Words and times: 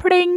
pling! 0.00 0.34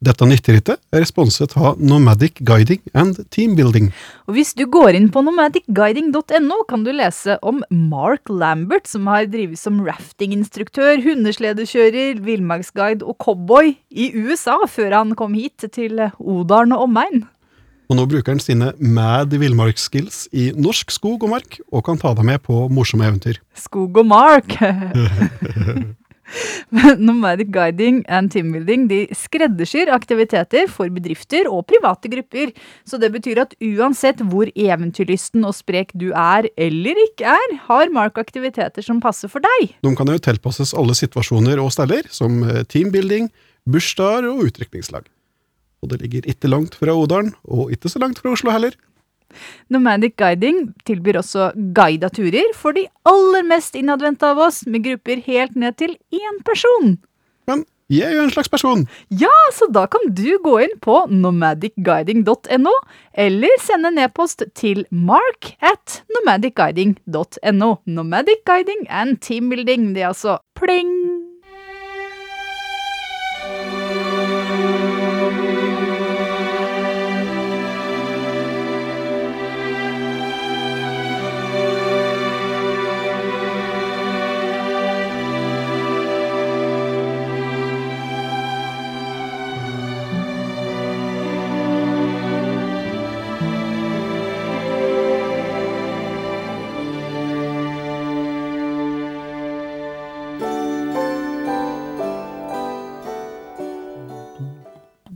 Dette 0.00 0.24
nytterittet 0.24 0.80
er 0.96 1.02
sponset 1.04 1.52
av 1.60 1.76
Nomadic 1.76 2.38
Guiding 2.48 2.80
and 2.96 3.18
Teambuilding. 3.34 3.90
Og 4.24 4.38
hvis 4.38 4.54
du 4.56 4.62
går 4.64 4.96
inn 4.96 5.10
på 5.12 5.20
nomadicguiding.no, 5.26 6.56
kan 6.70 6.86
du 6.86 6.88
lese 6.96 7.36
om 7.44 7.60
Mark 7.68 8.32
Lambert, 8.32 8.88
som 8.88 9.10
har 9.12 9.28
drevet 9.28 9.60
som 9.60 9.82
raftinginstruktør, 9.84 11.02
hundesledekjører, 11.04 12.22
villmarksguide 12.24 13.04
og 13.04 13.18
cowboy 13.20 13.74
i 13.92 14.08
USA 14.16 14.56
før 14.64 15.02
han 15.02 15.12
kom 15.20 15.36
hit 15.36 15.68
til 15.76 16.00
Odalen 16.16 16.72
og 16.78 16.88
omegn. 16.88 17.26
Og 17.90 17.98
nå 17.98 18.08
bruker 18.08 18.32
han 18.32 18.40
sine 18.40 18.72
mad 18.80 19.36
villmarksskills 19.36 20.30
i 20.32 20.48
norsk 20.56 20.96
skog 20.96 21.26
og 21.26 21.34
mark, 21.34 21.60
og 21.74 21.84
kan 21.84 22.00
ta 22.00 22.16
deg 22.16 22.24
med 22.24 22.40
på 22.46 22.70
morsomme 22.72 23.04
eventyr. 23.04 23.42
Skog 23.52 24.00
og 24.00 24.08
Mark. 24.16 24.56
Nomadic 27.06 27.50
Guiding 27.54 28.02
and 28.08 28.32
Teambuilding 28.32 28.86
de 28.90 29.02
skreddersyr 29.16 29.90
aktiviteter 29.94 30.68
for 30.70 30.90
bedrifter 30.94 31.48
og 31.50 31.66
private 31.70 32.10
grupper. 32.12 32.52
Så 32.88 33.00
det 33.02 33.12
betyr 33.14 33.42
at 33.44 33.54
uansett 33.60 34.22
hvor 34.30 34.50
eventyrlysten 34.54 35.46
og 35.46 35.56
sprek 35.58 35.94
du 35.98 36.10
er 36.10 36.50
eller 36.56 37.00
ikke 37.06 37.30
er, 37.34 37.56
har 37.68 37.94
Mark 37.94 38.18
aktiviteter 38.20 38.84
som 38.84 39.02
passer 39.02 39.30
for 39.32 39.42
deg. 39.44 39.74
De 39.84 39.94
kan 39.96 40.10
jo 40.10 40.20
tilpasses 40.22 40.74
alle 40.76 40.96
situasjoner 40.98 41.62
og 41.62 41.72
steller, 41.74 42.06
som 42.14 42.42
eh, 42.46 42.62
teambuilding, 42.70 43.30
bursdager 43.70 44.30
og 44.30 44.46
utdrikningslag. 44.48 45.08
Og 45.80 45.92
det 45.92 46.02
ligger 46.02 46.28
ikke 46.28 46.50
langt 46.50 46.76
fra 46.76 46.92
Odalen, 46.92 47.32
og 47.48 47.72
ikke 47.72 47.88
så 47.88 48.00
langt 48.02 48.20
fra 48.20 48.34
Oslo 48.34 48.52
heller. 48.52 48.76
Nomadic 49.70 50.16
Guiding 50.20 50.70
tilbyr 50.88 51.20
også 51.22 51.50
guida 51.76 52.10
turer 52.12 52.54
for 52.56 52.76
de 52.76 52.86
aller 53.08 53.46
mest 53.46 53.76
innadvendte 53.78 54.30
av 54.32 54.40
oss, 54.46 54.64
med 54.66 54.84
grupper 54.86 55.22
helt 55.26 55.56
ned 55.56 55.78
til 55.80 55.96
én 56.14 56.40
person. 56.46 56.96
Men 57.50 57.64
jeg 57.90 58.06
er 58.06 58.20
jo 58.20 58.24
en 58.28 58.30
slags 58.30 58.48
person. 58.48 58.84
Ja, 59.10 59.32
så 59.56 59.66
da 59.74 59.82
kan 59.90 60.12
du 60.14 60.38
gå 60.44 60.52
inn 60.62 60.76
på 60.82 61.00
nomadicguiding.no, 61.10 62.74
eller 63.18 63.56
sende 63.62 63.90
en 63.90 63.98
e-post 64.04 64.44
til 64.54 64.84
mark 64.90 65.54
at 65.58 66.02
nomadicguiding.no. 66.14 67.72
Nomadic 67.86 68.46
Guiding 68.46 68.86
and 68.86 69.18
Teambuilding, 69.26 69.90
det 69.96 70.06
er 70.06 70.12
altså 70.12 70.38
pling! 70.54 71.19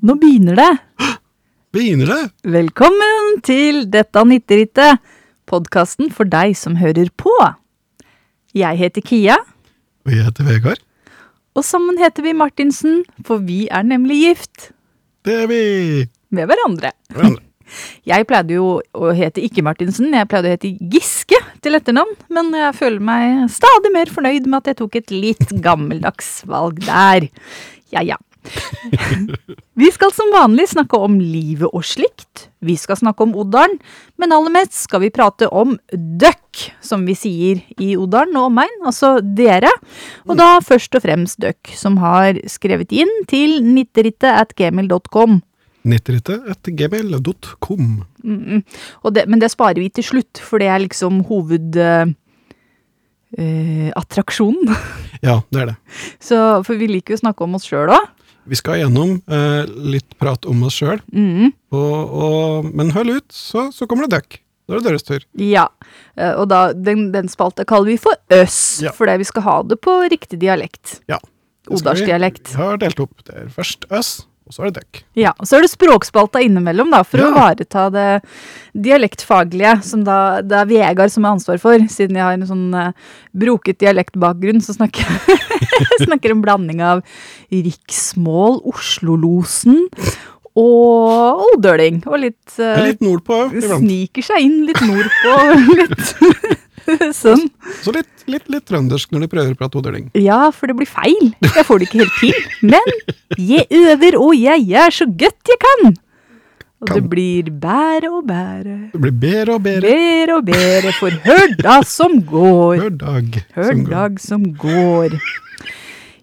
Nå 0.04 0.16
begynner 0.20 0.58
det. 0.58 0.70
Begynner 1.74 2.10
det? 2.10 2.22
Velkommen 2.54 3.38
til 3.46 3.84
Dette 3.90 4.22
nytterittet, 4.28 5.00
podkasten 5.48 6.10
for 6.14 6.28
deg 6.30 6.54
som 6.58 6.76
hører 6.80 7.08
på. 7.18 7.32
Jeg 8.54 8.78
heter 8.78 9.02
Kia, 9.04 9.38
Og 10.04 10.12
jeg 10.12 10.24
heter 10.28 10.44
Vegard. 10.46 10.82
og 11.56 11.64
sammen 11.64 11.98
heter 11.98 12.22
vi 12.22 12.32
Martinsen, 12.34 13.02
for 13.24 13.38
vi 13.38 13.68
er 13.70 13.82
nemlig 13.82 14.16
gift 14.20 14.72
Det 15.24 15.42
er 15.42 15.46
vi! 15.46 16.08
med 16.30 16.46
hverandre. 16.50 16.92
Hverandre. 17.10 17.42
Jeg 18.04 18.26
pleide 18.28 18.52
jo 18.58 18.82
å 18.92 19.10
hete 19.16 19.40
ikke 19.40 19.62
Martinsen, 19.64 20.12
jeg 20.12 20.28
pleide 20.28 20.50
å 20.50 20.52
hete 20.52 20.68
Giske 20.92 21.38
til 21.64 21.74
etternavn, 21.74 22.10
men 22.28 22.50
jeg 22.52 22.74
føler 22.76 23.00
meg 23.00 23.46
stadig 23.50 23.90
mer 23.94 24.10
fornøyd 24.12 24.44
med 24.46 24.58
at 24.60 24.68
jeg 24.68 24.76
tok 24.82 24.98
et 25.00 25.10
litt 25.14 25.54
gammeldags 25.64 26.42
valg 26.46 26.82
der. 26.84 27.24
Ja, 27.90 28.02
ja. 28.04 28.18
Vi 29.80 29.90
skal 29.94 30.12
som 30.14 30.32
vanlig 30.34 30.68
snakke 30.70 30.98
om 31.00 31.16
livet 31.20 31.70
og 31.70 31.84
slikt. 31.86 32.48
Vi 32.64 32.76
skal 32.80 32.98
snakke 33.00 33.24
om 33.26 33.34
Odalen, 33.36 33.78
men 34.20 34.32
aller 34.32 34.52
mest 34.54 34.76
skal 34.86 35.02
vi 35.02 35.10
prate 35.12 35.48
om 35.52 35.74
døkk, 35.92 36.68
som 36.84 37.04
vi 37.08 37.16
sier 37.18 37.60
i 37.82 37.92
Odalen 38.00 38.38
og 38.40 38.48
omegn, 38.52 38.78
altså 38.86 39.16
dere. 39.20 39.72
Og 40.28 40.38
da 40.40 40.54
først 40.64 40.94
og 40.96 41.04
fremst 41.04 41.40
døkk, 41.44 41.74
som 41.76 41.98
har 42.02 42.38
skrevet 42.50 42.94
inn 42.94 43.12
til 43.30 43.58
nitterittet 43.66 44.30
at 44.30 44.54
gmail.com. 44.56 45.42
Nitterittet 45.84 46.46
at 46.48 46.64
gmail.com. 46.64 47.88
Mm, 48.24 48.62
og 49.04 49.18
men 49.28 49.42
det 49.42 49.52
sparer 49.52 49.82
vi 49.82 49.90
til 49.92 50.06
slutt, 50.14 50.40
for 50.40 50.62
det 50.62 50.70
er 50.72 50.84
liksom 50.86 51.24
hovedattraksjonen. 51.28 52.20
Uh, 53.34 53.90
attraksjonen. 53.98 54.70
Ja, 55.24 55.40
det 55.50 55.60
er 55.60 55.72
det. 55.72 55.78
Så, 56.30 56.38
for 56.64 56.78
vi 56.80 56.88
liker 56.88 57.12
jo 57.14 57.18
å 57.18 57.24
snakke 57.26 57.44
om 57.44 57.58
oss 57.58 57.66
sjøl 57.68 57.92
òg. 57.92 58.13
Vi 58.46 58.56
skal 58.60 58.78
gjennom 58.82 59.16
eh, 59.28 59.64
litt 59.94 60.18
prat 60.20 60.44
om 60.50 60.62
oss 60.68 60.76
sjøl, 60.80 61.00
Mm, 61.12 61.52
men 62.74 62.90
hold 62.94 63.10
ut, 63.10 63.32
så, 63.32 63.70
så 63.72 63.86
kommer 63.88 64.06
det 64.08 64.18
døkk. 64.20 64.40
Da 64.68 64.74
er 64.76 64.80
det 64.80 64.88
deres 64.92 65.02
tur. 65.04 65.24
ja. 65.36 65.66
Eh, 66.16 66.32
og 66.40 66.48
da, 66.48 66.72
den, 66.72 67.10
den 67.12 67.28
spalta 67.28 67.64
kaller 67.68 67.90
vi 67.92 67.96
for 68.00 68.14
Øss, 68.32 68.80
Ja. 68.84 68.92
fordi 68.96 69.18
vi 69.20 69.24
skal 69.28 69.42
ha 69.44 69.56
det 69.62 69.76
på 69.84 69.96
riktig 70.08 70.38
dialekt. 70.40 71.00
Ja. 71.10 71.18
Odalsdialekt. 71.68 72.52
Vi 72.52 72.60
har 72.60 72.76
delt 72.80 73.00
opp. 73.00 73.24
Det 73.24 73.34
er 73.34 73.48
først 73.52 73.84
oss, 73.90 74.26
og 74.44 74.52
så 74.52 74.62
er 74.62 74.70
det 74.70 74.82
døkk. 74.82 74.98
Ja, 75.16 75.30
og 75.40 75.46
så 75.48 75.56
er 75.56 75.64
det 75.64 75.70
språkspalta 75.72 76.42
innimellom, 76.44 76.90
da, 76.92 77.00
for 77.02 77.22
å 77.22 77.28
Ja. 77.28 77.30
ivareta 77.32 77.84
det 77.94 78.08
dialektfaglige, 78.76 79.82
som 79.86 80.02
da 80.04 80.42
det 80.44 80.58
er 80.58 80.66
Vegard 80.68 81.10
som 81.14 81.24
har 81.24 81.32
ansvar 81.38 81.58
for. 81.62 81.78
Siden 81.88 82.18
jeg 82.18 82.24
har 82.26 82.36
en 82.36 82.46
sånn 82.46 82.66
uh, 82.74 82.92
broket 83.32 83.78
dialektbakgrunn, 83.80 84.60
så 84.60 84.76
snakker 84.76 85.00
jeg 85.00 86.04
snakker 86.08 86.34
en 86.34 86.42
blanding 86.44 86.82
av 86.84 87.00
riksmål, 87.50 88.60
Oslo-losen 88.68 89.88
og 90.54 91.40
oldøling. 91.48 92.02
Og 92.06 92.20
litt, 92.22 92.58
eh, 92.60 92.76
er 92.76 92.90
litt 92.92 93.00
nordpå 93.02 93.40
iblant. 93.50 93.80
Sniker 93.82 94.22
seg 94.28 94.44
inn 94.44 94.60
litt 94.68 94.82
nordpå. 94.84 95.32
litt 95.80 96.60
sånn. 97.22 97.46
Så 97.82 97.92
litt, 97.94 98.10
litt, 98.30 98.46
litt 98.52 98.64
trøndersk 98.68 99.12
når 99.14 99.24
de 99.24 99.30
prøver 99.34 99.54
å 99.54 99.58
prate 99.58 99.78
hodeling. 99.80 100.08
Ja, 100.18 100.48
for 100.54 100.70
det 100.70 100.76
blir 100.78 100.90
feil. 100.90 101.32
Jeg 101.44 101.66
får 101.68 101.80
det 101.82 101.88
ikke 101.88 102.02
helt 102.04 102.16
til. 102.20 102.48
Men 102.74 102.96
jeg 103.40 103.68
øver, 103.74 104.18
og 104.20 104.34
jeg 104.38 104.66
gjør 104.70 104.98
så 105.00 105.08
godt 105.24 105.52
jeg 105.54 105.62
kan. 105.64 105.94
Og 106.84 106.90
det 106.92 107.04
blir 107.08 107.48
bære 107.62 108.10
og 108.12 108.26
bære. 108.28 108.74
Det 108.92 109.00
blir 109.00 109.14
bedre 109.16 109.54
og 109.56 109.62
bedre 109.64 109.88
Bedre 109.88 110.34
og 110.36 110.44
bedre 110.50 110.92
for 110.98 111.14
hør 111.24 111.54
dag 111.62 111.86
som 111.88 112.18
går. 112.28 112.82
Hør 112.82 112.98
dag. 113.00 113.38
Hver 113.54 113.70
som 113.70 113.84
går. 113.88 114.18
som 114.26 114.44
går. 114.60 115.16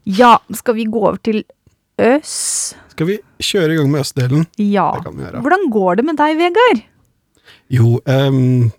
Ja, 0.06 0.36
skal 0.58 0.78
vi 0.78 0.86
gå 0.90 1.02
over 1.02 1.18
til 1.26 1.42
øs? 2.02 2.36
Skal 2.94 3.10
vi 3.10 3.18
kjøre 3.42 3.74
i 3.74 3.80
gang 3.80 3.90
med 3.90 4.04
østdelen? 4.04 4.46
Ja. 4.62 4.92
Det 4.98 5.06
kan 5.08 5.18
vi 5.18 5.26
gjøre. 5.26 5.42
Hvordan 5.46 5.68
går 5.74 6.00
det 6.00 6.06
med 6.12 6.22
deg, 6.22 6.38
Vegard? 6.42 6.84
Jo, 7.72 7.98
ehm, 8.06 8.72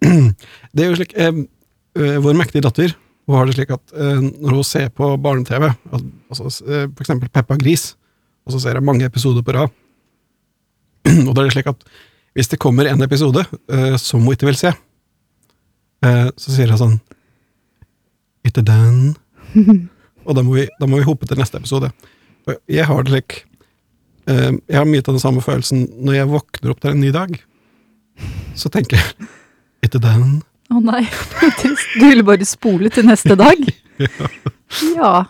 det 0.74 0.84
er 0.84 0.90
jo 0.90 0.98
slik 0.98 1.12
ehm, 1.20 1.44
øh, 1.98 2.18
Vår 2.24 2.36
mektige 2.38 2.64
datter 2.64 2.94
hun 3.30 3.38
har 3.38 3.46
det 3.46 3.54
slik 3.54 3.70
at 3.70 3.92
eh, 3.94 4.20
når 4.42 4.56
hun 4.58 4.66
ser 4.66 4.88
på 4.90 5.12
barne-TV, 5.22 5.68
altså 5.94 6.48
eh, 6.66 6.86
for 6.88 7.04
eksempel 7.04 7.30
Peppa 7.30 7.54
Gris, 7.60 7.92
og 8.42 8.54
så 8.54 8.62
ser 8.62 8.74
jeg 8.74 8.82
mange 8.82 9.06
episoder 9.06 9.44
på 9.46 9.54
rad, 9.54 9.70
og 11.28 11.30
da 11.30 11.44
er 11.44 11.46
det 11.46 11.54
slik 11.54 11.70
at 11.70 11.84
hvis 12.34 12.50
det 12.50 12.58
kommer 12.62 12.90
en 12.90 13.02
episode 13.06 13.44
eh, 13.70 13.94
som 14.02 14.24
hun 14.26 14.34
ikke 14.34 14.48
vil 14.50 14.58
se, 14.58 14.72
eh, 16.06 16.26
så 16.34 16.54
sier 16.54 16.74
hun 16.74 16.82
sånn 16.82 16.98
Ikke 18.46 18.64
den. 18.64 19.16
og 20.26 20.36
da 20.36 20.42
må, 20.42 20.56
vi, 20.56 20.66
da 20.80 20.88
må 20.88 20.98
vi 20.98 21.06
hoppe 21.06 21.28
til 21.28 21.38
neste 21.38 21.58
episode. 21.60 21.90
Og 22.48 22.56
jeg 22.70 22.86
har 22.88 23.02
det 23.04 23.12
slik 23.12 23.34
eh, 24.30 24.54
Jeg 24.56 24.78
har 24.78 24.88
mye 24.88 25.04
av 25.04 25.12
den 25.12 25.22
samme 25.22 25.42
følelsen 25.44 25.84
når 26.00 26.16
jeg 26.16 26.30
våkner 26.30 26.72
opp 26.72 26.80
til 26.82 26.94
en 26.94 27.02
ny 27.02 27.10
dag. 27.14 27.36
Så 28.58 28.72
tenker 28.72 28.98
jeg 28.98 29.30
Ikke 29.84 30.00
den. 30.02 30.40
Å 30.70 30.80
nei, 30.84 31.02
trist. 31.58 31.88
Du 31.98 32.04
ville 32.06 32.22
bare 32.26 32.46
spole 32.46 32.90
til 32.94 33.06
neste 33.10 33.36
dag? 33.40 33.58
Ja. 34.94 35.24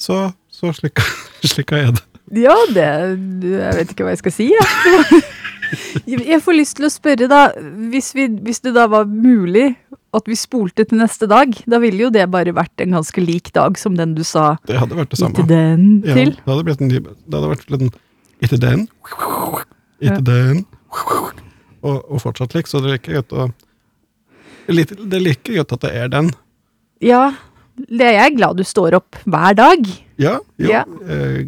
Så, 0.00 0.14
så 0.50 0.70
slik, 0.74 0.98
slik 1.52 1.70
er 1.76 1.90
det. 1.94 2.00
Ja, 2.40 2.54
det 2.72 2.86
Jeg 3.44 3.74
vet 3.76 3.92
ikke 3.92 4.06
hva 4.06 4.14
jeg 4.14 4.22
skal 4.22 4.32
si, 4.34 4.46
jeg. 4.50 5.20
Jeg 6.08 6.40
får 6.42 6.56
lyst 6.56 6.76
til 6.78 6.86
å 6.88 6.90
spørre, 6.92 7.28
da. 7.30 7.42
Hvis, 7.92 8.08
vi, 8.16 8.24
hvis 8.46 8.62
det 8.64 8.72
da 8.76 8.86
var 8.90 9.04
mulig 9.06 9.74
at 10.16 10.28
vi 10.30 10.36
spolte 10.38 10.86
til 10.88 10.98
neste 11.02 11.28
dag, 11.30 11.52
da 11.70 11.78
ville 11.82 12.06
jo 12.06 12.10
det 12.14 12.24
bare 12.32 12.54
vært 12.56 12.82
en 12.84 12.96
ganske 12.96 13.22
lik 13.22 13.52
dag 13.54 13.76
som 13.80 13.94
den 13.98 14.16
du 14.16 14.22
sa 14.26 14.54
Det 14.66 14.80
hadde 14.80 14.96
vært 14.98 15.12
det 15.14 15.20
samme. 15.20 15.34
Etter 15.36 15.50
den 15.52 15.86
Ja, 16.08 16.16
til. 16.18 16.34
det 16.40 16.50
hadde 16.50 16.66
blitt 16.70 16.82
en 16.84 16.92
Det 16.94 17.04
hadde 17.36 17.52
vært 17.52 17.74
en 17.78 17.90
Etter 18.44 18.60
den. 18.64 18.86
Etter 20.00 20.18
Ja. 20.18 20.20
den. 20.32 20.64
Og, 21.84 21.98
og 22.08 22.20
fortsatt 22.22 22.54
lik, 22.56 22.68
så 22.70 22.80
det 22.80 22.88
er 22.88 22.96
like 22.96 23.12
godt 23.18 23.34
å 23.36 23.48
Det 24.68 25.18
er 25.18 25.20
like 25.24 25.56
godt 25.58 25.74
at 25.76 25.82
det 25.84 25.90
er 26.00 26.08
den. 26.14 26.30
Ja, 27.04 27.34
Det 27.76 28.06
er 28.06 28.12
jeg 28.22 28.36
glad 28.38 28.56
du 28.56 28.62
står 28.64 28.94
opp 29.00 29.16
hver 29.26 29.54
dag. 29.58 29.80
Ja, 30.16 30.36
jo, 30.62 30.68
Ja. 30.70 30.84
eh, 31.10 31.40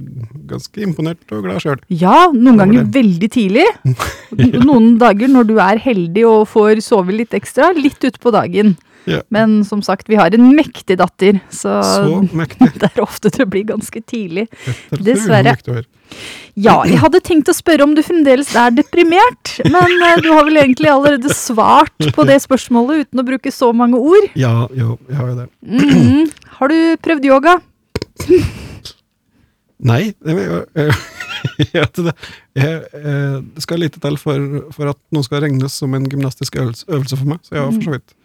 ganske 0.50 0.82
imponert 0.82 1.22
og 1.30 1.44
glad 1.46 1.62
sjøl. 1.62 1.78
Ja, 1.88 2.32
noen 2.34 2.58
ganger 2.58 2.82
det. 2.82 2.94
veldig 2.98 3.28
tidlig. 3.30 3.66
Noen 4.66 4.98
dager 4.98 5.30
når 5.30 5.46
du 5.46 5.54
er 5.62 5.78
heldig 5.78 6.24
og 6.26 6.48
får 6.50 6.82
sove 6.82 7.14
litt 7.14 7.30
ekstra, 7.38 7.70
litt 7.78 8.02
utpå 8.02 8.32
dagen. 8.34 8.74
Ja. 9.06 9.20
Men 9.30 9.60
som 9.66 9.82
sagt, 9.86 10.08
vi 10.10 10.18
har 10.18 10.34
en 10.34 10.48
mektig 10.56 10.98
datter, 10.98 11.40
så, 11.50 11.78
Så 11.82 12.22
mektig. 12.42 12.72
det 12.82 12.90
er 12.92 13.02
ofte 13.04 13.30
det 13.34 13.46
blir 13.50 13.66
ganske 13.68 14.02
tidlig. 14.02 14.48
Dessverre. 14.90 15.56
er. 15.56 15.86
Ja, 16.56 16.76
jeg 16.88 17.00
hadde 17.02 17.20
tenkt 17.24 17.50
å 17.50 17.54
spørre 17.56 17.84
om 17.84 17.94
du 17.96 18.00
fremdeles 18.06 18.52
er 18.56 18.70
deprimert, 18.74 19.56
men 19.66 19.96
eh, 20.06 20.20
du 20.24 20.30
har 20.32 20.46
vel 20.46 20.60
egentlig 20.62 20.88
allerede 20.92 21.32
svart 21.34 22.10
på 22.14 22.26
det 22.28 22.38
spørsmålet 22.44 23.06
uten 23.06 23.22
å 23.22 23.26
bruke 23.26 23.52
så 23.52 23.72
mange 23.76 23.98
ord. 24.00 24.28
Ja, 24.38 24.68
jo, 24.74 24.96
jeg 25.10 25.18
har 25.20 25.32
jo 25.32 25.38
det. 25.42 25.48
Mhm. 25.66 26.30
Har 26.60 26.72
du 26.72 26.78
prøvd 27.04 27.26
yoga? 27.28 27.58
Nei, 29.86 30.14
det, 30.24 30.36
jeg, 30.40 30.92
jeg, 31.74 32.14
jeg, 32.56 32.76
eh, 32.96 33.34
det 33.52 33.64
skal 33.64 33.82
lite 33.82 34.00
til 34.00 34.16
for, 34.20 34.46
for 34.72 34.94
at 34.94 35.00
noe 35.12 35.26
skal 35.26 35.42
regnes 35.44 35.74
som 35.82 35.92
en 35.98 36.06
gymnastisk 36.08 36.56
øvelse, 36.62 36.86
øvelse 36.88 37.18
for 37.20 37.34
meg. 37.34 37.42
Så 37.44 37.58
jeg 37.58 37.62
har 37.66 37.74
for 37.74 37.84
så 37.90 37.96
vidt 37.98 38.16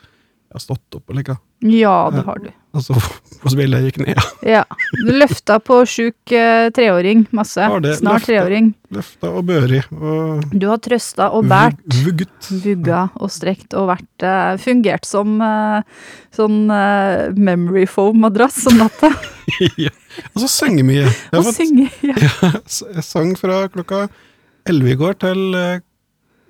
jeg 0.52 0.58
har 0.60 0.64
stått 0.66 0.96
opp 0.98 1.08
og 1.08 1.16
ligget. 1.16 1.38
Ja, 1.64 2.10
det 2.12 2.26
har 2.28 2.40
du. 2.44 2.50
Og 2.76 2.84
så 2.84 3.56
ville 3.56 3.78
jeg 3.80 3.92
gikk 3.92 4.00
ned. 4.04 4.18
Ja. 4.44 4.66
Du 5.00 5.12
løfta 5.16 5.56
på 5.64 5.78
sjuk 5.88 6.34
eh, 6.36 6.66
treåring 6.76 7.22
masse. 7.36 7.64
Det, 7.86 7.94
Snart 8.02 8.26
løfta. 8.26 8.28
treåring. 8.34 8.68
Løfta 8.92 9.30
og 9.32 9.46
børi 9.48 9.80
og 9.96 10.44
Du 10.52 10.66
har 10.68 10.82
trøsta 10.84 11.30
og 11.32 11.48
båret. 11.48 11.80
vugget. 12.04 12.50
Vugga 12.66 13.06
og 13.16 13.32
strekt 13.32 13.78
og 13.80 13.88
vært 13.94 14.28
eh, 14.28 14.60
fungert 14.60 15.08
som 15.08 15.40
eh, 15.40 16.04
sånn 16.36 16.60
memory 17.40 17.88
foam-madrass 17.88 18.66
om 18.68 18.82
natta. 18.84 19.14
ja. 19.86 19.96
Og 20.34 20.44
så 20.44 20.52
synge 20.52 20.84
mye. 20.84 21.08
Jeg, 21.08 21.40
Og 21.40 21.48
synge. 21.56 21.88
Ja. 22.04 22.52
jeg 22.98 23.08
sang 23.08 23.38
fra 23.40 23.64
klokka 23.72 24.10
elleve 24.68 24.98
i 24.98 25.00
går 25.00 25.16
til 25.24 25.44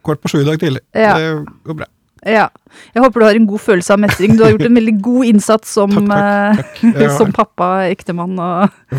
kvart 0.01 0.25
på 0.25 0.33
sju 0.33 0.41
i 0.41 0.47
dag 0.49 0.57
tidlig. 0.61 0.81
Ja. 0.97 1.13
Det 1.21 1.33
går 1.69 1.83
bra. 1.83 1.91
Ja. 2.25 2.47
Jeg 2.95 3.03
håper 3.03 3.19
du 3.19 3.25
har 3.25 3.37
en 3.39 3.47
god 3.49 3.61
følelse 3.63 3.95
av 3.95 3.99
mestring. 4.03 4.35
Du 4.37 4.43
har 4.45 4.53
gjort 4.53 4.67
en 4.67 4.77
veldig 4.77 4.93
god 5.03 5.29
innsats 5.31 5.73
som, 5.77 5.91
Takk, 5.91 6.61
takk, 6.61 6.75
takk. 6.81 7.01
Ja, 7.01 7.09
som 7.17 7.33
pappa, 7.35 7.69
ektemann 7.89 8.37
og 8.39 8.95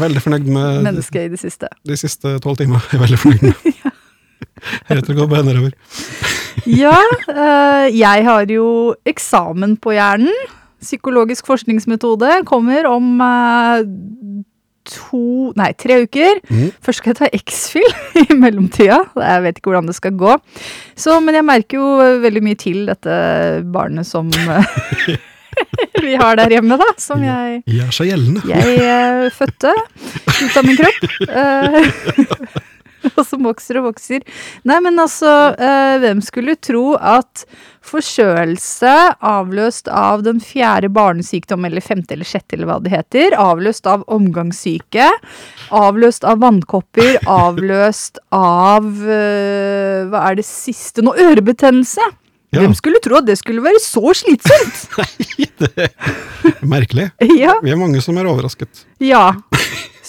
menneske 0.85 1.27
i 1.27 1.31
det 1.33 1.41
siste. 1.41 1.71
de 1.87 1.99
siste 1.99 2.37
tolv 2.43 2.59
timene. 2.61 2.83
Jeg 2.91 2.99
er 2.99 3.05
veldig 3.07 3.21
fornøyd 3.23 3.47
med. 3.49 3.93
det. 5.07 5.17
går 5.17 5.31
bare 5.31 5.47
nedover. 5.47 5.77
Ja, 6.69 6.97
eh, 7.33 7.87
jeg 7.97 8.27
har 8.27 8.51
jo 8.51 8.67
eksamen 9.09 9.77
på 9.83 9.95
hjernen. 9.97 10.35
Psykologisk 10.83 11.47
forskningsmetode 11.47 12.43
kommer 12.49 12.87
om 12.91 13.21
eh, 13.23 13.85
to 14.89 15.53
Nei, 15.59 15.71
tre 15.79 16.01
uker. 16.05 16.41
Mm. 16.51 16.71
Først 16.83 17.03
skal 17.03 17.13
jeg 17.13 17.19
ta 17.21 17.29
X-Fill 17.39 17.93
i 18.23 18.37
mellomtida. 18.39 19.01
Jeg 19.19 19.43
vet 19.47 19.59
ikke 19.61 19.71
hvordan 19.73 19.91
det 19.91 19.97
skal 19.99 20.17
gå. 20.19 20.37
Så, 20.99 21.19
men 21.25 21.37
jeg 21.39 21.47
merker 21.49 21.79
jo 21.81 21.91
veldig 22.25 22.43
mye 22.47 22.59
til 22.61 22.85
dette 22.89 23.19
barnet 23.75 24.09
som 24.09 24.31
eh, 24.33 24.75
vi 26.05 26.15
har 26.19 26.37
der 26.41 26.55
hjemme, 26.57 26.79
da. 26.81 26.89
Som 27.01 27.23
jeg 27.27 27.63
Gjør 27.69 27.93
seg 27.99 28.11
gjeldende. 28.13 28.43
jeg 28.49 28.77
eh, 28.89 29.31
fødte 29.37 29.73
ut 30.43 30.57
av 30.61 30.69
min 30.69 30.79
kropp. 30.81 31.09
eh, 31.29 32.61
og 33.17 33.25
som 33.27 33.43
vokser 33.47 33.81
og 33.81 33.91
vokser. 33.91 34.25
Nei, 34.69 34.79
men 34.85 34.99
altså, 35.03 35.33
eh, 35.59 35.97
hvem 36.03 36.23
skulle 36.25 36.57
tro 36.63 36.93
at 36.99 37.45
forkjølelse 37.83 38.93
avløst 39.27 39.89
av 39.91 40.23
den 40.27 40.39
fjerde 40.43 40.91
barnesykdom, 40.95 41.65
eller 41.67 41.83
femte 41.85 42.15
eller 42.15 42.29
sjette, 42.29 42.55
eller 42.57 42.71
hva 42.71 42.79
det 42.85 42.93
heter, 42.95 43.35
avløst 43.39 43.89
av 43.91 44.05
omgangssyke, 44.13 45.09
avløst 45.75 46.27
av 46.29 46.43
vannkopper, 46.45 47.19
avløst 47.43 48.23
av 48.37 48.87
eh, 49.03 50.03
Hva 50.13 50.27
er 50.31 50.39
det 50.41 50.47
siste 50.49 51.03
nå? 51.05 51.15
Ørebetennelse! 51.19 52.05
Ja. 52.53 52.61
Hvem 52.61 52.75
skulle 52.77 53.01
tro 53.01 53.17
at 53.17 53.25
det 53.25 53.39
skulle 53.41 53.63
være 53.65 53.81
så 53.81 54.13
slitsomt? 54.13 54.83
Nei, 55.01 55.47
Det 55.63 55.71
er 55.87 56.67
merkelig. 56.69 57.07
ja. 57.39 57.55
Vi 57.65 57.73
er 57.73 57.79
mange 57.81 58.03
som 58.05 58.19
er 58.21 58.29
overrasket. 58.29 58.83
Ja. 59.01 59.31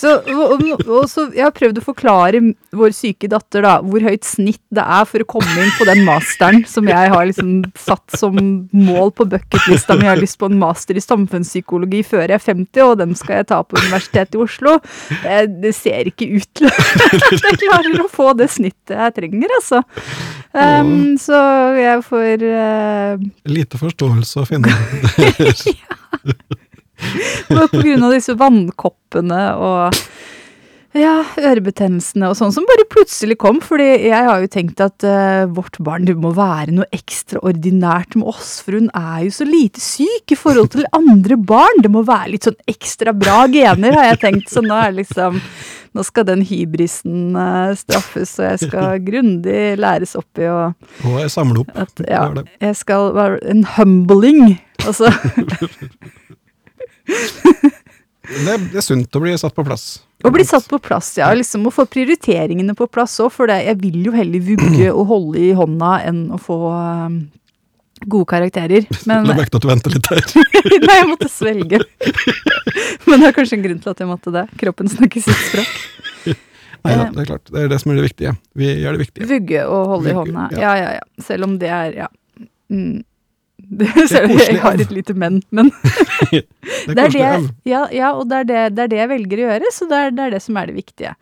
Så, 0.03 0.17
og, 0.35 0.63
og, 0.83 1.05
så 1.07 1.29
jeg 1.31 1.45
har 1.45 1.53
prøvd 1.55 1.79
å 1.79 1.85
forklare 1.85 2.41
vår 2.75 2.91
syke 2.95 3.29
datter 3.31 3.63
da, 3.63 3.77
hvor 3.85 4.03
høyt 4.03 4.25
snitt 4.27 4.59
det 4.73 4.83
er 4.83 5.05
for 5.07 5.23
å 5.23 5.27
komme 5.29 5.53
inn 5.63 5.71
på 5.77 5.87
den 5.87 6.01
masteren 6.07 6.65
som 6.67 6.89
jeg 6.89 7.11
har 7.13 7.27
liksom 7.29 7.61
satt 7.79 8.17
som 8.19 8.35
mål 8.75 9.13
på 9.15 9.27
bucketlista 9.31 9.95
mi. 9.95 10.03
Jeg 10.03 10.11
har 10.11 10.19
lyst 10.19 10.39
på 10.41 10.49
en 10.51 10.59
master 10.59 10.99
i 10.99 11.03
samfunnspsykologi 11.03 12.03
før 12.09 12.25
jeg 12.25 12.35
er 12.35 12.43
50, 12.43 12.83
og 12.83 12.97
den 12.99 13.15
skal 13.19 13.39
jeg 13.39 13.49
ta 13.53 13.61
på 13.63 13.79
Universitetet 13.79 14.35
i 14.35 14.43
Oslo. 14.43 14.75
Eh, 15.23 15.45
Det 15.63 15.71
ser 15.77 16.11
ikke 16.11 16.27
ut 16.33 16.49
til 16.57 16.67
at 16.67 17.31
jeg 17.31 17.61
klarer 17.63 18.03
å 18.03 18.09
få 18.11 18.33
det 18.37 18.49
snittet 18.51 18.97
jeg 18.97 19.15
trenger, 19.15 19.55
altså. 19.61 19.83
Um, 20.53 21.15
så 21.17 21.37
jeg 21.79 22.03
får 22.05 22.43
uh... 22.45 23.23
Lite 23.49 23.79
forståelse 23.81 24.43
å 24.43 24.49
finne. 24.49 24.73
Og 27.57 27.65
på 27.71 27.81
grunn 27.81 28.05
av 28.07 28.15
disse 28.15 28.35
vannkoppene 28.39 29.41
og 29.61 30.03
ja, 30.93 31.23
ørebetennelsene 31.41 32.27
og 32.29 32.35
sånn 32.37 32.51
som 32.53 32.65
bare 32.69 32.85
plutselig 32.89 33.39
kom. 33.41 33.59
Fordi 33.65 33.87
jeg 34.05 34.27
har 34.27 34.41
jo 34.43 34.49
tenkt 34.51 34.81
at 34.83 35.05
uh, 35.07 35.49
vårt 35.49 35.79
barn 35.83 36.05
det 36.05 36.15
må 36.21 36.33
være 36.37 36.75
noe 36.75 36.89
ekstraordinært 36.93 38.17
med 38.19 38.29
oss, 38.29 38.55
for 38.63 38.77
hun 38.77 38.91
er 38.97 39.23
jo 39.25 39.33
så 39.33 39.47
lite 39.47 39.81
syk 39.81 40.35
i 40.35 40.37
forhold 40.37 40.73
til 40.75 40.89
andre 40.93 41.37
barn. 41.37 41.81
Det 41.83 41.91
må 41.93 42.05
være 42.05 42.35
litt 42.35 42.49
sånn 42.49 42.59
ekstra 42.69 43.15
bra 43.17 43.43
gener, 43.51 43.97
har 43.97 44.11
jeg 44.11 44.21
tenkt. 44.27 44.51
Så 44.53 44.65
nå 44.65 44.77
er 44.79 44.99
liksom 45.03 45.41
Nå 45.93 46.01
skal 46.01 46.25
den 46.25 46.39
hybrisen 46.41 47.35
uh, 47.37 47.69
straffes, 47.77 48.31
og 48.39 48.47
jeg 48.47 48.61
skal 48.63 48.95
grundig 49.05 49.75
læres 49.77 50.15
opp 50.17 50.41
i 50.41 50.47
å 50.49 50.71
Og 51.05 51.19
jeg 51.21 51.29
samler 51.29 51.59
opp. 51.61 51.69
at, 51.77 52.01
ja, 52.09 52.23
jeg 52.65 52.79
skal 52.79 53.11
være 53.13 53.37
en 53.53 53.61
humbling. 53.75 54.55
Altså 54.87 55.13
Det, 58.23 58.53
det 58.71 58.79
er 58.79 58.85
sunt 58.85 59.15
å 59.17 59.19
bli 59.19 59.33
satt 59.37 59.53
på 59.55 59.65
plass. 59.67 59.83
Å 60.23 60.29
bli 60.31 60.45
satt 60.47 60.67
på 60.71 60.77
plass, 60.79 61.09
ja. 61.19 61.27
Liksom 61.35 61.65
å 61.67 61.71
få 61.75 61.83
prioriteringene 61.91 62.71
på 62.79 62.87
plass 62.87 63.17
òg. 63.19 63.33
For 63.35 63.51
det, 63.51 63.57
jeg 63.67 63.79
vil 63.81 63.97
jo 64.07 64.13
heller 64.15 64.39
vugge 64.45 64.91
og 64.93 65.09
holde 65.09 65.41
i 65.43 65.49
hånda 65.57 65.89
enn 66.07 66.21
å 66.31 66.39
få 66.41 66.57
um, 66.71 67.17
gode 68.07 68.29
karakterer. 68.31 68.87
Men 69.09 69.27
La 69.27 69.35
merke 69.35 69.51
til 69.51 69.59
at 69.59 69.67
du 69.67 69.69
venter 69.73 69.97
litt 69.97 70.07
her. 70.13 70.23
Nei, 70.87 70.95
jeg 71.01 71.09
måtte 71.11 71.29
svelge. 71.31 71.81
Men 73.09 73.19
det 73.19 73.29
er 73.33 73.35
kanskje 73.35 73.59
en 73.59 73.67
grunn 73.67 73.83
til 73.83 73.91
at 73.91 74.03
jeg 74.05 74.11
måtte 74.13 74.33
det. 74.39 74.45
Kroppen 74.63 74.91
snakker 74.95 75.27
sitt 75.27 75.43
språk. 75.49 75.77
Nei 76.87 76.95
da, 76.99 77.09
det 77.11 77.25
er 77.25 77.31
klart. 77.33 77.51
Det 77.51 77.61
er 77.67 77.71
det 77.75 77.83
som 77.83 77.91
er 77.91 77.99
det 77.99 78.07
viktige. 78.07 78.37
Vi 78.59 78.71
gjør 78.71 78.95
det 78.95 79.03
viktige. 79.05 79.27
Vugge 79.35 79.67
og 79.67 79.91
holde 79.97 80.11
i 80.11 80.17
hånda. 80.21 80.47
ja. 80.55 80.63
Ja, 80.63 80.73
ja, 80.79 80.91
ja. 81.01 81.25
Selv 81.27 81.51
om 81.51 81.59
det 81.59 81.71
er 81.71 81.99
Ja. 82.05 82.09
Mm. 82.71 83.03
Det, 83.79 83.87
er 83.87 84.27
koselig, 84.27 84.47
jeg 84.47 84.61
har 84.61 84.77
ja. 84.77 84.85
et 84.85 84.91
lite 84.93 85.13
men, 85.17 85.41
men 85.49 85.71
Det 86.31 86.41
er 86.89 86.95
det 86.95 87.03
er 87.03 87.11
det, 87.13 87.51
ja, 87.69 87.83
ja, 87.95 88.13
og 88.17 88.27
det 88.29 88.43
er 88.43 88.49
det, 88.49 88.63
det 88.77 88.83
er 88.85 88.91
det 88.91 88.99
jeg 88.99 89.11
velger 89.13 89.43
å 89.43 89.45
gjøre, 89.47 89.71
så 89.73 89.87
det 89.89 89.99
er 89.99 90.15
det, 90.15 90.25
er 90.25 90.35
det 90.35 90.41
som 90.43 90.59
er 90.59 90.71
det 90.71 90.75
viktige. 90.77 91.13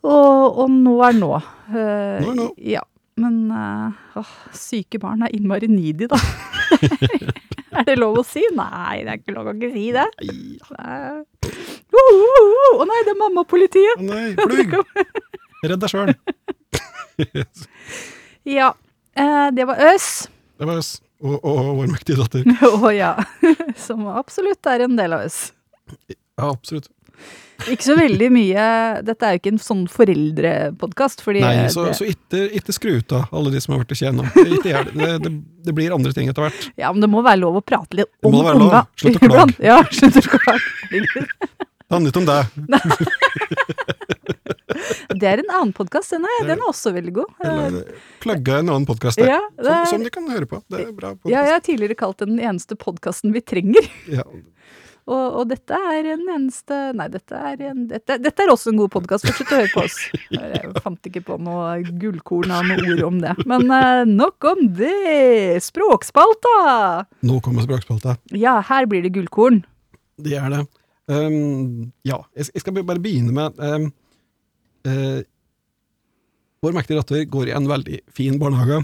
Og, 0.00 0.60
og 0.64 0.70
nå 0.72 0.94
er 1.04 1.18
nå. 1.18 1.34
Uh, 1.68 1.74
Nå 1.76 2.30
er 2.32 2.38
nå. 2.38 2.46
Ja. 2.64 2.84
Men 3.20 3.50
uh, 3.52 3.92
åh, 4.16 4.30
syke 4.56 5.00
barn 5.02 5.26
er 5.26 5.34
innmari 5.36 5.68
needy, 5.68 6.08
da. 6.08 6.16
er 7.76 7.84
det 7.90 7.98
lov 8.00 8.22
å 8.22 8.24
si? 8.24 8.40
Nei, 8.56 9.02
det 9.04 9.12
er 9.12 9.20
ikke 9.20 9.36
lov 9.36 9.50
å 9.50 9.54
ikke 9.58 9.72
si 9.74 9.90
det. 9.92 10.06
Nei. 10.24 10.56
Uh, 10.72 11.20
Å 11.90 12.86
nei, 12.88 13.00
det 13.04 13.12
er 13.12 13.18
mammapolitiet! 13.18 14.00
Å 14.00 14.06
nei, 14.06 14.32
flug! 14.38 14.76
Redd 15.60 15.82
deg 15.82 15.92
sjøl. 15.92 16.14
Ja. 18.48 18.72
eh, 19.12 19.48
det 19.52 19.66
var 19.68 19.82
Øs. 19.90 20.06
Det 20.56 20.68
var 20.68 20.80
oss. 20.80 20.94
Og, 21.20 21.36
og, 21.36 21.58
og 21.58 21.74
vår 21.82 21.90
mektige 21.92 22.16
datter. 22.20 22.46
Å 22.86 22.92
ja. 22.94 23.12
Som 23.86 24.06
absolutt 24.08 24.66
er 24.70 24.86
en 24.86 24.96
del 24.98 25.16
av 25.16 25.26
oss. 25.28 25.50
Ja, 26.08 26.48
absolutt. 26.48 26.88
Ikke 27.68 27.84
så 27.84 27.94
veldig 27.98 28.28
mye 28.32 28.62
Dette 29.04 29.26
er 29.26 29.34
jo 29.34 29.40
ikke 29.42 29.50
en 29.52 29.58
sånn 29.60 29.82
foreldrepodkast, 29.92 31.20
Nei, 31.36 31.68
så, 31.68 31.82
det, 31.90 31.96
så 31.98 32.06
ikke, 32.08 32.46
ikke 32.56 32.72
skru 32.72 32.94
ut 33.02 33.12
av 33.18 33.34
alle 33.36 33.52
de 33.52 33.60
som 33.60 33.74
har 33.74 33.82
vært 33.82 33.92
i 33.92 33.98
tjene. 34.00 34.24
Det. 34.32 34.80
Det, 34.96 35.32
det. 35.66 35.74
blir 35.76 35.92
andre 35.92 36.14
ting 36.16 36.30
etter 36.32 36.46
hvert. 36.46 36.70
Ja, 36.80 36.88
men 36.94 37.04
det 37.04 37.10
må 37.12 37.20
være 37.26 37.42
lov 37.42 37.60
å 37.60 37.64
prate 37.64 38.00
litt 38.00 38.08
om 38.24 38.32
Det 38.32 38.38
må 38.38 38.46
være 38.48 38.62
lov. 38.62 38.78
Slutt 39.02 39.20
å 39.20 39.22
klage. 39.34 39.58
Ja, 39.60 39.78
slutt 39.92 40.16
å 40.16 40.24
klage. 40.38 40.60
Det 40.88 41.92
handler 41.92 42.08
ikke 42.14 42.22
om 42.22 42.30
deg. 42.30 42.44
Det 45.20 45.28
er 45.30 45.42
en 45.44 45.50
annen 45.54 45.72
podkast, 45.76 46.10
den, 46.14 46.24
er- 46.28 46.38
er 46.44 46.48
den 46.54 46.62
er 46.62 46.68
også 46.70 46.92
veldig 46.96 47.14
god. 47.20 47.80
Plugga 48.24 48.60
en 48.60 48.70
annen 48.72 48.86
podkast 48.88 49.20
der. 49.20 49.34
Ja, 49.36 49.40
det 49.58 49.66
som, 49.66 49.74
er- 49.80 49.90
som 49.94 50.04
de 50.06 50.14
kan 50.14 50.30
høre 50.32 50.48
på. 50.50 50.62
Det 50.70 50.86
er 50.88 50.92
bra 50.96 51.14
Ja, 51.28 51.44
jeg 51.48 51.56
har 51.58 51.66
tidligere 51.66 51.98
kalt 51.98 52.18
den 52.24 52.30
den 52.36 52.44
eneste 52.46 52.76
podkasten 52.78 53.32
vi 53.34 53.40
trenger. 53.42 53.86
Ja. 54.08 54.22
Og, 55.10 55.40
og 55.40 55.48
dette 55.50 55.74
er 55.74 56.06
en 56.12 56.20
eneste 56.30 56.76
Nei, 56.94 57.08
dette 57.10 57.34
er, 57.34 57.56
en, 57.72 57.86
dette, 57.90 58.18
dette 58.22 58.44
er 58.44 58.52
også 58.52 58.70
en 58.70 58.78
god 58.78 58.92
podkast. 58.94 59.26
Fortsett 59.26 59.50
å 59.50 59.58
høre 59.58 59.70
på 59.72 59.82
oss. 59.82 59.96
Jeg 60.30 60.70
fant 60.84 61.08
ikke 61.10 61.22
på 61.26 61.38
noe 61.42 61.80
gullkorn 61.98 62.52
av 62.54 62.68
noe 62.68 62.84
ord 62.94 63.02
om 63.08 63.18
det. 63.24 63.32
Men 63.50 63.66
eh, 63.74 64.02
nok 64.06 64.46
om 64.52 64.60
det! 64.78 65.58
Språkspalta! 65.66 67.06
Nå 67.26 67.40
kommer 67.42 67.66
språkspalta. 67.66 68.14
Ja, 68.38 68.60
her 68.70 68.86
blir 68.90 69.02
det 69.02 69.10
gullkorn. 69.16 69.64
Det 70.20 70.36
er 70.38 70.52
det. 70.52 70.62
Um, 71.10 71.90
ja, 72.06 72.20
jeg, 72.38 72.52
jeg 72.54 72.62
skal 72.62 72.76
bare 72.86 73.02
begynne 73.02 73.34
med 73.34 73.58
um, 73.58 73.88
uh, 74.88 75.20
Vår 76.60 76.74
mektige 76.76 76.98
datter 77.00 77.22
går 77.24 77.48
i 77.48 77.52
en 77.56 77.64
veldig 77.70 77.98
fin 78.12 78.34
barnehage. 78.40 78.82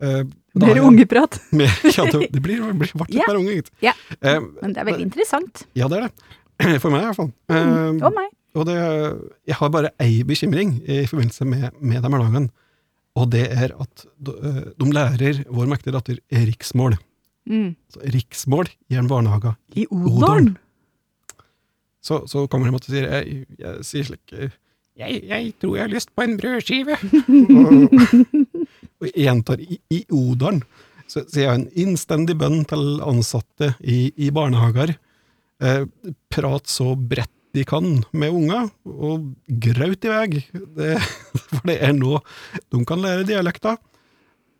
Eh, 0.00 0.22
blir 0.56 0.70
Mer 0.74 0.78
ungeprat. 0.88 1.36
Med, 1.58 1.68
ja, 1.92 2.06
det, 2.08 2.30
det 2.32 2.40
blir, 2.40 2.62
det 2.64 2.78
blir 2.80 2.92
litt 2.96 3.12
Ja. 3.12 3.26
mer 3.28 3.36
unge, 3.42 3.56
gitt. 3.58 3.68
Ja. 3.84 3.92
Eh, 4.22 4.40
Men 4.62 4.72
det 4.72 4.80
er 4.80 4.88
veldig 4.88 5.04
interessant. 5.04 5.66
ja, 5.76 5.84
det 5.92 5.98
er 5.98 6.06
det. 6.06 6.80
For 6.80 6.88
meg, 6.94 7.02
i 7.04 7.10
hvert 7.10 7.18
fall. 7.20 7.28
Mm, 7.52 8.00
Og 8.08 8.16
meg. 8.16 8.32
Og 8.56 8.64
det, 8.70 8.76
jeg 9.52 9.58
har 9.60 9.68
bare 9.74 9.90
ei 10.00 10.22
bekymring 10.24 10.78
i 10.88 11.02
forbindelse 11.04 11.44
med, 11.44 11.76
med 11.76 12.00
de 12.00 12.08
barnehagene, 12.14 12.48
og 13.20 13.28
det 13.36 13.44
er 13.52 13.76
at 13.76 14.06
de, 14.16 14.32
eh, 14.40 14.62
de 14.80 14.88
lærer 14.96 15.42
vår 15.52 15.68
mektige 15.76 15.92
datter 15.92 16.22
riksmål. 16.32 16.96
Mm. 17.52 17.74
Så 17.92 18.00
riksmål 18.16 18.72
i 18.88 18.96
en 18.96 19.12
barnehage. 19.12 19.52
I 19.76 19.84
Odalen. 19.92 20.54
Så, 22.00 22.22
så 22.32 22.46
kommer 22.48 22.70
de 22.72 22.78
og 22.80 22.88
sier 22.88 23.10
jeg, 23.12 23.44
jeg 23.60 23.84
sier 23.84 24.08
slik 24.14 24.32
eh, 24.40 24.56
jeg, 24.96 25.22
jeg 25.28 25.54
tror 25.60 25.76
jeg 25.76 25.84
har 25.84 25.92
lyst 25.92 26.12
på 26.16 26.24
en 26.24 26.36
brødskive. 26.40 26.96
og, 29.00 29.08
gjentar 29.12 29.62
i, 29.62 29.78
i 29.92 30.02
Odalen. 30.14 30.62
Så, 31.06 31.22
så 31.30 31.42
jeg 31.42 31.52
en 31.52 31.66
innstendig 31.78 32.38
bønn 32.40 32.64
til 32.68 33.00
ansatte 33.04 33.74
i, 33.80 34.10
i 34.16 34.30
barnehager. 34.34 34.96
Eh, 35.62 35.84
prat 36.32 36.70
så 36.70 36.94
bredt 36.96 37.32
de 37.56 37.64
kan 37.64 38.02
med 38.12 38.34
unger, 38.36 38.66
og 38.84 39.30
graut 39.48 40.04
i 40.04 40.12
vei. 40.12 40.40
For 41.52 41.68
det 41.68 41.78
er 41.80 41.94
nå 41.96 42.18
de 42.72 42.80
kan 42.88 43.00
lære 43.00 43.28
dialekter. 43.28 43.78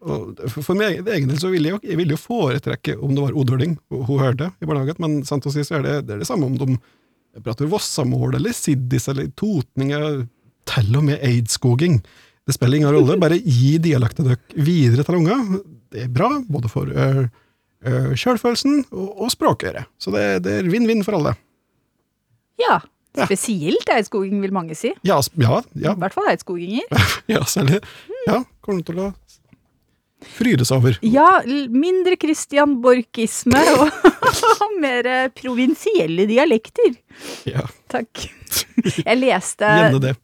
Og 0.06 0.38
for 0.52 0.76
min 0.76 0.92
egen 0.92 1.26
del 1.26 1.38
så 1.40 1.48
ville 1.50 1.72
jeg, 1.72 1.80
jeg 1.88 1.98
ville 1.98 2.14
jo 2.14 2.20
foretrekke 2.20 2.94
om 3.02 3.14
det 3.16 3.22
var 3.24 3.36
odøling 3.40 3.72
hun 3.90 4.20
hørte 4.20 4.50
i 4.60 4.68
barnehagen, 4.68 5.00
men 5.02 5.14
sant 5.26 5.48
å 5.48 5.50
si 5.50 5.64
så 5.66 5.78
er 5.78 5.86
det, 5.86 5.94
det 6.06 6.14
er 6.14 6.20
det 6.22 6.28
samme 6.28 6.46
om 6.46 6.54
de 6.60 6.76
prater 7.44 7.68
vossamål 7.70 8.38
eller 8.38 8.54
siddis 8.56 9.08
eller 9.12 9.28
totning, 9.38 9.92
til 10.66 10.98
og 10.98 11.04
med 11.06 11.22
eidskoging. 11.24 12.00
Det 12.46 12.54
spiller 12.54 12.80
ingen 12.80 12.94
rolle, 12.94 13.18
bare 13.18 13.40
gi 13.42 13.76
dialekten 13.82 14.28
deres 14.28 14.54
videre 14.54 15.06
til 15.06 15.18
unger. 15.18 15.62
Det 15.92 16.04
er 16.04 16.12
bra, 16.12 16.30
både 16.46 16.70
for 16.70 16.90
uh, 16.90 17.24
sjølfølelsen 18.14 18.84
og, 18.92 19.08
og 19.26 19.32
språkøret. 19.34 19.90
Så 19.98 20.14
det, 20.14 20.26
det 20.46 20.60
er 20.60 20.70
vinn-vinn 20.70 21.02
for 21.06 21.18
alle. 21.18 21.34
Ja. 22.62 22.80
Ja. 23.16 23.24
Spesielt 23.24 23.88
eidskoging, 23.88 24.38
vil 24.44 24.52
mange 24.52 24.76
si. 24.76 24.90
Ja, 25.06 25.16
ja, 25.40 25.60
ja, 25.72 25.94
I 25.94 26.02
hvert 26.02 26.14
fall 26.14 26.28
eidskoginger. 26.30 26.84
ja 27.34 27.40
særlig. 27.48 27.80
Ja, 28.26 28.42
kommer 28.64 28.84
til 28.84 29.00
å 29.00 29.10
frydes 30.36 30.70
over. 30.74 30.98
Ja, 31.04 31.42
mindre 31.72 32.16
Christian 32.20 32.76
Borchisme 32.84 33.62
og, 33.80 34.06
og 34.66 34.78
mer 34.82 35.08
eh, 35.10 35.26
provinsielle 35.34 36.28
dialekter. 36.30 36.96
Ja, 37.48 37.64
Takk. 37.92 38.26
Jeg 39.06 39.18
leste, 39.18 39.68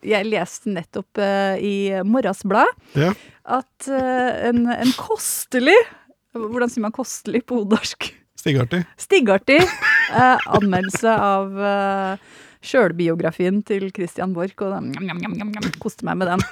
jeg 0.06 0.26
leste 0.28 0.72
nettopp 0.72 1.20
uh, 1.20 1.54
i 1.58 2.02
Morras 2.06 2.42
Blad 2.46 2.68
Ja. 2.98 3.12
at 3.44 3.88
uh, 3.88 4.30
en, 4.48 4.66
en 4.72 4.92
kostelig 4.98 5.76
Hvordan 6.32 6.70
sier 6.72 6.84
man 6.84 6.94
kostelig 6.96 7.42
på 7.48 7.58
odalsk? 7.60 8.06
Stigartig. 8.40 8.82
Stiggartig 9.00 9.58
uh, 9.60 10.38
anmeldelse 10.56 11.12
av 11.12 11.58
sjølbiografien 12.62 13.60
til 13.66 13.88
Christian 13.94 14.34
Borch, 14.36 14.54
og 14.62 14.86
njam, 15.02 15.18
koste 15.82 16.06
meg 16.06 16.20
med 16.20 16.30
den. 16.30 16.44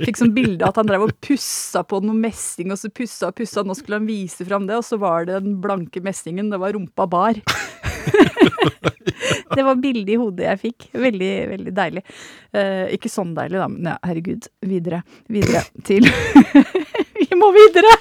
Fikk 0.00 0.20
sånn 0.20 0.34
bilde 0.36 0.66
at 0.66 0.78
han 0.80 0.88
drev 0.88 1.06
og 1.06 1.14
pussa 1.24 1.84
på 1.86 2.00
noe 2.04 2.16
messing, 2.16 2.72
og 2.74 2.78
så 2.80 2.90
pussa 2.92 3.30
og 3.30 3.36
pussa, 3.38 3.64
nå 3.66 3.76
skulle 3.78 4.00
han 4.00 4.08
vise 4.08 4.46
fram 4.48 4.64
det, 4.68 4.76
og 4.80 4.86
så 4.86 4.96
var 5.00 5.28
det 5.28 5.42
den 5.44 5.58
blanke 5.62 6.02
messingen, 6.04 6.50
det 6.52 6.60
var 6.62 6.74
rumpa 6.76 7.04
bar. 7.10 7.34
det 9.56 9.62
var 9.62 9.82
bildet 9.82 10.14
i 10.14 10.20
hodet 10.20 10.48
jeg 10.48 10.62
fikk. 10.64 10.78
Veldig, 10.96 11.32
veldig 11.54 11.72
deilig. 11.76 12.02
Eh, 12.56 12.84
ikke 12.96 13.12
sånn 13.12 13.32
deilig, 13.38 13.58
da, 13.60 13.68
men 13.72 13.82
ja, 13.92 13.96
herregud. 14.08 14.42
Videre. 14.68 14.98
Videre 15.28 15.62
til 15.86 16.04
Vi 17.18 17.34
må 17.36 17.52
videre! 17.56 17.96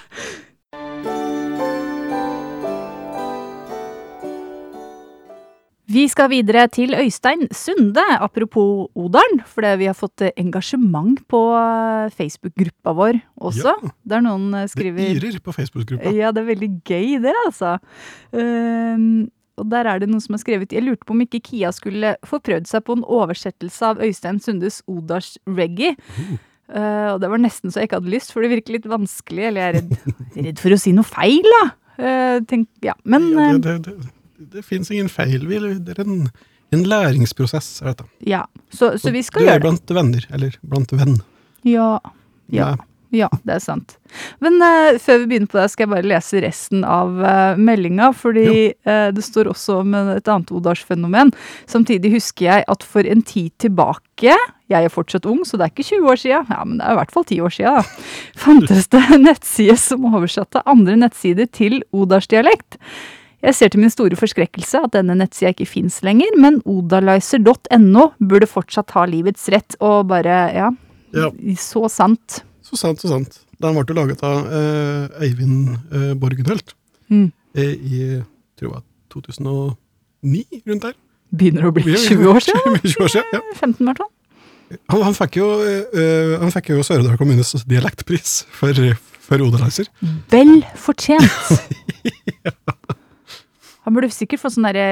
Vi 5.88 6.04
skal 6.12 6.28
videre 6.34 6.66
til 6.68 6.92
Øystein 6.98 7.46
Sunde, 7.56 8.04
apropos 8.20 8.90
Odalen. 8.96 9.40
Fordi 9.48 9.76
vi 9.80 9.88
har 9.88 9.96
fått 9.96 10.26
eh, 10.26 10.34
engasjement 10.36 11.22
på 11.32 11.40
eh, 11.56 12.10
Facebook-gruppa 12.18 12.92
vår 12.98 13.22
også. 13.40 13.72
Ja. 13.72 13.94
Der 14.12 14.26
noen 14.26 14.52
skriver 14.68 15.00
Det 15.00 15.22
irer 15.22 15.40
på 15.44 15.56
Facebook-gruppa. 15.56 16.12
ja, 16.12 16.34
det 16.36 16.44
er 16.44 16.50
veldig 16.52 16.72
gøy 16.84 17.16
det, 17.24 17.36
altså. 17.46 17.78
Ehm, 18.36 19.30
og 19.58 19.70
der 19.72 19.88
er 19.88 20.04
det 20.04 20.10
noen 20.12 20.22
som 20.22 20.36
har 20.36 20.44
skrevet 20.44 20.76
Jeg 20.76 20.84
lurte 20.86 21.08
på 21.08 21.16
om 21.16 21.24
ikke 21.24 21.42
Kia 21.42 21.72
skulle 21.74 22.18
få 22.28 22.42
prøvd 22.44 22.68
seg 22.70 22.84
på 22.86 22.98
en 23.00 23.08
oversettelse 23.08 23.94
av 23.94 24.04
Øystein 24.04 24.44
Sundes 24.44 24.84
Odars 24.92 25.38
reggae. 25.48 25.96
Eh, 26.68 27.10
og 27.14 27.22
det 27.24 27.32
var 27.32 27.40
nesten 27.40 27.72
så 27.72 27.80
jeg 27.80 27.88
ikke 27.88 28.02
hadde 28.02 28.12
lyst, 28.12 28.34
for 28.36 28.44
det 28.44 28.52
virker 28.52 28.76
litt 28.76 28.88
vanskelig. 28.92 29.46
Eller 29.50 29.62
jeg 29.62 29.70
er 29.70 29.78
redd, 29.80 30.16
redd 30.50 30.64
for 30.66 30.76
å 30.76 30.82
si 30.84 30.92
noe 30.92 31.08
feil, 31.08 31.48
da. 31.56 31.66
Uh, 31.98 32.44
tenk, 32.46 32.68
ja, 32.86 32.94
men 33.10 33.32
Ja, 33.32 33.48
eh, 33.48 33.56
det 33.58 33.72
det, 33.88 33.94
det, 34.04 34.17
det 34.40 34.66
fins 34.66 34.92
ingen 34.92 35.10
feil. 35.10 35.46
Vi- 35.48 35.80
Det 35.80 35.98
er 35.98 36.04
en, 36.04 36.30
en 36.72 36.84
læringsprosess, 36.84 37.82
er 37.82 37.94
dette. 37.94 38.06
ja. 38.26 38.46
Så, 38.70 38.98
så 39.00 39.12
vi 39.12 39.22
skal 39.24 39.42
gjøre 39.46 39.54
det. 39.54 39.62
du 39.62 39.68
er 39.68 39.70
blant 39.72 39.96
venner, 39.98 40.26
eller 40.34 40.58
blant 40.64 40.92
venn. 40.92 41.18
Ja. 41.64 42.00
Ja. 42.52 42.76
Nei. 42.76 42.84
Ja, 43.16 43.30
det 43.48 43.54
er 43.56 43.60
sant. 43.64 43.94
Men 44.44 44.58
uh, 44.60 44.98
før 45.00 45.22
vi 45.22 45.28
begynner 45.32 45.48
på 45.48 45.56
det, 45.62 45.70
skal 45.72 45.86
jeg 45.86 45.92
bare 45.94 46.10
lese 46.12 46.42
resten 46.44 46.82
av 46.84 47.14
uh, 47.24 47.56
meldinga, 47.56 48.10
fordi 48.12 48.74
uh, 48.84 49.08
det 49.16 49.24
står 49.24 49.48
også 49.54 49.78
om 49.80 49.94
et 49.96 50.28
annet 50.28 50.52
Odalsfenomen. 50.52 51.32
Samtidig 51.72 52.12
husker 52.18 52.50
jeg 52.50 52.66
at 52.68 52.84
for 52.84 53.08
en 53.08 53.22
tid 53.24 53.54
tilbake, 53.64 54.36
jeg 54.68 54.84
er 54.84 54.92
fortsatt 54.92 55.26
ung, 55.26 55.46
så 55.48 55.56
det 55.56 55.70
er 55.70 55.72
ikke 55.72 55.88
20 55.88 56.12
år 56.12 56.20
sia, 56.20 56.42
ja, 56.52 56.60
men 56.68 56.82
det 56.82 56.84
er 56.90 56.98
i 56.98 57.00
hvert 57.00 57.16
fall 57.16 57.24
10 57.32 57.40
år 57.48 57.56
sia, 57.56 57.78
da, 57.80 57.86
fantes 58.44 58.92
det 58.92 59.04
en 59.16 59.24
nettside 59.24 59.78
som 59.80 60.04
oversatte 60.12 60.66
andre 60.68 61.00
nettsider 61.00 61.48
til 61.48 61.80
odalsdialekt. 61.96 62.76
Jeg 63.46 63.54
ser 63.54 63.70
til 63.70 63.80
min 63.84 63.92
store 63.94 64.18
forskrekkelse 64.18 64.80
at 64.88 64.94
denne 64.96 65.14
nettsida 65.20 65.52
ikke 65.54 65.68
fins 65.70 66.00
lenger, 66.06 66.34
men 66.42 66.58
odalizer.no 66.66 68.08
burde 68.18 68.48
fortsatt 68.50 68.92
ha 68.98 69.04
livets 69.10 69.46
rett, 69.54 69.76
og 69.84 70.08
bare, 70.10 70.38
ja, 70.56 70.72
Ja, 71.16 71.30
så 71.56 71.86
sant. 71.90 72.42
så 72.66 72.76
sant, 72.80 73.00
så 73.02 73.08
sant. 73.14 73.38
Den 73.62 73.78
ble 73.78 73.96
laget 73.96 74.22
av 74.28 74.50
eh, 74.54 75.22
Eivind 75.26 75.70
eh, 75.92 76.14
Borgenhelt 76.20 76.74
Mm. 77.10 77.32
eh, 77.56 77.72
i 77.88 78.00
tror 78.60 78.74
jeg 78.74 78.84
2009, 79.14 80.62
rundt 80.68 80.84
der. 80.84 80.94
Begynner 81.32 81.70
å 81.70 81.72
bli 81.72 81.94
20 81.96 82.28
år 82.34 82.44
siden. 82.44 82.76
20 82.84 83.04
år 83.06 83.14
siden, 83.14 83.32
ja. 83.38 83.42
15 83.56 83.80
i 83.80 83.88
hvert 83.88 84.02
fall. 84.04 84.12
Han, 84.92 85.02
han 85.08 85.16
fikk 85.16 85.38
jo, 85.40 85.48
uh, 85.64 86.34
han 86.42 86.52
fikk 86.52 86.74
jo 86.74 86.82
Sør-Odal 86.84 87.16
kommunes 87.22 87.54
dialektpris 87.72 88.42
for, 88.52 88.76
for 89.24 89.40
Odalizer. 89.46 89.88
Vel 90.34 90.58
fortjent. 90.76 91.24
Han 93.88 93.96
burde 93.96 94.10
sikkert 94.12 94.42
få 94.44 94.50
sånn 94.52 94.66
derre 94.68 94.88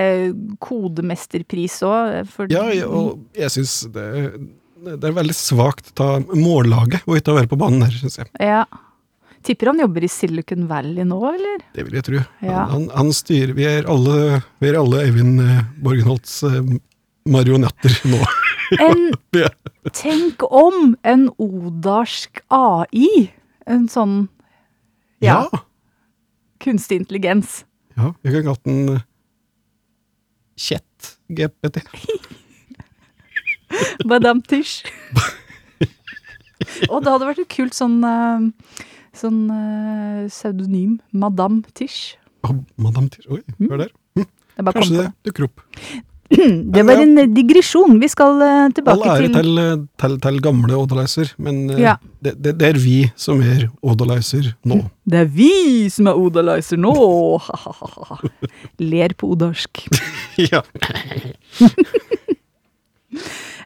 kodemesterpris 0.64 1.82
òg. 1.84 2.30
Ja, 2.54 2.64
og 2.88 3.26
jeg 3.36 3.52
syns 3.52 3.74
det, 3.92 4.06
det 4.86 5.10
er 5.10 5.16
veldig 5.18 5.36
svakt 5.36 6.00
av 6.04 6.24
mållaget 6.32 7.04
å 7.04 7.18
ikke 7.20 7.36
være 7.36 7.50
på 7.52 7.60
banen 7.60 7.84
her, 7.84 7.96
syns 8.00 8.22
jeg. 8.24 8.32
ja. 8.40 8.64
Tipper 9.46 9.70
han 9.70 9.78
jobber 9.84 10.02
i 10.02 10.08
Silicon 10.10 10.64
Valley 10.66 11.04
nå, 11.06 11.20
eller? 11.30 11.60
Det 11.76 11.84
vil 11.86 12.00
jeg 12.00 12.06
tro. 12.08 12.22
Ja. 12.42 12.64
Han, 12.72 12.88
han 12.96 13.12
styrer 13.14 13.52
Vi 13.54 13.68
er 13.70 13.86
alle, 13.94 14.40
vi 14.58 14.72
er 14.72 14.78
alle 14.80 15.04
Eivind 15.04 15.44
eh, 15.44 15.60
Borgenholts 15.86 16.40
eh, 16.50 16.56
marionetter 17.30 17.94
nå. 18.10 18.24
En, 18.82 19.04
tenk 19.94 20.42
om 20.50 20.96
en 21.06 21.28
odarsk 21.38 22.40
AI! 22.50 23.28
En 23.70 23.86
sånn 23.94 24.16
ja, 25.22 25.44
Ja. 25.54 25.60
kunstig 26.66 27.04
intelligens. 27.04 27.60
Ja. 27.98 28.12
Vi 28.22 28.34
kan 28.34 28.50
hatt 28.52 28.72
en 28.72 28.96
eh, 28.96 29.04
Chet 30.56 31.18
GPT. 31.28 31.82
Madame 34.12 34.42
Tish. 34.48 34.86
Og 36.90 37.04
det 37.04 37.12
hadde 37.12 37.28
vært 37.28 37.42
et 37.44 37.52
kult 37.52 37.76
sånn 37.76 38.00
eh, 38.08 38.48
Sånn 39.16 39.46
eh, 39.48 40.26
pseudonym. 40.28 40.98
Madame 41.16 41.64
Tish. 41.72 42.18
Oh, 42.44 42.58
Madame 42.76 43.08
Tish. 43.14 43.30
Oi, 43.32 43.40
hør 43.62 43.86
der. 43.86 43.94
Mm. 44.20 44.28
Det 44.56 44.74
Kanskje 44.76 44.98
det 44.98 45.08
dukker 45.30 45.48
opp. 45.48 45.64
Det 46.76 46.82
var 46.88 47.02
en 47.04 47.16
digresjon. 47.36 48.00
Vi 48.02 48.08
skal 48.10 48.42
eh, 48.42 48.64
All 48.66 48.74
tilbake 48.74 49.10
ære 49.14 49.28
til 49.28 49.36
til, 49.38 49.60
eh, 49.62 49.76
til, 50.02 50.16
til 50.24 50.40
gamle 50.42 50.74
Odalizer, 50.80 51.34
men 51.38 51.70
eh, 51.70 51.82
Ja. 51.84 51.96
det, 52.24 52.34
det, 52.42 52.56
det 52.60 52.70
er 52.74 52.80
vi 52.82 52.98
som 53.16 53.42
er 53.46 53.68
Odalizer 53.86 54.54
nå. 54.66 54.80
Det 55.12 55.20
er 55.22 55.30
vi 55.30 55.52
som 55.94 56.08
er 56.10 56.18
odalizer 56.18 56.80
nå! 56.82 56.94
Ler 58.82 59.14
på 59.14 59.30
odalsk. 59.36 59.84
ja. 60.52 60.64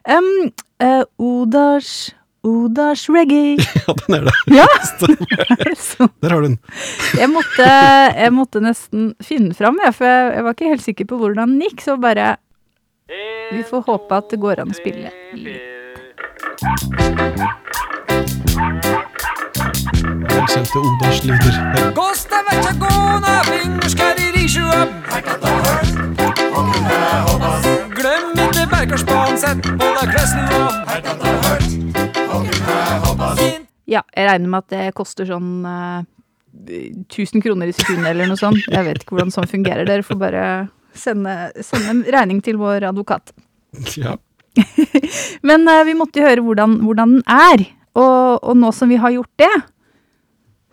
Um, 0.08 0.26
uh, 0.80 1.02
odars 1.20 2.14
Odars 2.46 3.02
reggae. 3.12 3.58
Ja, 3.60 3.92
den 4.06 4.14
er 4.16 4.28
det. 4.28 4.32
Ja, 4.56 4.66
Der 6.22 6.32
har 6.32 6.40
du 6.40 6.46
den. 6.46 6.54
jeg 7.18 7.28
måtte, 7.28 7.66
jeg 8.16 8.32
måtte 8.32 8.62
nesten 8.64 9.10
finne 9.20 9.52
fram, 9.58 9.76
jeg, 9.84 9.92
for 9.98 10.08
jeg, 10.08 10.30
jeg 10.38 10.46
var 10.46 10.56
ikke 10.56 10.70
helt 10.70 10.86
sikker 10.86 11.08
på 11.10 11.18
hvordan 11.20 11.52
den 11.52 11.66
gikk. 11.66 11.84
Så 11.84 11.98
bare 12.00 12.30
Vi 13.52 13.62
får 13.66 13.82
håpe 13.86 14.14
at 14.14 14.30
det 14.30 14.38
går 14.38 14.60
an 14.62 14.70
å 14.70 14.76
spille 14.76 15.10
litt. 15.34 15.66
Glem 27.98 28.30
ikke 28.38 29.40
sett 29.42 29.66
på 29.66 29.90
deg 29.98 30.14
Ja, 33.90 34.04
jeg 34.14 34.26
regner 34.28 34.46
med 34.46 34.58
at 34.62 34.70
det 34.70 34.94
koster 34.94 35.26
sånn 35.26 35.64
eh, 35.66 36.06
1000 37.10 37.42
kroner 37.42 37.66
i 37.66 37.74
sekundet 37.74 38.12
eller 38.12 38.30
noe 38.30 38.38
sånt. 38.38 38.62
Jeg 38.70 38.86
vet 38.86 39.02
ikke 39.02 39.16
hvordan 39.16 39.34
sånn 39.34 39.50
fungerer. 39.50 39.82
Dere 39.88 40.06
får 40.06 40.20
bare 40.20 40.44
sende, 40.94 41.52
sende 41.62 42.10
regning 42.12 42.42
til 42.42 42.56
vår 42.60 42.88
advokat. 42.90 43.32
Ja. 43.96 44.16
Men 45.46 45.62
uh, 45.68 45.84
vi 45.86 45.94
måtte 45.94 46.18
jo 46.20 46.26
høre 46.26 46.42
hvordan, 46.42 46.78
hvordan 46.84 47.12
den 47.18 47.22
er. 47.30 47.62
Og, 47.94 48.38
og 48.42 48.56
nå 48.58 48.70
som 48.74 48.90
vi 48.90 48.96
har 49.02 49.10
gjort 49.14 49.30
det, 49.38 49.50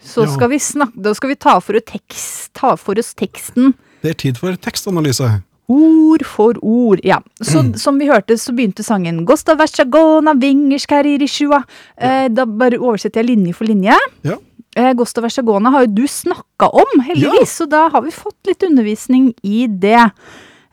så 0.02 0.24
Ja. 0.26 0.32
skal 0.34 0.50
vi 0.50 0.60
snakke, 0.62 1.02
da 1.02 1.14
skal 1.18 1.30
vi 1.32 1.36
ta 1.36 1.56
for, 1.60 1.78
tekst, 1.82 2.52
ta 2.58 2.76
for 2.78 2.98
oss 3.02 3.14
teksten 3.18 3.74
Det 4.04 4.12
er 4.12 4.18
tid 4.22 4.38
for 4.38 4.54
tekstanalyse. 4.62 5.42
ord 5.68 6.24
for 6.26 6.54
ord. 6.62 7.02
Ja, 7.04 7.18
så 7.42 7.64
Som 7.84 7.98
vi 8.00 8.08
hørte, 8.08 8.38
så 8.38 8.54
begynte 8.56 8.84
sangen 8.86 9.26
Gosta 9.26 9.56
versagona 9.58 10.34
vingerskaririshua. 10.34 11.64
Eh, 11.98 12.28
da 12.30 12.46
bare 12.46 12.78
oversetter 12.80 13.22
jeg 13.22 13.30
linje 13.36 13.54
for 13.58 13.66
linje. 13.66 13.98
Ja. 14.24 14.38
Eh, 14.78 14.92
Gosta 14.94 15.24
versagona 15.26 15.72
har 15.74 15.88
jo 15.88 15.94
du 16.04 16.06
snakka 16.12 16.70
om, 16.70 17.00
heldigvis, 17.08 17.56
så 17.62 17.66
da 17.70 17.88
har 17.94 18.04
vi 18.06 18.14
fått 18.14 18.38
litt 18.50 18.62
undervisning 18.68 19.32
i 19.42 19.66
det. 19.68 20.04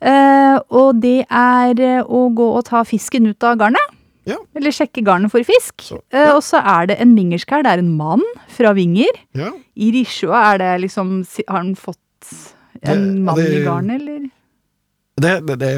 Uh, 0.05 0.59
og 0.77 0.99
det 1.01 1.23
er 1.33 1.79
eh, 1.81 2.01
å 2.05 2.27
gå 2.37 2.47
og 2.59 2.67
ta 2.69 2.83
fisken 2.85 3.31
ut 3.31 3.47
av 3.49 3.57
garnet. 3.63 3.95
Ja. 4.29 4.37
Eller 4.57 4.73
sjekke 4.73 5.01
garnet 5.05 5.33
for 5.33 5.45
fisk. 5.49 5.79
Så, 5.87 5.97
ja. 6.13 6.27
uh, 6.27 6.35
og 6.37 6.43
så 6.45 6.61
er 6.61 6.91
det 6.91 6.99
en 7.01 7.15
vingerskær. 7.17 7.65
Det 7.65 7.73
er 7.73 7.81
en 7.81 7.95
mann 7.97 8.25
fra 8.53 8.75
Vinger. 8.77 9.17
Ja. 9.37 9.49
I 9.81 9.89
Rishua 9.97 10.43
er 10.53 10.61
det 10.61 10.73
liksom 10.85 11.15
Har 11.49 11.57
han 11.63 11.73
fått 11.77 12.35
en 12.83 13.07
Det- 13.15 13.23
mann 13.25 13.41
det- 13.41 13.49
i 13.55 13.65
garnet, 13.65 14.01
eller? 14.03 14.29
Det, 15.15 15.33
det, 15.47 15.71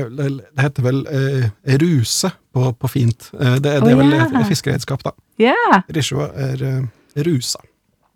heter 0.59 0.83
vel 0.83 1.03
uh, 1.07 1.47
ruse 1.77 2.31
på, 2.57 2.71
på 2.73 2.89
fint. 2.89 3.31
Det, 3.37 3.61
det 3.63 3.79
Å, 3.83 3.91
er 3.93 3.99
vel 4.01 4.15
ja. 4.17 4.27
et 4.41 4.49
fiskeredskap, 4.49 5.05
da. 5.05 5.13
Yeah. 5.39 5.83
Rishua 5.93 6.31
er 6.35 6.89
rusa. 7.27 7.61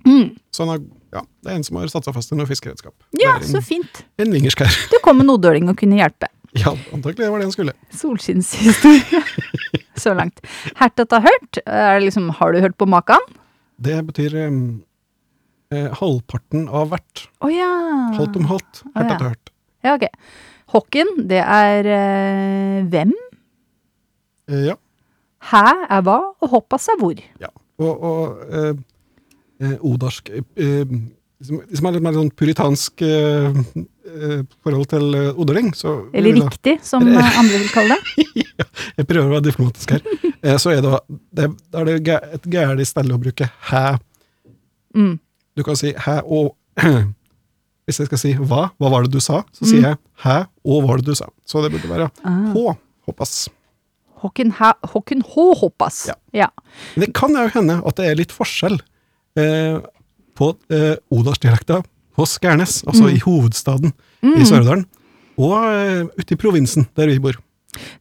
Mm. 0.06 0.34
Så 0.54 0.66
har, 0.68 0.82
ja, 1.14 1.22
det 1.44 1.52
er 1.52 1.58
en 1.58 1.64
som 1.66 1.78
har 1.80 1.90
satt 1.92 2.06
seg 2.08 2.16
fast 2.16 2.32
i 2.32 2.38
noe 2.38 2.48
fiskeredskap. 2.48 2.94
Ja, 3.20 3.36
er 3.36 3.46
så 3.48 3.62
fint. 3.64 4.02
en 4.20 4.34
vingerskær. 4.34 4.76
Det 4.92 5.02
kom 5.04 5.22
en 5.22 5.32
odøling 5.32 5.70
og 5.72 5.78
kunne 5.80 6.00
hjelpe. 6.00 6.30
Ja, 6.58 6.72
antakelig 6.90 7.28
var 7.30 7.38
det 7.38 7.46
han 7.46 7.52
skulle. 7.54 7.72
Solskinnshistorie. 7.94 9.20
så 10.02 10.16
langt. 10.18 10.40
Hertet 10.80 11.14
har 11.14 11.22
hørt. 11.22 11.60
Det 11.62 11.84
liksom, 12.02 12.26
har 12.40 12.50
du 12.50 12.58
hørt 12.64 12.74
på 12.74 12.88
makan? 12.90 13.22
Det 13.78 14.00
betyr 14.08 14.34
um, 14.48 14.82
eh, 15.70 15.86
halvparten 16.00 16.66
av 16.66 16.90
hvert. 16.90 17.22
Å 17.38 17.52
ja. 17.54 17.70
Halvt 18.18 18.40
om 18.40 18.50
halvt. 18.50 18.82
Ah, 18.82 18.90
oh, 18.90 19.06
ja. 19.06 19.14
har 19.14 19.28
hørt. 19.28 19.52
Ja, 19.86 19.94
ok. 19.94 20.08
Hokken, 20.74 21.14
det 21.30 21.40
er 21.40 21.86
eh, 21.94 22.82
hvem? 22.90 23.14
Eh, 24.50 24.66
ja. 24.72 24.76
Hæ 25.50 25.64
er 25.86 26.02
hva, 26.04 26.18
og 26.34 26.52
hoppas 26.52 26.90
er 26.90 26.98
hvor. 27.00 27.22
ja. 27.40 27.54
Og, 27.80 28.02
og 28.04 28.42
eh, 28.52 28.74
odarsk 29.80 30.30
eh, 30.32 30.42
eh, 30.56 30.94
som, 31.40 31.60
er 31.88 31.94
litt 31.96 32.04
mer 32.04 32.12
sånn 32.16 32.30
puritansk 32.36 33.00
eh, 33.06 33.54
eh, 33.80 34.42
forhold 34.64 34.88
til 34.92 35.14
eh, 35.16 35.30
odeling, 35.40 35.70
så 35.76 35.94
Eller 36.12 36.36
da- 36.36 36.48
riktig, 36.50 36.74
som 36.84 37.06
eh, 37.08 37.38
andre 37.40 37.60
vil 37.62 37.70
kalle 37.72 37.96
det. 37.96 38.44
Jeg 38.98 39.06
prøver 39.08 39.26
å 39.28 39.34
være 39.38 39.46
diplomatisk 39.48 39.94
her. 39.96 40.02
Eh, 40.42 40.56
så 40.60 40.74
er 40.74 40.82
det, 40.84 40.98
det, 41.36 41.48
er 41.80 41.88
det 41.88 42.18
et 42.36 42.50
gærent 42.52 42.86
sted 42.88 43.12
å 43.14 43.20
bruke 43.22 43.48
hæ. 43.70 43.86
Mm. 44.96 45.14
Du 45.56 45.62
kan 45.66 45.76
si 45.80 45.94
hæ 45.96 46.20
og 46.26 46.54
Hvis 47.88 47.98
jeg 47.98 48.06
skal 48.06 48.20
si 48.22 48.30
hva, 48.38 48.68
hva 48.78 48.90
var 48.92 49.02
det 49.02 49.10
du 49.16 49.20
sa, 49.24 49.40
så 49.50 49.64
Mm. 49.64 49.68
sier 49.70 49.82
jeg 49.88 49.96
hæ 50.22 50.34
og 50.62 50.76
hva 50.84 50.88
var 50.92 51.00
det 51.00 51.08
du 51.10 51.16
sa. 51.18 51.26
Så 51.48 51.58
det 51.64 51.72
burde 51.72 51.88
være 51.90 52.06
Ah. 52.22 52.52
hå, 52.54 52.76
hoppas. 53.08 53.48
håken 54.22 54.52
hå 55.32 55.46
hoppas. 55.58 56.04
Ja. 56.06 56.14
ja. 56.32 56.48
Det 56.94 57.08
kan 57.16 57.34
jo 57.34 57.48
hende 57.50 57.80
at 57.82 57.96
det 57.98 58.06
er 58.10 58.14
litt 58.20 58.30
forskjell 58.36 58.76
eh, 58.78 58.84
på 60.36 60.50
eh, 60.72 60.96
Odalsdialekta 61.10 61.80
hos 62.20 62.36
Skærnes, 62.38 62.80
altså 62.86 63.04
Mm. 63.06 63.14
i 63.14 63.18
hovedstaden 63.24 63.92
Mm. 64.22 64.34
i 64.40 64.44
Sør-Odalen, 64.48 64.84
og 65.38 65.56
eh, 65.74 66.04
ute 66.18 66.34
i 66.34 66.36
provinsen 66.36 66.86
der 66.96 67.06
vi 67.06 67.18
bor. 67.18 67.36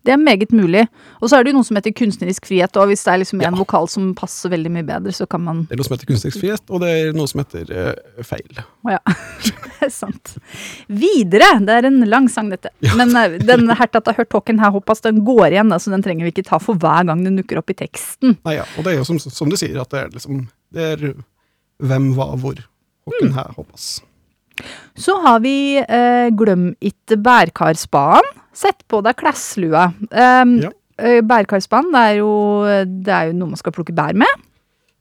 Det 0.06 0.14
er 0.14 0.18
meget 0.18 0.52
mulig. 0.56 0.88
Og 1.22 1.30
så 1.30 1.38
er 1.38 1.44
det 1.46 1.52
jo 1.54 1.60
noe 1.60 1.68
som 1.68 1.78
heter 1.78 1.94
kunstnerisk 1.94 2.48
frihet, 2.50 2.78
og 2.80 2.90
hvis 2.90 3.04
det 3.06 3.12
er 3.14 3.22
liksom 3.22 3.42
en 3.42 3.48
Ja. 3.50 3.60
vokal 3.60 3.88
som 3.92 4.14
passer 4.18 4.50
veldig 4.50 4.72
mye 4.74 4.86
bedre, 4.88 5.14
så 5.14 5.28
kan 5.30 5.44
man 5.46 5.62
Det 5.70 5.76
er 5.76 5.82
noe 5.82 5.88
som 5.88 5.96
heter 5.98 6.10
kunstnerisk 6.10 6.40
frihet, 6.42 6.64
og 6.70 6.82
det 6.82 6.90
er 6.90 7.14
noe 7.18 7.28
som 7.30 7.44
heter 7.44 7.70
uh, 7.70 8.24
feil. 8.26 8.64
Å 8.88 8.96
ja. 8.96 9.00
det 9.46 9.88
er 9.88 9.94
sant. 9.94 10.36
Videre. 10.88 11.52
Det 11.66 11.78
er 11.78 11.90
en 11.92 12.02
lang 12.10 12.28
sang, 12.30 12.50
dette. 12.50 12.72
Men 12.98 13.16
eh, 13.16 13.38
den 13.44 13.70
Hertat 13.70 14.10
har 14.10 14.18
hørt 14.20 14.34
Håken 14.34 14.60
her 14.60 14.72
hoppas, 14.72 15.02
den 15.06 15.24
går 15.26 15.54
igjen, 15.54 15.72
så 15.80 15.94
den 15.94 16.04
trenger 16.06 16.26
vi 16.28 16.34
ikke 16.34 16.48
ta 16.50 16.60
for 16.62 16.80
hver 16.80 17.06
gang 17.06 17.24
den 17.26 17.38
dukker 17.40 17.62
opp 17.62 17.70
i 17.70 17.78
teksten. 17.78 18.38
Nei, 18.46 18.58
ja, 18.60 18.66
og 18.78 18.86
det 18.86 18.94
er 18.94 19.02
jo 19.02 19.08
som, 19.08 19.20
som 19.20 19.50
du 19.50 19.58
sier, 19.60 19.78
at 19.82 19.90
det 19.94 20.06
er 20.06 20.14
liksom 20.14 20.48
Det 20.74 20.86
er 20.94 21.08
hvem, 21.80 22.12
hva, 22.18 22.34
hvor. 22.38 22.60
Håken 23.10 23.34
her 23.34 23.54
hoppas. 23.56 24.00
Så 25.00 25.15
har 25.24 25.39
vi 25.43 25.78
eh, 25.80 26.30
Glem 26.36 26.76
itte 26.82 27.17
bærkarspaden. 27.17 28.28
Sett 28.54 28.82
på 28.91 29.00
deg 29.06 29.15
klesslua. 29.19 29.88
Um, 30.12 30.58
Ja. 30.65 30.69
eh, 31.00 31.22
Bærkarspaden, 31.22 31.91
det, 31.93 32.02
er 32.10 32.15
jo- 32.19 32.86
det 33.06 33.13
er 33.13 33.28
jo 33.30 33.34
noe 33.39 33.50
man 33.54 33.58
skal 33.62 33.72
plukke 33.72 33.93
bær 33.95 34.13
med. 34.13 34.28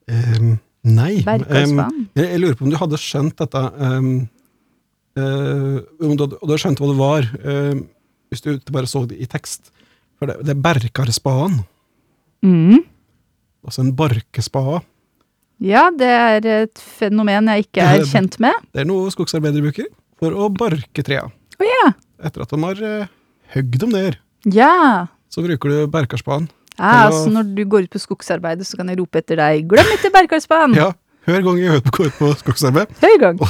Um, 0.09 0.59
nei. 0.85 1.23
Ehm, 1.27 1.81
jeg, 2.15 2.29
jeg 2.31 2.41
lurer 2.41 2.55
på 2.57 2.65
om 2.65 2.71
du 2.71 2.77
hadde 2.81 2.97
skjønt 3.03 3.35
dette 3.37 3.63
um, 3.81 4.29
uh, 5.19 5.81
Om 6.01 6.15
du, 6.17 6.23
hadde- 6.25 6.39
og 6.39 6.47
du 6.47 6.53
hadde 6.55 6.63
skjønt 6.63 6.79
hva 6.83 6.93
det 6.93 6.99
var, 7.01 7.29
hvis 8.31 8.45
du 8.45 8.53
bare 8.71 8.87
så 8.87 9.07
det 9.09 9.19
i 9.21 9.27
tekst. 9.27 9.73
For 10.19 10.27
det, 10.31 10.39
det 10.47 10.55
er 10.55 10.63
bærkarspaden. 10.63 11.61
Mm. 12.45 12.85
Altså 13.67 13.83
en 13.83 13.93
barkespade. 13.99 14.81
Ja, 15.59 15.89
det 15.91 16.07
er 16.07 16.47
et 16.65 16.79
fenomen 16.79 17.49
jeg 17.51 17.67
ikke 17.67 17.83
er 17.83 18.05
kjent 18.13 18.39
med. 18.43 18.55
Det 18.75 18.85
er 18.85 18.89
noe 18.89 19.11
skogsarbeidere 19.15 19.65
bruker 19.67 19.89
for 20.19 20.35
å 20.35 20.49
barke 20.55 21.03
trea. 21.07 21.25
Å 21.59 21.67
ja. 21.67 21.89
Etter 22.23 22.45
at 22.45 22.53
de 22.55 22.59
har 22.63 22.79
uh, 22.83 23.11
høgd 23.55 23.79
dem 23.83 23.91
ned, 23.95 24.19
Ja. 24.47 25.07
så 25.31 25.43
bruker 25.43 25.69
du 25.75 25.79
Berkarspaden. 25.91 26.49
Ja, 26.79 26.85
ah, 26.87 27.07
altså 27.09 27.27
når 27.35 27.49
du 27.57 27.65
går 27.67 27.89
ut 27.89 27.95
på 27.97 27.99
skogsarbeidet, 27.99 28.63
så 28.69 28.79
kan 28.79 28.87
jeg 28.91 29.01
rope 29.01 29.19
etter 29.19 29.35
deg 29.41 29.67
'glem 29.67 29.89
ikke 29.97 30.13
Bergkarsbanen'. 30.15 30.77
Ja, 30.83 30.93
hver 31.27 31.43
gang 31.43 31.59
jeg 31.59 31.83
går 31.91 32.07
ut 32.07 32.19
på 32.21 32.31
skogsarbeid 32.39 32.87
Høy 33.03 33.17
gang. 33.19 33.37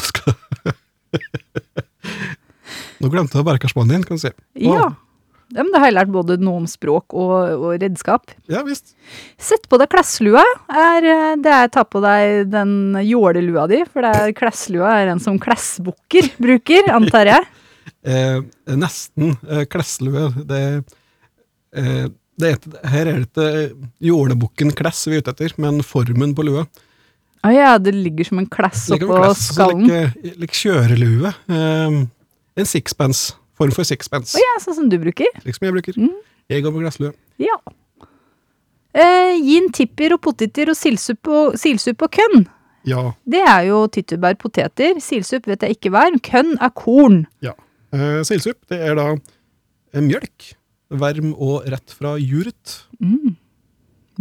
Nå 2.99 3.11
glemte 3.13 3.37
jeg 3.39 3.47
Berkarspaden 3.47 3.93
din, 3.93 4.05
kan 4.09 4.17
du 4.17 4.23
si. 4.25 4.33
Ja. 4.65 4.89
Ja. 5.55 5.63
Men 5.63 5.71
da 5.73 5.81
har 5.81 5.91
jeg 5.91 5.97
lært 5.97 6.13
både 6.13 6.37
noe 6.43 6.63
om 6.63 6.67
språk 6.69 7.15
og, 7.17 7.35
og 7.57 7.83
redskap. 7.83 8.35
Ja 8.53 8.61
visst. 8.67 8.93
Sett 9.41 9.65
på 9.71 9.79
deg 9.81 9.91
klesslua. 9.93 10.45
Er, 10.69 11.07
eh, 11.09 11.37
det 11.41 11.55
er 11.55 11.71
ta 11.73 11.87
på 11.89 12.03
deg 12.05 12.51
den 12.53 12.99
jålelua 13.07 13.65
di, 13.71 13.81
for 13.89 14.05
det 14.05 14.13
er 14.17 14.37
klesslua 14.37 14.93
er 15.01 15.15
en 15.15 15.23
som 15.23 15.41
klesbukker 15.41 16.35
bruker, 16.41 16.93
antar 16.95 17.35
jeg. 17.35 17.49
Eh, 18.09 18.39
nesten 18.79 19.33
eh, 19.51 19.65
klesslue. 19.69 20.29
Det, 20.47 20.61
eh, 21.77 22.05
det 22.39 22.51
er, 22.55 22.77
her 22.93 23.11
er 23.11 23.19
det 23.19 23.27
ikke 23.27 23.89
jålebukken 24.07 24.71
kless 24.79 25.03
vi 25.09 25.19
er 25.19 25.25
ute 25.25 25.35
etter, 25.35 25.57
men 25.61 25.83
formen 25.85 26.33
på 26.37 26.47
lua. 26.47 26.63
Å 27.47 27.51
ja, 27.55 27.73
det 27.83 27.95
ligger 27.97 28.31
som 28.31 28.41
en 28.41 28.49
kless 28.51 28.87
oppå 28.95 29.19
skallen. 29.39 29.89
Like, 29.91 30.37
like 30.45 30.59
kjørelue. 30.59 31.35
Eh, 31.51 31.99
en 32.59 32.71
sixpence. 32.71 33.35
Form 33.59 33.75
for 33.75 33.87
sixpence. 33.89 34.37
Å 34.39 34.43
ja, 34.43 34.57
sånn 34.63 34.77
som 34.77 34.89
du 34.93 34.97
bruker. 35.03 35.29
Slik 35.43 35.59
som 35.59 35.67
jeg 35.69 35.75
bruker. 35.77 35.99
Mm. 35.99 36.15
Jeg 36.49 36.65
går 36.65 36.75
på 36.77 36.83
glasslue. 36.85 37.13
Ja. 37.43 37.57
Eh, 38.99 39.35
gin, 39.45 39.69
tipper 39.75 40.15
og 40.17 40.23
poteter 40.25 40.71
og 40.73 40.79
sildsuppe 40.79 41.35
og, 41.35 41.59
sildsuppe 41.61 42.07
og 42.09 42.15
kønn. 42.17 42.47
Ja. 42.89 43.03
Det 43.29 43.43
er 43.45 43.67
jo 43.69 43.83
tyttebær, 43.93 44.39
poteter. 44.41 44.97
Sildsupp 45.03 45.49
vet 45.51 45.67
jeg 45.67 45.77
ikke 45.77 45.93
hva 45.93 46.07
er. 46.09 46.17
Kønn 46.25 46.55
er 46.63 46.73
korn. 46.79 47.25
ja. 47.45 47.55
Eh, 47.89 48.21
silsupp, 48.29 48.59
det 48.69 48.77
er 48.85 48.99
da 48.99 49.05
eh, 49.15 50.03
mjølk. 50.05 50.51
Verm 51.01 51.31
og 51.35 51.65
rett 51.73 51.93
fra 51.97 52.15
juret. 52.21 52.83
Mm. 53.01 53.37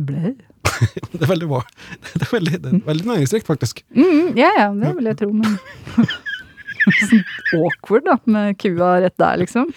Blæ. 0.08 0.32
Det 1.12 1.24
er 1.26 1.30
veldig 1.32 1.48
bra. 1.50 1.60
Det 2.14 2.22
er 2.28 2.32
veldig, 2.32 2.58
det 2.64 2.72
er 2.74 2.82
veldig 2.86 3.08
næringsrikt, 3.08 3.48
faktisk. 3.48 3.82
Mm, 3.96 4.36
ja, 4.38 4.52
ja, 4.60 4.68
det 4.76 4.92
vil 4.98 5.08
jeg 5.10 5.18
tro, 5.20 5.30
men 5.34 5.56
Sånn 6.88 7.26
awkward, 7.58 8.06
da, 8.08 8.18
med 8.30 8.56
kua 8.62 8.94
rett 9.04 9.18
der, 9.20 9.42
liksom. 9.42 9.72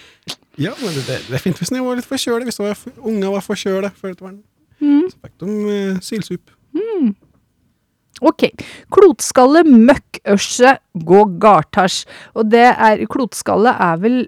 Ja, 0.60 0.74
men 0.82 0.94
det, 0.94 1.04
det, 1.08 1.34
er 1.34 1.42
fint 1.42 1.58
hvis 1.60 1.72
den 1.72 1.82
var 1.86 1.98
litt 1.98 2.08
forkjøla. 2.08 2.46
hvis 2.46 2.60
var, 2.60 2.78
unga 3.00 3.32
var 3.32 3.44
forkjøla. 3.44 3.92
Mm. 4.80 5.10
De 5.40 5.52
eh, 5.72 6.00
sildsup. 6.04 6.52
Ok. 8.20 8.50
Klotskalle, 8.92 9.64
møkkørse, 9.64 10.76
gå 11.08 11.24
gartasj. 11.40 12.04
Og 12.36 12.50
det 12.52 12.66
er 12.70 13.04
Klotskalle 13.10 13.72
er 13.72 14.00
vel 14.02 14.18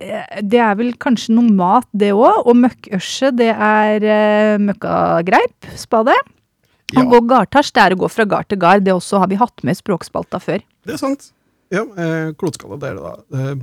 eh, 0.00 0.40
Det 0.40 0.62
er 0.62 0.78
vel 0.80 0.94
kanskje 1.00 1.36
noe 1.36 1.52
mat, 1.52 1.88
det 1.92 2.12
òg. 2.16 2.46
Og 2.46 2.56
møkkørse, 2.64 3.32
det 3.36 3.52
er 3.52 4.08
eh, 4.08 4.56
møkkagreip, 4.62 5.72
spade. 5.76 6.16
Ja, 6.92 7.04
Og 7.04 7.12
gå 7.12 7.22
gartasj, 7.34 7.72
det 7.76 7.84
er 7.84 7.94
å 7.94 8.02
gå 8.02 8.10
fra 8.12 8.28
gard 8.28 8.48
til 8.52 8.60
gard. 8.60 8.84
Det 8.84 8.96
også 8.96 9.20
har 9.22 9.30
vi 9.32 9.40
hatt 9.40 9.64
med 9.64 9.76
i 9.76 9.80
språkspalta 9.80 10.40
før. 10.42 10.64
det 10.88 10.96
er 10.96 11.04
sant. 11.04 11.32
Ja, 11.72 11.86
eh, 12.04 12.32
klotskalle, 12.38 12.76
det 12.80 12.90
er 12.90 12.98
det 12.98 13.04
da. 13.06 13.14
Eh, 13.38 13.62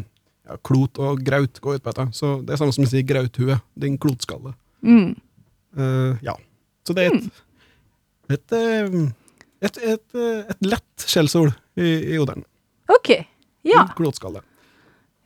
ja, 0.49 0.57
klot 0.65 0.97
og 1.03 1.21
graut 1.25 1.59
går 1.61 1.77
ut 1.77 1.85
på 1.85 1.93
dette. 1.93 2.07
Så 2.17 2.39
det 2.45 2.55
er 2.55 2.61
samme 2.61 2.73
som 2.73 2.87
å 2.87 2.89
si 2.89 3.03
grauthue. 3.05 3.59
Din 3.79 3.99
klotskalle. 4.01 4.55
Mm. 4.81 5.13
Eh, 5.77 6.25
ja. 6.25 6.33
Så 6.87 6.95
det 6.97 7.05
er 7.05 7.17
et 7.19 7.29
et, 8.29 8.53
eh, 8.53 8.99
et, 9.65 9.77
et, 9.77 10.05
eh, 10.13 10.43
et 10.53 10.67
lett 10.69 11.05
skjellsord 11.09 11.53
i, 11.79 12.13
i 12.13 12.19
odelen. 12.21 12.45
Ok. 12.93 13.15
Ja. 13.67 13.87
Klotskalle. 13.97 14.43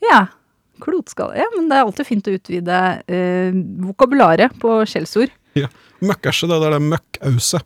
ja. 0.10 0.26
Klotskalle. 0.84 1.38
Ja, 1.38 1.46
men 1.54 1.67
det 1.69 1.78
er 1.78 1.86
alltid 1.86 2.08
fint 2.08 2.26
å 2.28 2.32
utvide 2.34 2.78
eh, 3.06 3.54
vokabularet 3.86 4.56
på 4.60 4.80
skjellsord. 4.89 5.32
Ja. 5.56 5.69
Møkkerse, 6.04 6.50
det 6.50 6.58
er 6.58 6.74
det 6.74 6.80
møkkause. 6.82 7.62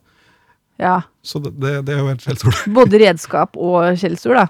Ja. 0.78 1.00
Så 1.24 1.40
det, 1.42 1.54
det, 1.58 1.72
det 1.88 1.96
er 1.96 2.02
jo 2.04 2.10
et 2.12 2.22
skjellsord. 2.22 2.60
Både 2.76 3.00
redskap 3.06 3.56
og 3.58 3.96
skjellsord, 3.98 4.38
da. 4.38 4.44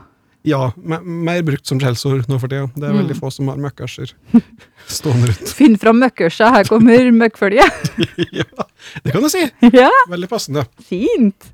Ja, 0.47 0.73
me- 0.77 1.01
mer 1.03 1.43
brukt 1.43 1.67
som 1.67 1.81
skjellsord 1.83 2.29
nå 2.31 2.39
for 2.41 2.49
tida. 2.49 2.69
Det 2.77 2.85
er 2.89 2.93
Mm. 2.95 3.01
veldig 3.03 3.17
få 3.19 3.31
som 3.33 3.49
har 3.49 3.57
møkkerser 3.57 4.13
stående 4.87 5.27
rundt. 5.33 5.51
Finn 5.53 5.77
fram 5.77 5.99
møkkørsa, 6.01 6.53
her 6.55 6.65
kommer 6.65 7.11
møkkfølget. 7.13 7.99
ja, 8.39 8.45
det 9.05 9.13
kan 9.13 9.23
du 9.23 9.29
si! 9.29 9.43
ja, 9.75 9.91
Veldig 10.09 10.29
passende. 10.31 10.65
fint. 10.87 11.51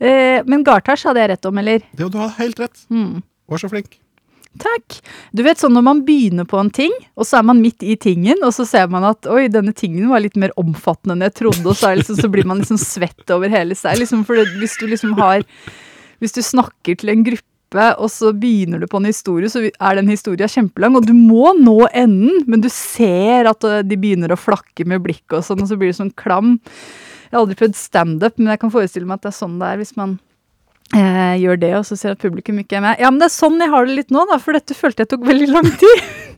Eh, 0.00 0.40
men 0.46 0.64
gartasj 0.64 1.04
hadde 1.08 1.20
jeg 1.24 1.30
rett 1.34 1.46
om, 1.50 1.58
eller? 1.58 1.82
Det, 1.94 2.08
du 2.12 2.18
har 2.18 2.32
helt 2.38 2.58
rett. 2.60 2.86
Mm. 2.90 3.22
Var 3.50 3.58
så 3.62 3.68
flink. 3.70 3.98
Takk. 4.62 5.00
Du 5.34 5.42
vet 5.42 5.58
sånn 5.58 5.74
når 5.74 5.82
man 5.82 6.02
begynner 6.06 6.46
på 6.46 6.60
en 6.60 6.70
ting, 6.70 6.92
og 7.18 7.26
så 7.26 7.40
er 7.40 7.46
man 7.48 7.58
midt 7.60 7.82
i 7.82 7.96
tingen, 7.98 8.38
og 8.46 8.52
så 8.54 8.62
ser 8.68 8.86
man 8.92 9.02
at 9.08 9.26
oi, 9.26 9.48
denne 9.50 9.74
tingen 9.74 10.06
var 10.12 10.22
litt 10.22 10.36
mer 10.38 10.52
omfattende 10.60 11.16
enn 11.16 11.24
jeg 11.26 11.34
trodde, 11.40 11.66
og 11.66 11.74
så, 11.80 11.90
liksom, 11.98 12.20
så 12.22 12.30
blir 12.30 12.46
man 12.46 12.60
liksom 12.62 12.78
svett 12.78 13.34
over 13.34 13.50
hele 13.50 13.74
seg. 13.74 13.98
Liksom, 13.98 14.22
for 14.28 14.38
hvis 14.60 14.78
du 14.78 14.86
liksom 14.86 15.16
har 15.18 15.42
Hvis 16.22 16.32
du 16.32 16.40
snakker 16.46 16.94
til 16.96 17.10
en 17.10 17.24
gruppe, 17.26 17.42
og 17.74 18.10
så 18.12 18.32
begynner 18.36 18.82
du 18.82 18.86
på 18.90 19.00
en 19.00 19.08
historie, 19.08 19.50
så 19.50 19.64
er 19.66 19.98
den 19.98 20.10
historia 20.12 20.48
kjempelang, 20.50 20.98
og 20.98 21.08
du 21.08 21.14
må 21.16 21.54
nå 21.58 21.88
enden, 21.90 22.44
men 22.50 22.62
du 22.62 22.70
ser 22.72 23.50
at 23.50 23.66
øh, 23.66 23.80
de 23.86 23.98
begynner 24.00 24.34
å 24.34 24.38
flakke 24.40 24.86
med 24.88 25.02
blikket 25.04 25.40
og 25.40 25.46
sånn, 25.46 25.64
og 25.64 25.70
så 25.70 25.78
blir 25.80 25.90
det 25.90 25.98
sånn 25.98 26.14
klam. 26.18 26.58
Jeg 27.26 27.34
har 27.34 27.42
aldri 27.42 27.58
prøvd 27.58 27.78
standup, 27.78 28.38
men 28.38 28.52
jeg 28.54 28.62
kan 28.62 28.72
forestille 28.74 29.08
meg 29.08 29.18
at 29.18 29.26
det 29.26 29.32
er 29.32 29.38
sånn 29.40 29.58
det 29.58 29.72
er 29.72 29.80
hvis 29.80 29.96
man 29.98 30.18
eh, 30.94 31.34
gjør 31.42 31.60
det, 31.64 31.72
og 31.80 31.88
så 31.88 31.98
ser 31.98 32.14
at 32.14 32.22
publikum 32.22 32.60
ikke 32.62 32.78
er 32.78 32.84
med. 32.84 33.02
Ja, 33.02 33.10
men 33.10 33.22
det 33.22 33.30
er 33.30 33.36
sånn 33.36 33.58
jeg 33.62 33.72
har 33.74 33.88
det 33.88 33.98
litt 33.98 34.14
nå, 34.14 34.26
da, 34.30 34.38
for 34.42 34.56
dette 34.56 34.78
følte 34.78 35.04
jeg 35.04 35.14
tok 35.14 35.26
veldig 35.30 35.50
lang 35.50 35.70
tid. 35.82 36.06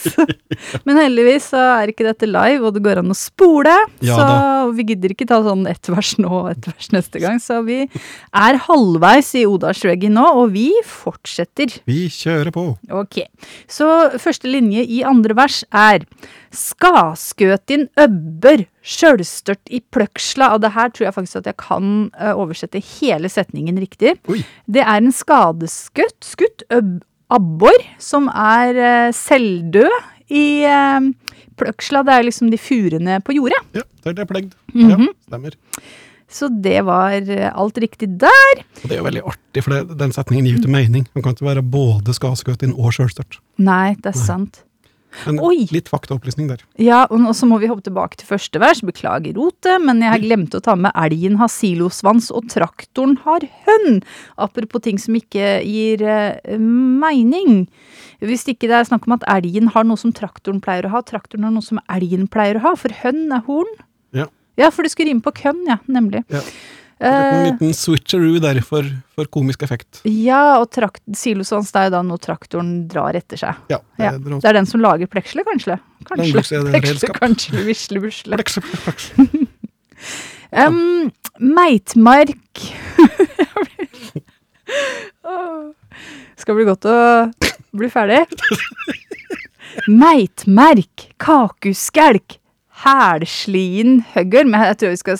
så, 0.00 0.26
men 0.86 1.00
heldigvis 1.00 1.50
så 1.52 1.62
er 1.80 1.92
ikke 1.92 2.06
dette 2.08 2.28
live, 2.28 2.62
og 2.64 2.76
det 2.76 2.84
går 2.84 3.02
an 3.02 3.12
å 3.12 3.18
spole. 3.18 3.76
Ja 4.04 4.20
så 4.20 4.70
vi 4.74 4.86
gidder 4.90 5.14
ikke 5.14 5.28
ta 5.28 5.40
sånn 5.44 5.66
ett 5.70 5.88
vers 5.90 6.14
nå 6.20 6.30
og 6.42 6.50
ett 6.52 6.68
vers 6.70 6.90
neste 6.94 7.22
gang. 7.22 7.40
Så 7.42 7.60
vi 7.66 7.82
er 7.86 8.60
halvveis 8.66 9.32
i 9.38 9.46
Odas 9.48 9.82
reggae 9.86 10.12
nå, 10.12 10.26
og 10.42 10.54
vi 10.54 10.68
fortsetter. 10.86 11.80
Vi 11.88 12.04
kjører 12.12 12.52
på. 12.54 12.66
Ok, 13.02 13.22
så 13.70 13.88
første 14.20 14.50
linje 14.50 14.84
i 14.84 15.02
andre 15.06 15.36
vers 15.38 15.62
er 15.70 16.06
Skaskøtin 16.50 17.86
øbber 18.00 18.64
sjølstørt 18.82 19.70
i 19.70 19.78
pløksla. 19.94 20.50
Og 20.56 20.64
det 20.64 20.72
her 20.74 20.90
tror 20.90 21.06
jeg 21.06 21.14
faktisk 21.14 21.42
at 21.42 21.50
jeg 21.52 21.58
kan 21.62 21.92
eh, 22.18 22.32
oversette 22.34 22.82
hele 22.98 23.30
setningen 23.30 23.78
riktig. 23.78 24.16
Oi. 24.30 24.40
Det 24.66 24.82
er 24.82 24.98
en 24.98 25.14
skadeskutt, 25.14 26.18
skutt 26.26 26.64
øb, 26.74 26.98
abbor, 27.32 27.76
som 28.02 28.28
er 28.32 28.76
eh, 28.80 29.08
selvdød 29.16 29.96
i 30.34 30.44
eh, 30.68 31.08
pløksla. 31.60 32.04
Det 32.06 32.14
er 32.16 32.28
liksom 32.28 32.52
de 32.52 32.60
furene 32.60 33.18
på 33.24 33.36
jordet. 33.38 33.60
Ja, 33.76 33.82
det 34.04 34.12
er 34.14 34.20
det 34.22 34.28
plegd. 34.30 34.54
Mhm. 34.74 35.08
Ja, 35.08 35.12
stemmer. 35.30 35.58
Så 36.30 36.46
det 36.62 36.78
var 36.86 37.16
eh, 37.18 37.50
alt 37.50 37.78
riktig 37.82 38.12
der. 38.22 38.60
Og 38.82 38.86
det 38.86 38.94
er 38.94 39.00
jo 39.00 39.06
veldig 39.08 39.22
artig, 39.32 39.64
for 39.66 39.74
det, 39.74 39.98
den 39.98 40.12
setningen 40.14 40.46
gir 40.46 40.56
jo 40.58 40.62
ikke 40.62 40.74
mening. 40.76 41.06
Man 41.16 41.24
kan 41.26 41.34
ikke 41.34 41.48
være 41.48 41.64
både 41.66 42.14
skadeskutt 42.14 42.62
og 42.70 42.92
sjølstørt. 42.94 43.40
Nei, 43.58 43.96
det 43.98 44.12
er 44.14 44.18
sant. 44.20 44.62
Men 45.26 45.40
Oi. 45.44 45.66
litt 45.74 45.90
faktaopplysning 45.90 46.48
der. 46.50 46.62
Ja, 46.80 47.02
og 47.10 47.26
så 47.36 47.48
må 47.48 47.58
vi 47.60 47.68
hoppe 47.70 47.84
tilbake 47.86 48.20
til 48.20 48.28
første 48.28 48.62
vers. 48.62 48.82
Beklager 48.86 49.36
rotet, 49.36 49.82
men 49.84 50.02
jeg 50.04 50.14
har 50.14 50.22
glemt 50.22 50.56
å 50.56 50.62
ta 50.64 50.76
med 50.78 50.94
elgen 50.98 51.38
har 51.40 51.50
silosvans 51.52 52.30
og 52.34 52.48
traktoren 52.52 53.16
har 53.24 53.46
hønn. 53.66 54.00
Apropos 54.40 54.84
ting 54.86 55.00
som 55.02 55.18
ikke 55.18 55.58
gir 55.66 56.04
uh, 56.06 56.56
mening. 56.56 57.64
Hvis 58.24 58.46
ikke 58.50 58.70
det 58.70 58.80
er 58.80 58.90
snakk 58.90 59.08
om 59.08 59.16
at 59.18 59.26
elgen 59.32 59.72
har 59.74 59.86
noe 59.88 60.00
som 60.00 60.14
traktoren 60.16 60.62
pleier 60.64 60.88
å 60.88 60.94
ha, 60.94 61.04
traktoren 61.06 61.48
har 61.48 61.54
noe 61.54 61.64
som 61.64 61.82
elgen 61.92 62.28
pleier 62.30 62.60
å 62.60 62.68
ha, 62.68 62.76
for 62.78 62.94
hønn 63.02 63.30
er 63.34 63.44
horn. 63.48 63.70
Ja. 64.16 64.28
Ja, 64.60 64.68
for 64.74 64.84
det 64.84 64.92
skulle 64.92 65.10
rime 65.10 65.24
på 65.24 65.32
kønn, 65.36 65.62
ja, 65.68 65.78
nemlig. 65.88 66.24
Ja. 66.32 66.42
En 67.00 67.08
Eh, 67.08 67.46
liten 67.48 67.70
switcheroo 67.72 68.36
der 68.44 68.58
for, 68.60 68.84
for 69.16 69.24
komisk 69.32 69.62
effekt. 69.64 70.02
ja, 70.04 70.58
og 70.60 70.68
trakt, 70.70 71.00
silosvans 71.16 71.70
det 71.72 71.80
er 71.80 71.86
jo 71.88 71.92
da 71.94 72.02
noe 72.04 72.18
traktoren 72.20 72.74
drar 72.92 73.16
etter 73.16 73.40
seg. 73.40 73.54
Ja, 73.72 73.78
det 73.96 74.04
Ja, 74.04 74.10
Det 74.20 74.44
er 74.44 74.52
den 74.58 74.66
som 74.68 74.80
lager 74.84 75.08
pleksle, 75.08 75.40
kanskje? 75.48 75.78
Kanskje. 76.04 76.44
Pleksle, 76.74 77.08
kanskje, 77.16 77.56
visle, 77.64 78.00
busle. 78.04 78.36
Fleks, 78.36 78.58
fleks, 78.60 78.84
fleks. 78.84 79.08
Um, 80.52 81.08
Meitmark 81.56 82.36
Skal 86.40 86.56
bli 86.56 86.64
godt 86.68 86.86
å 86.88 86.96
bli 87.76 87.88
ferdig. 87.92 88.22
Meitmerk, 90.02 91.08
kakuskelk, 91.22 92.39
hælslien 92.84 94.00
høgger. 94.14 94.46
Men 94.48 94.64
jeg 94.68 94.78
tror 94.80 94.94
vi 94.94 95.00
skal 95.00 95.18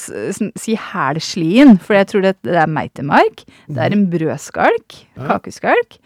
si 0.59 0.77
hælslien, 0.79 1.79
for 1.79 1.95
jeg 1.99 2.09
tror 2.11 2.25
det, 2.25 2.35
det 2.47 2.57
er 2.57 2.71
meitemark. 2.71 3.45
Det 3.69 3.79
er 3.79 3.95
en 3.97 4.09
brødskalk, 4.11 4.97
Kakeskalk. 5.17 5.99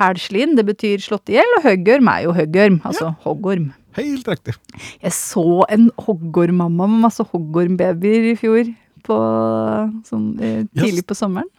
Hælslien, 0.00 0.56
det 0.56 0.64
betyr 0.66 1.02
slått 1.04 1.28
i 1.28 1.36
hjel, 1.36 1.56
og 1.58 1.66
høggorm 1.66 2.08
er 2.08 2.26
jo 2.26 2.36
høggorm, 2.36 2.80
altså 2.88 3.12
hoggorm. 3.26 3.72
Helt 3.98 4.28
riktig. 4.28 4.54
Jeg 5.02 5.12
så 5.12 5.66
en 5.68 5.90
hoggormmamma 6.00 6.86
med 6.88 7.02
masse 7.04 7.26
hoggormbabyer 7.28 8.30
i 8.30 8.38
fjor, 8.40 8.70
på, 9.04 9.18
sånn, 10.06 10.26
tidlig 10.38 10.78
tidlig 10.78 11.04
på 11.10 11.16
sommeren. 11.18 11.50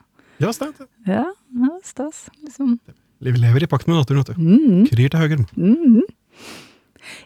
Ja, 0.41 0.49
stas. 0.55 0.81
Ja, 1.05 1.27
ja 1.59 1.71
stas. 1.85 2.25
Liksom. 2.41 2.77
Vi 3.23 3.33
lever 3.37 3.63
i 3.63 3.69
pakt 3.69 3.87
med 3.87 3.99
naturen, 3.99 4.23
vet 4.23 4.33
du. 4.33 4.41
Mm, 4.41 4.85
Kryr 4.89 5.11
til 5.13 5.21
høyre. 5.21 5.45
mm. 5.53 6.01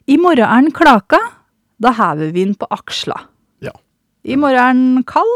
I 0.10 0.18
morgen 0.18 0.44
er 0.44 0.66
den 0.66 0.74
klaka, 0.76 1.20
da 1.80 1.92
hever 1.94 2.32
vi 2.34 2.44
den 2.46 2.56
på 2.58 2.68
aksla. 2.74 3.20
Ja. 3.64 3.72
I 4.26 4.36
morgen 4.36 4.58
er 4.58 4.74
den 4.74 5.04
kald, 5.08 5.36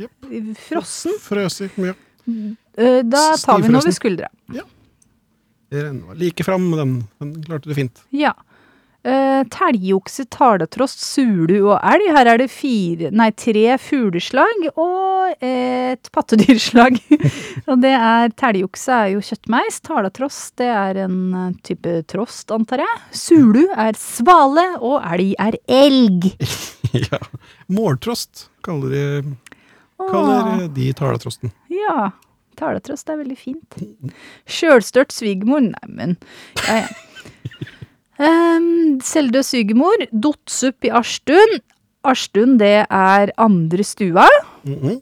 Yep. 0.00 0.56
frossen, 0.56 1.12
Frøsig 1.20 1.70
mye. 1.76 1.92
eh, 2.78 3.02
da 3.04 3.36
tar 3.36 3.58
vi 3.60 3.66
den 3.68 3.76
over 3.76 3.92
skuldra. 3.92 4.28
Det 5.72 5.82
renner 5.84 6.14
like 6.20 6.44
fram, 6.44 6.70
med 6.70 6.78
den, 6.78 6.94
den 7.20 7.34
klarte 7.44 7.68
du 7.68 7.74
fint. 7.76 8.00
Ja. 8.12 8.32
Uh, 9.02 9.42
Telgokse, 9.50 10.28
taletrost, 10.30 11.00
sulu 11.02 11.56
og 11.72 11.78
elg. 11.82 12.04
Her 12.14 12.28
er 12.30 12.38
det 12.38 12.48
fire, 12.54 13.08
nei, 13.10 13.32
tre 13.34 13.74
fugleslag 13.82 14.68
og 14.78 15.32
et 15.42 16.10
pattedyrslag. 16.14 17.00
og 17.70 17.82
det 17.82 17.92
er 17.96 18.30
Telgokse 18.38 18.94
er 18.94 19.10
jo 19.16 19.24
kjøttmeis. 19.26 19.80
Taletrost 19.82 20.54
det 20.62 20.70
er 20.70 21.02
en 21.08 21.18
eh, 21.34 21.50
type 21.66 21.96
trost, 22.12 22.54
antar 22.54 22.84
jeg. 22.84 23.02
Sulu 23.24 23.64
er 23.74 23.98
svale, 23.98 24.68
og 24.78 25.02
elg 25.02 25.34
er 25.48 25.58
elg. 25.66 26.30
ja. 27.08 27.18
Måltrost 27.74 28.46
kaller 28.62 28.94
de, 28.94 29.36
kaller 30.06 30.68
de 30.70 30.92
taletrosten. 30.94 31.54
ja. 31.82 32.12
Taletrost 32.62 33.08
er 33.08 33.16
veldig 33.18 33.36
fint. 33.40 33.78
Sjølstørt 34.44 35.10
svigermor, 35.10 35.64
neimen 35.72 36.18
ja, 36.60 36.82
ja. 36.84 37.70
Um, 38.20 38.98
Selvdød 39.02 39.46
svigermor, 39.46 40.04
Dotsup 40.12 40.84
i 40.84 40.90
Arstun. 40.94 41.58
Arstun, 42.04 42.58
det 42.60 42.74
er 42.90 43.32
andre 43.40 43.84
stua. 43.86 44.26
Mhm. 44.66 45.00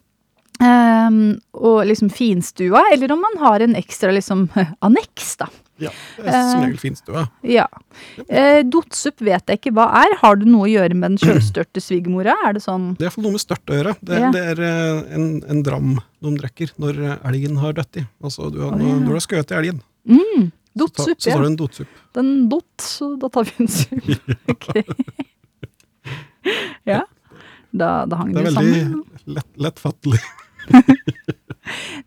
Um, 0.61 1.39
og 1.57 1.87
liksom 1.89 2.11
finstua, 2.13 2.83
eller 2.93 3.15
om 3.15 3.23
man 3.25 3.39
har 3.41 3.63
en 3.65 3.73
ekstra 3.79 4.11
liksom 4.13 4.43
anneks, 4.85 5.31
da. 5.41 5.47
Ja, 5.81 5.89
det 6.19 6.27
er 6.29 6.35
som 6.35 6.59
Eh. 6.61 6.65
regel 6.67 6.77
finstua. 6.83 7.23
Ja. 7.43 7.65
Uh, 8.29 8.61
Dotsup 8.69 9.23
vet 9.25 9.49
jeg 9.49 9.57
ikke 9.63 9.73
hva 9.73 9.87
er. 10.03 10.13
Har 10.21 10.37
det 10.37 10.51
noe 10.53 10.67
å 10.67 10.71
gjøre 10.71 10.93
med 11.01 11.15
den 11.15 11.19
sjølstørte 11.25 11.81
svigermora? 11.81 12.35
Er 12.45 12.53
det 12.59 12.63
sånn 12.67 12.91
Det 12.99 13.07
er 13.07 13.09
iallfall 13.09 13.25
noe 13.25 13.33
med 13.39 13.41
størt 13.47 13.73
å 13.73 13.79
gjøre. 13.79 13.95
Det, 14.05 14.19
Ja. 14.21 14.31
det 14.37 14.43
er 14.53 14.61
eh, 14.69 15.15
en, 15.17 15.27
en 15.49 15.63
dram 15.65 15.95
de 16.21 16.35
drikker 16.37 16.75
når 16.77 17.01
eh, 17.09 17.17
elgen 17.33 17.57
har 17.65 17.73
dødd 17.81 18.03
i. 18.03 18.05
Altså, 18.23 18.51
du 18.53 18.61
har, 18.67 18.75
oh, 18.77 18.85
ja. 18.85 18.99
når 19.01 19.09
du 19.09 19.17
har 19.17 19.25
skutt 19.25 19.57
elgen, 19.57 19.81
mm, 20.05 20.51
så, 20.79 21.11
ja. 21.11 21.15
Så 21.19 21.31
tar 21.31 21.41
du 21.41 21.47
en 21.47 21.57
dotsup. 21.57 21.89
Den 22.15 22.49
dott, 22.49 22.81
så 22.85 23.17
da 23.21 23.29
tar 23.29 23.45
vi 23.45 23.51
en 23.65 23.69
sup. 23.69 24.05
Ok. 24.55 24.67
ja. 26.91 27.03
Da, 27.71 28.07
da 28.07 28.17
hang 28.17 28.33
Det 28.35 28.53
sammen. 28.53 28.73
Det 28.73 28.81
er 28.81 28.85
veldig 28.85 28.91
lettfattelig. 28.91 29.35
lett, 29.35 29.47
lettfattelig. 29.67 30.21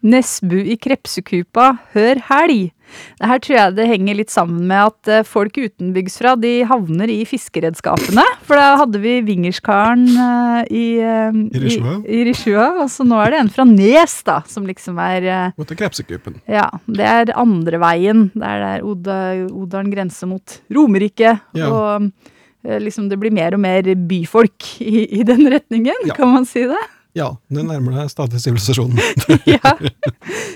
Nesbu 0.04 0.60
i 0.63 0.78
krepsekupa, 0.82 1.73
hør 1.95 2.23
helg. 2.30 2.71
Det 3.17 3.26
her 3.26 3.39
tror 3.41 3.56
jeg 3.58 3.73
det 3.73 3.88
henger 3.89 4.17
litt 4.19 4.30
sammen 4.30 4.67
med 4.69 4.91
at 4.91 5.26
folk 5.26 5.43
folk 5.43 5.58
utenbygdsfra 5.58 6.36
de 6.39 6.63
havner 6.67 7.12
i 7.12 7.23
fiskeredskapene. 7.28 8.23
For 8.47 8.60
da 8.60 8.78
hadde 8.80 8.99
vi 9.04 9.17
Vingerskaren 9.26 10.06
eh, 10.08 10.60
i, 10.71 10.86
eh, 11.04 11.39
I. 11.54 11.76
I, 12.08 12.21
i 12.32 12.56
og 12.56 12.89
så 12.91 13.06
nå 13.08 13.19
er 13.21 13.34
det 13.34 13.41
en 13.43 13.52
fra 13.54 13.65
Nes, 13.67 14.15
da, 14.26 14.41
som 14.47 14.65
liksom 14.67 14.99
er 15.04 15.28
eh, 15.28 15.54
Mot 15.60 15.73
krepsekupen. 15.78 16.39
Ja, 16.49 16.69
det 16.88 17.06
er 17.06 17.34
andre 17.39 17.80
veien. 17.84 18.30
Det 18.34 18.47
er 18.47 18.63
der 18.63 18.88
Oda, 18.88 19.19
Odalen 19.52 19.91
grenser 19.93 20.30
mot 20.32 20.60
Romerike. 20.73 21.38
Ja. 21.58 21.69
Og 21.69 22.10
eh, 22.65 22.80
liksom 22.82 23.10
det 23.12 23.19
blir 23.21 23.34
mer 23.36 23.58
og 23.58 23.63
mer 23.63 23.93
byfolk 24.10 24.76
i, 24.84 25.06
i 25.19 25.23
den 25.28 25.45
retningen, 25.54 26.08
Ja. 26.10 26.17
kan 26.17 26.32
man 26.34 26.47
si 26.49 26.65
det? 26.69 26.82
Ja, 27.13 27.28
det 27.54 27.62
nærmer 27.67 27.93
deg 27.93 28.10
stadig 28.10 28.39
sivilisasjonen. 28.41 28.97
ja. 29.54 29.76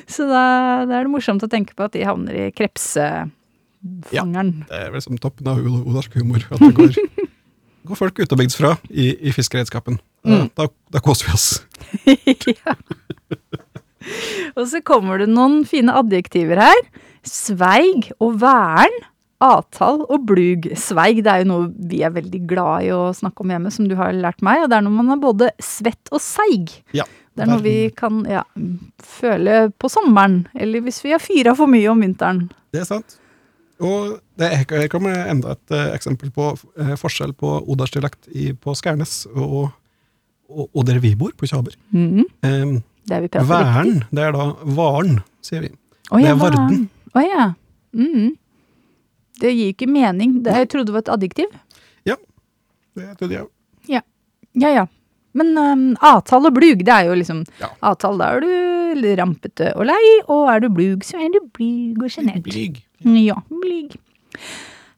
Så 0.09 0.25
da, 0.25 0.43
da 0.89 0.97
er 0.97 1.05
det 1.05 1.13
morsomt 1.13 1.43
å 1.45 1.49
tenke 1.51 1.77
på 1.77 1.85
at 1.85 1.93
de 1.93 2.05
havner 2.07 2.33
i 2.33 2.45
krepsefangeren. 2.55 4.53
Det 4.65 4.79
er 4.87 4.93
vel 4.93 5.03
som 5.05 5.19
toppen 5.21 5.49
av 5.51 5.61
odarsk 5.61 6.17
humor. 6.17 6.41
At 6.49 6.63
det 6.63 6.73
går, 6.79 6.97
går 7.91 7.99
folk 7.99 8.23
utenbygdsfra 8.23 8.73
i, 8.89 9.11
i 9.29 9.35
fiskeredskapen. 9.35 9.99
Mm. 10.27 10.49
da, 10.57 10.65
da 10.91 10.99
koser 11.03 11.29
vi 11.29 11.37
oss. 11.37 11.47
ja. 12.57 12.73
Og 14.57 14.65
så 14.71 14.81
kommer 14.85 15.21
det 15.21 15.29
noen 15.29 15.61
fine 15.69 15.93
adjektiver 15.99 16.57
her. 16.65 16.81
Sveig 17.27 18.09
og 18.17 18.41
væren. 18.41 18.97
Avtall 19.43 20.01
og 20.09 20.23
blug. 20.25 20.65
Sveig 20.79 21.19
det 21.23 21.29
er 21.33 21.43
jo 21.43 21.49
noe 21.51 21.67
vi 21.91 21.99
er 22.05 22.13
veldig 22.15 22.39
glad 22.49 22.87
i 22.87 22.91
å 22.95 23.03
snakke 23.13 23.43
om 23.45 23.51
hjemme, 23.53 23.71
som 23.73 23.85
du 23.89 23.93
har 23.99 24.15
lært 24.17 24.41
meg. 24.45 24.63
Og 24.63 24.71
det 24.71 24.79
er 24.79 24.85
når 24.87 24.95
man 24.97 25.13
er 25.13 25.21
både 25.21 25.51
svett 25.61 26.09
og 26.11 26.21
seig. 26.23 26.73
Ja. 26.97 27.05
Det 27.37 27.45
er 27.45 27.51
noe 27.51 27.61
vi 27.61 27.75
kan 27.93 28.23
ja, 28.25 28.41
føle 29.05 29.67
på 29.77 29.89
sommeren, 29.93 30.47
eller 30.57 30.81
hvis 30.81 31.03
vi 31.05 31.11
har 31.13 31.21
fyra 31.21 31.53
for 31.57 31.69
mye 31.69 31.85
om 31.91 32.01
vinteren. 32.01 32.47
Det 32.73 32.81
er 32.81 32.87
sant. 32.89 33.19
Og 33.77 34.15
det 34.41 34.47
er, 34.49 34.63
her 34.73 34.87
kommer 34.89 35.13
enda 35.29 35.51
et 35.53 35.73
eh, 35.77 35.91
eksempel 35.93 36.31
på 36.33 36.47
eh, 36.81 36.95
forskjell 36.97 37.35
på 37.37 37.51
odalsdialekt 37.69 38.25
i- 38.33 38.55
på 38.57 38.73
Skærnes 38.73 39.27
og, 39.35 39.67
og, 40.49 40.63
og 40.73 40.87
der 40.89 40.97
vi 41.03 41.11
bor, 41.19 41.29
på 41.37 41.45
Kjaber. 41.45 41.77
Mhm. 41.93 42.25
Um, 42.41 42.79
Det 43.07 43.15
er 43.15 43.21
vi 43.21 43.29
prater 43.29 43.45
riktig. 43.45 43.53
væren, 43.53 44.03
det 44.11 44.23
er 44.25 44.33
da 44.33 44.47
varen, 44.81 45.19
sier 45.45 45.61
vi. 45.61 45.69
Oh, 46.09 46.17
ja, 46.17 46.25
det 46.25 46.33
er 46.33 46.41
varden. 46.41 46.89
Oh, 47.13 47.21
ja. 47.21 47.45
Mhm. 47.93 48.33
Det 49.39 49.51
gir 49.53 49.73
ikke 49.73 49.87
mening. 49.89 50.39
Det, 50.43 50.53
jeg 50.63 50.69
trodde 50.71 50.89
det 50.89 50.93
var 50.97 51.03
et 51.05 51.13
adjektiv. 51.17 51.51
Ja. 52.05 52.15
Det 52.97 53.11
trodde 53.19 53.33
jeg. 53.37 53.47
Ja 53.87 54.01
ja. 54.57 54.69
ja. 54.81 54.85
Men 55.37 55.51
um, 55.57 55.81
avtale 56.01 56.49
og 56.49 56.55
blug, 56.55 56.79
det 56.85 56.93
er 56.93 57.09
jo 57.11 57.17
liksom 57.19 57.43
Ja. 57.61 57.67
Avtale, 57.85 58.17
da 58.17 58.29
er 58.33 58.39
du 58.41 59.09
rampete 59.19 59.67
og 59.77 59.85
lei, 59.85 59.99
og 60.25 60.47
er 60.49 60.63
du 60.63 60.69
blug, 60.73 61.03
så 61.05 61.19
er 61.21 61.29
du 61.35 61.41
blyg 61.53 61.99
og 62.01 62.09
sjenert. 62.09 62.41
Blyg. 62.47 62.79
Ja, 63.05 63.35
blyg. 63.51 63.93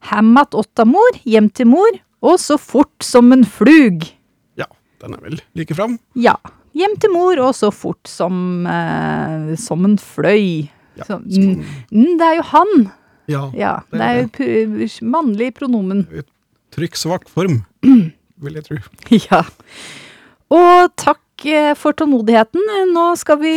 Hem 0.08 0.36
att 0.38 0.54
åtta 0.54 0.84
mor, 0.88 1.18
hjem 1.28 1.50
til 1.50 1.66
mor, 1.68 1.98
og 2.22 2.38
så 2.40 2.56
fort 2.58 3.04
som 3.04 3.32
en 3.32 3.44
flug. 3.44 4.06
Ja, 4.56 4.64
den 5.02 5.14
er 5.18 5.20
vel 5.20 5.42
like 5.54 5.74
fram. 5.76 5.98
Ja. 6.16 6.38
Hjem 6.72 6.96
til 7.02 7.10
mor, 7.12 7.36
og 7.42 7.52
så 7.58 7.68
fort 7.74 8.06
som, 8.08 8.64
eh, 8.66 9.56
som 9.60 9.84
en 9.84 9.98
fløy. 9.98 10.70
Ja, 10.96 11.04
Så, 11.04 11.18
sånn. 11.20 11.64
mm, 11.92 12.16
det 12.16 12.26
er 12.30 12.36
jo 12.40 12.42
han. 12.54 12.90
Ja. 13.30 13.46
Ja, 13.56 13.72
det 13.90 14.00
det 14.00 14.10
er 14.10 14.20
er 14.44 14.84
jo 14.84 15.08
mannlig 15.08 15.54
pronomen. 15.56 16.04
Trykk 16.74 16.98
svak 16.98 17.26
form, 17.30 17.62
vil 17.82 18.60
jeg 18.60 18.68
tro. 18.68 18.78
Ja. 19.30 19.44
Og 20.50 20.90
takk 20.98 21.44
eh, 21.46 21.72
for 21.78 21.94
tålmodigheten. 21.94 22.62
Nå 22.90 23.04
skal 23.20 23.38
vi 23.38 23.52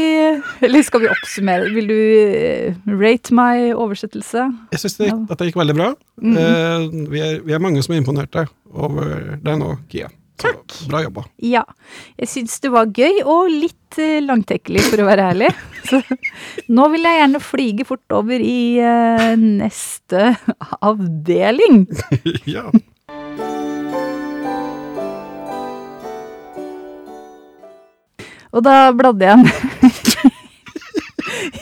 Eller 0.62 0.84
skal 0.86 1.02
vi 1.02 1.10
oppsummere? 1.10 1.72
Vil 1.74 1.90
du 1.90 1.98
eh, 1.98 2.76
rate 3.02 3.34
my 3.34 3.72
oversettelse? 3.74 4.46
Jeg 4.76 4.84
syns 4.84 5.00
det, 5.02 5.10
dette 5.32 5.48
gikk 5.50 5.58
veldig 5.58 5.78
bra. 5.80 5.94
Mm 6.22 6.38
-hmm. 6.38 7.10
vi, 7.10 7.20
er, 7.20 7.42
vi 7.42 7.54
er 7.54 7.60
mange 7.60 7.82
som 7.84 7.94
er 7.94 8.04
imponerte 8.04 8.46
over 8.74 9.40
deg 9.42 9.58
nå, 9.58 9.78
Kia. 9.90 10.10
Så 10.34 10.48
Takk. 10.50 10.74
Bra 10.90 11.02
jobba. 11.04 11.24
Ja. 11.38 11.64
Jeg 12.18 12.30
syns 12.32 12.60
det 12.64 12.72
var 12.74 12.90
gøy, 12.92 13.22
og 13.24 13.52
litt 13.52 14.00
eh, 14.02 14.20
langtekkelig, 14.24 14.82
for 14.90 15.04
å 15.04 15.08
være 15.08 15.28
ærlig. 15.34 15.52
Så 15.90 16.00
nå 16.74 16.88
vil 16.94 17.06
jeg 17.08 17.20
gjerne 17.20 17.44
flyge 17.44 17.86
fort 17.88 18.16
over 18.18 18.44
i 18.44 18.80
eh, 18.82 19.34
neste 19.38 20.34
avdeling. 20.90 21.86
ja. 22.56 22.66
Og 28.54 28.62
da 28.62 28.92
bladde 28.94 29.26
jeg 29.26 30.32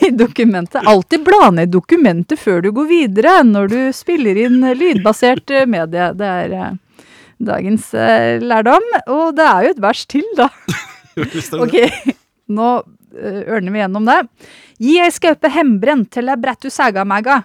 i 0.00 0.10
dokumentet. 0.10 0.82
Alltid 0.84 1.22
bla 1.24 1.50
ned 1.50 1.68
dokumentet 1.72 2.40
før 2.40 2.60
du 2.60 2.70
går 2.72 2.88
videre 2.90 3.38
når 3.46 3.68
du 3.72 3.78
spiller 3.96 4.36
inn 4.44 4.60
lydbasert 4.76 5.50
eh, 5.54 5.68
medie. 5.68 6.10
Det 6.18 6.28
er 6.28 6.56
eh, 6.58 6.72
dagens 7.46 7.92
eh, 7.94 8.40
lærdom. 8.42 8.88
Og 9.12 9.36
det 9.38 9.46
er 9.46 9.68
jo 9.68 9.76
et 9.76 9.84
vers 9.84 10.06
til, 10.10 10.26
da. 10.38 10.50
Ok, 11.60 11.74
nå 12.48 12.68
eh, 13.12 13.42
ørner 13.52 13.74
vi 13.74 13.82
gjennom 13.82 14.06
det. 14.08 14.20
Gi 14.80 14.94
ei 15.04 15.10
skaupe 15.12 15.50
hembrent 15.52 16.08
til 16.14 16.32
ei 16.32 16.38
brettu 16.40 16.70
sægamegga. 16.72 17.42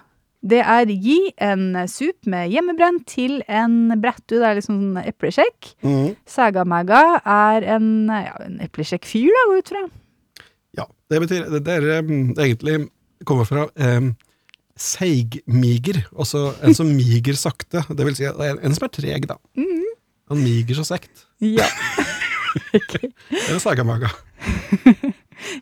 Det 0.48 0.60
er 0.62 0.88
gi 0.88 1.18
en 1.42 1.74
sup 1.90 2.28
med 2.30 2.52
hjemmebrent 2.52 3.02
til 3.10 3.40
en 3.50 3.90
brettu, 4.00 4.36
det 4.38 4.46
er 4.46 4.58
liksom 4.60 4.78
sånn 4.78 5.08
eplekjekk. 5.10 5.72
Mhm. 5.82 6.12
Sægamegga 6.30 7.02
er 7.24 7.66
en, 7.74 7.88
ja, 8.08 8.36
en 8.46 8.60
eplekjekk 8.64 9.08
fyr, 9.08 9.28
da, 9.34 9.44
går 9.50 9.60
ut 9.64 9.72
fra. 9.74 9.82
Ja, 10.78 10.86
det 11.10 11.20
betyr 11.24 11.50
Det, 11.50 11.62
det 11.66 11.74
er 11.74 12.06
um, 12.06 12.32
egentlig 12.38 12.78
kommer 13.26 13.48
fra 13.48 13.66
um, 13.74 14.12
seigmiger, 14.78 16.04
altså 16.14 16.52
en 16.62 16.76
som 16.76 16.86
miger 16.94 17.34
sakte. 17.34 17.82
Det 17.90 18.06
vil 18.06 18.16
si 18.16 18.28
er 18.28 18.62
en 18.62 18.76
som 18.76 18.86
er 18.86 18.94
treg, 18.94 19.26
da. 19.26 19.40
Mhm. 19.58 19.87
Han 20.28 20.42
miger 20.44 20.78
så 20.78 20.84
sekt. 20.94 21.26
Ja. 21.40 21.66
Det 22.88 23.10
er 23.30 23.60
sagamaga. 23.62 24.10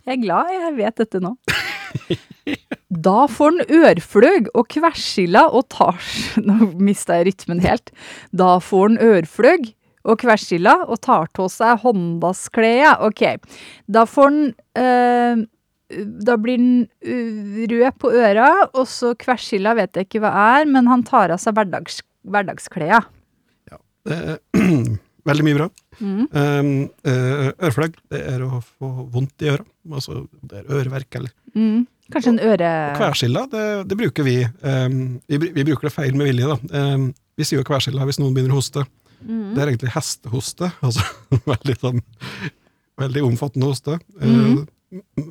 Jeg 0.06 0.12
er 0.14 0.20
glad 0.22 0.50
jeg 0.54 0.74
vet 0.78 1.00
dette 1.02 1.20
nå. 1.22 1.34
Da 2.88 3.26
får 3.30 3.52
han 3.52 3.80
ørfløg 3.82 4.50
og 4.54 4.68
kversilla 4.70 5.46
og 5.50 5.66
tar 5.74 5.98
Nå 6.46 6.70
mista 6.78 7.18
jeg 7.18 7.32
rytmen 7.32 7.62
helt. 7.64 7.90
Da 8.30 8.56
får 8.62 8.88
han 8.90 9.02
ørfløg 9.02 9.72
og 10.06 10.20
kversilla 10.22 10.76
og 10.86 11.00
tar 11.02 11.26
til 11.34 11.50
seg 11.50 11.82
håndaskleda. 11.82 12.96
Ok. 13.06 13.24
Da 13.90 14.06
får 14.06 14.30
han 14.30 14.40
øh, 14.78 15.44
Da 16.30 16.38
blir 16.38 16.62
han 16.62 16.86
eh, 17.02 17.66
rød 17.70 17.98
på 18.02 18.12
øra, 18.14 18.48
og 18.72 18.86
så 18.90 19.12
kversilla 19.18 19.74
vet 19.78 19.98
jeg 19.98 20.08
ikke 20.08 20.22
hva 20.24 20.32
er, 20.60 20.70
men 20.70 20.88
han 20.90 21.04
tar 21.06 21.34
av 21.34 21.42
seg 21.42 21.58
hverdags, 21.58 22.00
hverdagskleda. 22.26 23.02
Det 24.06 24.16
er 24.60 24.96
veldig 25.26 25.46
mye 25.46 25.58
bra. 25.58 25.66
Mm. 25.98 26.22
Um, 26.30 26.70
eh, 27.08 27.48
ørefløgg, 27.66 27.96
det 28.12 28.22
er 28.34 28.44
å 28.46 28.60
få 28.62 28.90
vondt 29.14 29.42
i 29.42 29.50
øra. 29.54 29.66
Altså, 29.90 30.24
det 30.42 30.62
er 30.62 30.72
øreverk 30.80 31.20
eller 31.20 31.34
Mm. 31.56 31.86
Kanskje 32.12 32.34
en 32.34 32.40
øre... 32.44 32.70
Kværskilla, 32.98 33.46
det, 33.50 33.62
det 33.88 33.96
bruker 33.96 34.26
vi. 34.26 34.34
Um, 34.60 35.16
vi. 35.26 35.38
Vi 35.56 35.64
bruker 35.64 35.88
det 35.88 35.94
feil 35.94 36.14
med 36.14 36.28
vilje, 36.28 36.50
da. 36.52 36.82
Um, 36.92 37.06
vi 37.34 37.46
sier 37.48 37.62
jo 37.62 37.66
kværskilla 37.66 38.04
hvis 38.06 38.20
noen 38.20 38.36
begynner 38.36 38.52
å 38.54 38.60
hoste. 38.60 38.84
Mm. 39.24 39.54
Det 39.56 39.62
er 39.62 39.70
egentlig 39.72 39.94
hestehoste. 39.96 40.68
Altså 40.86 41.40
veldig 41.48 41.76
sånn 41.80 42.02
Veldig 43.00 43.24
omfattende 43.26 43.68
hoste. 43.72 43.98
Mhm. 44.20 44.66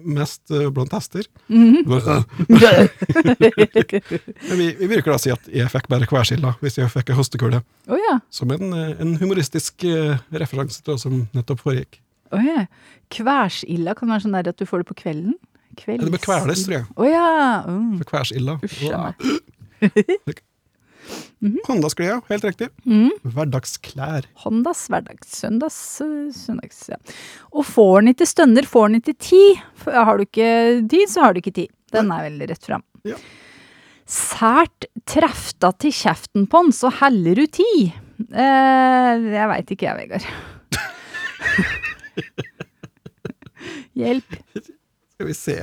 Mest 0.06 0.52
eh, 0.52 0.70
blant 0.74 0.94
hester. 0.96 1.26
Mm 1.48 1.84
Men 4.50 4.58
vi, 4.60 4.68
vi 4.80 4.88
bruker 4.88 5.12
da 5.12 5.18
å 5.18 5.22
si 5.22 5.32
at 5.34 5.50
jeg 5.52 5.70
fikk 5.74 5.90
bare 5.92 6.08
kværskilla 6.10 6.56
hvis 6.62 6.80
jeg 6.80 6.92
fikk 6.94 7.12
en 7.12 7.20
hostekule. 7.20 7.62
Oh, 7.88 8.00
ja. 8.00 8.20
Som 8.34 8.54
en, 8.56 8.74
eh, 8.74 8.96
en 9.02 9.16
humoristisk 9.22 9.86
uh, 9.88 10.16
referanse 10.34 10.82
til 10.82 10.96
hva 10.96 11.00
som 11.02 11.14
nettopp 11.36 11.64
foregikk. 11.64 12.00
Oh, 12.36 12.42
ja. 12.44 12.66
Kværsilla 13.14 13.96
kan 13.98 14.12
være 14.12 14.26
sånn 14.26 14.38
der 14.38 14.52
at 14.54 14.60
du 14.62 14.66
får 14.70 14.84
det 14.84 14.90
på 14.92 15.00
kvelden? 15.06 15.36
Ja, 15.76 15.98
Det 16.00 16.12
bør 16.14 16.24
kveles, 16.24 16.64
tror 16.64 16.78
jeg. 16.78 16.86
Oh, 16.96 17.08
ja. 17.10 17.64
Mm. 17.68 17.98
For 18.00 18.14
kværsilla. 18.14 18.60
Uff 18.64 18.80
a 18.90 19.10
meg. 19.10 19.16
Håndaskleda, 21.68 22.22
helt 22.30 22.46
riktig. 22.48 22.70
Mm. 22.88 23.12
Hverdagsklær. 23.36 24.26
Håndas, 24.46 24.86
hverdags, 24.90 25.34
søndags, 25.42 25.80
øh, 26.02 26.30
søndags, 26.34 26.80
ja. 26.90 26.98
Og 27.54 27.66
får 27.68 28.00
den 28.02 28.14
ikke 28.16 28.28
stønner, 28.30 28.66
får 28.70 28.88
den 28.90 29.02
ikke 29.02 29.18
tid. 29.28 29.62
Har 29.86 30.18
du 30.18 30.26
ikke 30.26 30.50
tid, 30.90 31.06
så 31.12 31.26
har 31.26 31.36
du 31.36 31.42
ikke 31.44 31.54
tid. 31.56 31.74
Den 31.94 32.10
er 32.12 32.26
veldig 32.30 32.50
rett 32.52 32.66
fram. 32.66 32.84
Ja. 33.06 33.18
Sært 34.10 34.88
trefta 35.10 35.72
til 35.82 35.94
kjeften 35.96 36.48
på 36.50 36.64
den, 36.66 36.74
så 36.76 36.90
heller 37.02 37.42
du 37.42 37.46
tid. 37.60 37.94
Eh, 38.32 39.30
jeg 39.36 39.50
veit 39.52 39.76
ikke 39.76 39.90
jeg, 39.90 39.98
Vegard. 40.02 40.26
Hjelp. 44.00 44.30
Skal 45.16 45.30
vi 45.30 45.36
se. 45.38 45.58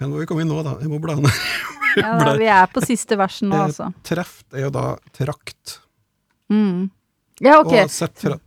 Men 0.00 0.12
hvor 0.12 0.22
vi 0.22 0.28
komme 0.30 0.44
inn 0.44 0.52
nå, 0.52 0.60
da? 0.66 0.72
Jeg 0.82 0.90
må 0.92 1.00
bla 1.02 1.14
ned. 1.20 1.36
Ja, 1.96 2.12
da, 2.18 2.34
vi 2.38 2.46
er 2.48 2.66
på 2.72 2.82
siste 2.84 3.16
versen 3.20 3.50
nå, 3.52 3.58
altså. 3.68 3.90
Treff 4.06 4.42
er 4.54 4.66
jo 4.66 4.70
da 4.74 4.84
trakt. 5.16 5.78
Mm. 6.52 6.90
Ja, 7.42 7.58
ok. 7.60 7.72
Og 7.84 7.92
sett 7.92 8.16
tra 8.20 8.38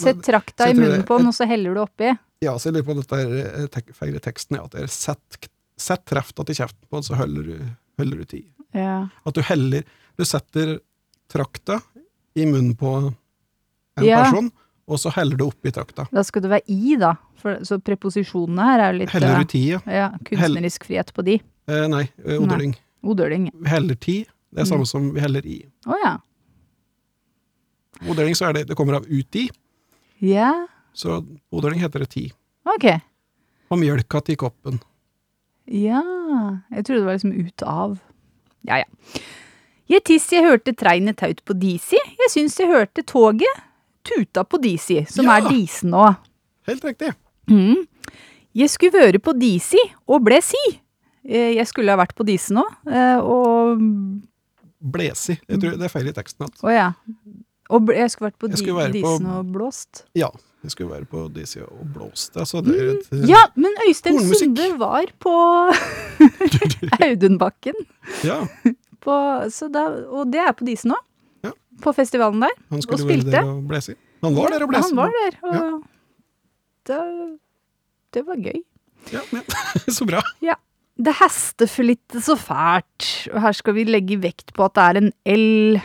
Sett 0.00 0.24
trakta 0.26 0.66
i 0.70 0.74
munnen 0.74 1.04
på 1.06 1.20
den, 1.20 1.28
og 1.30 1.34
så 1.36 1.46
heller 1.46 1.76
du 1.76 1.80
oppi. 1.84 2.08
Ja, 2.42 2.56
så 2.58 2.68
jeg 2.68 2.74
lurer 2.80 2.86
på 2.88 2.96
dette 2.98 3.18
her, 3.20 3.34
eh, 3.44 3.66
tek, 3.70 3.92
feil 3.94 4.16
teksten, 4.18 4.56
er 4.58 4.64
at 4.66 4.74
det 4.74 4.82
er 4.82 4.90
sett, 4.90 5.46
sett 5.78 6.02
trefta 6.10 6.42
til 6.48 6.56
kjeften 6.58 6.88
på 6.90 6.98
den, 6.98 7.06
så 7.06 7.18
holder 7.20 7.46
du, 7.46 7.68
holder 8.02 8.24
du 8.24 8.24
tid. 8.32 8.48
Ja. 8.74 8.96
At 9.24 9.36
du 9.36 9.42
heller 9.46 9.84
Du 10.18 10.24
setter 10.26 10.76
trakta 11.30 11.80
i 12.34 12.44
munnen 12.46 12.74
på 12.78 12.90
en 13.98 14.04
Ja. 14.04 14.24
person, 14.24 14.50
og 14.86 14.98
så 14.98 15.10
heller 15.14 15.36
du 15.38 15.46
oppi 15.46 15.70
trakta. 15.74 16.08
Da 16.10 16.22
skal 16.22 16.42
det 16.42 16.50
være 16.50 16.66
i, 16.70 16.96
da. 16.98 17.14
For, 17.38 17.62
så 17.66 17.78
preposisjonene 17.82 18.62
her 18.66 18.78
er 18.80 18.92
jo 18.92 18.98
litt 19.00 19.10
Heller 19.14 19.34
eh, 19.34 19.38
du 19.38 19.44
tid, 19.50 19.66
ja. 19.72 19.80
ja, 19.86 20.10
kunstnerisk 20.26 20.86
frihet 20.86 21.10
på 21.14 21.22
de. 21.26 21.38
Eh, 21.68 21.86
nei, 21.88 22.02
eh, 22.24 22.38
odøling. 22.38 22.74
Odøling. 23.04 23.50
Vi 23.54 23.68
heller 23.68 23.94
ti. 23.96 24.26
det 24.54 24.60
er 24.60 24.64
Mm. 24.64 24.68
samme 24.70 24.86
som 24.86 25.12
vi 25.14 25.20
heller 25.20 25.44
i. 25.46 25.64
Å 25.86 25.94
ja. 26.04 26.18
Odøling 28.10 28.34
så 28.36 28.48
er 28.48 28.52
det, 28.58 28.66
det 28.68 28.76
kommer 28.76 28.94
av 28.98 29.06
uti, 29.08 29.48
Ja, 30.20 30.66
så 30.94 31.20
odøling 31.52 31.80
heter 31.82 32.00
det 32.04 32.08
ti. 32.10 32.32
ok. 32.66 33.00
Og 33.70 33.78
mjølka 33.80 34.20
til 34.24 34.36
koppen. 34.36 34.80
Ja, 35.66 36.02
jeg 36.70 36.84
trodde 36.84 37.00
det 37.00 37.06
var 37.08 37.14
liksom 37.16 37.32
ut 37.46 37.62
av. 37.62 37.98
Ja, 38.68 38.76
ja. 38.82 39.20
Jeg 39.88 40.04
tiss 40.04 40.28
jeg 40.32 40.44
hørte 40.44 40.74
treinet 40.76 41.16
taut 41.16 41.42
på 41.44 41.56
Disi. 41.58 41.96
Jeg 42.18 42.30
syns 42.30 42.56
jeg 42.58 42.68
hørte 42.68 43.02
toget 43.04 43.62
tuta 44.04 44.44
på 44.44 44.60
Disi, 44.60 45.04
som 45.08 45.24
Ja. 45.26 45.38
er 45.38 45.48
Disen 45.48 45.90
nå. 45.90 46.16
Helt 46.66 46.82
riktig. 46.84 47.14
Mm. 47.48 47.86
Jeg 48.54 48.68
skulle 48.70 48.92
være 48.92 49.18
på 49.18 49.32
Disi, 49.38 49.80
og 50.08 50.22
ble 50.24 50.40
si. 50.42 50.80
Eh, 51.24 51.54
Jeg 51.56 51.66
skulle 51.66 51.90
ha 51.90 51.96
vært 51.96 52.14
på 52.14 52.24
Disi 52.28 52.52
nå, 52.54 52.64
eh, 52.90 53.18
og 53.18 53.78
Blesi. 54.84 55.38
Jeg 55.48 55.60
tror 55.62 55.78
det 55.80 55.86
er 55.86 55.92
feil 55.92 56.08
i 56.08 56.12
teksten. 56.12 56.44
At, 56.44 56.58
Oh, 56.62 56.70
ja. 56.72 56.90
Og 57.72 57.88
jeg 57.88 58.10
skulle 58.12 58.28
vært 58.30 58.38
på, 58.38 58.50
skulle 58.58 58.76
være 58.76 59.00
på- 59.00 59.38
og 59.38 59.46
blåst. 59.54 60.02
ja, 60.14 60.28
jeg 60.62 60.70
skulle 60.70 60.90
være 60.90 61.06
på 61.08 61.22
Dizzie 61.32 61.62
og 61.64 61.86
blåst. 61.94 62.36
Altså, 62.36 62.60
det 62.62 62.74
er 62.76 62.90
et, 62.92 63.08
Mm. 63.10 63.24
Ja, 63.28 63.40
men 63.56 63.72
Øystein 63.88 64.18
Sunde 64.20 64.78
var 64.78 65.06
på 65.18 65.32
Audunbakken. 67.08 67.74
ja, 68.24 68.46
På, 69.00 69.14
så 69.52 69.68
da, 69.72 69.86
og 70.08 70.30
det 70.32 70.40
er 70.40 70.52
på 70.56 70.64
Disen 70.68 70.92
nå. 70.92 70.96
Ja. 71.44 71.50
På 71.82 71.92
festivalen 71.96 72.40
der. 72.40 72.52
han 72.70 72.82
skulle 72.82 73.02
Og 73.02 73.08
være 73.08 73.30
der 73.30 73.42
og 73.50 73.66
blese. 73.68 73.94
Han 74.22 74.34
var 74.36 74.48
der 74.54 74.62
og 74.64 74.68
blese. 74.68 74.88
Han 74.88 74.96
var 74.96 75.10
der, 75.10 75.38
og 75.42 75.82
det, 76.86 77.00
det 78.14 78.26
var 78.26 78.36
gøy. 78.36 78.62
Ja, 79.12 79.20
men, 79.32 79.42
så 79.96 80.06
bra. 80.08 80.22
Det 80.94 81.14
hester 81.18 81.66
for 81.66 81.82
litt 81.88 82.16
så 82.22 82.36
fælt, 82.38 83.06
og 83.32 83.40
her 83.42 83.56
skal 83.56 83.74
vi 83.74 83.86
legge 83.88 84.18
vekt 84.22 84.52
på 84.54 84.66
at 84.68 84.76
det 84.76 84.84
er 84.84 84.98
en 85.00 85.12
L 85.34 85.80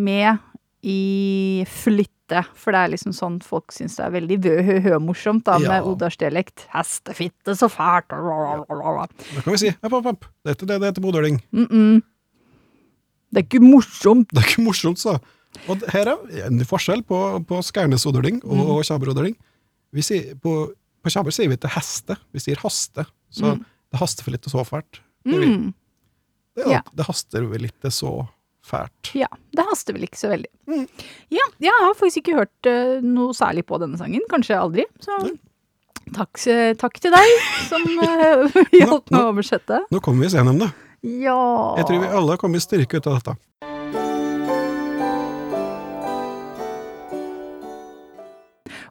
med 0.00 0.38
i 0.86 1.64
flytte, 1.68 2.40
for 2.56 2.72
det 2.72 2.80
er 2.80 2.92
liksom 2.94 3.12
sånn 3.14 3.36
folk 3.44 3.74
syns 3.74 3.98
det 3.98 4.06
er 4.06 4.14
veldig 4.16 4.38
vø-hø-hø-morsomt 4.46 5.44
da, 5.46 5.58
Ja. 5.60 5.68
med 5.74 5.90
Odarsdialekt. 5.90 6.66
Hestefitte, 6.72 7.52
så 7.58 7.68
fælt! 7.68 8.08
Da 8.08 9.42
kan 9.42 9.52
vi 9.52 9.58
si 9.58 9.70
hopp, 9.82 9.92
hopp, 9.92 10.04
hopp. 10.04 10.24
Det 10.44 10.58
det 10.58 10.68
det 10.80 10.88
heter 10.88 11.02
bodøling. 11.02 11.42
Mm 11.52 11.66
-mm. 11.66 12.02
Det 13.30 13.38
er 13.42 13.44
ikke 13.44 13.60
morsomt. 13.60 14.30
Det 14.30 14.38
er 14.38 14.48
ikke 14.48 14.62
morsomt, 14.62 14.98
sa 14.98 15.18
Og 15.68 15.76
her 15.92 16.06
er 16.08 16.46
en 16.46 16.60
forskjell 16.64 17.02
på, 17.02 17.44
på 17.48 17.62
Skærnes-odøling 17.62 18.44
og 18.44 18.84
mm. 18.84 19.36
Vi 19.92 20.02
sier, 20.02 20.34
på, 20.34 20.72
på 21.02 21.10
Kjabber 21.10 21.30
sier 21.30 21.48
vi 21.48 21.54
ikke 21.54 21.68
heste, 21.68 22.16
vi 22.32 22.38
sier 22.38 22.56
haste. 22.56 23.06
Så 23.30 23.54
Mm. 23.56 23.64
Det 23.92 24.00
haster 24.00 24.26
for 24.26 24.34
litt 24.34 24.48
så 24.50 24.64
fælt. 24.66 25.00
Det. 25.26 25.36
Mm. 25.36 25.74
det, 26.56 26.70
Ja. 26.70 26.82
det 26.92 27.06
haster 27.08 27.46
vel 27.50 27.66
litt 27.66 27.88
så 27.92 28.28
fælt. 28.66 29.12
Ja, 29.14 29.28
det 29.54 29.66
haster 29.68 29.96
vel 29.96 30.06
ikke 30.06 30.20
så 30.20 30.30
veldig. 30.32 30.50
Mm. 30.66 30.86
Ja, 31.34 31.46
jeg 31.62 31.74
har 31.82 31.94
faktisk 31.98 32.24
ikke 32.24 32.38
hørt 32.40 32.70
uh, 32.70 33.02
noe 33.04 33.34
særlig 33.36 33.66
på 33.68 33.78
denne 33.82 33.98
sangen. 34.00 34.24
Kanskje 34.30 34.58
aldri. 34.58 34.86
Så 35.02 35.18
takk, 36.14 36.38
eh, 36.50 36.72
takk 36.78 36.98
til 37.02 37.14
deg 37.14 37.32
som 37.68 37.86
uh, 38.02 38.58
hjalp 38.80 39.10
meg 39.10 39.22
å 39.22 39.30
oversette. 39.32 39.84
Nå 39.92 40.02
kommer 40.02 40.24
vi 40.26 40.30
oss 40.30 40.38
gjennom 40.38 40.60
det. 40.62 40.72
Ja. 41.06 41.38
Jeg 41.78 41.88
tror 41.88 42.02
vi 42.02 42.10
alle 42.10 42.38
kommer 42.40 42.58
kommet 42.58 42.66
styrke 42.66 42.98
ut 42.98 43.10
av 43.10 43.20
dette. 43.20 43.36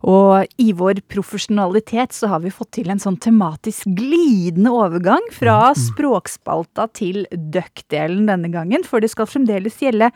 Og 0.05 0.61
i 0.61 0.69
vår 0.77 1.01
profesjonalitet 1.09 2.13
så 2.13 2.29
har 2.29 2.43
vi 2.43 2.53
fått 2.53 2.75
til 2.77 2.91
en 2.93 3.01
sånn 3.01 3.17
tematisk 3.21 3.89
glidende 3.97 4.73
overgang 4.73 5.23
fra 5.33 5.71
språkspalta 5.73 6.85
til 6.93 7.23
duck-delen 7.33 8.27
denne 8.29 8.51
gangen, 8.53 8.85
for 8.85 9.01
det 9.01 9.09
skal 9.13 9.29
fremdeles 9.29 9.81
gjelde 9.81 10.11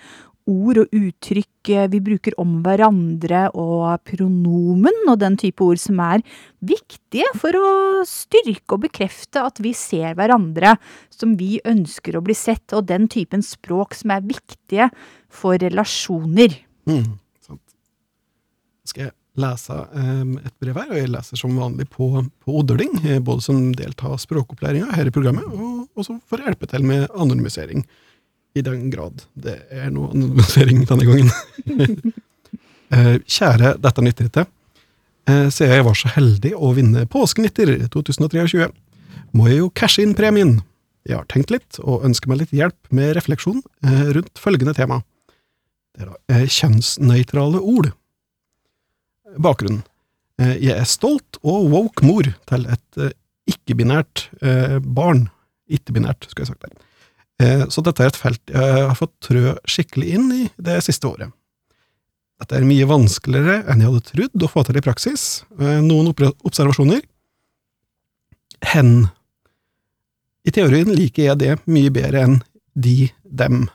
ord 0.49 0.79
og 0.81 0.93
uttrykk. 0.95 1.71
Vi 1.93 2.01
bruker 2.01 2.37
om 2.41 2.59
hverandre 2.65 3.47
og 3.57 4.01
pronomen 4.07 5.09
og 5.09 5.19
den 5.21 5.37
type 5.41 5.65
ord 5.65 5.81
som 5.81 5.99
er 6.01 6.23
viktige 6.65 7.29
for 7.37 7.57
å 7.57 7.69
styrke 8.07 8.77
og 8.77 8.85
bekrefte 8.87 9.43
at 9.45 9.61
vi 9.61 9.73
ser 9.77 10.17
hverandre 10.17 10.75
som 11.13 11.35
vi 11.39 11.59
ønsker 11.67 12.17
å 12.17 12.23
bli 12.25 12.37
sett, 12.37 12.65
og 12.73 12.87
den 12.89 13.09
typen 13.11 13.45
språk 13.45 13.97
som 13.97 14.13
er 14.15 14.25
viktige 14.25 14.89
for 15.29 15.57
relasjoner. 15.61 16.57
Mm, 16.89 17.17
sant. 17.45 17.65
Skal 18.89 19.09
jeg 19.09 19.18
lese 19.41 19.75
et 20.45 20.53
brev 20.61 20.77
her, 20.77 20.91
og 20.91 20.99
jeg 20.99 21.11
leser 21.13 21.39
som 21.39 21.55
vanlig 21.59 21.87
på, 21.93 22.09
på 22.43 22.55
odøling, 22.61 22.93
eh, 23.05 23.19
både 23.23 23.43
som 23.45 23.61
deltar 23.77 24.13
av 24.15 24.21
språkopplæringa 24.21 24.93
her 24.97 25.09
i 25.09 25.13
programmet, 25.15 25.47
og 25.49 25.87
også 25.99 26.19
for 26.29 26.39
å 26.41 26.47
hjelpe 26.49 26.69
til 26.71 26.85
med 26.87 27.07
anonymisering, 27.15 27.85
i 28.57 28.63
den 28.65 28.87
grad 28.89 29.21
det 29.37 29.59
er 29.69 29.91
noe 29.93 30.09
anonymisering 30.15 30.85
denne 30.89 31.09
gangen. 31.09 31.29
Eh, 32.89 33.19
Kjære 33.29 33.75
Dette 33.77 34.01
nytter 34.01 34.25
ikke. 34.25 34.43
Eh, 35.29 35.43
Siden 35.53 35.75
jeg 35.75 35.83
var 35.85 35.97
så 35.99 36.09
heldig 36.09 36.55
å 36.57 36.71
vinne 36.73 37.03
Påskenytter 37.05 37.69
2023, 37.93 38.65
må 39.37 39.45
jeg 39.45 39.59
jo 39.59 39.67
cashe 39.77 40.01
inn 40.01 40.15
premien. 40.17 40.55
Jeg 41.05 41.19
har 41.19 41.27
tenkt 41.29 41.53
litt, 41.53 41.77
og 41.83 42.07
ønsker 42.07 42.31
meg 42.31 42.39
litt 42.41 42.55
hjelp 42.57 42.89
med 42.89 43.13
refleksjon 43.13 43.61
rundt 44.17 44.41
følgende 44.41 44.73
tema. 44.73 45.03
Det 45.93 46.07
er 46.07 46.09
da 46.09 46.41
kjønnsnøytrale 46.49 47.61
ord. 47.61 47.91
Bakgrunnen. 49.37 49.83
Eh, 50.39 50.55
Jeg 50.63 50.75
er 50.77 50.87
stolt 50.87 51.39
og 51.43 51.69
woke 51.73 52.05
mor 52.07 52.27
til 52.49 52.67
et 52.71 53.01
eh, 53.01 53.15
ikke-binært 53.51 54.29
eh, 54.41 54.77
barn. 54.79 55.27
Ikke-binært, 55.69 56.29
skulle 56.29 56.47
jeg 56.47 56.53
sagt 56.55 56.67
der. 56.69 56.77
Så 57.71 57.79
dette 57.79 58.03
er 58.03 58.09
et 58.11 58.17
felt 58.19 58.51
jeg 58.51 58.79
har 58.83 58.97
fått 58.99 59.13
trø 59.23 59.53
skikkelig 59.63 60.07
inn 60.11 60.25
i 60.35 60.41
det 60.59 60.81
siste 60.83 61.07
året. 61.07 61.29
Dette 62.41 62.57
er 62.57 62.65
mye 62.67 62.87
vanskeligere 62.89 63.61
enn 63.63 63.79
jeg 63.79 63.87
hadde 63.87 64.09
trodd 64.09 64.43
å 64.43 64.49
få 64.51 64.63
til 64.67 64.75
i 64.75 64.83
praksis. 64.83 65.23
Noen 65.55 66.09
observasjoner. 66.11 66.99
Hen. 68.73 68.91
I 70.43 70.51
teorien 70.51 70.91
liker 70.91 71.29
jeg 71.29 71.39
det 71.39 71.55
mye 71.71 71.93
bedre 71.95 72.25
enn 72.27 72.37
de, 72.75 73.07
dem. 73.23 73.69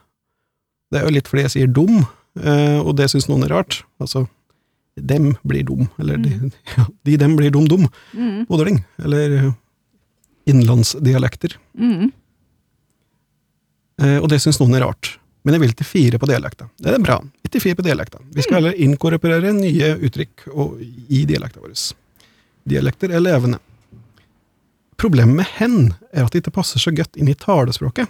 Det 0.93 1.01
er 1.01 1.09
jo 1.09 1.15
litt 1.17 1.33
fordi 1.33 1.47
jeg 1.47 1.55
sier 1.57 1.73
dum, 1.81 2.03
og 2.45 2.93
det 3.01 3.09
syns 3.15 3.31
noen 3.33 3.49
er 3.49 3.55
rart. 3.57 3.81
Altså, 3.97 4.27
dem 4.95 5.33
blir 5.43 5.65
dum, 5.67 5.89
eller 5.99 6.21
de, 6.23 6.51
ja, 6.77 6.87
de 7.03 7.17
dem 7.21 7.37
blir 7.39 7.51
dum-dum. 7.55 7.89
Mm. 8.13 8.47
Odøling, 8.49 8.81
eller 9.03 9.37
eh, 9.39 9.51
innlandsdialekter. 10.51 11.57
Mm. 11.79 12.13
Eh, 14.03 14.19
og 14.21 14.31
det 14.31 14.41
syns 14.43 14.61
noen 14.63 14.79
er 14.79 14.87
rart. 14.87 15.17
Men 15.45 15.59
jeg 15.59 15.65
vil 15.65 15.75
til 15.77 15.89
fire 15.89 16.19
på 16.21 16.29
dialekta. 16.31 16.71
Det 16.81 16.95
er 16.95 17.03
bra. 17.05 17.19
Ikke 17.45 17.61
fire 17.61 17.77
på 17.77 17.85
dialekta. 17.85 18.23
Vi 18.33 18.45
skal 18.47 18.63
heller 18.63 18.81
inkorporere 18.81 19.53
nye 19.53 19.93
uttrykk 20.07 20.47
og, 20.55 20.79
i 20.81 21.25
dialekta 21.29 21.61
vår. 21.61 21.75
Dialekter 22.65 23.13
er 23.13 23.21
levende. 23.21 23.61
Problemet 25.01 25.37
med 25.43 25.51
hen 25.59 25.79
er 26.15 26.25
at 26.25 26.33
det 26.33 26.41
ikke 26.41 26.55
passer 26.63 26.81
så 26.81 26.95
godt 26.95 27.19
inn 27.21 27.29
i 27.29 27.37
talespråket, 27.37 28.09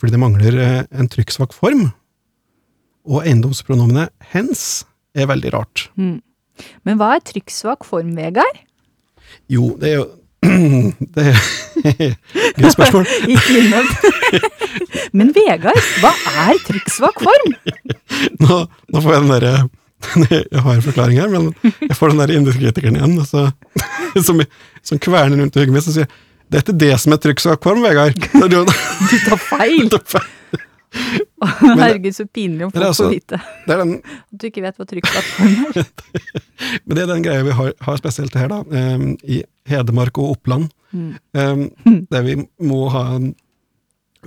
fordi 0.00 0.14
det 0.14 0.22
mangler 0.22 0.58
eh, 0.62 0.82
en 0.96 1.10
trykksvak 1.12 1.52
form, 1.56 1.90
og 3.06 3.26
eiendomspronomenet 3.26 4.14
hens 4.32 4.86
er 5.16 5.28
veldig 5.30 5.52
rart. 5.54 5.88
Mm. 5.96 6.20
Men 6.88 7.00
hva 7.00 7.14
er 7.16 7.24
trykksvak 7.26 7.84
form, 7.86 8.14
Vegard? 8.16 8.62
Jo, 9.52 9.74
det 9.80 9.92
er 9.92 9.98
jo 10.00 10.06
Det 11.16 11.24
er 11.24 11.38
Godt 12.60 12.76
spørsmål. 12.76 13.06
Men 15.18 15.32
Vegard, 15.36 15.80
hva 16.02 16.12
er 16.46 16.60
trykksvak 16.66 17.24
form? 17.24 17.56
Nå, 18.42 18.60
nå 18.92 19.02
får 19.02 19.16
jeg 19.16 19.24
den 19.24 19.34
derre 19.34 19.56
Jeg 20.30 20.62
har 20.62 20.76
en 20.76 20.84
forklaring 20.84 21.18
her, 21.18 21.30
men 21.32 21.48
jeg 21.80 21.96
får 21.96 22.12
den 22.12 22.20
der 22.20 22.32
indekritikeren 22.36 22.98
igjen, 22.98 23.14
altså, 23.18 23.46
som, 24.22 24.42
som 24.84 25.00
kverner 25.02 25.40
rundt 25.40 25.56
i 25.56 25.62
hodet 25.62 25.74
mitt 25.74 25.88
og 25.88 25.96
sier 25.96 26.10
det 26.46 26.60
er 26.60 26.62
ikke 26.62 26.74
det 26.78 26.92
som 27.02 27.14
er 27.16 27.18
trykksvak 27.24 27.64
form, 27.64 27.80
Vegard. 27.82 28.14
Du 28.14 29.16
tar 29.24 29.40
feil! 29.40 29.88
Du 29.88 29.96
tar 29.96 30.04
feil! 30.20 30.28
er 31.42 31.76
Herregud, 31.80 32.14
så 32.16 32.26
pinlig 32.26 32.64
om 32.66 32.70
folk 32.72 32.84
altså- 32.86 33.08
får 33.08 33.14
vite 33.14 33.40
det 33.66 33.76
den, 33.80 33.94
at 34.04 34.38
du 34.40 34.46
ikke 34.48 34.62
vet 34.64 34.76
hva 34.78 34.86
trykksvak 34.88 35.26
er. 35.40 35.88
men 36.86 36.96
det 36.96 37.02
er 37.04 37.10
den 37.12 37.24
greia 37.26 37.42
vi 37.46 37.54
har, 37.58 37.72
har 37.88 37.96
spesielt 38.00 38.34
her, 38.38 38.48
da, 38.52 38.60
um, 38.62 39.16
i 39.24 39.42
Hedmark 39.70 40.18
og 40.22 40.36
Oppland, 40.38 40.70
Mm. 40.94 41.16
um, 41.34 41.62
der 42.14 42.22
vi 42.22 42.36
må 42.62 42.84
ha 42.94 43.00
en 43.16 43.32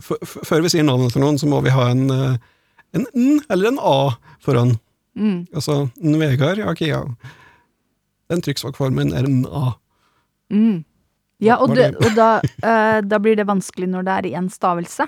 Før 0.03 0.62
vi 0.62 0.70
sier 0.70 0.84
navnet 0.86 1.12
til 1.16 1.24
noen, 1.24 1.38
så 1.39 1.47
må 1.49 1.62
vi 1.66 1.72
ha 1.74 1.86
en, 1.91 2.03
eh, 2.14 2.36
en 2.95 3.05
N 3.16 3.39
eller 3.49 3.72
en 3.72 3.80
A 3.82 3.95
foran. 4.43 4.76
Mm. 5.18 5.47
Altså 5.55 5.89
en 6.03 6.20
Vegard, 6.22 6.60
ja, 6.62 6.70
ok, 6.72 6.82
ja. 6.88 7.01
Den 8.32 8.43
trykksvakformen 8.45 9.12
er 9.18 9.26
en 9.28 9.41
A. 9.49 9.74
Mm. 10.53 10.84
Ja, 11.43 11.57
og, 11.64 11.74
det- 11.76 11.95
og 11.99 12.16
da, 12.16 12.30
uh, 12.64 12.99
da 13.01 13.20
blir 13.20 13.36
det 13.39 13.47
vanskelig 13.49 13.89
når 13.89 14.05
det 14.07 14.16
er 14.20 14.30
én 14.39 14.47
stavelse. 14.53 15.07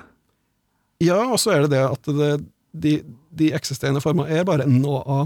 Ja, 1.01 1.17
og 1.33 1.39
så 1.41 1.51
er 1.55 1.63
det 1.65 1.71
det 1.73 1.81
at 1.87 2.09
det, 2.17 2.31
de, 2.83 2.91
de 3.41 3.51
eksisterende 3.57 4.01
former 4.03 4.29
er 4.29 4.43
bare 4.47 4.67
N 4.69 4.83
og 4.85 5.01
A. 5.09 5.19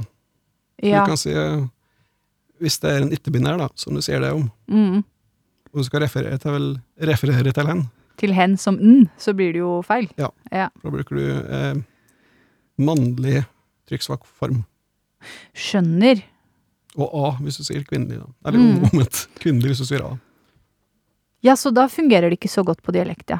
Ja. 0.84 1.02
Du 1.04 1.12
kan 1.14 1.20
si 1.20 1.32
eh, 1.36 1.66
Hvis 2.64 2.78
det 2.84 2.92
er 2.94 3.04
en 3.04 3.12
ikke-binær, 3.16 3.58
da, 3.60 3.68
som 3.76 3.96
du 3.96 4.02
sier 4.06 4.20
det 4.24 4.32
om, 4.32 4.50
Mm. 4.72 5.02
og 5.74 5.82
du 5.82 5.84
skal 5.84 6.02
referere 6.06 6.38
til, 6.40 6.52
vel, 6.56 6.68
referere 7.12 7.52
til 7.52 7.68
hen, 7.68 7.82
Til 8.18 8.32
hen 8.34 8.56
som 8.58 8.78
n, 8.80 9.10
så 9.20 9.34
blir 9.36 9.52
det 9.52 9.60
jo 9.60 9.82
feil. 9.84 10.08
Ja. 10.18 10.30
ja. 10.52 10.70
da 10.84 10.90
bruker 10.94 11.16
du 11.20 11.26
eh, 11.28 11.76
mannlig 12.80 13.42
trykksvak 13.90 14.24
form. 14.26 14.64
Skjønner. 15.56 16.22
Og 16.96 17.12
A 17.12 17.32
hvis 17.44 17.58
du 17.60 17.66
sier 17.68 17.84
kvinnelig, 17.84 18.22
da. 18.24 18.30
Eller 18.48 18.60
Mm. 18.60 18.84
omvendt. 18.88 19.26
Kvinnelig 19.40 19.74
hvis 19.76 19.84
du 19.84 19.86
sier 19.92 20.06
A. 20.08 20.14
Ja, 21.44 21.54
så 21.60 21.72
da 21.76 21.88
fungerer 21.92 22.30
det 22.32 22.40
ikke 22.40 22.50
så 22.50 22.64
godt 22.66 22.82
på 22.82 22.92
dialekt, 22.96 23.30
ja. 23.30 23.40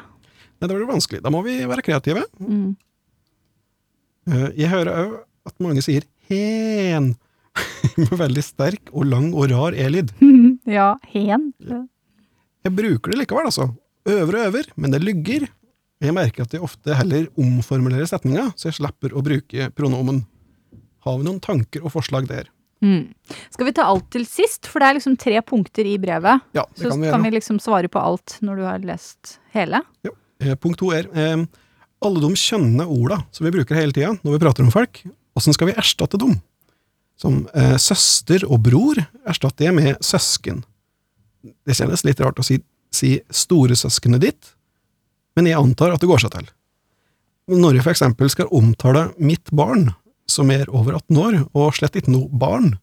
Nei, 0.56 0.68
det 0.70 0.74
blir 0.76 0.88
vanskelig. 0.88 1.22
Da 1.24 1.30
må 1.32 1.42
vi 1.44 1.58
være 1.68 1.84
kreative. 1.84 2.22
Mm. 2.40 2.76
Eh, 4.30 4.48
Jeg 4.62 4.70
hører 4.72 4.92
òg 5.02 5.16
at 5.46 5.58
mange 5.62 5.82
sier 5.84 6.06
hen, 6.30 7.12
med 8.00 8.14
veldig 8.18 8.42
sterk 8.44 8.90
og 8.92 9.06
lang 9.08 9.28
og 9.34 9.50
rar 9.52 9.76
e-lyd. 9.78 10.10
ja, 10.78 10.94
hen. 11.12 11.50
Jeg 11.62 12.74
bruker 12.74 13.12
det 13.14 13.20
likevel, 13.22 13.46
altså. 13.52 13.68
Øver 14.06 14.38
og 14.40 14.48
øver, 14.50 14.72
men 14.76 14.92
det 14.94 15.02
lygger. 15.04 15.46
Jeg 16.02 16.12
merker 16.12 16.44
at 16.44 16.52
jeg 16.52 16.60
ofte 16.64 16.94
heller 16.98 17.28
omformulerer 17.40 18.06
setninga, 18.10 18.50
så 18.58 18.68
jeg 18.68 18.76
slipper 18.80 19.14
å 19.16 19.22
bruke 19.24 19.70
pronomen. 19.78 20.24
Har 21.06 21.16
vi 21.20 21.24
noen 21.28 21.40
tanker 21.40 21.84
og 21.86 21.94
forslag 21.94 22.26
der? 22.28 22.50
Mm. 22.84 23.06
Skal 23.54 23.70
vi 23.70 23.72
ta 23.78 23.86
alt 23.88 24.10
til 24.12 24.26
sist, 24.28 24.66
for 24.68 24.82
det 24.82 24.90
er 24.90 24.96
liksom 24.98 25.14
tre 25.18 25.38
punkter 25.46 25.86
i 25.88 25.94
brevet. 26.02 26.42
Ja, 26.54 26.66
det 26.68 26.82
Så 26.82 26.90
kan 26.90 27.00
vi 27.00 27.06
gjøre. 27.08 27.14
kan 27.16 27.24
vi 27.24 27.30
liksom 27.38 27.60
svare 27.62 27.88
på 27.88 28.02
alt 28.02 28.34
når 28.44 28.58
du 28.60 28.64
har 28.66 28.84
lest 28.84 29.38
hele. 29.56 29.80
Eh, 30.04 30.12
Punkt 30.60 30.80
to 30.82 30.90
er 30.92 31.08
eh, 31.16 31.44
alle 32.04 32.22
de 32.22 32.36
kjønnende 32.36 32.86
orda 32.92 33.22
som 33.32 33.46
vi 33.46 33.54
bruker 33.54 33.78
hele 33.78 33.94
tida 33.96 34.12
når 34.20 34.36
vi 34.36 34.42
prater 34.42 34.66
om 34.66 34.72
folk, 34.74 35.00
åssen 35.36 35.56
skal 35.56 35.70
vi 35.70 35.76
erstatte 35.78 36.20
dem? 36.20 36.36
Som 37.16 37.44
eh, 37.56 37.76
søster 37.80 38.44
og 38.44 38.60
bror 38.66 39.00
erstatter 39.28 39.70
jeg 39.70 39.76
med 39.76 40.02
søsken. 40.04 40.62
Det 41.64 41.76
kjennes 41.78 42.04
litt 42.04 42.20
rart 42.20 42.40
å 42.40 42.44
si, 42.44 42.58
si 42.92 43.16
storesøskenet 43.32 44.24
ditt, 44.24 44.52
men 45.36 45.48
jeg 45.48 45.60
antar 45.60 45.94
at 45.94 46.02
det 46.02 46.10
går 46.10 46.24
seg 46.24 46.34
til. 46.34 46.50
Når 47.56 47.78
jeg 47.78 47.86
for 47.86 47.94
eksempel 47.94 48.32
skal 48.32 48.50
omtale 48.54 49.06
mitt 49.22 49.52
barn, 49.54 49.92
som 50.26 50.50
er 50.50 50.66
over 50.74 50.96
18 50.98 51.20
år, 51.22 51.38
og 51.54 51.76
slett 51.76 51.96
ikke 51.96 52.12
noe 52.12 52.28
barn, 52.32 52.74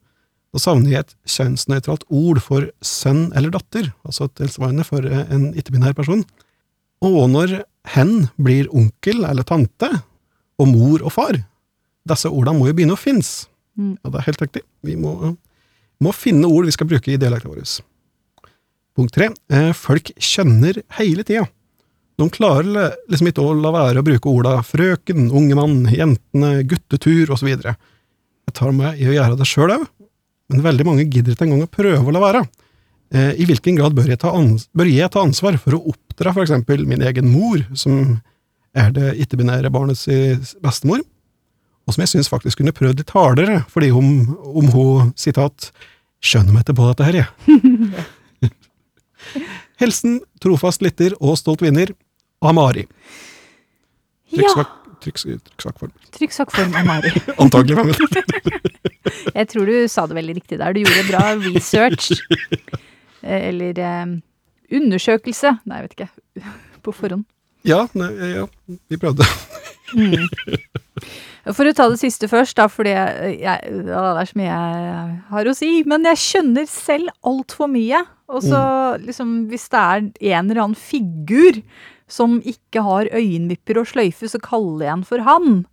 da 0.53 0.61
savner 0.61 0.93
jeg 0.93 1.03
et 1.03 1.15
kjønnsnøytralt 1.33 2.05
ord 2.13 2.39
for 2.45 2.69
sønn 2.85 3.25
eller 3.35 3.51
datter, 3.53 3.89
altså 4.05 4.29
tilsvarende 4.37 4.85
for 4.87 5.05
eh, 5.05 5.25
en 5.33 5.49
ikke-binær 5.57 5.97
person. 5.97 6.21
Og 7.03 7.25
når 7.31 7.61
hen 7.93 8.13
blir 8.39 8.69
onkel 8.71 9.25
eller 9.27 9.45
tante, 9.47 9.89
og 10.61 10.69
mor 10.69 11.03
og 11.03 11.11
far, 11.11 11.39
disse 12.07 12.29
ordene 12.29 12.59
må 12.59 12.69
jo 12.69 12.75
begynne 12.77 12.95
å 12.95 12.99
finnes. 12.99 13.47
Mm. 13.79 13.95
Ja, 13.97 14.11
det 14.11 14.19
er 14.19 14.27
helt 14.29 14.43
riktig. 14.43 14.61
Vi 14.85 14.95
må, 14.99 15.15
må 16.03 16.13
finne 16.15 16.49
ord 16.51 16.67
vi 16.67 16.75
skal 16.75 16.89
bruke 16.89 17.11
i 17.11 17.19
dialekten 17.19 17.51
vår. 17.51 17.65
Punkt 18.93 19.15
tre. 19.15 19.31
Eh, 19.49 19.71
folk 19.75 20.13
kjenner 20.21 20.83
hele 20.99 21.25
tida. 21.25 21.47
De 22.21 22.27
klarer 22.29 22.93
liksom 23.09 23.31
ikke 23.31 23.41
å 23.41 23.55
la 23.57 23.71
være 23.73 24.03
å 24.03 24.05
bruke 24.05 24.29
orda 24.29 24.59
frøken, 24.65 25.31
unge 25.33 25.57
mann, 25.57 25.79
jentene, 25.89 26.59
guttetur 26.69 27.33
osv. 27.33 27.49
Jeg 27.49 28.53
tar 28.53 28.75
meg 28.75 29.01
i 29.01 29.07
å 29.09 29.15
gjøre 29.15 29.39
det 29.39 29.47
sjøl 29.49 29.73
òg, 29.79 29.87
men 30.51 30.61
veldig 30.61 30.85
mange 30.85 31.07
gidder 31.07 31.33
ikke 31.33 31.47
engang 31.47 31.65
å 31.65 31.71
prøve 31.73 32.05
å 32.05 32.13
la 32.13 32.21
være. 32.21 32.43
Eh, 33.13 33.33
I 33.41 33.47
hvilken 33.49 33.77
grad 33.77 33.95
bør 33.97 34.09
jeg, 34.09 34.19
ta 34.23 34.33
ans 34.33 34.67
bør 34.73 34.89
jeg 34.89 35.11
ta 35.13 35.21
ansvar 35.21 35.57
for 35.61 35.77
å 35.77 35.81
oppdra 35.93 36.33
eksempel 36.43 36.85
min 36.89 37.03
egen 37.05 37.29
mor, 37.29 37.61
som 37.77 38.19
er 38.73 38.93
det 38.95 39.13
ikke-binære 39.21 39.69
barnets 39.73 40.07
bestemor, 40.63 41.03
og 41.85 41.93
som 41.93 42.01
jeg 42.01 42.13
syns 42.13 42.31
faktisk 42.31 42.61
kunne 42.61 42.73
prøvd 42.73 43.03
litt 43.03 43.13
hardere, 43.13 43.59
fordi 43.69 43.91
om, 43.93 44.07
om 44.41 44.71
hun, 44.73 45.11
sitat, 45.19 45.69
skjønner 46.23 46.55
meg 46.55 46.63
ikke 46.65 46.77
på 46.79 46.87
dette 46.89 47.09
her, 47.09 47.19
jeg. 47.21 48.49
Helsen, 49.83 50.21
trofast 50.41 50.81
lytter 50.85 51.13
og 51.19 51.37
stolt 51.39 51.61
vinner 51.63 51.93
Amari. 52.43 52.85
Mari. 52.85 52.87
Ja! 54.33 54.39
Trykksvak, 54.41 54.71
trykks, 55.03 55.25
trykksvak 55.27 55.79
form. 55.79 55.91
Trykksvak 56.17 56.55
form. 56.55 56.73
Antagelig, 57.43 57.77
men. 57.77 57.93
Jeg 59.37 59.49
tror 59.51 59.69
du 59.69 59.75
sa 59.91 60.07
det 60.09 60.17
veldig 60.17 60.35
riktig 60.39 60.59
der. 60.61 60.73
Du 60.73 60.81
gjorde 60.83 61.05
bra 61.09 61.23
research. 61.53 62.11
Eh, 63.23 63.49
Eller 63.49 63.79
eh, 63.79 64.15
undersøkelse. 64.73 65.57
Nei, 65.65 65.81
jeg 65.81 65.89
vet 65.89 65.97
ikke. 65.97 66.51
På 66.85 66.95
forhånd. 66.95 67.25
Ja, 67.63 67.85
nei, 67.95 68.09
ja, 68.33 68.47
vi 68.91 68.99
prøvde. 68.99 69.23
Mm. 69.95 70.25
For 71.55 71.67
å 71.67 71.73
ta 71.75 71.85
det 71.91 71.99
siste 72.01 72.27
først, 72.31 72.57
da, 72.59 72.65
fordi 72.71 72.91
jeg, 72.91 73.37
jeg, 73.43 73.77
det 73.87 73.95
er 73.95 74.27
så 74.27 74.39
mye 74.39 74.49
jeg 74.49 75.15
har 75.29 75.47
å 75.47 75.55
si. 75.55 75.71
Men 75.87 76.07
jeg 76.07 76.19
skjønner 76.19 76.67
selv 76.67 77.13
altfor 77.23 77.71
mye. 77.71 78.03
Og 78.33 78.43
så 78.43 78.61
liksom, 79.03 79.33
hvis 79.51 79.67
det 79.71 79.79
er 79.79 80.05
en 80.33 80.49
eller 80.49 80.63
annen 80.63 80.79
figur 80.79 81.59
som 82.11 82.39
ikke 82.47 82.83
har 82.85 83.11
øyenvipper 83.15 83.79
og 83.81 83.89
sløyfe, 83.91 84.27
så 84.31 84.41
kaller 84.43 84.87
jeg 84.87 84.93
han 84.95 85.05
for 85.07 85.23
han. 85.27 85.63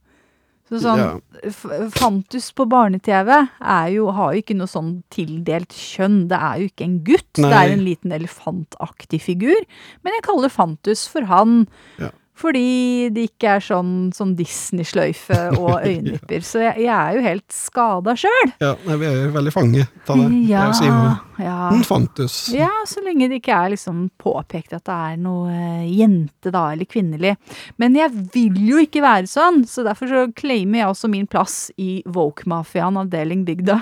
Så 0.71 0.79
sånn, 0.85 1.01
Ja. 1.03 1.91
Fantus 1.91 2.53
på 2.55 2.66
barne-TV 2.71 3.31
er 3.61 3.89
jo, 3.91 4.11
har 4.14 4.35
jo 4.35 4.43
ikke 4.43 4.57
noe 4.57 4.71
sånn 4.71 5.03
tildelt 5.11 5.75
kjønn. 5.75 6.29
Det 6.31 6.39
er 6.39 6.61
jo 6.62 6.68
ikke 6.71 6.85
en 6.87 6.99
gutt. 7.05 7.27
Det 7.35 7.49
Nei. 7.49 7.64
er 7.66 7.73
en 7.75 7.85
liten 7.85 8.12
elefantaktig 8.14 9.21
figur. 9.25 9.59
Men 10.05 10.14
jeg 10.14 10.23
kaller 10.29 10.53
Fantus 10.53 11.07
for 11.11 11.27
han. 11.31 11.66
Ja. 11.99 12.11
Fordi 12.41 13.11
det 13.12 13.26
ikke 13.30 13.57
er 13.59 13.64
sånn, 13.64 13.95
sånn 14.16 14.32
Disney-sløyfe 14.38 15.41
og 15.59 15.72
øyenvipper. 15.88 16.45
Så 16.47 16.62
jeg, 16.64 16.86
jeg 16.86 16.95
er 16.95 17.18
jo 17.18 17.24
helt 17.26 17.47
skada 17.55 18.16
sjøl. 18.18 18.55
Ja, 18.62 18.74
vi 18.86 19.09
er 19.09 19.18
jo 19.26 19.34
veldig 19.36 19.53
fanget 19.55 20.11
av 20.11 20.22
det. 20.22 20.30
Ja, 20.49 20.68
det 20.72 20.88
jo 20.88 21.01
ja. 21.41 21.68
en 21.72 21.84
fantus. 21.84 22.49
ja, 22.55 22.70
så 22.88 23.03
lenge 23.05 23.28
det 23.30 23.41
ikke 23.41 23.57
er 23.57 23.74
liksom 23.74 24.09
påpekt 24.20 24.74
at 24.76 24.84
det 24.88 24.97
er 24.97 25.20
noe 25.20 25.53
eh, 25.53 25.86
jente 25.88 26.53
da, 26.53 26.66
eller 26.74 26.88
kvinnelig. 26.88 27.36
Men 27.80 27.97
jeg 27.99 28.12
vil 28.34 28.59
jo 28.70 28.80
ikke 28.82 29.05
være 29.05 29.28
sånn, 29.30 29.62
så 29.68 29.84
derfor 29.86 30.11
så 30.11 30.24
claimer 30.36 30.82
jeg 30.82 30.95
også 30.95 31.12
min 31.12 31.28
plass 31.30 31.59
i 31.80 32.01
Woke-mafiaen 32.09 33.01
avdeling 33.01 33.45
bygda. 33.49 33.80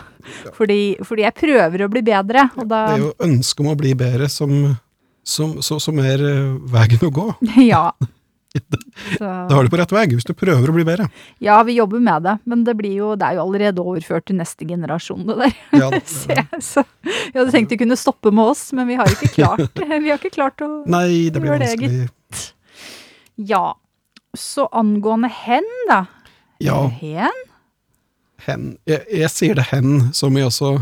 Fordi, 0.56 0.98
fordi 1.06 1.26
jeg 1.26 1.38
prøver 1.38 1.84
å 1.84 1.90
bli 1.92 2.04
bedre, 2.06 2.48
og 2.59 2.68
da 2.68 2.84
Det 2.92 2.98
er 2.98 3.06
jo 3.06 3.16
ønsket 3.30 3.64
om 3.64 3.72
å 3.72 3.78
bli 3.78 3.94
bedre 3.98 4.28
som, 4.32 4.54
som, 5.22 5.59
så, 5.64 5.80
som 5.82 5.98
er 6.02 6.22
eh, 6.24 6.54
veien 6.74 7.09
å 7.09 7.12
gå. 7.14 7.32
Ja. 7.72 7.88
Da 9.18 9.48
har 9.54 9.64
du 9.64 9.70
på 9.72 9.78
rett 9.80 9.92
vei, 9.94 10.04
hvis 10.12 10.26
du 10.28 10.32
prøver 10.36 10.68
å 10.70 10.74
bli 10.74 10.84
bedre. 10.88 11.06
ja, 11.44 11.56
vi 11.66 11.76
jobber 11.78 12.00
med 12.02 12.22
det, 12.26 12.34
men 12.44 12.64
det, 12.66 12.74
blir 12.78 12.94
jo, 12.98 13.11
det 13.18 13.26
er 13.28 13.38
jo 13.38 13.44
allerede 13.46 13.82
overført 13.84 14.26
til 14.30 14.36
neste 14.40 14.66
generasjon, 14.68 15.24
det 15.28 15.36
der. 15.42 15.56
Ja, 15.80 15.90
det, 15.94 16.02
Så 16.18 16.34
jeg, 16.34 16.46
så 16.64 16.84
jeg 17.04 17.36
hadde 17.38 17.52
tenkt 17.54 17.70
det 17.74 17.78
kunne 17.82 17.96
stoppe 17.98 18.32
med 18.34 18.52
oss, 18.52 18.66
men 18.76 18.88
vi 18.90 18.96
har 19.00 19.06
ikke 19.12 19.30
klart, 19.34 19.82
vi 20.04 20.11
har 20.11 20.18
ikke 20.18 20.34
klart 20.34 20.62
å 20.66 20.70
Nei, 20.90 21.28
det 21.30 21.40
blir 21.42 21.52
gjøre 21.54 21.64
det, 21.64 21.72
vanskelig. 21.78 22.46
Ja. 23.48 23.64
Så 24.36 24.66
angående 24.76 25.30
hen, 25.32 25.66
da. 25.88 26.02
Ja, 26.62 26.82
Hen? 27.00 27.44
hen. 28.48 28.64
Jeg, 28.88 29.04
jeg 29.14 29.30
sier 29.32 29.54
det 29.59 29.68
hen, 29.70 30.09
som 30.14 30.36
i 30.38 30.42
også 30.46 30.72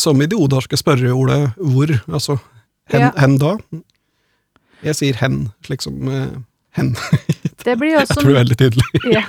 Som 0.00 0.20
i 0.20 0.26
det 0.28 0.36
odarske 0.36 0.76
spørreordet 0.76 1.54
hvor, 1.56 1.92
altså 2.08 2.36
hen, 2.92 3.00
Ja. 3.06 3.10
hen 3.20 3.36
da. 3.40 3.54
Jeg 4.84 4.98
sier 4.98 5.16
hen, 5.22 5.48
slik 5.66 5.82
som 5.84 5.96
uh, 6.08 6.36
hen. 6.76 6.94
Det 7.66 7.74
blir 7.80 7.96
jo 7.96 8.02
Jeg 8.04 8.12
tror 8.12 8.28
det 8.28 8.34
er 8.34 8.40
veldig 8.42 8.56
tydelig. 8.60 8.86
ja. 9.16 9.22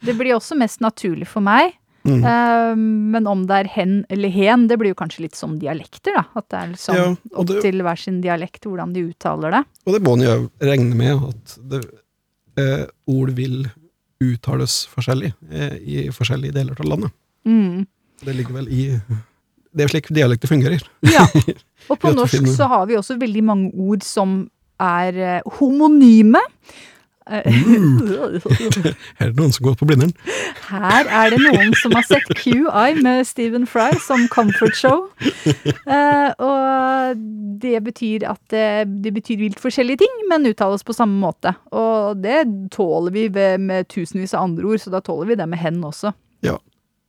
Det 0.00 0.14
blir 0.16 0.36
også 0.36 0.56
mest 0.56 0.80
naturlig 0.80 1.28
for 1.28 1.44
meg. 1.44 1.74
Mm. 2.08 2.22
Uh, 2.24 2.76
men 3.12 3.26
om 3.28 3.42
det 3.48 3.58
er 3.58 3.68
hen 3.74 3.98
eller 4.08 4.32
hen, 4.32 4.68
det 4.70 4.78
blir 4.80 4.94
jo 4.94 4.96
kanskje 4.96 5.26
litt 5.26 5.36
som 5.36 5.58
dialekter, 5.60 6.16
da. 6.16 6.22
At 6.38 6.46
det 6.48 6.60
er 6.60 6.70
liksom 6.72 6.96
Ja, 6.96 7.08
opp 7.34 7.50
det- 7.50 7.60
til 7.66 7.82
hver 7.84 7.98
sin 8.00 8.22
dialekt 8.24 8.64
hvordan 8.64 8.94
de 8.96 9.04
uttaler 9.10 9.58
det. 9.58 9.64
Og 9.86 9.96
det 9.96 10.02
må 10.06 10.16
en 10.16 10.24
jo 10.24 10.38
regne 10.64 10.96
med 10.96 11.28
at 11.28 11.58
det, 11.74 11.82
eh, 12.56 12.86
ord 13.06 13.34
vil 13.36 13.66
uttales 14.20 14.86
forskjellig 14.92 15.32
eh, 15.50 15.76
i 15.80 16.08
forskjellige 16.12 16.56
deler 16.56 16.80
av 16.80 16.86
landet. 16.88 17.12
Mm. 17.44 17.86
Det 18.24 18.36
ligger 18.36 18.52
vel 18.60 18.68
i 18.68 19.00
Det 19.72 19.84
er 19.84 19.88
slik 19.92 20.08
dialekter 20.12 20.48
fungerer. 20.50 20.82
Ja. 21.06 21.26
Og 21.90 21.98
på 22.00 22.14
norsk 22.14 22.48
så 22.54 22.70
har 22.70 22.86
vi 22.90 22.98
også 22.98 23.18
veldig 23.20 23.44
mange 23.44 23.70
ord 23.74 24.06
som 24.06 24.44
er 24.80 25.20
eh, 25.20 25.52
homonyme. 25.58 26.40
Mm. 27.30 28.40
Her 28.40 28.94
er 29.20 29.28
det 29.28 29.36
noen 29.36 29.52
som 29.54 29.66
går 29.68 29.76
på 29.78 29.86
Blindern. 29.86 30.12
Her 30.66 31.06
er 31.06 31.30
det 31.30 31.38
noen 31.44 31.74
som 31.78 31.94
har 31.94 32.06
sett 32.08 32.26
QI 32.40 32.96
med 33.04 33.26
Stephen 33.28 33.68
Fry 33.70 33.92
som 34.02 34.24
comfort 34.32 34.74
show. 34.78 35.04
Eh, 35.20 36.30
og 36.42 37.20
det 37.62 37.76
betyr 37.86 38.26
at 38.30 38.40
det, 38.50 38.88
det 39.04 39.14
betyr 39.14 39.44
vilt 39.44 39.62
forskjellige 39.62 40.02
ting, 40.02 40.16
men 40.32 40.48
uttales 40.50 40.82
på 40.86 40.96
samme 40.96 41.20
måte. 41.22 41.54
Og 41.70 42.18
det 42.24 42.42
tåler 42.74 43.14
vi 43.14 43.28
med, 43.30 43.68
med 43.68 43.90
tusenvis 43.92 44.34
av 44.34 44.48
andre 44.48 44.72
ord, 44.72 44.82
så 44.82 44.94
da 44.94 45.02
tåler 45.04 45.30
vi 45.30 45.38
det 45.38 45.48
med 45.50 45.62
hen 45.62 45.78
også. 45.86 46.14
Ja. 46.46 46.56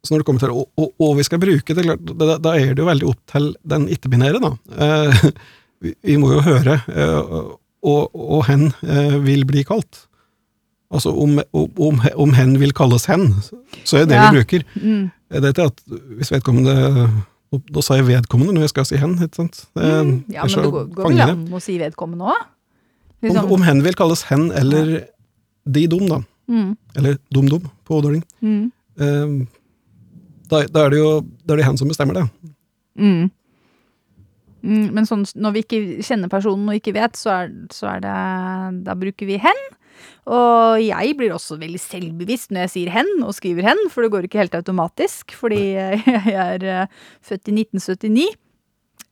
Så 0.03 0.13
når 0.15 0.21
det 0.21 0.25
kommer 0.25 0.41
til 0.41 0.53
å, 0.57 0.65
å, 0.81 0.85
å 0.97 1.09
vi 1.17 1.23
skal 1.27 1.39
bruke 1.41 1.75
det, 1.77 1.83
klart, 1.85 2.05
da, 2.17 2.37
da 2.41 2.53
er 2.57 2.71
det 2.73 2.81
jo 2.81 2.87
veldig 2.89 3.09
opp 3.11 3.19
til 3.29 3.51
den 3.73 3.87
ikke-binære, 3.93 4.39
da. 4.41 4.51
Eh, 4.87 5.25
vi, 5.85 5.91
vi 6.09 6.15
må 6.21 6.31
jo 6.33 6.41
høre 6.45 6.79
eh, 6.89 7.33
og, 7.81 8.09
og 8.13 8.45
hen 8.47 8.67
eh, 8.85 9.17
vil 9.25 9.45
bli 9.49 9.63
kalt. 9.67 10.07
Altså 10.91 11.13
om, 11.15 11.37
om, 11.55 12.01
om 12.19 12.33
hen 12.35 12.57
vil 12.59 12.73
kalles 12.75 13.05
hen, 13.07 13.29
så 13.87 14.01
er 14.01 14.09
det 14.09 14.17
Ja. 14.17 14.25
vi 14.29 14.41
bruker. 14.41 14.65
Mm. 14.75 15.05
Det 15.31 15.51
er 15.53 15.53
til 15.55 15.69
at 15.69 15.83
hvis 16.19 16.31
vedkommende 16.33 16.73
Da 17.71 17.81
sa 17.83 17.95
jeg 17.95 18.05
vedkommende 18.09 18.51
når 18.57 18.65
jeg 18.65 18.71
skal 18.73 18.85
si 18.89 18.97
hen, 18.99 19.13
ikke 19.23 19.39
sant? 19.43 19.61
Eh, 19.79 20.01
Mm. 20.01 20.17
Ja, 20.33 20.43
men 20.43 20.51
det 20.65 20.73
går, 20.73 20.89
går 20.97 21.07
vel 21.13 21.21
an 21.29 21.45
å 21.55 21.61
si 21.63 21.77
vedkommende 21.79 22.27
òg? 22.33 22.41
Om, 23.21 23.29
Liksom. 23.29 23.51
om 23.53 23.61
hen 23.69 23.81
vil 23.85 23.93
kalles 23.99 24.23
hen 24.31 24.47
eller 24.57 24.91
de 25.69 25.83
dum, 25.87 26.07
da. 26.09 26.19
Mm. 26.49 26.71
Eller 26.97 27.17
dum-dum 27.31 27.67
på 27.85 27.99
ådøling. 28.01 28.23
Mm. 28.41 28.71
Da, 30.51 30.65
da 30.67 30.85
er 30.85 30.93
det 30.93 30.99
jo 30.99 31.11
da 31.45 31.55
er 31.55 31.61
det 31.61 31.67
hen 31.69 31.79
som 31.79 31.91
bestemmer 31.91 32.19
det. 32.19 32.25
Mm. 32.99 33.29
Mm, 34.61 34.87
men 34.93 35.07
sånn, 35.09 35.23
når 35.41 35.55
vi 35.55 35.63
ikke 35.65 35.81
kjenner 36.05 36.29
personen 36.29 36.69
og 36.69 36.77
ikke 36.77 36.93
vet, 36.93 37.17
så 37.17 37.31
er, 37.33 37.53
så 37.73 37.95
er 37.95 38.03
det 38.03 38.17
Da 38.85 38.97
bruker 38.99 39.29
vi 39.29 39.39
hen. 39.41 39.61
Og 40.29 40.81
jeg 40.81 41.15
blir 41.17 41.33
også 41.33 41.57
veldig 41.61 41.81
selvbevisst 41.81 42.53
når 42.53 42.65
jeg 42.65 42.73
sier 42.75 42.93
hen 42.93 43.09
og 43.25 43.35
skriver 43.37 43.71
hen, 43.71 43.81
for 43.89 44.05
det 44.05 44.11
går 44.13 44.27
ikke 44.27 44.41
helt 44.41 44.57
automatisk, 44.57 45.33
fordi 45.37 45.61
jeg 45.73 46.35
er 46.35 46.65
eh, 46.65 47.01
født 47.25 47.49
i 47.49 47.55
1979. 47.63 48.27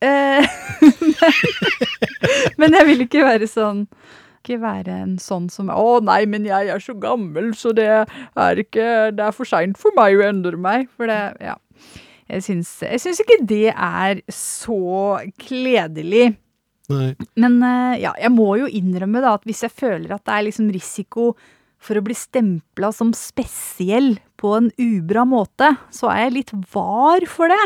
Eh, 0.06 0.46
men 2.62 2.78
jeg 2.78 2.88
vil 2.88 3.06
ikke 3.06 3.26
være 3.26 3.50
sånn 3.50 3.88
ikke 4.40 4.60
være 4.64 5.00
en 5.04 5.18
sånn 5.22 5.48
som 5.54 5.70
Å 5.74 6.00
nei, 6.04 6.24
men 6.26 6.48
jeg 6.48 6.72
er 6.74 6.84
så 6.84 6.96
gammel, 6.98 7.52
så 7.56 7.74
det 7.76 7.88
er 7.90 8.62
ikke 8.64 9.12
Det 9.16 9.26
er 9.28 9.36
for 9.36 9.46
seint 9.50 9.78
for 9.80 9.96
meg 9.98 10.18
å 10.18 10.26
endre 10.30 10.58
meg. 10.58 10.88
For 10.96 11.12
det 11.12 11.20
Ja. 11.44 11.58
Jeg 12.30 12.44
syns, 12.46 12.76
jeg 12.86 13.02
syns 13.02 13.20
ikke 13.24 13.40
det 13.50 13.72
er 13.74 14.20
så 14.30 15.18
kledelig. 15.42 16.36
Nei. 16.90 17.16
Men 17.38 17.56
eh, 17.66 18.02
ja, 18.04 18.12
jeg 18.22 18.30
må 18.34 18.52
jo 18.60 18.68
innrømme 18.70 19.22
da 19.24 19.32
at 19.38 19.48
hvis 19.50 19.64
jeg 19.66 19.74
føler 19.74 20.14
at 20.14 20.26
det 20.28 20.36
er 20.36 20.46
liksom 20.46 20.70
risiko 20.74 21.32
for 21.80 21.96
å 22.00 22.04
bli 22.04 22.16
stempla 22.18 22.92
som 22.96 23.14
spesiell 23.16 24.18
på 24.40 24.52
en 24.56 24.70
ubra 24.80 25.26
måte, 25.28 25.72
så 25.96 26.10
er 26.12 26.26
jeg 26.26 26.36
litt 26.36 26.52
var 26.74 27.24
for 27.32 27.52
det. 27.52 27.62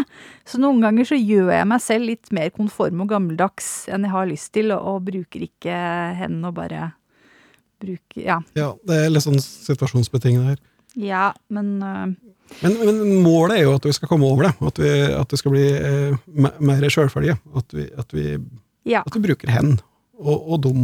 Så 0.49 0.59
noen 0.61 0.82
ganger 0.86 1.07
så 1.09 1.18
gjør 1.18 1.51
jeg 1.53 1.70
meg 1.70 1.82
selv 1.82 2.09
litt 2.09 2.34
mer 2.34 2.51
konform 2.53 3.01
og 3.05 3.09
gammeldags 3.14 3.88
enn 3.89 4.05
jeg 4.07 4.14
har 4.14 4.30
lyst 4.30 4.51
til, 4.57 4.74
og, 4.76 5.01
bruker 5.05 5.45
ikke 5.47 5.78
hendene 6.20 6.51
og 6.51 6.57
bare 6.61 6.91
bruker 7.84 8.22
Ja. 8.24 8.38
Ja, 8.55 8.70
det 8.88 8.99
er 9.01 9.11
litt 9.11 9.26
sånn 9.26 9.41
situasjonsbetinget 9.43 10.53
her. 10.53 10.61
Ja, 10.93 11.32
men 11.49 11.76
uh... 11.82 12.05
Men, 12.61 12.76
men 12.86 12.99
målet 13.26 13.57
er 13.57 13.64
jo 13.66 13.74
at 13.80 13.86
vi 13.88 13.95
skal 13.95 14.09
komme 14.11 14.28
over 14.30 14.45
det. 14.45 14.53
At 14.61 14.78
vi, 14.78 14.89
at 15.18 15.32
vi 15.34 15.39
skal 15.39 15.53
bli 15.55 15.64
uh, 15.74 16.49
mer 16.61 16.84
sjølferdige. 16.91 17.39
At, 17.57 17.74
vi- 17.74 17.89
at, 17.97 18.14
ja. 18.86 19.01
at 19.01 19.16
vi 19.18 19.24
bruker 19.24 19.49
hen 19.49 19.72
og, 20.20 20.38
og 20.38 20.59
dum. 20.68 20.84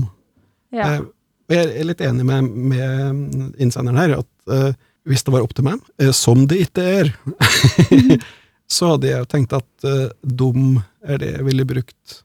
ja. 0.73 0.95
Eh, 0.95 1.03
og 1.49 1.55
jeg 1.57 1.69
er 1.81 1.87
litt 1.89 2.01
enig 2.05 2.25
med, 2.29 2.49
med 2.71 3.57
innsenderen 3.57 3.97
her, 3.97 4.19
at 4.21 4.53
uh, 4.53 4.69
hvis 5.09 5.25
det 5.25 5.33
var 5.33 5.45
opp 5.45 5.55
til 5.57 5.65
meg, 5.65 5.81
uh, 6.01 6.11
som 6.13 6.43
det 6.49 6.59
ikke 6.67 6.85
er, 6.85 7.09
så 8.75 8.93
hadde 8.93 9.09
jeg 9.09 9.29
tenkt 9.31 9.55
at 9.57 9.87
uh, 9.89 10.11
dum 10.21 10.77
er 11.01 11.21
det 11.21 11.33
jeg 11.33 11.47
ville 11.49 11.67
brukt 11.69 12.19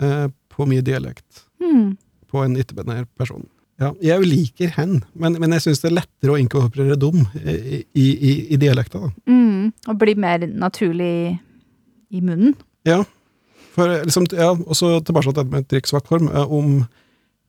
på 0.00 0.64
min 0.64 0.80
dialekt 0.80 1.42
mm. 1.60 1.90
på 2.32 2.40
en 2.40 2.54
ikke-binær 2.56 3.02
person. 3.20 3.42
Ja, 3.80 3.90
jeg 4.00 4.24
liker 4.24 4.72
hen, 4.78 5.02
men, 5.12 5.36
men 5.42 5.52
jeg 5.52 5.66
syns 5.66 5.82
det 5.82 5.90
er 5.90 5.98
lettere 5.98 6.32
å 6.32 6.38
inkorporere 6.40 6.96
dum 6.96 7.20
i, 7.36 7.82
i, 7.84 8.06
i, 8.16 8.32
i 8.56 8.58
dialekta. 8.60 9.02
Da. 9.04 9.10
Mm, 9.28 9.74
og 9.92 9.98
bli 10.00 10.14
mer 10.20 10.46
naturlig 10.48 11.36
i 12.08 12.22
munnen. 12.24 12.56
Ja, 12.88 13.02
for 13.76 13.92
liksom, 14.08 14.30
ja, 14.32 14.54
og 14.56 14.76
så 14.76 14.98
tilbake 15.04 15.28
til 15.28 15.36
dette 15.36 15.52
med 15.52 15.68
trykksvak 15.68 16.08
form. 16.08 16.32
Om 16.32 16.80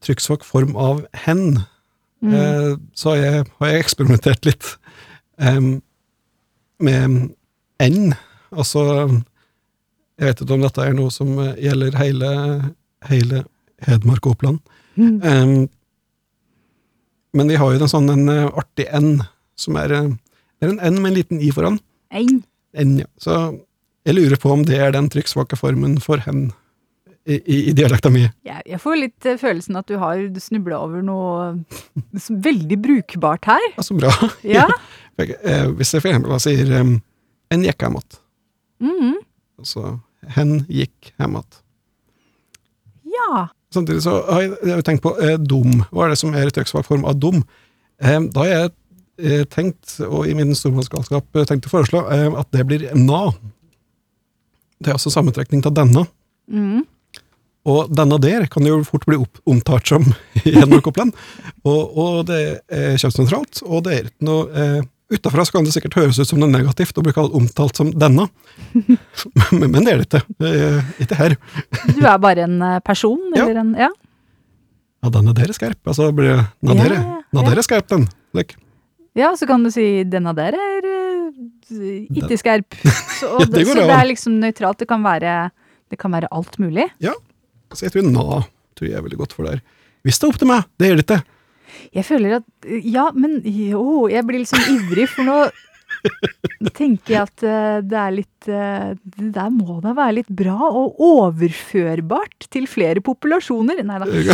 trykksvak 0.05 0.43
form 0.47 0.75
av 0.75 1.05
hen, 1.25 1.63
Mm. 2.21 2.33
eh, 2.37 2.75
så 2.93 3.09
har 3.09 3.17
jeg, 3.17 3.45
har 3.57 3.67
jeg 3.71 3.79
eksperimentert 3.81 4.45
litt 4.45 4.67
em, 5.41 5.81
med 6.77 7.31
n. 7.81 8.11
Altså 8.53 8.83
Jeg 10.19 10.27
vet 10.27 10.41
ikke 10.43 10.53
om 10.53 10.61
dette 10.61 10.83
er 10.85 10.93
noe 10.93 11.09
som 11.09 11.31
eh, 11.41 11.55
gjelder 11.65 11.97
hele, 11.97 12.29
hele 13.09 13.41
Hedmark 13.87 14.27
og 14.29 14.35
Oppland. 14.35 14.59
Mm. 15.01 15.17
Em, 15.25 15.55
men 17.33 17.47
vi 17.49 17.57
har 17.57 17.73
jo 17.73 17.81
en 17.81 17.89
sånn 17.89 18.11
en 18.13 18.29
eh, 18.29 18.49
artig 18.53 18.85
n, 18.93 19.23
som 19.57 19.77
er, 19.81 19.91
eh, 19.97 20.11
er 20.61 20.69
en 20.75 20.79
n 20.93 21.01
med 21.01 21.11
en 21.13 21.17
liten 21.17 21.41
i 21.41 21.49
foran. 21.55 21.79
Ein. 22.13 22.43
N, 22.77 22.99
ja. 23.01 23.09
Så 23.17 23.33
jeg 24.05 24.13
lurer 24.19 24.37
på 24.37 24.51
om 24.53 24.61
det 24.67 24.77
er 24.77 24.93
den 24.93 25.09
trykksvake 25.09 25.57
formen 25.57 25.97
for 26.03 26.21
hen 26.27 26.51
i, 27.29 27.35
i, 27.69 27.73
dialekta 27.77 28.09
mi. 28.09 28.23
Jeg, 28.47 28.61
jeg 28.65 28.79
får 28.81 28.95
litt 28.97 29.25
eh, 29.29 29.37
følelsen 29.37 29.77
at 29.77 29.87
du 29.91 29.97
har 30.01 30.17
snubla 30.41 30.79
over 30.81 31.03
noe 31.05 31.51
veldig 32.29 32.77
brukbart 32.81 33.45
her. 33.51 33.67
Altså 33.77 33.97
bra. 33.99 34.13
Ja. 34.47 34.67
Eh, 35.21 35.67
hvis 35.77 35.91
jeg 35.93 36.01
for 36.01 36.09
eksempel 36.09 36.39
sier 36.41 36.69
em, 36.79 36.95
en 37.53 37.61
gikk 37.67 37.83
hjem 37.83 37.97
att, 37.99 38.15
Mhm. 38.81 39.19
altså 39.59 39.99
hen 40.33 40.53
gikk 40.65 41.11
hjem 41.19 41.35
att. 41.37 41.59
Ja. 43.05 43.43
Samtidig 43.75 44.01
så 44.01 44.15
har 44.31 44.41
jeg, 44.41 44.55
jeg 44.65 44.73
har 44.79 44.81
tenkt 44.87 45.03
på 45.05 45.11
eh, 45.21 45.35
dum. 45.37 45.83
Hva 45.91 46.07
er 46.07 46.15
det 46.15 46.17
som 46.23 46.33
er 46.33 46.47
i 46.49 46.55
trykksvak 46.55 46.87
form 46.87 47.05
av 47.05 47.19
dum? 47.21 47.43
Eh, 48.01 48.17
da 48.33 48.39
har 48.47 48.49
jeg 48.49 48.71
eh, 49.21 49.43
tenkt, 49.51 49.99
og 50.07 50.25
i 50.25 50.33
min 50.39 50.55
stormannsgalskap 50.57 51.37
eh, 51.37 51.45
tenkt 51.51 51.69
å 51.69 51.73
foreslå, 51.75 52.01
at 52.41 52.49
det 52.55 52.65
blir 52.71 52.87
na. 52.97 53.27
Det 54.81 54.89
er 54.89 54.97
altså 54.97 55.13
sammentrekning 55.13 55.61
til 55.61 55.75
denne. 55.77 56.07
Mhm. 56.49 56.87
Og 57.69 57.91
denne 57.93 58.17
der 58.21 58.47
kan 58.49 58.65
jo 58.65 58.79
fort 58.87 59.05
bli 59.05 59.19
opp, 59.21 59.37
omtalt 59.45 59.91
som 59.91 60.07
Oppland. 60.89 61.13
Og, 61.63 61.97
og 61.97 62.25
det 62.29 62.41
er 62.73 62.97
kjønnsnøytralt, 62.97 63.61
og 63.67 63.83
det 63.85 63.93
er 63.93 64.09
ikke 64.09 64.27
noe 64.29 64.49
eh, 64.49 64.81
Utafra 65.11 65.43
kan 65.51 65.65
det 65.67 65.73
sikkert 65.75 65.97
høres 65.99 66.15
ut 66.21 66.29
som 66.29 66.39
noe 66.39 66.47
negativt 66.47 66.95
å 66.95 67.03
bli 67.03 67.11
kalt 67.11 67.33
omtalt 67.35 67.75
som 67.75 67.89
denne, 67.91 68.29
men, 69.51 69.65
men 69.65 69.83
det 69.83 69.91
er 69.91 69.99
det 69.99 70.05
ikke. 70.07 70.21
Eh, 70.47 70.93
ikke 71.03 71.17
her. 71.19 71.35
Du 71.97 71.99
er 72.07 72.21
bare 72.23 72.45
en 72.47 72.55
person, 72.87 73.19
person, 73.33 73.55
Ja. 73.57 73.59
en 73.59 73.73
Ja. 73.75 73.89
Ja, 75.01 75.09
der 75.09 75.49
er 75.49 75.53
skerp. 75.57 75.79
Altså 75.89 76.11
blir 76.13 76.29
det 76.29 76.41
Na 76.61 76.75
Ja, 76.77 76.83
der, 76.83 76.93
ja, 76.93 77.21
na 77.33 77.43
der 77.49 77.57
er 77.57 77.65
skerp, 77.65 77.87
den. 77.89 78.05
Like. 78.37 78.55
ja, 79.17 79.33
så 79.35 79.47
kan 79.49 79.63
du 79.63 79.71
si 79.71 80.03
'denne 80.05 80.33
der 80.37 80.53
er 80.53 80.85
eh, 80.85 82.05
ikke 82.13 82.37
skerp'. 82.37 82.77
Så, 83.19 83.27
og 83.35 83.41
Ja, 83.41 83.45
det 83.51 83.67
så 83.67 83.73
det 83.73 83.89
er 83.89 84.05
liksom 84.05 84.39
nøytralt. 84.39 84.79
Det 84.79 84.87
kan 84.87 85.03
være 85.03 85.51
det 85.89 85.99
kan 85.99 86.11
være 86.11 86.27
alt 86.31 86.57
mulig. 86.59 86.87
Så 87.73 87.87
jeg 87.87 87.95
tror 87.95 88.07
na 88.07 88.43
tror 88.77 88.89
jeg 88.89 88.97
er 88.97 89.05
veldig 89.05 89.19
godt 89.19 89.35
for 89.35 89.47
det 89.47 89.57
her. 89.57 89.63
Hvis 90.05 90.17
det 90.17 90.25
er 90.25 90.33
opp 90.33 90.39
til 90.41 90.49
meg, 90.49 90.69
det 90.79 90.89
gjør 90.89 90.99
det 90.99 91.05
ikke. 91.05 91.21
Jeg 91.95 92.07
føler 92.07 92.39
at 92.41 92.71
Ja, 92.83 93.09
men 93.15 93.41
jo, 93.45 94.07
jeg 94.11 94.25
blir 94.27 94.43
liksom 94.43 94.63
ivrig, 94.73 95.07
for 95.11 95.27
nå 95.27 95.37
tenker 96.73 97.13
jeg 97.13 97.21
at 97.21 97.43
eh, 97.45 97.77
det 97.85 97.97
er 97.99 98.13
litt 98.15 98.47
eh, 98.49 98.87
Det 98.97 99.27
der 99.35 99.51
må 99.53 99.77
da 99.83 99.93
være 99.97 100.17
litt 100.21 100.31
bra 100.33 100.69
og 100.69 101.01
overførbart 101.05 102.49
til 102.53 102.67
flere 102.69 103.03
populasjoner. 103.05 103.83
Nei 103.85 104.01
da. 104.01 104.09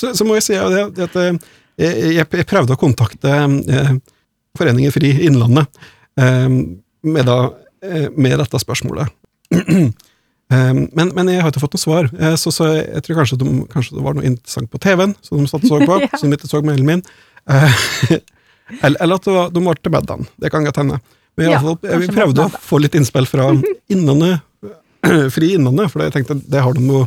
så, 0.00 0.14
så 0.16 0.26
må 0.26 0.38
jeg 0.38 0.48
si 0.48 0.58
at, 0.60 1.00
at 1.06 1.20
eh, 1.22 1.38
jeg, 1.76 2.16
jeg, 2.16 2.48
prøvde 2.48 2.76
å 2.76 2.80
kontakte 2.80 3.36
Foreningen 4.56 4.94
Fri 4.94 5.12
Innlandet 5.26 5.68
med, 6.16 7.26
da, 7.28 7.36
med 8.16 8.38
dette 8.40 8.60
spørsmålet. 8.62 9.12
Eh, 10.52 10.72
men, 10.94 11.10
men 11.16 11.28
jeg 11.32 11.42
har 11.42 11.50
ikke 11.50 11.64
fått 11.64 11.74
noe 11.74 11.82
svar, 11.82 12.08
eh, 12.14 12.36
så, 12.38 12.52
så 12.54 12.68
jeg 12.76 13.02
tror 13.06 13.18
kanskje, 13.22 13.38
de, 13.40 13.54
kanskje 13.72 13.96
det 13.98 14.04
var 14.06 14.14
noe 14.18 14.26
interessant 14.28 14.70
på 14.70 14.78
TV-en 14.84 15.14
som 15.26 15.40
de 15.42 15.50
satt 15.50 15.64
og 15.66 15.72
så 15.72 15.80
på, 15.88 15.96
Ja. 16.04 16.10
som 16.20 16.30
de 16.30 16.38
ikke 16.38 16.50
så 16.50 16.60
mailen 16.66 16.86
min. 16.86 17.02
Eh, 17.50 17.80
eller, 18.84 18.98
eller 19.02 19.18
at 19.18 19.26
det 19.26 19.34
var, 19.38 19.50
de 19.54 19.64
var 19.66 19.80
til 19.80 19.94
middagen. 19.96 20.28
Det 20.42 20.52
kan 20.54 20.66
godt 20.68 20.78
hende. 20.82 21.00
Men 21.36 21.48
i 21.48 21.52
Ja, 21.52 21.58
fall, 21.64 21.76
jeg 21.84 22.04
vi 22.04 22.12
prøvde 22.14 22.46
å 22.46 22.60
få 22.64 22.78
litt 22.80 22.94
innspill 22.96 23.26
fra 23.28 23.50
Innlandet, 23.92 24.40
Fri 25.34 25.50
Innlandet, 25.58 25.90
for 25.92 26.02
jeg 26.06 26.14
tenkte 26.14 26.38
der 26.50 26.64
har 26.64 26.78
de 26.78 26.86
jo 26.86 27.02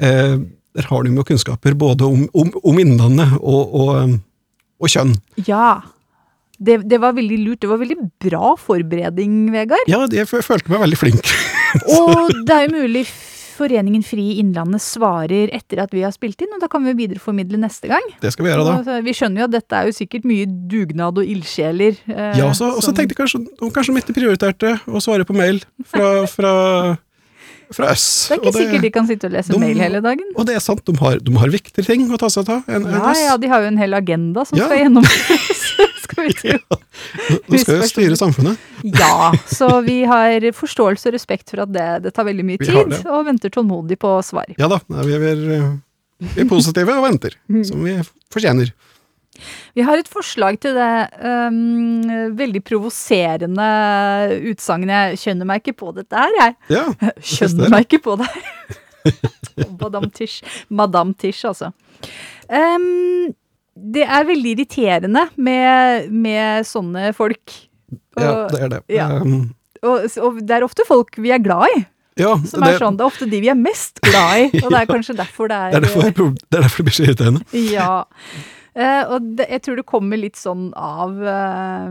eh, 0.00 0.40
der 0.76 0.86
har 0.86 1.02
de 1.06 1.12
jo 1.14 1.24
kunnskaper 1.26 1.74
både 1.78 2.06
om, 2.06 2.26
om, 2.32 2.50
om 2.64 2.76
Innlandet 2.78 3.32
og, 3.40 3.72
og, 3.74 3.88
um, 4.06 4.12
og 4.80 4.92
kjønn. 4.92 5.16
Ja. 5.48 5.80
Det, 6.60 6.76
det 6.86 6.98
var 7.02 7.14
veldig 7.16 7.38
lurt. 7.42 7.60
Det 7.64 7.70
var 7.70 7.80
veldig 7.80 7.96
bra 8.22 8.52
forberedning, 8.60 9.48
Vegard. 9.50 9.88
Ja, 9.90 10.04
jeg 10.12 10.28
følte 10.30 10.70
meg 10.70 10.82
veldig 10.84 10.98
flink. 11.00 11.32
Og 11.96 12.30
det 12.46 12.56
er 12.56 12.66
jo 12.68 12.76
mulig 12.80 13.04
Foreningen 13.60 14.00
Fri 14.00 14.38
Innlandet 14.40 14.80
svarer 14.80 15.50
etter 15.52 15.82
at 15.82 15.90
vi 15.92 16.00
har 16.00 16.14
spilt 16.16 16.40
inn, 16.40 16.48
og 16.56 16.62
da 16.62 16.68
kan 16.72 16.80
vi 16.86 16.94
videreformidle 16.96 17.58
neste 17.60 17.90
gang. 17.90 18.06
Det 18.22 18.30
skal 18.32 18.46
vi 18.46 18.52
gjøre 18.54 18.64
da. 18.64 18.76
Og, 18.80 19.04
vi 19.04 19.12
skjønner 19.12 19.42
jo 19.42 19.48
at 19.50 19.52
dette 19.58 19.76
er 19.76 19.90
jo 19.90 19.92
sikkert 19.98 20.24
mye 20.24 20.46
dugnad 20.48 21.20
og 21.20 21.28
ildsjeler. 21.28 21.98
eh, 22.08 22.38
Ja, 22.40 22.46
og 22.48 22.56
så 22.56 22.70
og 22.72 22.80
så 22.80 22.94
tenkte 22.96 23.12
jeg 23.12 23.20
kanskje, 23.20 23.42
kanskje 23.76 23.92
de 23.92 24.00
ikke 24.00 24.16
prioriterte 24.16 24.72
å 24.88 25.02
svare 25.04 25.28
på 25.28 25.36
mail 25.36 25.60
fra, 25.92 26.08
fra, 26.32 26.52
fra 27.76 27.90
oss. 27.92 28.06
Det 28.30 28.38
er 28.38 28.40
ikke 28.40 28.48
og 28.48 28.56
sikkert 28.56 28.86
de 28.88 28.92
kan 28.96 29.06
sitte 29.12 29.28
og 29.28 29.36
lese 29.36 29.52
de- 29.52 29.60
mail 29.60 29.76
hele 29.84 30.00
dagen. 30.08 30.32
Og 30.40 30.48
det 30.48 30.56
er 30.56 30.64
sant, 30.64 30.80
de 30.88 30.96
har, 30.96 31.20
de 31.20 31.36
har 31.44 31.52
viktigere 31.52 31.84
ting 31.92 32.08
å 32.08 32.16
ta 32.24 32.32
seg 32.32 32.48
av 32.48 32.64
Ja, 32.64 33.12
ja, 33.28 33.36
de 33.36 33.52
har 33.52 33.60
jo 33.60 33.68
en 33.74 33.76
hel 33.84 33.92
agenda 34.00 34.46
som 34.48 34.56
Ja. 34.56 34.72
skal 34.72 34.86
gjennomføres. 34.86 35.59
skal 36.04 36.26
vi 36.28 36.34
tro. 36.38 36.78
Nå 37.50 37.60
skal 37.62 37.80
jo 37.80 37.88
styre 37.90 38.16
samfunnet. 38.18 38.58
Ja, 38.86 39.30
så 39.50 39.68
vi 39.86 40.00
har 40.08 40.44
forståelse 40.56 41.10
og 41.10 41.16
respekt 41.16 41.50
for 41.52 41.64
at 41.66 41.72
det, 41.74 41.88
det 42.06 42.14
tar 42.16 42.26
veldig 42.28 42.46
mye 42.46 42.60
tid, 42.62 42.94
og 43.06 43.26
venter 43.28 43.52
tålmodig 43.54 43.98
på 44.02 44.12
svar. 44.26 44.50
Ja 44.60 44.68
da, 44.72 44.80
vi 44.88 45.16
er, 45.16 45.42
vi 46.20 46.44
er 46.44 46.48
positive 46.50 46.96
og 46.98 47.06
venter, 47.08 47.36
Mm. 47.50 47.64
som 47.66 47.84
vi 47.84 47.96
fortjener. 48.32 48.72
Vi 49.78 49.84
har 49.86 49.96
et 49.96 50.08
forslag 50.10 50.58
til 50.60 50.74
det 50.76 50.90
um, 51.22 52.34
veldig 52.36 52.60
provoserende 52.66 53.68
utsagnet 54.50 55.16
«Kjønner 55.22 55.48
meg 55.48 55.62
ikke 55.62 55.76
på 55.80 55.92
dette 55.96 56.18
her', 56.18 56.34
jeg. 56.42 56.56
Ja, 56.74 56.82
det 57.14 57.50
det. 57.56 57.70
meg 57.72 57.86
ikke 57.86 58.02
på 58.04 58.18
det 58.20 58.28
her. 58.28 59.70
Madame 59.80 60.10
Tish. 60.12 60.42
Madame 60.68 61.14
Tish, 61.16 61.46
altså. 61.48 61.70
Ehm, 62.52 63.30
det 63.94 64.04
er 64.04 64.26
veldig 64.28 64.52
irriterende 64.56 65.26
med, 65.40 66.10
med 66.12 66.68
sånne 66.68 67.10
folk. 67.16 67.56
Og, 68.18 68.22
ja, 68.22 68.34
det 68.50 68.60
er 68.60 68.74
det. 68.74 68.82
ja. 68.92 69.08
Um, 69.20 69.50
og, 69.80 70.04
og 70.20 70.38
det 70.44 70.58
er 70.58 70.66
ofte 70.66 70.84
folk 70.84 71.16
vi 71.22 71.32
er 71.32 71.40
glad 71.42 71.72
i, 71.72 71.82
ja, 72.20 72.34
som 72.44 72.64
er 72.66 72.76
sånn. 72.80 72.98
Det 72.98 73.04
er 73.04 73.08
ofte 73.08 73.28
de 73.30 73.40
vi 73.40 73.48
er 73.48 73.58
mest 73.58 74.02
glad 74.04 74.44
i, 74.44 74.46
og 74.64 74.68
det 74.68 74.82
er 74.82 74.88
kanskje 74.90 75.16
derfor 75.18 75.50
det 75.50 75.60
Det 75.72 75.78
er 75.78 75.80
er 75.80 75.86
derfor, 75.88 76.32
det 76.36 76.58
er 76.58 76.64
derfor 76.66 76.82
det 76.82 76.88
blir 76.90 76.98
så 76.98 77.06
irriterende. 77.06 77.62
Ja. 77.70 77.92
Uh, 78.70 79.16
og 79.16 79.30
det, 79.38 79.48
jeg 79.50 79.62
tror 79.66 79.80
det 79.80 79.86
kommer 79.88 80.20
litt 80.20 80.38
sånn 80.38 80.68
av 80.78 81.16
uh, 81.18 81.88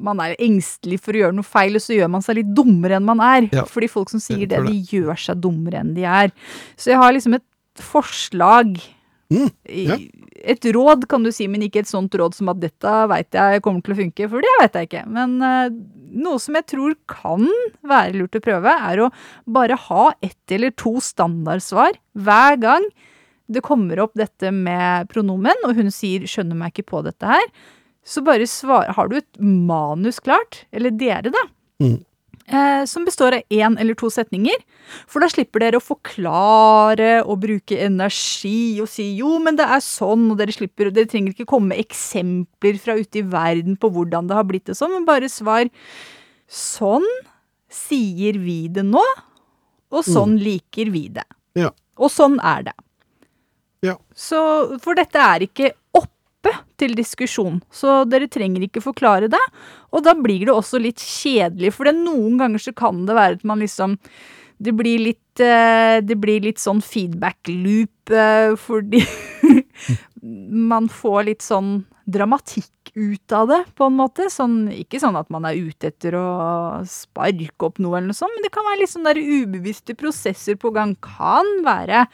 Man 0.00 0.22
er 0.24 0.32
engstelig 0.40 0.96
for 1.04 1.12
å 1.12 1.20
gjøre 1.26 1.36
noe 1.36 1.44
feil, 1.44 1.76
og 1.76 1.84
så 1.84 1.98
gjør 1.98 2.08
man 2.14 2.24
seg 2.24 2.38
litt 2.38 2.54
dummere 2.56 2.96
enn 2.96 3.08
man 3.08 3.20
er. 3.26 3.50
Ja. 3.52 3.66
Fordi 3.68 3.90
folk 3.92 4.12
som 4.12 4.22
sier 4.22 4.46
det, 4.46 4.62
det, 4.62 4.70
de 4.70 4.96
gjør 4.96 5.18
seg 5.26 5.42
dummere 5.44 5.82
enn 5.82 5.92
de 5.98 6.06
er. 6.08 6.32
Så 6.80 6.94
jeg 6.94 7.02
har 7.02 7.12
liksom 7.12 7.36
et 7.36 7.84
forslag. 7.92 8.78
Mm, 9.32 9.50
ja. 9.88 9.96
Et 10.52 10.66
råd, 10.74 11.06
kan 11.10 11.22
du 11.24 11.30
si, 11.34 11.46
men 11.50 11.62
ikke 11.64 11.82
et 11.84 11.90
sånt 11.90 12.14
råd 12.18 12.34
som 12.36 12.50
at 12.52 12.60
dette 12.62 12.94
veit 13.10 13.38
jeg 13.38 13.62
kommer 13.64 13.84
til 13.84 13.94
å 13.94 14.00
funke, 14.00 14.28
for 14.32 14.44
det 14.44 14.52
veit 14.60 14.78
jeg 14.78 14.90
ikke. 14.90 15.04
Men 15.14 15.36
uh, 15.40 15.70
noe 16.24 16.42
som 16.42 16.58
jeg 16.58 16.68
tror 16.74 16.96
kan 17.10 17.46
være 17.86 18.16
lurt 18.18 18.38
å 18.38 18.42
prøve, 18.44 18.74
er 18.90 19.04
å 19.04 19.12
bare 19.46 19.78
ha 19.88 20.10
ett 20.24 20.56
eller 20.56 20.74
to 20.76 20.96
standardsvar 21.02 21.96
hver 22.18 22.58
gang 22.62 22.90
det 23.52 23.62
kommer 23.64 24.00
opp 24.02 24.14
dette 24.18 24.52
med 24.54 25.10
pronomen, 25.12 25.66
og 25.66 25.76
hun 25.76 25.90
sier 25.92 26.24
'skjønner 26.24 26.58
meg 26.58 26.72
ikke 26.72 26.90
på 26.92 27.02
dette 27.06 27.26
her', 27.26 27.50
så 28.02 28.22
bare 28.24 28.48
svar 28.50 28.90
Har 28.96 29.08
du 29.08 29.16
et 29.16 29.38
manus 29.38 30.18
klart? 30.18 30.64
Eller 30.72 30.90
dere, 30.90 31.30
da? 31.30 31.44
Mm. 31.82 32.00
Eh, 32.52 32.84
som 32.84 33.04
består 33.04 33.32
av 33.38 33.42
én 33.48 33.78
eller 33.80 33.96
to 33.96 34.10
setninger. 34.12 34.58
For 35.08 35.24
da 35.24 35.28
slipper 35.32 35.62
dere 35.64 35.78
å 35.80 35.84
forklare 35.84 37.22
og 37.24 37.40
bruke 37.46 37.78
energi 37.80 38.76
og 38.82 38.90
si 38.92 39.14
'jo, 39.16 39.38
men 39.40 39.56
det 39.56 39.64
er 39.64 39.80
sånn', 39.80 40.30
og 40.30 40.36
dere 40.36 40.52
slipper 40.52 40.92
Dere 40.92 41.08
trenger 41.08 41.32
ikke 41.32 41.48
komme 41.48 41.72
med 41.72 41.80
eksempler 41.80 42.78
fra 42.78 42.94
ute 42.94 43.20
i 43.20 43.22
verden 43.22 43.78
på 43.78 43.88
hvordan 43.88 44.28
det 44.28 44.36
har 44.36 44.44
blitt 44.44 44.66
det 44.66 44.76
sånn, 44.76 44.92
men 44.92 45.06
bare 45.06 45.32
svar 45.32 45.70
'sånn 46.48 47.06
sier 47.70 48.36
vi 48.36 48.68
det 48.68 48.84
nå', 48.84 49.00
og 49.90 50.04
sånn 50.04 50.36
liker 50.38 50.90
vi 50.90 51.08
det. 51.08 51.24
Ja. 51.54 51.70
Og 51.96 52.10
sånn 52.10 52.38
er 52.42 52.64
det. 52.64 52.74
Ja. 53.82 53.96
Så, 54.14 54.78
for 54.80 54.94
dette 54.94 55.16
er 55.16 55.40
ikke 55.40 55.72
oppe 56.42 56.52
til 56.80 56.96
diskusjon, 56.98 57.60
så 57.70 58.02
dere 58.04 58.28
trenger 58.30 58.66
ikke 58.66 58.82
forklare 58.82 59.30
det. 59.30 59.42
Og 59.94 60.02
da 60.02 60.14
blir 60.18 60.46
det 60.48 60.54
også 60.54 60.80
litt 60.82 60.98
kjedelig, 60.98 61.72
for 61.76 61.90
noen 61.94 62.38
ganger 62.40 62.58
så 62.58 62.74
kan 62.74 63.04
det 63.06 63.14
være 63.14 63.40
at 63.40 63.44
man 63.44 63.62
liksom 63.62 63.98
Det 64.62 64.70
blir 64.78 65.00
litt, 65.00 65.40
eh, 65.40 65.98
det 65.98 66.14
blir 66.22 66.40
litt 66.40 66.60
sånn 66.62 66.78
feedback 66.80 67.48
loop, 67.48 68.12
eh, 68.14 68.54
fordi 68.54 69.00
man 70.70 70.86
får 70.86 71.24
litt 71.26 71.42
sånn 71.42 71.84
dramatikk 72.06 72.92
ut 72.94 73.32
av 73.32 73.48
det, 73.48 73.64
på 73.74 73.88
en 73.88 73.96
måte. 73.98 74.28
Sånn, 74.30 74.68
ikke 74.70 75.00
sånn 75.02 75.18
at 75.18 75.32
man 75.34 75.48
er 75.48 75.58
ute 75.58 75.90
etter 75.90 76.14
å 76.14 76.84
sparke 76.86 77.66
opp 77.66 77.82
noe 77.82 77.98
eller 77.98 78.12
noe 78.12 78.20
sånt, 78.20 78.30
men 78.36 78.46
det 78.46 78.52
kan 78.54 78.68
være 78.68 78.84
litt 78.84 78.92
sånn 78.92 79.08
der 79.08 79.18
ubevisste 79.18 79.98
prosesser 79.98 80.54
på 80.54 80.70
gang. 80.70 80.94
Kan 81.02 81.64
være 81.66 82.06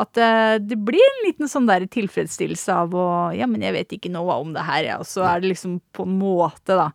at 0.00 0.16
eh, 0.16 0.56
det 0.62 0.78
blir 0.80 1.02
en 1.02 1.24
liten 1.26 1.50
sånn 1.50 1.68
der 1.68 1.84
tilfredsstillelse 1.90 2.76
av 2.84 2.94
å 2.96 3.06
Ja, 3.36 3.48
men 3.50 3.64
jeg 3.64 3.76
vet 3.76 3.96
ikke 3.96 4.12
noe 4.12 4.38
om 4.40 4.54
det 4.54 4.64
her, 4.66 4.84
ja. 4.86 4.98
Og 5.02 5.08
så 5.08 5.24
er 5.28 5.42
det 5.42 5.52
liksom 5.52 5.80
på 5.92 6.06
en 6.08 6.18
måte, 6.20 6.76
da 6.78 6.90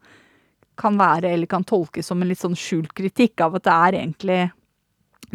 Kan 0.77 0.97
være, 0.99 1.33
eller 1.33 1.49
kan 1.49 1.65
tolkes 1.65 2.09
som 2.09 2.21
en 2.21 2.29
litt 2.29 2.41
sånn 2.41 2.57
skjult 2.57 2.93
kritikk 2.97 3.41
av 3.41 3.57
at 3.57 3.65
det 3.65 3.75
er 3.75 3.99
egentlig 4.01 4.41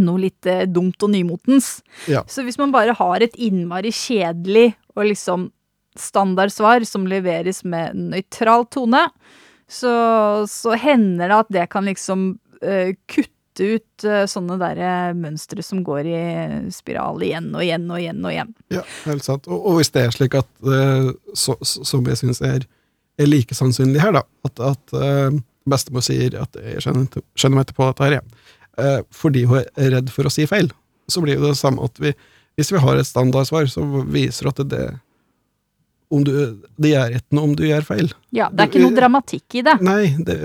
noe 0.00 0.22
litt 0.22 0.46
eh, 0.48 0.64
dumt 0.70 1.02
og 1.04 1.10
nymotens. 1.12 1.82
Ja. 2.08 2.22
Så 2.30 2.44
hvis 2.46 2.58
man 2.60 2.72
bare 2.72 2.94
har 2.96 3.20
et 3.20 3.34
innmari 3.36 3.90
kjedelig 3.92 4.72
og 4.94 5.08
liksom 5.10 5.50
standardsvar 5.98 6.86
som 6.88 7.04
leveres 7.10 7.60
med 7.68 7.98
nøytral 8.14 8.64
tone, 8.72 9.02
så, 9.68 9.92
så 10.48 10.76
hender 10.78 11.28
det 11.28 11.38
at 11.42 11.52
det 11.52 11.66
kan 11.72 11.84
liksom 11.88 12.24
uh, 12.64 12.90
kutte 13.10 13.30
ut 13.60 14.04
eh, 14.08 14.24
sånne 14.30 14.56
der 14.60 14.80
mønstre 15.18 15.64
som 15.64 15.82
går 15.84 16.08
i 16.08 16.20
spiral 16.72 17.22
igjen 17.24 17.50
og 17.52 17.64
igjen 17.64 17.88
og 17.90 18.00
igjen 18.00 18.22
og 18.24 18.32
igjen. 18.32 18.52
Ja, 18.72 18.84
helt 19.04 19.26
sant. 19.26 19.48
Og, 19.50 19.58
og 19.58 19.80
hvis 19.80 19.92
det 19.92 20.06
er 20.06 20.14
slik 20.14 20.36
at, 20.40 20.50
eh, 20.64 21.10
så, 21.36 21.58
som 21.60 22.06
jeg 22.08 22.20
syns 22.22 22.42
er, 22.46 22.66
er 23.20 23.28
like 23.28 23.56
sannsynlig 23.56 24.02
her, 24.02 24.14
da, 24.16 24.24
at, 24.48 24.62
at 24.72 24.96
eh, 24.96 25.40
bestemor 25.68 26.04
sier 26.04 26.38
at 26.40 26.56
jeg 26.58 26.84
skjønner, 26.84 27.24
skjønner 27.36 27.60
meg 27.60 27.68
ikke 27.68 27.78
på 27.80 27.88
dette 27.90 28.08
her. 28.08 28.18
Eh, 28.82 29.00
fordi 29.14 29.44
hun 29.48 29.60
er 29.60 29.96
redd 29.98 30.12
for 30.12 30.28
å 30.28 30.32
si 30.32 30.46
feil, 30.48 30.72
så 31.10 31.22
blir 31.24 31.40
det 31.40 31.52
det 31.52 31.60
samme 31.60 31.84
at 31.84 32.00
vi, 32.02 32.14
hvis 32.56 32.72
vi 32.72 32.80
har 32.82 32.98
et 32.98 33.08
standardsvar, 33.08 33.68
så 33.70 33.84
viser 34.08 34.50
at 34.50 34.62
det 34.70 34.86
om 36.12 36.24
du, 36.26 36.32
det 36.76 36.92
gjør 36.92 37.16
ikke 37.18 37.36
noe 37.38 37.48
om 37.48 37.54
du 37.56 37.64
gjør 37.66 37.86
feil. 37.86 38.12
Ja, 38.36 38.50
det 38.52 38.64
er 38.64 38.70
ikke 38.70 38.82
noe 38.84 38.96
dramatikk 38.96 39.56
i 39.60 39.64
det. 39.66 39.78
Nei, 39.84 40.12
det, 40.26 40.36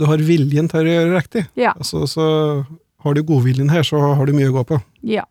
du 0.00 0.06
har 0.08 0.24
viljen 0.24 0.70
til 0.72 0.88
å 0.88 0.94
gjøre 0.96 1.12
riktig. 1.18 1.44
Ja. 1.60 1.74
Altså, 1.76 2.06
så 2.10 2.26
har 3.02 3.16
du 3.18 3.22
godviljen 3.26 3.72
her, 3.72 3.84
så 3.86 4.00
har 4.00 4.26
du 4.28 4.34
mye 4.36 4.50
å 4.50 4.56
gå 4.56 4.64
på. 4.72 4.80
Ja. 5.04 5.26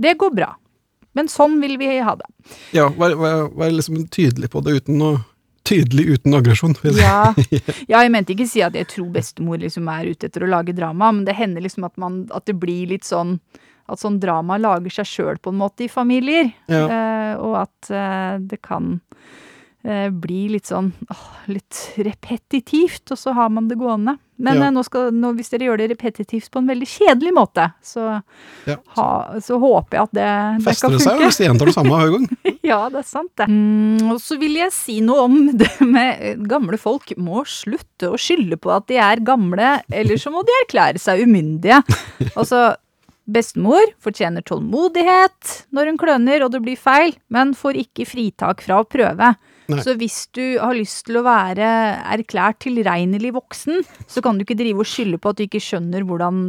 Det 0.00 0.16
går 0.18 0.34
bra. 0.34 0.50
Men 1.14 1.30
sånn 1.30 1.60
vil 1.62 1.76
vi 1.78 1.92
ha 2.02 2.16
det. 2.18 2.26
Ja, 2.74 2.88
vær, 2.98 3.14
vær, 3.20 3.46
vær 3.54 3.70
liksom 3.70 4.08
tydelig 4.12 4.50
på 4.50 4.64
det 4.66 4.80
uten 4.80 5.00
noe 5.02 5.22
Tydelig 5.64 6.18
uten 6.18 6.34
aggresjon. 6.36 6.74
Ja. 7.00 7.32
ja, 7.88 8.02
jeg 8.02 8.10
mente 8.12 8.34
ikke 8.34 8.44
si 8.44 8.60
at 8.60 8.74
jeg 8.76 8.84
tror 8.90 9.06
bestemor 9.14 9.62
liksom 9.62 9.86
er 9.88 10.10
ute 10.12 10.28
etter 10.28 10.44
å 10.44 10.50
lage 10.52 10.74
drama, 10.76 11.08
men 11.08 11.24
det 11.24 11.38
hender 11.38 11.64
liksom 11.64 11.86
at, 11.88 11.94
man, 11.96 12.26
at 12.36 12.44
det 12.44 12.58
blir 12.60 12.90
litt 12.90 13.08
sånn 13.08 13.38
At 13.88 14.00
sånn 14.00 14.16
drama 14.22 14.56
lager 14.56 14.90
seg 14.90 15.06
sjøl 15.10 15.38
på 15.44 15.52
en 15.52 15.58
måte 15.60 15.84
i 15.84 15.88
familier. 15.92 16.52
Ja. 16.72 16.84
Eh, 16.88 17.34
og 17.36 17.56
at 17.66 17.90
eh, 17.92 18.38
det 18.40 18.62
kan 18.64 18.94
eh, 19.84 20.08
bli 20.08 20.46
litt 20.54 20.70
sånn 20.70 20.92
åh, 21.12 21.24
litt 21.52 21.82
repetitivt, 22.00 23.10
og 23.12 23.18
så 23.20 23.34
har 23.36 23.50
man 23.52 23.68
det 23.68 23.76
gående. 23.76 24.16
Men 24.40 24.56
Ja. 24.56 24.64
eh, 24.66 24.70
nå 24.74 24.82
skal, 24.82 25.12
nå, 25.12 25.34
hvis 25.36 25.50
dere 25.52 25.66
gjør 25.68 25.78
det 25.78 25.90
repetitivt 25.92 26.48
på 26.50 26.58
en 26.62 26.66
veldig 26.66 26.86
kjedelig 26.88 27.32
måte, 27.36 27.66
så, 27.84 28.22
Ja. 28.66 28.76
ha, 28.96 29.38
så 29.38 29.58
håper 29.60 29.98
jeg 29.98 30.02
at 30.02 30.12
det, 30.16 30.30
det 30.58 30.64
Fester 30.64 30.90
det 30.90 31.00
seg 31.04 31.20
hvis 31.20 31.36
de 31.38 31.44
gjentar 31.44 31.66
det 31.70 31.74
samme 31.76 31.92
hver 32.00 32.10
gang? 32.16 32.24
Ja, 32.64 32.88
det 32.88 33.02
er 33.02 33.06
sant 33.06 33.30
det. 33.36 33.46
Mm, 33.46 34.10
og 34.14 34.18
så 34.24 34.38
vil 34.40 34.54
jeg 34.56 34.72
si 34.72 34.96
noe 35.04 35.26
om 35.28 35.36
det 35.60 35.68
med 35.84 36.16
eh, 36.24 36.36
gamle 36.48 36.78
folk 36.80 37.12
må 37.20 37.44
slutte 37.44 38.08
å 38.08 38.16
skylde 38.16 38.56
på 38.56 38.72
at 38.74 38.88
de 38.88 38.96
er 38.96 39.20
gamle, 39.20 39.82
eller 39.92 40.16
så 40.16 40.32
må 40.32 40.40
de 40.48 40.56
erklære 40.64 40.98
seg 40.98 41.20
umyndige. 41.28 41.82
Altså, 42.34 42.72
bestemor 43.24 43.82
fortjener 44.04 44.44
tålmodighet 44.44 45.56
når 45.74 45.90
hun 45.90 45.98
kløner 46.00 46.44
og 46.44 46.52
det 46.54 46.60
blir 46.64 46.78
feil, 46.80 47.14
men 47.32 47.54
får 47.56 47.78
ikke 47.84 48.06
fritak 48.08 48.64
fra 48.64 48.82
å 48.82 48.88
prøve. 48.88 49.34
Nei. 49.72 49.80
Så 49.80 49.94
hvis 49.96 50.26
du 50.36 50.58
har 50.60 50.76
lyst 50.76 51.06
til 51.06 51.16
å 51.16 51.24
være 51.24 51.68
erklært 52.12 52.60
tilregnelig 52.66 53.30
voksen, 53.32 53.80
så 54.10 54.20
kan 54.24 54.36
du 54.36 54.44
ikke 54.44 54.58
drive 54.58 54.84
og 54.84 54.88
skylde 54.88 55.20
på 55.20 55.32
at 55.32 55.40
du 55.40 55.46
ikke 55.46 55.62
skjønner 55.64 56.04
hvordan 56.04 56.42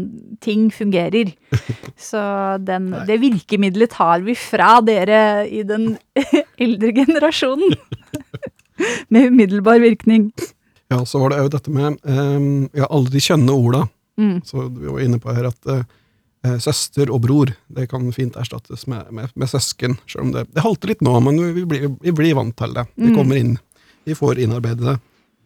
ting 0.43 0.67
fungerer. 0.76 1.32
Så 2.09 2.19
den, 2.67 2.91
det 3.07 3.21
virkemidlet 3.23 3.93
tar 3.95 4.26
vi 4.26 4.36
fra 4.36 4.82
dere 4.84 5.45
i 5.47 5.63
den 5.67 5.93
eldre 6.65 6.91
generasjonen. 6.97 7.78
Med 9.13 9.32
umiddelbar 9.32 9.80
virkning. 9.80 10.34
Ja, 10.91 10.99
så 11.07 11.21
var 11.21 11.32
det 11.32 11.38
òg 11.39 11.53
dette 11.53 11.71
med 11.73 11.95
um, 12.03 12.65
ja, 12.76 12.86
alle 12.91 13.09
de 13.09 13.21
kjønne 13.23 13.53
orda. 13.55 13.86
Mm. 14.19 14.41
Så 14.45 14.67
vi 14.67 14.91
var 14.91 14.99
inne 15.01 15.19
på 15.23 15.32
her 15.34 15.47
at 15.47 15.71
eh, 15.71 15.86
søster 16.61 17.09
og 17.13 17.21
bror 17.25 17.51
det 17.75 17.87
kan 17.91 18.05
fint 18.15 18.35
erstattes 18.39 18.85
med, 18.91 19.07
med, 19.15 19.31
med 19.35 19.49
søsken. 19.51 19.97
Selv 20.09 20.27
om 20.27 20.31
det, 20.35 20.45
det 20.55 20.63
halter 20.65 20.91
litt 20.93 21.01
nå, 21.05 21.13
men 21.25 21.39
vi 21.55 21.65
blir, 21.65 21.87
vi 22.03 22.13
blir 22.15 22.35
vant 22.37 22.55
til 22.59 22.73
det. 22.77 22.85
Det 22.95 23.11
Mm. 23.11 23.15
kommer 23.17 23.39
inn. 23.41 23.53
Vi 24.05 24.15
får 24.17 24.39
innarbeide 24.43 24.83
det. 24.91 24.97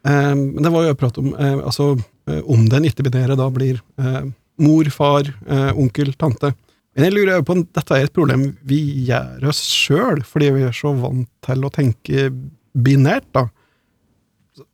Eh, 0.06 0.36
Men 0.36 0.64
det 0.64 0.72
var 0.72 0.88
jo 0.88 0.96
prat 1.00 1.18
om 1.22 1.34
eh, 1.36 1.58
altså, 1.64 1.92
eh, 2.28 2.42
om 2.46 2.66
den 2.72 2.88
ikke-binære 2.90 3.38
da 3.40 3.50
blir 3.50 3.82
eh, 4.00 4.24
mor, 4.60 4.90
far, 4.92 5.24
eh, 5.48 5.72
onkel, 5.80 6.14
tante. 6.20 6.54
Men 6.96 7.06
jeg 7.06 7.14
lurer 7.16 7.44
på 7.48 7.54
om 7.56 7.62
dette 7.64 7.96
er 7.96 8.04
et 8.08 8.14
problem 8.16 8.58
vi 8.68 8.80
gjør 9.08 9.46
oss 9.52 9.62
sjøl, 9.64 10.24
fordi 10.28 10.50
vi 10.58 10.64
er 10.68 10.76
så 10.76 10.92
vant 11.00 11.30
til 11.46 11.64
å 11.64 11.72
tenke 11.72 12.28
binært, 12.76 13.28
da. 13.34 13.46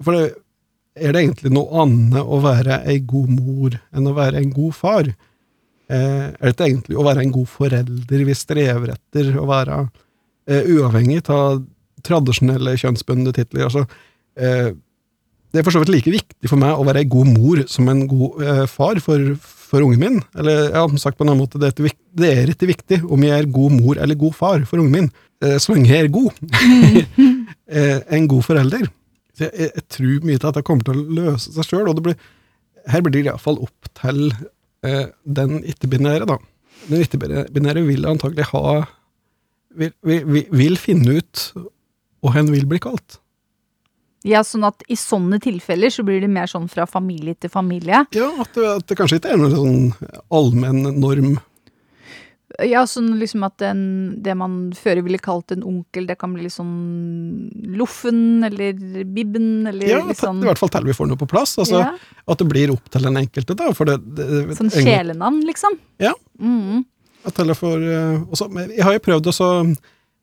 For 0.01 0.15
det, 0.15 0.23
er 0.97 1.11
det 1.13 1.21
egentlig 1.25 1.51
noe 1.53 1.81
annet 1.83 2.23
å 2.23 2.39
være 2.41 2.79
ei 2.89 2.99
god 3.03 3.29
mor 3.35 3.75
enn 3.93 4.07
å 4.09 4.13
være 4.15 4.39
en 4.41 4.53
god 4.55 4.73
far? 4.77 5.09
Eh, 5.85 6.31
er 6.33 6.53
det 6.55 6.65
egentlig 6.65 6.97
å 6.97 7.05
være 7.05 7.21
en 7.21 7.33
god 7.35 7.49
forelder 7.51 8.23
vi 8.25 8.35
strever 8.37 8.95
etter 8.95 9.35
å 9.37 9.45
være 9.49 9.83
eh, 10.49 10.65
uavhengig 10.73 11.21
av 11.29 11.59
tradisjonelle 12.05 12.73
kjønnsbundne 12.81 13.33
titler? 13.35 13.67
Altså, 13.67 13.85
eh, 14.37 14.73
Det 15.53 15.61
er 15.61 15.63
for 15.63 15.71
så 15.71 15.79
vidt 15.83 15.93
like 15.93 16.11
viktig 16.11 16.49
for 16.51 16.59
meg 16.59 16.73
å 16.75 16.83
være 16.83 17.03
ei 17.03 17.07
god 17.07 17.29
mor 17.31 17.61
som 17.71 17.87
en 17.87 18.01
god 18.11 18.41
eh, 18.43 18.65
far 18.67 18.97
for, 18.99 19.35
for 19.39 19.85
ungen 19.85 20.01
min. 20.01 20.17
Eller 20.35 20.73
ja, 20.73 20.81
sagt 20.99 21.17
på 21.17 21.23
en 21.23 21.31
annen 21.31 21.45
måte, 21.45 21.61
det 21.61 21.69
er, 21.71 21.93
det 22.17 22.31
er 22.41 22.51
ikke 22.51 22.67
viktig 22.73 22.99
om 23.07 23.23
jeg 23.23 23.37
er 23.37 23.47
god 23.47 23.77
mor 23.77 24.01
eller 24.01 24.19
god 24.19 24.35
far 24.35 24.65
for 24.67 24.81
ungen 24.83 24.91
min, 24.97 25.07
eh, 25.45 25.55
så 25.61 25.71
lenge 25.77 25.93
jeg 25.93 26.09
er 26.09 26.11
god. 26.11 26.41
eh, 27.77 28.01
en 28.17 28.27
god 28.27 28.43
forelder. 28.49 28.89
Så 29.37 29.45
jeg, 29.47 29.53
jeg, 29.61 29.71
jeg 29.77 29.87
tror 29.95 30.27
mye 30.27 30.41
til 30.41 30.49
at 30.49 30.59
det 30.59 30.65
kommer 30.67 30.89
til 30.89 30.99
å 30.99 31.07
løse 31.21 31.55
seg 31.55 31.69
sjøl, 31.69 31.87
og 31.93 32.03
blir, 32.03 32.19
her 32.91 33.05
blir 33.05 33.15
det 33.15 33.23
iallfall 33.29 33.61
opp 33.63 33.93
til 34.01 34.25
den 35.23 35.59
ikke-binære, 35.63 36.27
da. 36.29 36.39
Den 36.89 37.03
ikke-binære 37.05 37.85
vil 37.87 38.07
antagelig 38.09 38.49
ha 38.51 38.63
vil, 39.75 39.93
vil, 40.05 40.43
vil 40.51 40.79
finne 40.79 41.19
ut 41.19 41.45
hva 42.23 42.33
hen 42.37 42.51
vil 42.53 42.67
bli 42.69 42.81
kalt. 42.83 43.19
Ja, 44.25 44.41
sånn 44.41 44.65
at 44.65 44.81
i 44.89 44.97
sånne 44.97 45.37
tilfeller 45.43 45.91
så 45.93 46.05
blir 46.05 46.23
det 46.23 46.31
mer 46.33 46.49
sånn 46.49 46.65
fra 46.71 46.87
familie 46.89 47.37
til 47.37 47.51
familie. 47.53 48.05
Ja, 48.15 48.31
at 48.41 48.55
det, 48.57 48.69
at 48.71 48.87
det 48.89 48.97
kanskje 48.97 49.19
ikke 49.19 49.35
er 49.35 49.41
noen 49.41 49.53
sånn 49.53 50.23
allmenn 50.33 50.87
norm. 50.97 51.35
Ja, 52.63 52.85
sånn 52.87 53.13
liksom 53.19 53.43
at 53.47 53.57
den, 53.59 53.79
det 54.23 54.35
man 54.37 54.69
før 54.77 55.01
ville 55.03 55.19
kalt 55.21 55.51
en 55.51 55.63
onkel, 55.67 56.05
det 56.07 56.15
kan 56.21 56.33
bli 56.35 56.45
litt 56.45 56.55
sånn 56.55 57.49
loffen 57.75 58.45
eller 58.47 58.77
bibben 59.03 59.67
eller 59.67 59.89
Ja, 59.89 60.01
litt 60.05 60.21
sånn 60.21 60.39
I 60.43 60.47
hvert 60.49 60.61
fall 60.61 60.71
til 60.73 60.87
vi 60.87 60.95
får 60.95 61.09
noe 61.11 61.19
på 61.19 61.27
plass. 61.29 61.57
Altså, 61.61 61.81
ja, 61.83 61.93
At 62.31 62.41
det 62.41 62.47
blir 62.51 62.73
opp 62.75 62.89
til 62.93 63.07
den 63.07 63.19
enkelte. 63.19 63.57
da, 63.57 63.71
for 63.75 63.89
det, 63.89 63.97
det, 64.15 64.27
Sånn 64.57 64.69
egentlig- 64.69 64.85
sjelenavn, 64.87 65.41
liksom. 65.47 65.79
Ja. 65.99 66.13
Mm. 66.39 66.85
Får, 67.25 67.81
eh, 67.81 68.23
også, 68.29 68.49
jeg 68.69 68.83
har 68.85 68.93
jo 68.93 68.99
prøvd 68.99 69.31
også, 69.33 69.47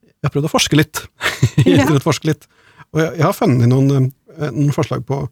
jeg 0.07 0.25
har 0.29 0.31
prøvd 0.31 0.49
å 0.49 0.55
forske 0.57 0.77
litt. 0.79 1.07
Ja. 1.67 1.85
Forske 2.01 2.31
litt. 2.31 2.47
Og 2.95 3.01
jeg, 3.03 3.17
jeg 3.19 3.25
har 3.27 3.35
funnet 3.37 3.69
noen, 3.69 4.13
eh, 4.39 4.51
noen 4.51 4.73
forslag 4.73 5.03
på 5.05 5.29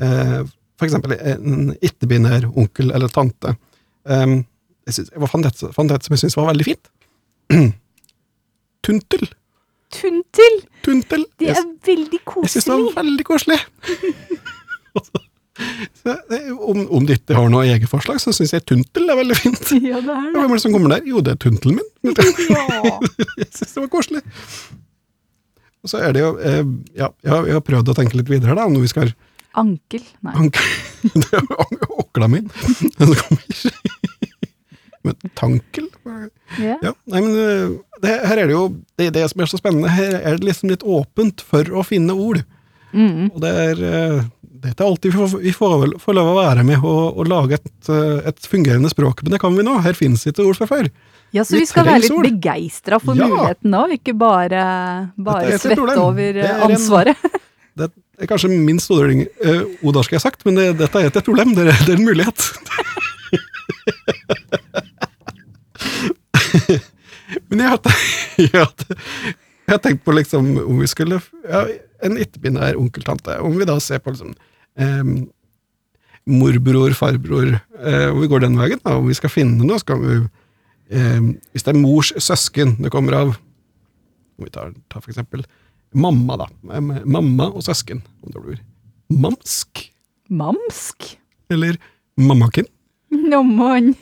eh, 0.00 0.42
for 0.76 0.86
eksempel 0.86 1.14
en 1.16 1.72
ikke-binær 1.80 2.46
onkel 2.52 2.92
eller 2.94 3.08
tante. 3.12 3.54
Um, 4.04 4.44
jeg, 4.86 4.94
synes, 4.94 5.10
jeg 5.12 5.30
fant 5.32 5.48
et, 5.48 5.64
fant 5.74 5.92
et 5.96 6.06
som 6.06 6.14
jeg 6.14 6.22
syntes 6.24 6.38
var 6.38 6.50
veldig 6.52 6.66
fint. 6.68 6.90
Tuntel. 8.86 9.28
Tuntel? 9.96 10.60
Tuntel. 10.86 11.24
Det 11.40 11.50
er 11.54 11.64
veldig 11.86 12.20
koselig. 12.24 12.46
jeg 12.46 12.54
syns 12.56 12.68
det 12.70 12.76
var 12.76 12.98
veldig 13.02 13.26
koselig. 13.26 13.60
Så, 16.02 16.12
om, 16.60 16.82
om 16.92 17.06
ikke 17.08 17.36
har 17.36 17.46
noe 17.48 17.64
eget 17.64 17.88
forslag, 17.88 18.18
så 18.20 18.32
syns 18.36 18.52
jeg 18.52 18.64
tuntel 18.68 19.08
er 19.08 19.16
veldig 19.16 19.36
fint. 19.38 19.70
Ja, 19.88 20.02
det 20.04 20.12
er 20.12 20.26
det. 20.28 20.34
Hvem 20.36 20.50
er 20.50 20.58
det 20.58 20.64
som 20.66 20.74
kommer 20.74 20.92
der? 20.92 21.06
Jo, 21.08 21.22
det 21.24 21.32
er 21.32 21.38
tuntelen 21.40 21.78
min. 21.80 21.86
Ja. 22.52 22.98
Jeg 23.40 23.48
syns 23.54 23.72
det 23.72 23.80
var 23.86 23.88
koselig. 23.92 24.22
Og 25.80 25.90
så 25.90 26.02
er 26.02 26.12
det 26.12 26.22
jo 26.22 26.34
eh, 26.42 26.60
Ja, 26.98 27.08
jeg 27.24 27.32
har, 27.54 27.64
prøvd 27.64 27.92
å 27.92 27.96
tenke 27.96 28.18
litt 28.18 28.30
videre, 28.30 28.56
da, 28.58 28.66
når 28.68 28.84
vi 28.84 28.92
skal 28.92 29.14
Ankel. 29.56 30.02
Nei. 30.26 30.34
Ankel. 30.36 30.72
Det 31.14 31.30
er 31.32 31.46
jo 31.46 32.00
åkla 32.02 32.28
min. 32.28 32.50
Den 32.98 33.14
kommer 33.16 33.46
ikke. 33.48 33.72
Men 35.06 35.32
tankel? 35.38 35.88
Ja. 36.60 36.76
Ja, 36.82 36.92
nei, 37.10 37.20
men 37.22 37.32
eh, 37.40 37.72
det, 38.02 38.12
her 38.28 38.42
er 38.42 38.50
det 38.50 38.54
jo 38.54 38.66
Det 38.98 39.08
det 39.16 39.24
som 39.32 39.42
er 39.42 39.50
så 39.50 39.58
spennende. 39.60 39.90
Her 39.92 40.18
er 40.20 40.38
det 40.38 40.46
liksom 40.50 40.70
litt 40.72 40.84
åpent 40.86 41.42
for 41.46 41.68
å 41.74 41.84
finne 41.86 42.14
ord. 42.14 42.42
Mm. 42.96 43.30
Og 43.32 43.40
det 43.42 43.50
er 43.66 43.80
dette 44.66 44.82
er 44.82 44.88
alltid 44.88 45.12
vi 45.12 45.18
får, 45.18 45.38
vi 45.42 45.52
får, 45.54 45.84
får 46.02 46.16
lov 46.16 46.30
å 46.32 46.36
være 46.38 46.64
med 46.66 46.84
og, 46.84 47.18
og 47.20 47.28
lage 47.30 47.58
et, 47.58 47.90
eh, 47.92 48.28
et 48.30 48.48
fungerende 48.50 48.90
språk, 48.92 49.22
men 49.24 49.34
det 49.34 49.40
kan 49.42 49.54
vi 49.56 49.64
nå. 49.66 49.76
Her 49.84 49.96
finnes 49.98 50.24
ikke 50.26 50.46
ord 50.46 50.58
fra 50.58 50.68
før. 50.70 50.88
ja, 51.34 51.44
så 51.44 51.56
Vi 51.56 51.64
vi 51.64 51.68
skal 51.70 51.86
være 51.86 52.04
litt 52.06 52.22
begeistra 52.30 53.00
for 53.02 53.18
Ja. 53.18 53.28
muligheten 53.28 53.70
nå, 53.74 53.82
ikke 53.98 54.14
bare, 54.16 54.62
bare 55.16 55.58
svette 55.58 55.98
over 56.00 56.32
Det 56.32 56.44
eh, 56.44 56.50
er 56.50 56.64
en- 56.64 56.70
ansvaret. 56.78 57.16
Det 57.76 58.24
er 58.24 58.28
kanskje 58.30 58.48
minst 58.48 58.88
odøring 58.88 59.26
uh, 59.44 59.66
odarsk 59.84 60.14
jeg 60.14 60.16
har 60.16 60.22
sagt, 60.30 60.46
men 60.46 60.56
det, 60.56 60.78
dette 60.78 60.96
er 60.96 61.10
ikke 61.10 61.20
et 61.20 61.26
problem, 61.26 61.50
det 61.52 61.66
er, 61.68 61.82
det 61.84 61.92
er 61.92 61.98
en 61.98 62.06
mulighet. 62.08 62.46
men 67.48 67.62
jeg 67.62 67.70
har, 67.72 67.80
jeg, 68.42 68.66
har, 69.70 69.80
tenkt 69.82 70.04
på 70.06 70.14
liksom 70.16 70.52
om 70.64 70.80
vi 70.82 70.88
skulle 70.90 71.20
ja, 71.46 71.66
En 72.04 72.18
ikke-binær 72.20 72.76
onkel-tante. 72.76 73.38
Om 73.40 73.54
vi 73.56 73.66
da 73.68 73.78
ser 73.80 74.02
på 74.04 74.12
liksom 74.12 74.34
eh, 74.76 75.12
morbror, 76.28 76.92
farbror 76.98 77.54
eh, 77.54 78.08
Om 78.10 78.20
vi 78.20 78.30
går 78.30 78.44
den 78.44 78.58
veien, 78.60 78.82
da, 78.84 78.98
om 79.00 79.08
vi 79.08 79.16
skal 79.16 79.32
finne 79.32 79.64
noe, 79.64 79.80
skal 79.80 80.02
vi 80.02 80.18
eh, 80.20 81.20
Hvis 81.52 81.64
det 81.66 81.72
er 81.72 81.80
mors 81.80 82.12
søsken 82.20 82.76
det 82.84 82.92
kommer 82.94 83.16
av 83.16 83.34
Om 83.34 84.44
vi 84.44 84.52
tar, 84.52 84.74
tar 84.92 85.00
for 85.02 85.14
eksempel 85.14 85.46
mamma, 85.96 86.36
da. 86.36 86.46
Mamma 87.08 87.46
og 87.48 87.62
søsken. 87.64 88.02
Om 88.20 88.34
det 88.34 88.42
blir 88.42 88.58
mamsk 89.08 89.86
Mamsk? 90.28 91.14
eller 91.50 91.76
mammakin. 92.18 92.66
Nommon. 93.10 93.94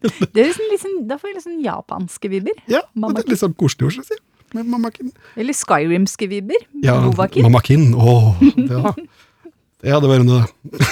Det 0.32 0.40
er 0.40 0.48
liksom, 0.48 0.66
liksom, 0.72 0.92
da 1.10 1.18
får 1.20 1.34
jeg 1.34 1.44
sånn 1.44 1.62
japanske 1.64 2.30
vibber. 2.32 2.56
Ja, 2.70 2.82
og 3.02 3.16
det 3.16 3.24
er 3.24 3.32
litt 3.34 3.42
sånn 3.42 3.56
koselig 3.58 3.90
ord, 3.90 4.04
si. 4.08 4.16
jeg. 4.16 5.10
Eller 5.38 5.54
Skyrimske 5.54 6.26
vibber. 6.30 6.62
Ja, 6.82 6.96
Novakin. 7.04 7.44
mammakin. 7.46 7.90
Åh, 7.94 8.40
ja. 8.70 8.94
Det 9.80 9.92
hadde 9.94 10.10
vært 10.10 10.26
noe, 10.28 10.44
det. 10.68 10.88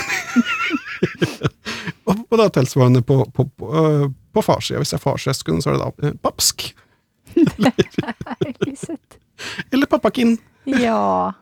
og, 2.08 2.22
og 2.22 2.36
da 2.40 2.46
tilsvarende 2.56 3.02
på, 3.04 3.20
på, 3.36 3.44
på, 3.58 3.68
øh, 3.68 4.06
på 4.32 4.44
farssida. 4.44 4.80
Hvis 4.80 4.94
det 4.94 5.00
er 5.00 5.02
farssøsken, 5.02 5.60
så 5.64 5.72
er 5.72 5.76
det 5.76 5.82
da 5.82 6.08
eh, 6.08 6.14
papsk. 6.24 6.70
Eller. 7.38 7.74
Eller 9.72 9.90
pappakin. 9.90 10.38
Ja. 10.68 11.32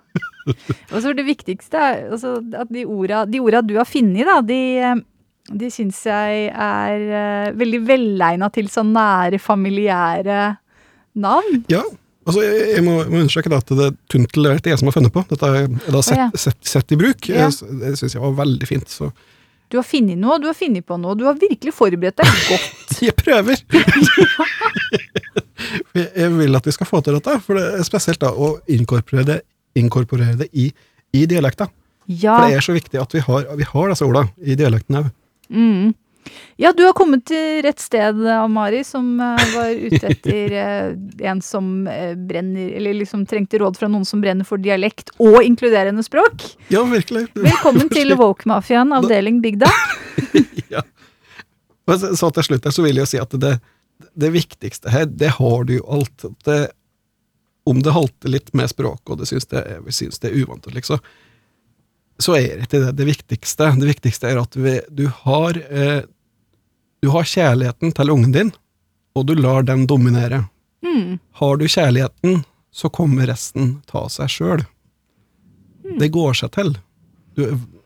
Og 0.46 0.98
så 1.00 1.10
er 1.10 1.16
det 1.18 1.26
viktigste 1.26 1.80
altså, 2.12 2.36
at 2.54 2.70
de 2.72 2.84
orda, 2.86 3.24
de 3.30 3.40
orda 3.42 3.62
du 3.66 3.76
har 3.78 3.88
funnet, 3.88 4.26
da, 4.28 4.40
de, 4.46 4.58
de 5.52 5.68
syns 5.70 6.00
jeg 6.08 6.48
er 6.50 7.04
eh, 7.20 7.52
veldig 7.54 7.80
velegna 7.86 8.48
til 8.54 8.66
sånn 8.72 8.90
nære, 8.96 9.38
familiære 9.42 10.40
navn. 11.22 11.62
Ja. 11.72 11.82
Altså, 12.26 12.42
jeg, 12.42 12.64
jeg 12.74 12.82
må, 12.82 12.96
må 13.06 13.20
understreke 13.22 13.52
at 13.54 13.68
det 13.78 13.92
tuntel 14.10 14.48
er 14.50 14.58
det 14.58 14.72
jeg 14.72 14.80
som 14.80 14.88
har 14.90 14.96
funnet 14.96 15.14
på. 15.14 15.22
Dette 15.30 15.46
er 15.46 15.60
jeg 15.60 15.70
da 15.94 16.00
sett, 16.02 16.18
Å, 16.18 16.24
ja. 16.24 16.28
sett, 16.42 16.58
sett 16.66 16.92
i 16.92 16.98
bruk. 16.98 17.28
Ja. 17.30 17.46
Jeg- 17.46 17.78
Det 17.84 17.92
syns 18.00 18.16
jeg 18.18 18.22
var 18.24 18.34
veldig 18.42 18.66
fint. 18.66 18.88
Så 18.90 19.12
Du 19.70 19.76
har 19.78 19.86
funnet 19.86 20.18
noe, 20.18 20.38
du 20.42 20.46
har 20.50 20.54
funnet 20.58 20.84
på 20.86 20.98
noe, 20.98 21.14
du 21.18 21.24
har 21.26 21.34
virkelig 21.38 21.72
forberedt 21.74 22.16
deg 22.18 22.26
godt. 22.50 22.98
jeg 23.06 23.14
prøver! 23.18 23.62
Jeg 25.96 26.30
vil 26.36 26.54
at 26.58 26.66
vi 26.68 26.72
skal 26.74 26.86
få 26.88 27.00
til 27.04 27.16
dette, 27.16 27.32
for 27.42 27.56
det 27.58 27.64
er 27.80 27.84
spesielt 27.86 28.20
da 28.22 28.28
å 28.30 28.52
inkorporere 28.70 29.24
det, 29.26 29.36
inkorporere 29.80 30.36
det 30.42 30.48
i, 30.52 30.66
i 31.16 31.24
dialekta. 31.28 31.66
Ja. 32.06 32.36
For 32.36 32.50
det 32.50 32.58
er 32.58 32.64
så 32.66 32.74
viktig 32.76 33.00
at 33.00 33.14
vi 33.16 33.22
har, 33.24 33.46
vi 33.58 33.66
har 33.66 33.90
disse 33.90 34.06
ordene 34.06 34.30
i 34.46 34.54
dialekten 34.58 35.00
òg. 35.00 35.08
Mm. 35.50 35.94
Ja, 36.56 36.72
du 36.72 36.82
har 36.86 36.94
kommet 36.96 37.26
til 37.28 37.60
rett 37.62 37.80
sted, 37.80 38.18
Amari, 38.32 38.80
som 38.84 39.20
eh, 39.20 39.42
var 39.52 39.74
ute 39.76 40.00
etter 40.10 40.54
eh, 40.56 40.86
en 41.30 41.42
som 41.44 41.86
eh, 41.90 42.16
brenner 42.16 42.72
Eller 42.78 42.96
liksom 42.96 43.26
trengte 43.28 43.60
råd 43.60 43.76
fra 43.78 43.90
noen 43.92 44.06
som 44.08 44.22
brenner 44.24 44.48
for 44.48 44.60
dialekt 44.62 45.12
og 45.22 45.38
inkluderende 45.44 46.02
språk. 46.06 46.48
Ja, 46.72 46.82
virkelig. 46.88 47.26
Velkommen 47.36 47.90
til 47.96 48.16
Woke-mafiaen, 48.18 48.94
avdeling 48.96 49.42
Bygda. 49.44 49.70
ja. 50.74 50.82
Så, 51.86 52.30
til 52.34 52.48
slutt 52.48 52.66
her 52.66 52.74
så 52.74 52.82
vil 52.82 52.96
jeg 52.96 53.04
jo 53.04 53.10
si 53.12 53.22
at 53.22 53.36
det, 53.40 53.52
det 54.18 54.32
viktigste 54.34 54.90
her, 54.90 55.06
det 55.06 55.36
har 55.36 55.68
du 55.68 55.76
jo 55.76 55.84
alt. 56.00 56.26
Det, 56.48 56.64
om 57.68 57.84
det 57.84 57.94
halter 57.94 58.32
litt 58.32 58.50
med 58.56 58.72
språket, 58.72 59.12
og 59.12 59.20
det 59.20 59.28
syns 59.30 59.46
det, 59.52 59.62
synes 59.94 60.18
det 60.22 60.32
er 60.32 60.42
uvant, 60.42 60.66
liksom, 60.74 61.02
så 62.22 62.36
er 62.38 62.56
det 62.56 62.66
ikke 62.66 62.82
det 62.82 62.92
det 62.96 63.06
viktigste. 63.08 63.70
Det 63.80 63.88
viktigste 63.88 64.30
er 64.30 64.40
at 64.40 64.56
vi, 64.56 64.78
du 64.88 65.06
har 65.24 65.58
eh, 65.68 66.04
du 67.04 67.10
har 67.14 67.28
kjærligheten 67.28 67.92
til 67.94 68.10
ungen 68.10 68.32
din, 68.34 68.52
og 69.14 69.28
du 69.28 69.34
lar 69.38 69.62
den 69.62 69.84
dominere. 69.86 70.46
Mm. 70.82 71.18
Har 71.38 71.56
du 71.60 71.66
kjærligheten, 71.68 72.40
så 72.72 72.90
kommer 72.92 73.28
resten 73.30 73.76
ta 73.88 74.06
seg 74.12 74.32
sjøl. 74.32 74.64
Det 76.00 76.10
går 76.12 76.34
seg 76.40 76.52
til. 76.56 76.74
Du, 77.36 77.44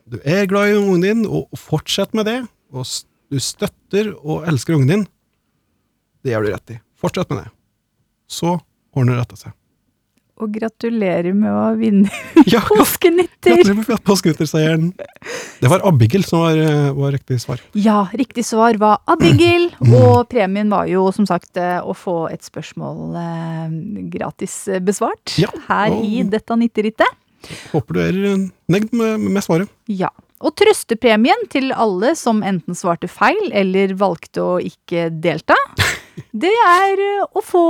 du 0.08 0.18
er 0.24 0.48
glad 0.50 0.72
i 0.72 0.78
ungen 0.78 1.04
din, 1.04 1.22
og 1.26 1.50
fortsett 1.58 2.14
med 2.16 2.30
det. 2.30 2.38
Og 2.72 2.86
du 3.30 3.38
støtter 3.42 4.14
og 4.18 4.46
elsker 4.48 4.78
ungen 4.78 4.94
din. 4.94 5.06
Det 6.24 6.32
gjør 6.32 6.46
du 6.46 6.52
rett 6.54 6.76
i. 6.76 6.80
Fortsett 7.00 7.30
med 7.32 7.42
det. 7.44 7.50
Så 8.30 8.56
ordner 8.94 9.16
det 9.16 9.24
retta 9.24 9.40
seg. 9.42 9.59
Og 10.40 10.48
gratulerer 10.54 11.34
med 11.36 11.52
å 11.52 11.64
vinne 11.76 12.08
Ja, 12.54 12.62
påskenytter! 12.64 13.58
gratulerer 13.60 13.76
med 13.80 14.04
påskenytterseieren. 14.08 14.86
Det 15.60 15.68
var 15.68 15.82
Abigail 15.88 16.24
som 16.24 16.40
var, 16.46 16.56
eh, 16.56 16.90
var 16.96 17.12
riktig 17.12 17.36
svar. 17.42 17.60
Ja, 17.76 18.06
riktig 18.16 18.44
svar 18.48 18.78
var 18.80 19.02
Abigail, 19.10 19.68
og 20.00 20.24
premien 20.32 20.72
var 20.72 20.88
jo 20.88 21.06
som 21.12 21.28
sagt 21.28 21.60
eh, 21.60 21.76
å 21.84 21.92
få 21.96 22.22
et 22.32 22.44
spørsmål 22.46 23.18
eh, 23.20 23.76
gratis 24.16 24.56
eh, 24.72 24.80
besvart 24.80 25.36
Ja, 25.40 25.52
her 25.68 25.92
og- 25.96 26.04
i 26.08 26.22
dette 26.24 26.56
nytterittet. 26.56 27.18
Håper 27.72 27.96
du 27.96 28.00
er 28.04 28.16
negd 28.68 28.90
med, 28.96 29.20
med 29.32 29.44
svaret. 29.44 29.68
Ja. 29.88 30.10
Og 30.40 30.54
trøstepremien 30.56 31.42
til 31.52 31.68
alle 31.76 32.14
som 32.16 32.40
enten 32.44 32.76
svarte 32.76 33.08
feil 33.12 33.50
eller 33.52 33.92
valgte 34.00 34.40
å 34.40 34.54
ikke 34.64 35.10
delta, 35.20 35.56
det 36.32 36.52
er 36.64 37.00
å 37.28 37.42
få 37.44 37.64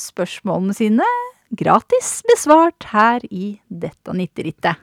spørsmålene 0.00 0.76
sine 0.76 1.08
gratis 1.50 2.22
besvart 2.30 2.86
her 2.92 3.24
i 3.30 3.58
Dette 3.68 4.14
nitterittet. 4.14 4.78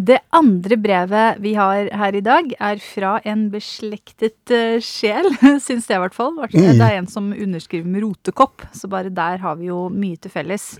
Det 0.00 0.16
andre 0.32 0.76
brevet 0.80 1.40
vi 1.44 1.52
har 1.58 1.90
her 1.92 2.16
i 2.16 2.22
dag, 2.24 2.52
er 2.56 2.78
fra 2.80 3.18
en 3.28 3.48
beslektet 3.52 4.52
eh, 4.54 4.78
sjel, 4.80 5.28
syns 5.66 5.90
jeg 5.90 5.98
i 5.98 6.04
hvert 6.04 6.16
fall. 6.16 6.38
Mm. 6.40 6.78
Det 6.78 6.86
er 6.86 6.96
en 6.96 7.10
som 7.10 7.32
underskriver 7.34 7.88
med 7.88 8.06
rotekopp, 8.06 8.64
så 8.72 8.88
bare 8.88 9.12
der 9.12 9.42
har 9.44 9.58
vi 9.60 9.68
jo 9.68 9.88
mye 9.92 10.16
til 10.16 10.32
felles. 10.32 10.72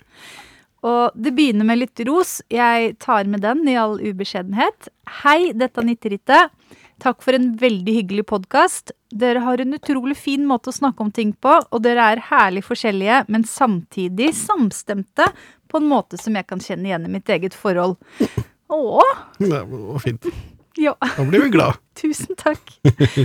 Og 0.80 1.12
det 1.12 1.34
begynner 1.36 1.68
med 1.68 1.82
litt 1.82 2.00
ros. 2.08 2.38
Jeg 2.48 2.94
tar 3.04 3.28
med 3.28 3.44
den 3.44 3.66
i 3.68 3.76
all 3.76 3.98
ubeskjedenhet. 4.00 4.88
Hei, 5.20 5.52
dette 5.52 5.84
nitterittet. 5.84 6.56
Takk 7.00 7.22
for 7.24 7.32
en 7.36 7.52
veldig 7.56 7.92
hyggelig 7.96 8.26
podkast. 8.28 8.90
Dere 9.16 9.40
har 9.44 9.60
en 9.62 9.72
utrolig 9.76 10.16
fin 10.20 10.42
måte 10.48 10.68
å 10.68 10.74
snakke 10.76 11.00
om 11.00 11.10
ting 11.14 11.30
på, 11.32 11.54
og 11.72 11.82
dere 11.84 12.10
er 12.12 12.20
herlig 12.28 12.62
forskjellige, 12.66 13.22
men 13.32 13.46
samtidig 13.48 14.32
samstemte 14.36 15.30
på 15.70 15.80
en 15.80 15.88
måte 15.88 16.18
som 16.20 16.36
jeg 16.36 16.48
kan 16.50 16.60
kjenne 16.60 16.90
igjen 16.90 17.06
i 17.08 17.12
mitt 17.14 17.30
eget 17.32 17.56
forhold. 17.56 17.96
Å, 18.70 19.00
Det 19.40 19.48
var 19.64 20.02
fint. 20.04 20.28
ja. 20.78 20.92
Da 21.00 21.24
blir 21.24 21.46
vi 21.46 21.54
glad. 21.56 21.80
Tusen 22.00 22.36
takk. 22.38 22.76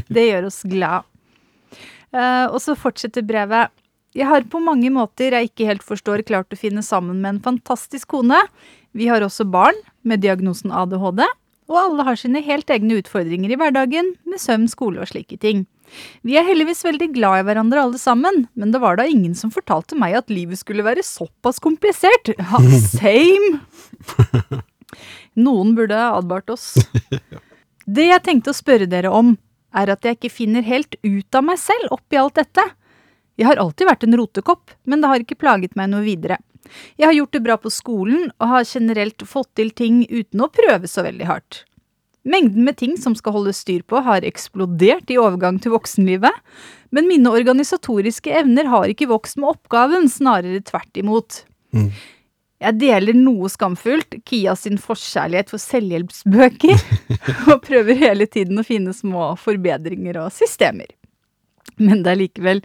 Det 0.08 0.24
gjør 0.30 0.48
oss 0.48 0.62
glad. 0.64 1.04
Eh, 2.16 2.46
og 2.48 2.62
så 2.64 2.78
fortsetter 2.80 3.26
brevet. 3.28 3.74
Jeg 4.16 4.30
har 4.30 4.46
på 4.48 4.62
mange 4.64 4.88
måter 4.96 5.36
jeg 5.36 5.50
ikke 5.52 5.68
helt 5.68 5.84
forstår 5.84 6.24
klart 6.24 6.54
å 6.56 6.60
finne 6.60 6.80
sammen 6.86 7.20
med 7.20 7.34
en 7.34 7.44
fantastisk 7.44 8.14
kone. 8.16 8.40
Vi 8.96 9.10
har 9.12 9.26
også 9.26 9.44
barn 9.52 9.76
med 10.08 10.24
diagnosen 10.24 10.72
ADHD, 10.72 11.26
og 11.72 11.78
alle 11.80 12.06
har 12.06 12.20
sine 12.20 12.42
helt 12.46 12.70
egne 12.70 13.00
utfordringer 13.02 13.52
i 13.52 13.58
hverdagen 13.60 14.14
med 14.30 14.42
søvn, 14.42 14.68
skole 14.70 15.02
og 15.02 15.10
slike 15.10 15.40
ting. 15.42 15.66
Vi 16.26 16.38
er 16.38 16.46
heldigvis 16.46 16.84
veldig 16.86 17.10
glad 17.16 17.42
i 17.42 17.46
hverandre 17.48 17.84
alle 17.86 18.00
sammen, 18.02 18.46
men 18.54 18.74
det 18.74 18.82
var 18.84 19.00
da 19.00 19.06
ingen 19.10 19.36
som 19.38 19.54
fortalte 19.54 19.98
meg 19.98 20.18
at 20.18 20.34
livet 20.34 20.62
skulle 20.62 20.86
være 20.86 21.06
såpass 21.06 21.62
komplisert. 21.64 22.34
Ha, 22.52 22.62
same! 22.86 23.60
Noen 25.46 25.74
burde 25.76 25.98
ha 25.98 26.16
advart 26.20 26.50
oss. 26.54 26.74
Det 27.86 28.08
jeg 28.08 28.24
tenkte 28.26 28.50
å 28.50 28.58
spørre 28.58 28.88
dere 28.90 29.12
om, 29.14 29.36
er 29.76 29.92
at 29.94 30.06
jeg 30.06 30.18
ikke 30.18 30.34
finner 30.34 30.66
helt 30.66 30.96
ut 31.04 31.38
av 31.38 31.44
meg 31.46 31.60
selv 31.62 31.94
oppi 31.94 32.18
alt 32.18 32.38
dette. 32.40 32.64
Jeg 33.38 33.50
har 33.50 33.60
alltid 33.62 33.90
vært 33.90 34.06
en 34.08 34.18
rotekopp, 34.18 34.74
men 34.90 35.04
det 35.04 35.12
har 35.12 35.22
ikke 35.22 35.38
plaget 35.38 35.76
meg 35.78 35.92
noe 35.92 36.06
videre. 36.06 36.40
Jeg 37.00 37.10
har 37.10 37.16
gjort 37.18 37.36
det 37.38 37.44
bra 37.46 37.58
på 37.62 37.72
skolen 37.74 38.30
og 38.40 38.52
har 38.52 38.68
generelt 38.70 39.26
fått 39.28 39.52
til 39.60 39.72
ting 39.76 40.04
uten 40.10 40.44
å 40.44 40.52
prøve 40.54 40.90
så 40.92 41.06
veldig 41.06 41.30
hardt. 41.30 41.64
Mengden 42.26 42.66
med 42.66 42.80
ting 42.80 42.96
som 42.98 43.14
skal 43.18 43.36
holdes 43.36 43.60
styr 43.62 43.84
på 43.86 44.02
har 44.02 44.26
eksplodert 44.26 45.12
i 45.14 45.20
overgang 45.22 45.60
til 45.62 45.76
voksenlivet, 45.76 46.34
men 46.90 47.10
mine 47.10 47.30
organisatoriske 47.30 48.34
evner 48.34 48.66
har 48.72 48.90
ikke 48.90 49.12
vokst 49.12 49.38
med 49.38 49.52
oppgaven, 49.52 50.10
snarere 50.10 50.64
tvert 50.66 50.98
imot. 50.98 51.44
Mm. 51.76 51.92
Jeg 52.66 52.80
deler 52.80 53.18
noe 53.20 53.50
skamfullt 53.52 54.16
Kia 54.26 54.56
sin 54.58 54.80
forkjærlighet 54.82 55.52
for 55.54 55.62
selvhjelpsbøker, 55.62 56.86
og 57.52 57.62
prøver 57.66 58.00
hele 58.00 58.26
tiden 58.32 58.58
å 58.58 58.66
finne 58.66 58.96
små 58.96 59.34
forbedringer 59.38 60.24
og 60.24 60.34
systemer. 60.34 60.90
Men, 61.78 62.02
det 62.06 62.14
er 62.14 62.22
likevel, 62.24 62.64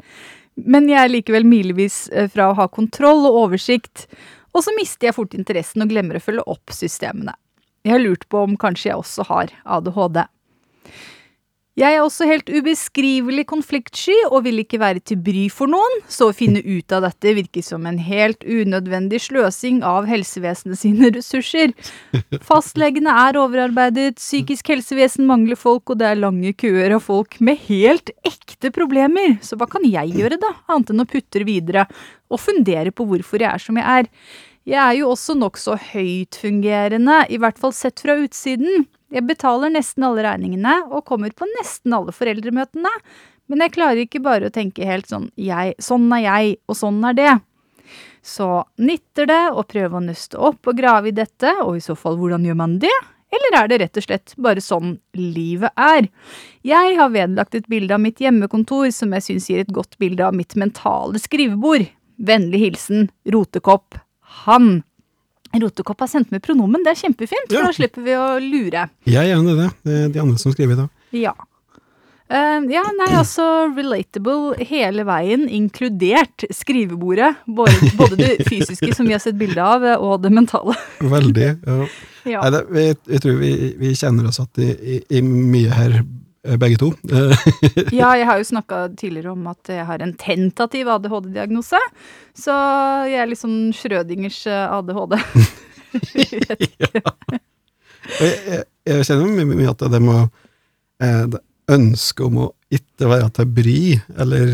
men 0.55 0.89
jeg 0.91 0.99
er 1.01 1.13
likevel 1.13 1.47
milevis 1.49 2.09
eh, 2.13 2.29
fra 2.31 2.51
å 2.51 2.57
ha 2.59 2.67
kontroll 2.73 3.27
og 3.29 3.39
oversikt, 3.45 4.07
og 4.51 4.65
så 4.67 4.75
mister 4.77 5.09
jeg 5.09 5.17
fort 5.17 5.37
interessen 5.37 5.85
og 5.85 5.93
glemmer 5.93 6.19
å 6.19 6.25
følge 6.25 6.47
opp 6.51 6.75
systemene. 6.75 7.37
Jeg 7.87 7.95
har 7.95 8.03
lurt 8.03 8.27
på 8.29 8.43
om 8.45 8.59
kanskje 8.61 8.91
jeg 8.91 9.01
også 9.01 9.25
har 9.31 9.53
ADHD. 9.65 10.25
Jeg 11.79 11.95
er 11.95 12.03
også 12.03 12.27
helt 12.27 12.49
ubeskrivelig 12.51 13.45
konfliktsky 13.49 14.16
og 14.27 14.43
vil 14.43 14.59
ikke 14.64 14.81
være 14.83 15.03
til 15.07 15.21
bry 15.23 15.45
for 15.55 15.71
noen, 15.71 16.01
så 16.11 16.29
å 16.29 16.35
finne 16.35 16.59
ut 16.66 16.91
av 16.93 17.05
dette 17.07 17.35
virker 17.37 17.62
som 17.62 17.87
en 17.87 18.01
helt 18.03 18.43
unødvendig 18.43 19.21
sløsing 19.23 19.79
av 19.87 20.09
helsevesenet 20.11 20.81
sine 20.81 21.12
ressurser. 21.14 21.71
Fastlegene 22.49 23.14
er 23.23 23.39
overarbeidet, 23.39 24.18
psykisk 24.18 24.75
helsevesen 24.75 25.31
mangler 25.31 25.61
folk, 25.61 25.95
og 25.95 26.03
det 26.03 26.11
er 26.11 26.21
lange 26.21 26.53
køer 26.59 26.99
av 26.99 27.07
folk 27.07 27.39
med 27.39 27.62
helt 27.71 28.11
ekte 28.27 28.75
problemer. 28.75 29.39
Så 29.39 29.55
hva 29.55 29.71
kan 29.71 29.87
jeg 29.87 30.18
gjøre, 30.18 30.43
da, 30.43 30.57
annet 30.75 30.91
enn 30.91 31.07
å 31.07 31.11
putte 31.14 31.47
videre 31.47 31.87
og 32.31 32.43
fundere 32.43 32.91
på 32.91 33.07
hvorfor 33.07 33.47
jeg 33.47 33.55
er 33.55 33.62
som 33.62 33.79
jeg 33.79 34.03
er? 34.03 34.14
Jeg 34.68 34.83
er 34.83 34.97
jo 34.99 35.14
også 35.14 35.39
nokså 35.39 35.79
høytfungerende, 35.95 37.23
i 37.31 37.39
hvert 37.41 37.62
fall 37.62 37.73
sett 37.73 38.03
fra 38.03 38.18
utsiden. 38.21 38.91
Jeg 39.11 39.27
betaler 39.27 39.73
nesten 39.75 40.07
alle 40.07 40.23
regningene 40.23 40.77
og 40.89 41.05
kommer 41.09 41.33
på 41.35 41.49
nesten 41.59 41.95
alle 41.97 42.15
foreldremøtene, 42.15 42.93
men 43.51 43.65
jeg 43.65 43.75
klarer 43.75 44.05
ikke 44.05 44.23
bare 44.23 44.47
å 44.47 44.55
tenke 44.55 44.87
helt 44.87 45.11
sånn 45.11 45.31
jeg, 45.35 45.75
sånn 45.83 46.07
er 46.15 46.23
jeg, 46.29 46.59
og 46.71 46.79
sånn 46.79 47.01
er 47.09 47.17
det. 47.19 47.33
Så 48.23 48.47
nytter 48.79 49.27
det 49.27 49.41
å 49.51 49.65
prøve 49.67 49.99
å 49.99 50.05
nøste 50.05 50.39
opp 50.39 50.71
og 50.71 50.79
grave 50.79 51.11
i 51.11 51.17
dette, 51.17 51.57
og 51.65 51.81
i 51.81 51.83
så 51.83 51.97
fall 51.99 52.21
hvordan 52.21 52.47
gjør 52.47 52.61
man 52.61 52.79
det? 52.83 52.95
Eller 53.31 53.57
er 53.57 53.71
det 53.71 53.79
rett 53.83 53.99
og 53.99 54.05
slett 54.05 54.35
bare 54.43 54.63
sånn 54.63 54.97
livet 55.19 55.75
er? 55.79 56.09
Jeg 56.67 56.97
har 56.99 57.13
vedlagt 57.15 57.55
et 57.59 57.69
bilde 57.71 57.95
av 57.95 58.03
mitt 58.03 58.23
hjemmekontor 58.23 58.91
som 58.95 59.15
jeg 59.17 59.27
syns 59.27 59.49
gir 59.51 59.63
et 59.63 59.75
godt 59.75 59.99
bilde 60.03 60.27
av 60.27 60.35
mitt 60.37 60.57
mentale 60.59 61.19
skrivebord. 61.23 61.87
Vennlig 62.21 62.63
hilsen 62.65 63.11
Rotekopp. 63.31 63.99
Han. 64.47 64.83
Rotekopp 65.55 66.01
har 66.05 66.11
sendt 66.13 66.31
med 66.31 66.43
pronomen, 66.45 66.85
det 66.87 66.93
er 66.95 67.01
kjempefint, 67.09 67.49
for 67.51 67.59
Ja. 67.59 67.67
da 67.67 67.73
slipper 67.75 68.05
vi 68.07 68.15
å 68.15 68.27
lure. 68.39 68.89
Jeg 69.05 69.31
er 69.31 69.37
enig 69.37 69.55
i 69.57 69.61
det. 69.65 69.71
Det 69.83 69.97
er 70.05 70.09
de 70.15 70.21
andre 70.23 70.39
som 70.39 70.53
skriver 70.55 70.77
i 70.77 70.81
dag. 70.85 70.91
Ja. 71.13 71.33
Uh, 72.31 72.63
ja, 72.71 72.85
nei, 72.95 73.09
altså 73.19 73.43
relatable 73.75 74.55
hele 74.69 75.03
veien, 75.09 75.49
inkludert 75.51 76.45
skrivebordet. 76.55 77.33
Både, 77.51 77.91
både 77.99 78.17
det 78.21 78.31
fysiske, 78.51 78.93
som 78.95 79.09
vi 79.09 79.17
har 79.17 79.23
sett 79.25 79.35
bilde 79.41 79.59
av, 79.59 79.83
og 79.99 80.23
det 80.23 80.31
mentale. 80.31 80.77
Veldig. 81.03 81.49
Ja. 81.67 81.81
Ja. 82.29 82.45
Nei, 82.45 82.51
det, 82.55 82.61
vi, 82.71 82.85
jeg 83.17 83.23
tror 83.25 83.37
vi, 83.41 83.51
vi 83.81 83.95
kjenner 83.99 84.29
oss 84.31 84.39
at 84.43 84.61
i, 84.63 84.69
i, 84.71 85.01
i 85.19 85.23
mye 85.27 85.73
her, 85.75 85.99
begge 86.61 86.78
to. 86.80 86.93
Eh, 87.12 87.47
Ja, 88.01 88.14
jeg 88.16 88.26
har 88.28 88.41
jo 88.41 88.49
snakka 88.49 88.82
tidligere 88.97 89.34
om 89.34 89.47
at 89.51 89.68
jeg 89.68 89.84
har 89.86 90.03
en 90.03 90.14
tentativ 90.20 90.88
ADHD-diagnose. 90.88 91.80
Så 92.36 92.55
jeg 93.11 93.20
er 93.20 93.30
litt 93.30 93.43
sånn 93.43 93.70
Schrødingers 93.76 94.43
eh, 94.49 94.78
ADHD. 94.78 95.18
ja. 96.80 97.14
jeg, 98.20 98.32
jeg, 98.32 98.64
jeg 98.88 99.07
kjenner 99.09 99.30
mye, 99.36 99.61
mye 99.61 99.72
at 99.74 99.86
det 99.93 100.03
må 100.05 100.18
eh, 100.22 101.24
det 101.30 101.45
ønsket 101.70 102.26
om 102.26 102.45
å 102.47 102.51
ikke 102.74 103.09
være 103.11 103.30
til 103.34 103.51
bry, 103.55 103.80
eller 104.22 104.53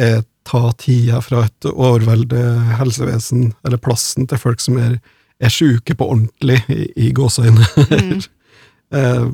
eh, 0.00 0.20
ta 0.44 0.62
tida 0.80 1.20
fra 1.24 1.46
et 1.48 1.68
overvelde 1.70 2.40
helsevesen, 2.78 3.52
eller 3.64 3.80
plassen 3.80 4.28
til 4.28 4.40
folk 4.40 4.60
som 4.60 4.78
er, 4.80 4.98
er 5.40 5.52
sjuke 5.52 5.96
på 5.96 6.08
ordentlig, 6.16 6.60
i, 6.72 6.88
i 7.06 7.10
gåseøyne. 7.16 7.68
Mm. 7.88 8.24
eh, 8.98 9.26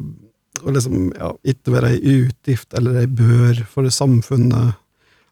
og 0.64 0.74
liksom, 0.76 1.10
ja, 1.16 1.32
ikke 1.52 1.74
være 1.74 1.92
ei 1.96 2.16
utgift 2.26 2.74
eller 2.78 3.02
ei 3.02 3.06
bør 3.06 3.62
for 3.70 3.88
samfunnet. 3.92 4.76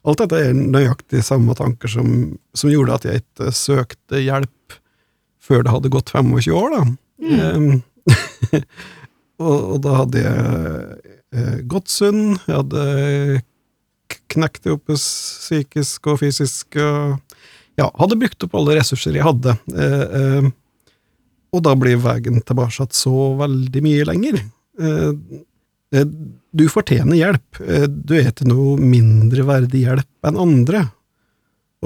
Alt 0.08 0.22
dette 0.22 0.40
er 0.40 0.56
nøyaktig 0.56 1.22
samme 1.26 1.56
tanker 1.58 1.90
som, 1.90 2.08
som 2.56 2.70
gjorde 2.72 2.96
at 2.96 3.08
jeg 3.08 3.22
ikke 3.22 3.52
søkte 3.56 4.22
hjelp 4.22 4.78
før 5.48 5.64
det 5.64 5.72
hadde 5.72 5.92
gått 5.92 6.12
25 6.12 6.54
år, 6.54 6.74
da. 6.76 6.82
Mm. 7.18 7.80
og, 9.42 9.56
og 9.56 9.78
da 9.84 9.94
hadde 10.02 10.24
jeg 10.24 11.14
eh, 11.32 11.56
gått 11.70 11.92
sunn, 11.92 12.36
jeg 12.46 12.56
hadde 12.60 13.42
knekt 14.32 14.64
det 14.64 14.76
opp 14.76 14.92
psykisk 14.92 16.10
og 16.12 16.20
fysisk, 16.22 16.76
og 16.76 17.18
ja, 17.78 17.88
hadde 18.00 18.18
brukt 18.20 18.44
opp 18.44 18.56
alle 18.58 18.78
ressurser 18.78 19.16
jeg 19.16 19.26
hadde. 19.26 19.56
Eh, 19.72 20.04
eh, 20.20 20.50
og 21.48 21.64
da 21.64 21.72
blir 21.80 22.00
veien 22.02 22.42
tilbake 22.44 22.88
så 22.92 23.14
veldig 23.40 23.82
mye 23.84 24.06
lenger. 24.08 24.40
Eh, 24.78 25.12
eh, 25.98 26.06
du 26.52 26.64
fortjener 26.72 27.18
hjelp. 27.18 27.60
Eh, 27.64 27.88
Du 27.88 28.14
er 28.18 28.30
til 28.30 28.50
noe 28.50 28.76
mindre 28.80 29.44
verdig 29.48 29.84
hjelp 29.86 30.28
enn 30.28 30.38
andre. 30.40 30.86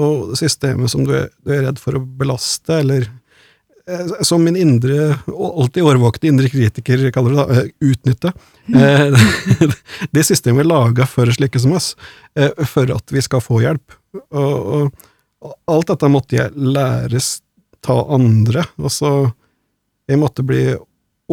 Og 0.01 0.33
systemet 0.39 0.89
som 0.89 1.03
du 1.05 1.13
er, 1.17 1.27
du 1.45 1.53
er 1.53 1.67
redd 1.67 1.81
for 1.81 1.97
å 1.99 2.01
belaste, 2.01 2.79
eller 2.81 3.09
som 4.23 4.39
min 4.39 4.55
indre, 4.55 5.17
alltid 5.27 5.83
årvåkne 5.83 6.29
indre 6.29 6.47
kritiker 6.47 7.01
kaller 7.11 7.33
det, 7.35 7.41
da, 7.43 7.63
utnytte. 7.83 8.31
Eh, 8.71 9.25
Det 10.15 10.23
systemet 10.23 10.63
er 10.63 10.69
laga 10.71 11.05
for 11.09 11.27
slike 11.35 11.59
som 11.59 11.75
oss, 11.75 11.89
for 12.71 12.93
at 12.95 13.11
vi 13.11 13.21
skal 13.21 13.43
få 13.43 13.59
hjelp. 13.65 13.97
Og, 14.31 14.87
og 15.43 15.53
alt 15.67 15.91
dette 15.91 16.09
måtte 16.13 16.39
jeg 16.39 16.55
læres 16.55 17.41
ta 17.83 17.99
andre. 18.15 18.63
Altså, 18.79 19.33
jeg 20.07 20.21
måtte 20.21 20.45
bli 20.47 20.63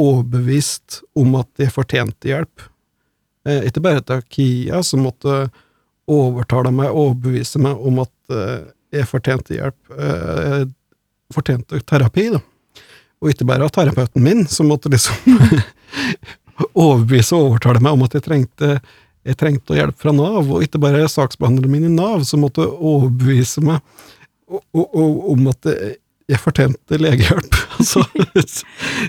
overbevist 0.00 1.00
om 1.18 1.36
at 1.40 1.60
jeg 1.60 1.72
fortjente 1.74 2.30
hjelp. 2.30 2.64
Eh, 3.48 3.66
ikke 3.68 3.82
bare 3.84 4.20
Kia, 4.28 4.82
som 4.86 5.04
måtte 5.06 5.46
overtale 6.10 6.72
meg, 6.74 6.90
overbevise 6.90 7.60
meg 7.62 7.78
om 7.86 8.02
at 8.04 8.34
eh, 8.34 8.70
jeg 8.98 9.08
fortjente 9.10 9.56
hjelp. 9.56 9.78
Eh, 9.96 10.62
fortjente 11.34 11.80
terapi, 11.86 12.30
da. 12.34 12.40
Og 13.20 13.32
ikke 13.32 13.46
bare 13.48 13.66
av 13.66 13.72
terapeuten 13.74 14.24
min, 14.24 14.46
som 14.48 14.70
måtte 14.72 14.90
liksom 14.92 15.36
overbevise 16.84 17.36
og 17.36 17.52
overtale 17.52 17.82
meg 17.84 17.96
om 17.96 18.06
at 18.06 18.16
jeg 18.16 18.24
trengte, 18.26 18.70
jeg 19.28 19.36
trengte 19.40 19.76
hjelp 19.76 19.98
fra 20.00 20.14
Nav, 20.16 20.48
og 20.48 20.64
ikke 20.64 20.80
bare 20.80 21.08
saksbehandleren 21.10 21.74
min 21.74 21.90
i 21.90 21.92
Nav, 21.92 22.24
som 22.28 22.42
måtte 22.44 22.64
overbevise 22.64 23.62
meg 23.64 23.84
og, 24.50 24.62
og, 24.74 24.86
og, 24.88 25.18
om 25.34 25.50
at 25.52 25.68
jeg, 25.70 25.98
jeg 26.30 26.40
fortjente 26.42 26.98
legehjelp. 27.00 27.56
altså, 27.78 28.04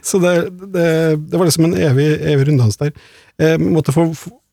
så 0.04 0.22
det, 0.24 0.36
det, 0.74 0.88
det 1.30 1.38
var 1.40 1.48
liksom 1.48 1.70
en 1.70 1.78
evig, 1.78 2.08
evig 2.34 2.50
runddans 2.50 2.80
der. 2.82 2.94
Jeg 3.42 3.62
måtte 3.62 3.94
få 3.96 4.10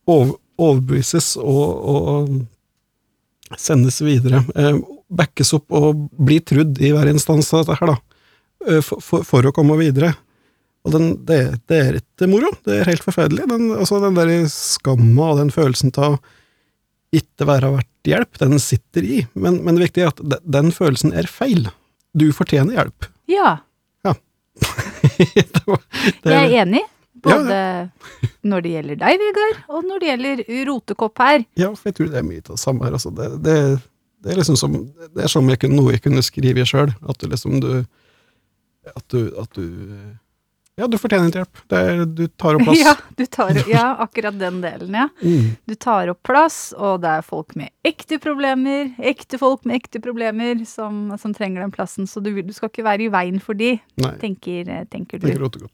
få 0.09 0.39
overbevises 0.59 1.35
og, 1.41 1.67
og 1.93 3.59
sendes 3.61 4.01
videre. 4.05 4.43
Eh, 4.57 4.79
backes 5.09 5.55
opp 5.57 5.73
og 5.75 6.09
bli 6.17 6.41
trudd 6.45 6.81
i 6.85 6.93
hver 6.95 7.11
instans 7.13 7.51
av 7.55 7.65
dette 7.65 7.79
her, 7.81 7.93
da. 7.93 8.25
Eh, 8.69 8.81
For, 8.85 9.05
for, 9.05 9.27
for 9.27 9.49
å 9.49 9.55
komme 9.55 9.79
videre. 9.81 10.15
Og 10.87 10.95
den, 10.95 11.11
det, 11.29 11.39
det 11.69 11.79
er 11.85 12.01
ikke 12.01 12.29
moro. 12.31 12.51
Det 12.65 12.81
er 12.81 12.91
helt 12.91 13.05
forferdelig. 13.05 13.49
Den, 13.51 13.71
altså, 13.77 14.01
den 14.03 14.17
der 14.17 14.33
skamma 14.53 15.33
og 15.33 15.43
den 15.43 15.53
følelsen 15.55 15.93
av 16.01 16.19
ikke 17.15 17.47
være 17.49 17.73
verdt 17.73 18.09
hjelp, 18.09 18.39
den 18.41 18.61
sitter 18.61 19.05
i. 19.05 19.23
Men, 19.33 19.63
men 19.65 19.77
det 19.77 19.87
viktige 19.89 20.09
er 20.09 20.13
at 20.13 20.41
den 20.45 20.73
følelsen 20.77 21.15
er 21.17 21.29
feil. 21.31 21.69
Du 22.17 22.31
fortjener 22.33 22.79
hjelp. 22.79 23.09
Ja, 23.29 23.59
det 25.19 25.67
var, 25.67 25.83
det, 26.23 26.33
jeg 26.33 26.47
er 26.53 26.55
enig. 26.63 26.83
Ja, 26.83 26.89
Både 27.19 27.59
når 28.47 28.63
det 28.63 28.73
gjelder 28.77 28.99
deg, 29.01 29.23
Vegard, 29.23 29.57
og 29.75 29.87
når 29.89 30.03
det 30.03 30.11
gjelder 30.13 30.43
rotekopp 30.69 31.23
her. 31.25 31.45
Ja, 31.59 31.73
for 31.75 31.91
jeg 31.91 31.97
tror 31.99 32.13
det 32.13 32.21
er 32.21 32.29
mye 32.29 32.43
av 32.45 32.53
det 32.53 32.61
samme 32.63 32.87
her. 32.87 32.95
Altså. 32.99 33.11
Det, 33.15 33.27
det, 33.43 33.57
det 34.23 34.33
er 34.33 34.39
liksom 34.39 34.59
som 34.61 34.77
Det 35.17 35.25
er 35.25 35.33
som 35.33 35.51
jeg 35.51 35.61
kunne, 35.65 35.81
noe 35.81 35.97
jeg 35.97 36.05
kunne 36.05 36.23
skrive 36.23 36.67
sjøl. 36.69 36.95
At 37.11 37.19
du 37.19 37.27
liksom 37.31 37.59
du 37.65 37.73
At 38.95 39.05
du, 39.13 39.35
at 39.37 39.59
du 39.59 39.67
Ja, 40.79 40.87
du 40.87 40.95
fortjener 41.01 41.27
ikke 41.33 41.41
hjelp. 41.43 41.61
Det 41.73 41.79
er, 41.91 42.03
du 42.07 42.23
tar 42.39 42.59
opp 42.59 42.65
plass. 42.69 42.83
Ja, 42.87 42.93
du 43.19 43.25
tar, 43.27 43.59
ja, 43.67 43.85
akkurat 44.05 44.37
den 44.39 44.61
delen, 44.63 44.95
ja. 44.95 45.09
Mm. 45.25 45.49
Du 45.67 45.75
tar 45.75 46.13
opp 46.13 46.23
plass, 46.27 46.59
og 46.79 47.01
det 47.03 47.17
er 47.19 47.27
folk 47.27 47.57
med 47.59 47.73
ekte 47.89 48.21
problemer, 48.23 48.93
ekte 49.03 49.41
folk 49.43 49.67
med 49.67 49.81
ekte 49.81 50.01
problemer, 50.05 50.63
som, 50.71 51.09
som 51.19 51.35
trenger 51.35 51.65
den 51.67 51.75
plassen. 51.75 52.07
Så 52.07 52.23
du, 52.23 52.31
du 52.47 52.55
skal 52.55 52.71
ikke 52.71 52.87
være 52.87 53.09
i 53.09 53.11
veien 53.13 53.43
for 53.43 53.59
de, 53.59 53.75
Nei, 53.99 54.15
tenker, 54.23 54.71
tenker 54.93 55.19
du. 55.19 55.27
tenker. 55.27 55.67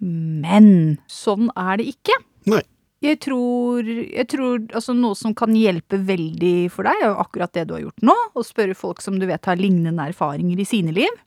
Men 0.00 0.98
sånn 1.10 1.52
er 1.58 1.78
det 1.80 1.88
ikke. 1.92 2.16
Nei. 2.48 2.64
Jeg 3.04 3.20
tror, 3.22 3.86
jeg 3.86 4.26
tror 4.26 4.56
altså 4.74 4.90
noe 4.96 5.14
som 5.14 5.30
kan 5.38 5.52
hjelpe 5.54 6.00
veldig 6.02 6.66
for 6.74 6.88
deg, 6.88 6.98
er 6.98 7.12
jo 7.12 7.20
akkurat 7.22 7.52
det 7.54 7.68
du 7.68 7.76
har 7.76 7.84
gjort 7.84 8.02
nå. 8.08 8.16
Å 8.34 8.42
spørre 8.46 8.74
folk 8.74 9.04
som 9.04 9.20
du 9.20 9.26
vet 9.28 9.46
har 9.46 9.60
lignende 9.60 10.08
erfaringer 10.10 10.58
i 10.58 10.66
sine 10.66 10.94
liv. 10.96 11.20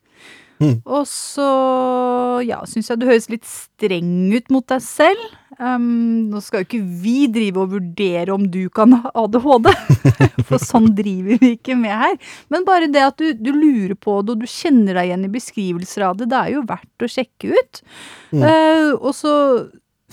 Mm. 0.61 0.75
Og 0.85 1.05
så, 1.09 1.47
ja, 2.45 2.61
syns 2.69 2.91
jeg 2.91 3.01
du 3.01 3.07
høres 3.09 3.29
litt 3.31 3.47
streng 3.49 4.29
ut 4.35 4.51
mot 4.53 4.65
deg 4.69 4.83
selv. 4.85 5.23
Um, 5.61 6.29
nå 6.31 6.39
skal 6.41 6.61
jo 6.61 6.67
ikke 6.67 7.01
vi 7.03 7.15
drive 7.29 7.61
og 7.61 7.73
vurdere 7.75 8.33
om 8.33 8.47
du 8.49 8.63
kan 8.73 8.93
ha 8.95 9.11
ADHD, 9.23 9.69
for 10.47 10.61
sånn 10.61 10.89
driver 10.97 11.41
vi 11.41 11.53
ikke 11.57 11.75
med 11.77 11.93
her. 12.03 12.15
Men 12.53 12.65
bare 12.67 12.89
det 12.93 13.03
at 13.05 13.19
du, 13.21 13.33
du 13.37 13.51
lurer 13.53 13.97
på 13.97 14.21
det, 14.21 14.35
og 14.35 14.45
du 14.45 14.49
kjenner 14.49 14.97
deg 14.97 15.11
igjen 15.11 15.27
i 15.27 15.33
beskrivelser 15.33 16.07
av 16.07 16.21
det, 16.21 16.29
det 16.31 16.39
er 16.39 16.55
jo 16.55 16.65
verdt 16.69 17.05
å 17.05 17.11
sjekke 17.17 17.53
ut. 17.57 17.83
Mm. 18.31 18.45
Uh, 18.45 18.89
og 18.95 19.13
så 19.17 19.35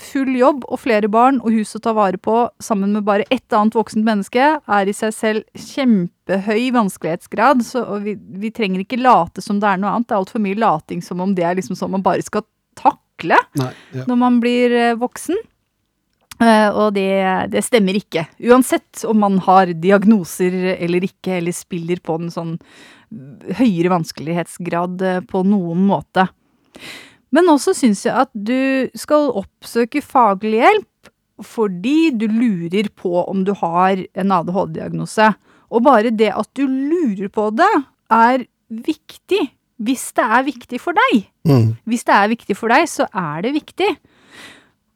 full 0.03 0.31
jobb 0.37 0.63
og 0.67 0.79
flere 0.81 1.09
barn 1.11 1.39
og 1.43 1.53
hus 1.55 1.75
å 1.77 1.81
ta 1.83 1.93
vare 1.97 2.19
på 2.21 2.41
sammen 2.63 2.93
med 2.95 3.05
bare 3.07 3.27
ett 3.33 3.53
annet 3.55 3.75
voksent 3.77 4.05
menneske 4.07 4.47
er 4.59 4.89
i 4.89 4.95
seg 4.95 5.13
selv 5.15 5.67
kjempehøy 5.69 6.69
vanskelighetsgrad. 6.75 7.63
Så 7.65 7.83
vi, 8.05 8.15
vi 8.15 8.53
trenger 8.55 8.83
ikke 8.83 9.01
late 9.01 9.43
som 9.45 9.61
det 9.61 9.69
er 9.69 9.81
noe 9.81 9.93
annet. 9.95 10.09
Det 10.09 10.17
er 10.17 10.23
altfor 10.23 10.43
mye 10.43 10.59
lating 10.59 11.03
som 11.05 11.23
om 11.23 11.35
det 11.37 11.45
er 11.47 11.59
liksom 11.59 11.77
sånn 11.79 11.93
man 11.97 12.05
bare 12.05 12.25
skal 12.25 12.45
takle 12.79 13.39
Nei, 13.59 13.71
ja. 13.95 14.05
når 14.07 14.21
man 14.21 14.39
blir 14.43 14.75
eh, 14.75 14.97
voksen. 14.99 15.39
Eh, 16.39 16.69
og 16.71 16.93
det, 16.95 17.11
det 17.51 17.65
stemmer 17.67 17.97
ikke. 17.99 18.23
Uansett 18.47 19.03
om 19.09 19.19
man 19.19 19.41
har 19.43 19.73
diagnoser 19.75 20.55
eller 20.77 21.03
ikke, 21.09 21.35
eller 21.41 21.55
spiller 21.55 21.99
på 22.03 22.15
en 22.21 22.31
sånn 22.31 22.55
høyere 23.59 23.91
vanskelighetsgrad 23.91 25.03
eh, 25.03 25.21
på 25.27 25.43
noen 25.47 25.83
måte. 25.89 26.29
Men 27.35 27.49
også 27.51 27.75
syns 27.77 28.05
jeg 28.07 28.15
at 28.25 28.31
du 28.33 28.89
skal 28.97 29.29
oppsøke 29.37 30.01
faglig 30.05 30.59
hjelp 30.63 31.11
fordi 31.45 32.09
du 32.19 32.25
lurer 32.27 32.89
på 32.99 33.13
om 33.21 33.45
du 33.47 33.53
har 33.55 34.01
en 34.19 34.33
ADHD-diagnose. 34.35 35.29
Og 35.71 35.85
bare 35.85 36.11
det 36.11 36.33
at 36.35 36.49
du 36.57 36.65
lurer 36.67 37.29
på 37.31 37.47
det, 37.55 37.71
er 38.11 38.43
viktig. 38.67 39.45
Hvis 39.79 40.09
det 40.17 40.25
er 40.25 40.43
viktig 40.43 40.81
for 40.83 40.97
deg. 40.97 41.21
Mm. 41.47 41.77
Hvis 41.87 42.03
det 42.09 42.15
er 42.17 42.31
viktig 42.33 42.57
for 42.59 42.73
deg, 42.73 42.89
så 42.91 43.07
er 43.15 43.45
det 43.45 43.53
viktig. 43.55 43.93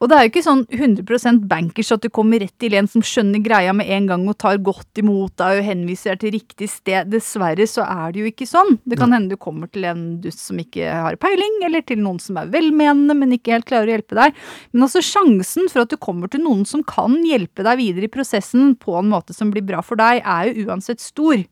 Og 0.04 0.10
det 0.10 0.16
er 0.18 0.26
jo 0.26 0.30
ikke 0.34 0.44
sånn 0.44 0.62
100% 0.68 1.46
bankers 1.48 1.88
at 1.94 2.02
du 2.04 2.10
kommer 2.12 2.42
rett 2.42 2.52
til 2.60 2.74
en 2.76 2.88
som 2.92 3.00
skjønner 3.00 3.40
greia 3.40 3.72
med 3.72 3.88
en 3.88 4.08
gang 4.10 4.26
og 4.28 4.36
tar 4.36 4.58
godt 4.60 5.00
imot 5.00 5.32
deg 5.40 5.62
og 5.62 5.64
henviser 5.64 6.12
deg 6.12 6.20
til 6.20 6.34
riktig 6.34 6.68
sted. 6.68 7.08
Dessverre 7.08 7.64
så 7.70 7.86
er 7.88 8.12
det 8.12 8.20
jo 8.20 8.28
ikke 8.28 8.48
sånn. 8.50 8.74
Det 8.84 8.98
kan 9.00 9.14
hende 9.16 9.32
du 9.32 9.40
kommer 9.40 9.70
til 9.72 9.86
en 9.88 10.02
dust 10.20 10.42
som 10.44 10.60
ikke 10.60 10.90
har 10.92 11.16
peiling, 11.22 11.56
eller 11.64 11.86
til 11.88 12.02
noen 12.04 12.20
som 12.20 12.36
er 12.36 12.52
velmenende, 12.52 13.16
men 13.16 13.32
ikke 13.38 13.54
helt 13.54 13.68
klarer 13.70 13.88
å 13.88 13.94
hjelpe 13.94 14.18
deg. 14.18 14.36
Men 14.74 14.84
altså 14.84 15.00
sjansen 15.00 15.72
for 15.72 15.86
at 15.86 15.94
du 15.94 15.96
kommer 15.96 16.28
til 16.28 16.44
noen 16.44 16.66
som 16.68 16.84
kan 16.84 17.16
hjelpe 17.24 17.64
deg 17.64 17.80
videre 17.80 18.10
i 18.10 18.12
prosessen 18.12 18.74
på 18.76 18.98
en 19.00 19.08
måte 19.08 19.32
som 19.32 19.54
blir 19.54 19.64
bra 19.64 19.80
for 19.80 19.96
deg, 19.96 20.20
er 20.20 20.52
jo 20.52 20.68
uansett 20.68 21.00
stor. 21.00 21.46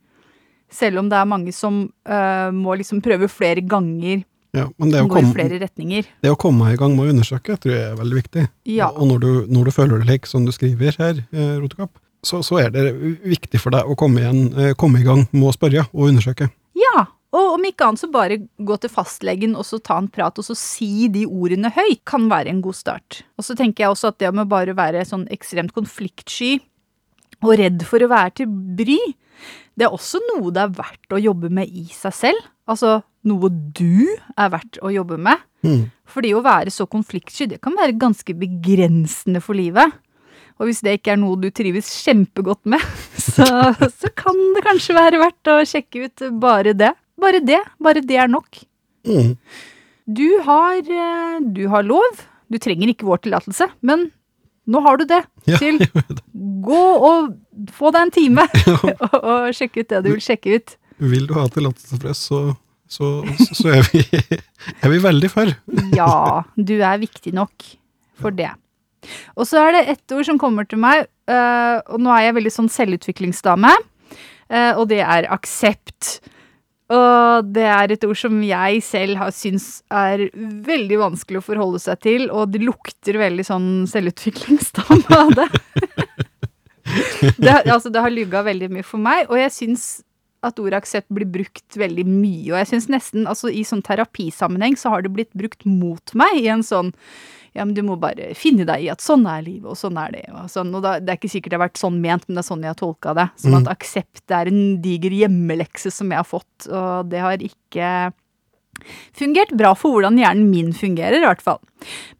Selv 0.73 1.01
om 1.01 1.09
det 1.09 1.17
er 1.17 1.33
mange 1.33 1.57
som 1.57 1.87
øh, 1.89 2.53
må 2.53 2.77
liksom 2.77 3.01
prøve 3.05 3.33
flere 3.33 3.65
ganger, 3.65 4.27
Ja, 4.53 4.67
men 4.77 4.91
det 4.93 5.01
å, 5.01 5.09
komme, 5.09 5.33
det 5.49 6.29
å 6.29 6.37
komme 6.37 6.75
i 6.75 6.77
gang 6.77 6.93
med 6.93 7.07
å 7.07 7.13
undersøke 7.15 7.57
tror 7.57 7.73
jeg 7.73 7.85
er 7.89 7.95
veldig 7.97 8.19
viktig. 8.19 8.43
Ja. 8.69 8.91
Og 8.93 9.09
når 9.09 9.23
du, 9.23 9.31
når 9.49 9.69
du 9.69 9.73
føler 9.73 10.03
det 10.03 10.09
slik 10.11 10.29
som 10.29 10.45
du 10.45 10.53
skriver 10.53 10.99
her, 11.01 11.23
eh, 11.33 11.55
Rotekopp, 11.57 11.95
så, 12.23 12.43
så 12.45 12.59
er 12.61 12.75
det 12.75 12.85
viktig 13.25 13.59
for 13.63 13.73
deg 13.73 13.89
å 13.89 13.97
komme, 13.99 14.21
igjen, 14.21 14.43
eh, 14.53 14.75
komme 14.79 15.01
i 15.01 15.07
gang 15.07 15.25
med 15.33 15.49
å 15.49 15.55
spørre 15.57 15.87
og 15.89 16.11
undersøke. 16.11 16.51
Ja, 16.77 17.07
og 17.33 17.55
om 17.55 17.65
ikke 17.65 17.89
annet 17.89 18.03
så 18.03 18.11
bare 18.13 18.43
gå 18.61 18.77
til 18.83 18.93
fastlegen 18.93 19.55
og 19.57 19.65
så 19.65 19.81
ta 19.81 19.97
en 20.03 20.11
prat 20.13 20.37
og 20.37 20.45
så 20.45 20.57
si 20.59 21.09
de 21.13 21.25
ordene 21.25 21.73
høyt, 21.73 22.03
kan 22.09 22.29
være 22.29 22.53
en 22.53 22.61
god 22.65 22.77
start. 22.77 23.23
Og 23.41 23.47
så 23.49 23.57
tenker 23.57 23.87
jeg 23.87 23.95
også 23.95 24.13
at 24.13 24.21
det 24.21 24.35
med 24.37 24.51
bare 24.53 24.75
å 24.75 24.79
være 24.79 25.07
sånn 25.09 25.25
ekstremt 25.33 25.73
konfliktsky 25.73 26.59
og 27.41 27.57
redd 27.59 27.87
for 27.89 28.05
å 28.05 28.11
være 28.13 28.43
til 28.43 28.53
bry, 28.53 29.01
det 29.81 29.89
er 29.89 29.97
også 29.97 30.21
noe 30.29 30.53
det 30.53 30.61
er 30.67 30.77
verdt 30.77 31.17
å 31.17 31.23
jobbe 31.25 31.49
med 31.49 31.73
i 31.73 31.87
seg 31.89 32.15
selv. 32.15 32.51
Altså 32.69 33.01
noe 33.29 33.51
du 33.51 34.07
er 34.37 34.53
verdt 34.53 34.81
å 34.83 34.91
jobbe 34.93 35.19
med. 35.21 35.43
Mm. 35.63 35.85
Fordi 36.11 36.33
å 36.35 36.43
være 36.45 36.73
så 36.75 36.89
konfliktsky, 36.91 37.49
det 37.53 37.61
kan 37.63 37.77
være 37.79 37.99
ganske 38.01 38.35
begrensende 38.39 39.43
for 39.45 39.59
livet. 39.59 39.95
Og 40.61 40.69
hvis 40.69 40.83
det 40.85 40.99
ikke 40.99 41.15
er 41.15 41.21
noe 41.23 41.39
du 41.41 41.49
trives 41.55 41.89
kjempegodt 42.05 42.67
med, 42.71 42.83
så, 43.19 43.47
så 43.75 44.13
kan 44.19 44.39
det 44.57 44.65
kanskje 44.67 44.99
være 44.99 45.23
verdt 45.23 45.53
å 45.53 45.61
sjekke 45.69 46.09
ut 46.09 46.27
bare 46.43 46.75
det. 46.77 46.93
Bare 47.23 47.43
det. 47.45 47.61
Bare 47.83 48.03
det 48.05 48.19
er 48.19 48.31
nok. 48.31 48.65
Mm. 49.07 49.37
Du 50.07 50.27
har, 50.47 50.79
eh, 50.83 51.39
du 51.55 51.67
har 51.71 51.87
lov. 51.87 52.27
Du 52.53 52.59
trenger 52.61 52.91
ikke 52.91 53.07
vår 53.09 53.23
tillatelse, 53.25 53.71
men 53.87 54.11
nå 54.69 54.83
har 54.85 54.99
du 55.01 55.07
det. 55.09 55.23
Ja, 55.49 55.59
Til 55.59 55.81
gå 56.67 56.83
og 57.09 57.33
få 57.75 57.93
deg 57.95 58.07
en 58.07 58.15
time 58.15 58.47
og, 58.75 59.17
og 59.19 59.51
sjekke 59.57 59.83
ut 59.83 59.91
det 59.95 60.03
du 60.05 60.11
vil 60.13 60.25
sjekke 60.25 60.59
ut. 60.59 60.77
Vil 61.03 61.27
du 61.27 61.35
ha 61.35 61.49
tillatelse 61.51 61.99
for 61.99 62.13
oss, 62.13 62.27
så, 62.29 62.43
så, 62.93 63.13
så 63.57 63.71
er, 63.79 63.87
vi, 63.93 64.03
er 64.85 64.93
vi 64.93 64.99
veldig 65.01 65.31
for. 65.33 65.53
Ja, 65.97 66.43
du 66.57 66.75
er 66.77 67.01
viktig 67.01 67.33
nok 67.37 67.65
for 68.21 68.35
det. 68.37 68.51
Og 69.35 69.49
så 69.49 69.63
er 69.63 69.77
det 69.77 69.87
ett 69.95 70.15
ord 70.15 70.27
som 70.29 70.39
kommer 70.41 70.69
til 70.69 70.81
meg, 70.83 71.09
øh, 71.31 71.79
og 71.89 72.03
nå 72.03 72.13
er 72.15 72.29
jeg 72.29 72.37
veldig 72.39 72.53
sånn 72.55 72.71
selvutviklingsdame, 72.71 73.73
øh, 74.53 74.73
og 74.77 74.85
det 74.93 75.01
er 75.03 75.31
aksept. 75.35 76.21
Og 76.93 77.49
det 77.55 77.65
er 77.73 77.95
et 77.95 78.05
ord 78.05 78.19
som 78.21 78.37
jeg 78.45 78.83
selv 78.85 79.17
har 79.23 79.33
syns 79.35 79.81
er 79.89 80.27
veldig 80.35 81.01
vanskelig 81.01 81.41
å 81.41 81.47
forholde 81.47 81.81
seg 81.83 82.03
til, 82.05 82.29
og 82.29 82.53
det 82.53 82.61
lukter 82.63 83.19
veldig 83.23 83.47
sånn 83.49 83.71
selvutviklingsdame 83.91 85.21
av 85.23 85.33
det. 85.41 85.49
det, 87.41 87.57
altså, 87.73 87.89
det 87.89 88.05
har 88.05 88.13
lugga 88.13 88.45
veldig 88.45 88.69
mye 88.77 88.87
for 88.87 89.01
meg, 89.03 89.25
og 89.31 89.41
jeg 89.41 89.55
syns 89.57 89.87
at 90.43 90.59
ordet 90.63 90.81
aksept 90.83 91.11
blir 91.15 91.29
brukt 91.31 91.77
veldig 91.79 92.05
mye. 92.09 92.51
Og 92.53 92.59
jeg 92.61 92.71
syns 92.73 92.89
nesten, 92.91 93.29
altså 93.31 93.51
i 93.53 93.63
sånn 93.67 93.85
terapisammenheng, 93.87 94.77
så 94.79 94.95
har 94.95 95.05
det 95.05 95.15
blitt 95.15 95.33
brukt 95.39 95.67
mot 95.69 96.15
meg 96.19 96.41
i 96.43 96.51
en 96.53 96.67
sånn 96.67 96.93
ja, 97.53 97.67
men 97.67 97.75
du 97.77 97.83
må 97.85 97.99
bare 98.01 98.31
finne 98.39 98.65
deg 98.65 98.87
i 98.87 98.89
at 98.89 99.03
sånn 99.05 99.27
er 99.29 99.43
livet, 99.45 99.69
og 99.69 99.77
sånn 99.77 99.99
er 100.01 100.15
det. 100.15 100.23
Og, 100.33 100.47
sånn, 100.49 100.71
og 100.73 100.87
da, 100.87 100.95
det 101.05 101.13
er 101.13 101.19
ikke 101.21 101.33
sikkert 101.35 101.53
det 101.53 101.59
har 101.59 101.65
vært 101.67 101.83
sånn 101.83 101.99
ment, 102.01 102.25
men 102.25 102.39
det 102.39 102.41
er 102.41 102.49
sånn 102.49 102.65
jeg 102.65 102.73
har 102.73 102.79
tolka 102.81 103.13
det. 103.19 103.27
Som 103.43 103.59
at 103.59 103.69
aksept 103.75 104.33
er 104.33 104.49
en 104.49 104.63
diger 104.81 105.13
hjemmelekse 105.19 105.93
som 105.93 106.15
jeg 106.15 106.23
har 106.23 106.29
fått, 106.29 106.69
og 106.71 107.13
det 107.13 107.21
har 107.21 107.45
ikke 107.45 107.91
fungert 109.13 109.53
bra 109.61 109.75
for 109.77 109.95
hvordan 109.95 110.17
hjernen 110.21 110.49
min 110.49 110.73
fungerer, 110.73 111.21
i 111.21 111.29
hvert 111.29 111.45
fall. 111.45 111.61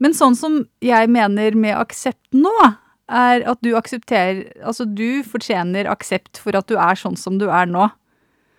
Men 0.05 0.13
sånn 0.17 0.37
som 0.37 0.61
jeg 0.85 1.09
mener 1.13 1.57
med 1.57 1.81
aksept 1.81 2.37
nå, 2.37 2.53
er 3.13 3.43
at 3.51 3.59
du 3.65 3.75
aksepterer 3.77 4.47
Altså, 4.65 4.87
du 4.87 5.25
fortjener 5.27 5.89
aksept 5.91 6.39
for 6.41 6.57
at 6.57 6.69
du 6.71 6.79
er 6.81 6.97
sånn 6.97 7.19
som 7.19 7.37
du 7.41 7.49
er 7.51 7.67
nå. 7.69 7.89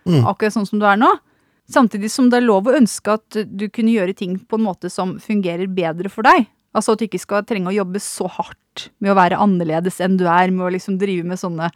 Mm. 0.08 0.24
Akkurat 0.28 0.54
sånn 0.56 0.68
som 0.68 0.80
du 0.82 0.86
er 0.88 0.98
nå. 1.00 1.10
Samtidig 1.70 2.10
som 2.12 2.28
det 2.28 2.42
er 2.42 2.44
lov 2.44 2.68
å 2.68 2.76
ønske 2.76 3.14
at 3.16 3.38
du 3.48 3.68
kunne 3.72 3.94
gjøre 3.94 4.16
ting 4.16 4.36
på 4.36 4.58
en 4.58 4.66
måte 4.66 4.90
som 4.92 5.16
fungerer 5.22 5.70
bedre 5.72 6.12
for 6.12 6.26
deg. 6.26 6.44
Altså 6.74 6.92
at 6.92 7.00
du 7.00 7.06
ikke 7.06 7.22
skal 7.22 7.44
trenge 7.46 7.70
å 7.70 7.76
jobbe 7.76 8.00
så 8.02 8.26
hardt 8.34 8.88
med 8.98 9.12
å 9.12 9.16
være 9.16 9.38
annerledes 9.40 10.00
enn 10.02 10.18
du 10.18 10.26
er, 10.26 10.50
med 10.50 10.66
å 10.66 10.72
liksom 10.74 10.98
drive 10.98 11.24
med 11.30 11.38
sånne 11.38 11.68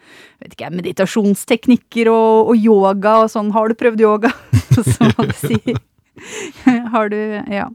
vet 0.42 0.56
ikke, 0.56 0.72
meditasjonsteknikker 0.74 2.10
og, 2.10 2.50
og 2.50 2.58
yoga 2.58 3.14
og 3.22 3.30
sånn. 3.32 3.52
Har 3.54 3.70
du 3.70 3.78
prøvd 3.78 4.02
yoga? 4.02 4.32
Som 4.78 5.14
man 5.14 5.30
sier. 5.38 5.78
Har 6.94 7.12
du 7.14 7.18
Ja. 7.54 7.68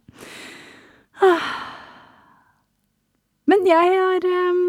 Men 3.47 3.63
jeg 3.67 3.91
har 3.95 4.25
eh, 4.27 4.59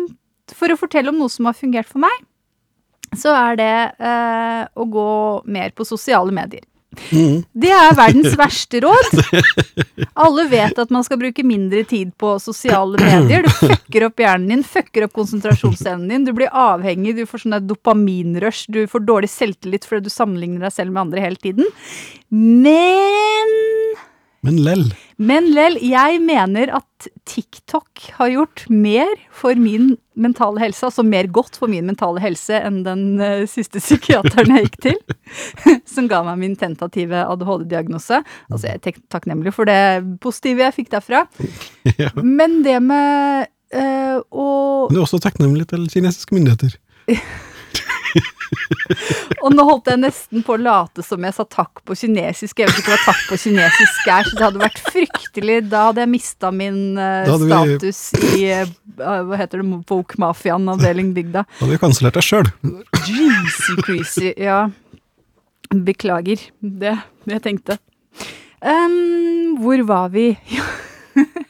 For 0.55 0.71
å 0.71 0.79
fortelle 0.79 1.11
om 1.11 1.19
noe 1.19 1.33
som 1.33 1.49
har 1.49 1.57
fungert 1.57 1.89
for 1.91 2.03
meg, 2.03 2.15
så 3.19 3.35
er 3.37 3.59
det 3.61 3.73
eh, 3.99 4.63
å 4.75 4.87
gå 4.91 5.11
mer 5.47 5.75
på 5.77 5.87
sosiale 5.89 6.35
medier. 6.35 6.65
Mhm. 7.11 7.41
Det 7.53 7.71
er 7.75 7.95
verdens 7.99 8.37
verste 8.45 8.81
råd. 8.85 9.17
Alle 10.15 10.45
vet 10.51 10.79
at 10.79 10.93
man 10.95 11.05
skal 11.07 11.19
bruke 11.19 11.45
mindre 11.47 11.83
tid 11.91 12.13
på 12.21 12.37
sosiale 12.43 13.01
medier. 13.03 13.43
Du 13.47 13.51
fucker 13.73 14.07
opp 14.09 14.23
hjernen 14.23 14.53
din, 14.53 14.65
fucker 14.67 15.09
opp 15.09 15.15
konsentrasjonsevnen 15.19 16.13
din. 16.13 16.27
Du 16.29 16.33
blir 16.37 16.53
avhengig, 16.55 17.17
du 17.19 17.25
får 17.27 17.45
sånn 17.45 17.59
dopaminrush, 17.67 18.67
du 18.71 18.85
får 18.91 19.07
dårlig 19.09 19.33
selvtillit 19.33 19.89
fordi 19.89 20.07
du 20.07 20.13
sammenligner 20.15 20.69
deg 20.69 20.77
selv 20.77 20.95
med 20.95 21.09
andre 21.09 21.25
hele 21.27 21.41
tiden. 21.43 21.67
Men 22.31 23.57
Men 24.45 24.63
lell. 24.63 24.87
Men 25.17 25.47
lell, 25.55 25.77
jeg 25.79 26.19
mener 26.25 26.73
at 26.81 27.07
TikTok 27.29 28.03
har 28.17 28.33
gjort 28.33 28.65
mer 28.73 29.11
for 29.35 29.59
min 29.61 29.95
mentale 30.19 30.63
helse, 30.63 30.87
altså 30.89 31.05
mer 31.07 31.29
godt 31.35 31.59
for 31.61 31.71
min 31.71 31.87
mentale 31.87 32.23
helse 32.23 32.59
enn 32.59 32.83
den 32.87 33.05
uh, 33.21 33.45
siste 33.51 33.83
psykiateren 33.85 34.55
jeg 34.57 34.69
gikk 34.69 34.79
til, 34.89 34.99
som 35.95 36.09
ga 36.11 36.23
meg 36.27 36.41
min 36.43 36.59
tentative 36.59 37.25
ADHD-diagnose. 37.25 38.23
Altså, 38.51 38.69
jeg 38.69 38.81
er 38.81 39.01
takknemlig 39.13 39.55
for 39.55 39.71
det 39.71 39.79
positive 40.25 40.67
jeg 40.67 40.79
fikk 40.83 40.95
derfra. 40.97 41.27
Ja. 42.01 42.09
Men 42.17 42.63
det 42.65 42.79
med 42.83 43.47
uh, 43.77 44.17
å 44.35 44.47
Men 44.89 44.97
du 44.97 44.99
er 44.99 45.05
også 45.05 45.21
takknemlig 45.23 45.69
til 45.71 45.85
kinesiske 45.93 46.35
myndigheter. 46.35 46.75
Og 49.45 49.53
nå 49.55 49.65
holdt 49.67 49.91
jeg 49.93 50.01
nesten 50.03 50.45
på 50.47 50.55
å 50.57 50.61
late 50.61 51.05
som 51.05 51.25
jeg 51.25 51.37
sa 51.37 51.45
takk 51.49 51.83
på 51.87 51.97
kinesisk. 51.99 52.61
Jeg 52.61 52.71
vet 52.71 52.81
ikke 52.83 52.95
hva 52.95 53.01
takk 53.05 53.23
på 53.31 53.39
kinesisk 53.41 54.11
er, 54.13 54.29
så 54.29 54.39
det 54.39 54.45
hadde 54.47 54.63
vært 54.63 54.81
fryktelig. 54.89 55.59
Da 55.73 55.87
hadde 55.89 56.05
jeg 56.05 56.13
mista 56.15 56.51
min 56.55 56.99
uh, 57.01 57.29
status 57.45 58.03
vi- 58.19 58.45
i 58.45 58.53
uh, 58.63 59.23
Hva 59.29 59.41
heter 59.41 59.63
det? 59.63 59.81
Woke-mafiaen, 59.91 60.69
avdeling 60.75 61.13
bygda. 61.17 61.45
Da 61.49 61.63
hadde 61.63 61.75
vi 61.77 61.81
kansellert 61.83 62.19
deg 62.19 62.27
sjøl. 62.29 62.53
Jeezy 63.05 63.79
creasy. 63.85 64.31
Ja. 64.41 64.63
Beklager. 65.75 66.41
Det 66.61 66.97
jeg 67.31 67.43
tenkte. 67.45 67.81
Um, 68.65 69.59
hvor 69.61 69.83
var 69.89 70.13
vi? 70.15 70.33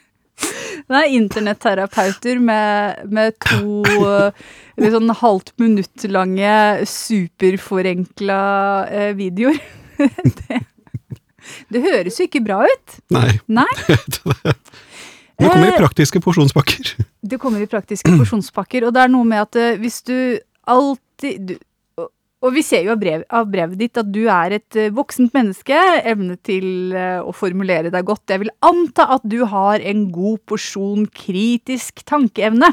Er 0.85 1.07
internetterapeuter 1.09 2.37
med, 2.39 2.99
med 3.09 3.33
to 3.41 3.81
eh, 4.05 4.43
litt 4.81 4.95
sånn 4.95 5.11
halvt 5.21 5.53
minutt 5.61 6.05
lange 6.11 6.85
superforenkla 6.89 8.39
eh, 8.91 9.11
videoer. 9.17 9.59
det, 10.39 10.61
det 11.71 11.83
høres 11.85 12.19
jo 12.19 12.27
ikke 12.27 12.43
bra 12.45 12.63
ut. 12.67 12.97
Nei. 13.15 13.29
Nei. 13.47 13.69
det 15.39 15.47
kommer 15.47 15.69
i 15.69 15.77
praktiske 15.77 16.23
porsjonspakker. 16.23 16.95
Det 17.25 17.39
kommer 17.41 17.57
i 17.57 17.65
praktiske 17.65 18.11
porsjonspakker, 18.19 18.83
og 18.85 18.91
det 18.93 19.01
er 19.01 19.09
noe 19.09 19.25
med 19.25 19.39
at 19.47 19.57
eh, 19.57 19.79
hvis 19.81 20.03
du 20.05 20.13
alltid 20.69 21.47
du, 21.49 21.55
og, 22.45 22.51
vi 22.53 22.61
ser 22.61 22.83
jo 22.85 22.93
av, 22.93 22.99
brev, 23.01 23.23
av 23.33 23.47
brevet 23.49 23.79
ditt 23.79 23.97
at 23.97 24.11
du 24.13 24.27
er 24.29 24.53
et 24.59 24.77
eh, 24.77 24.91
voksent 24.93 25.33
menneske, 25.33 25.79
evne 26.05 26.37
til 26.45 26.93
eh, 26.93 27.17
å 27.17 27.33
formulere 27.33 27.89
deg 27.89 28.05
godt. 28.05 28.29
Jeg 28.29 28.43
vil 28.43 28.53
anta 28.65 29.07
at 29.15 29.25
du 29.25 29.39
har 29.49 29.81
en 29.81 30.05
god 30.13 30.43
porsjon 30.51 31.07
kritisk 31.15 32.03
tankeevne. 32.05 32.69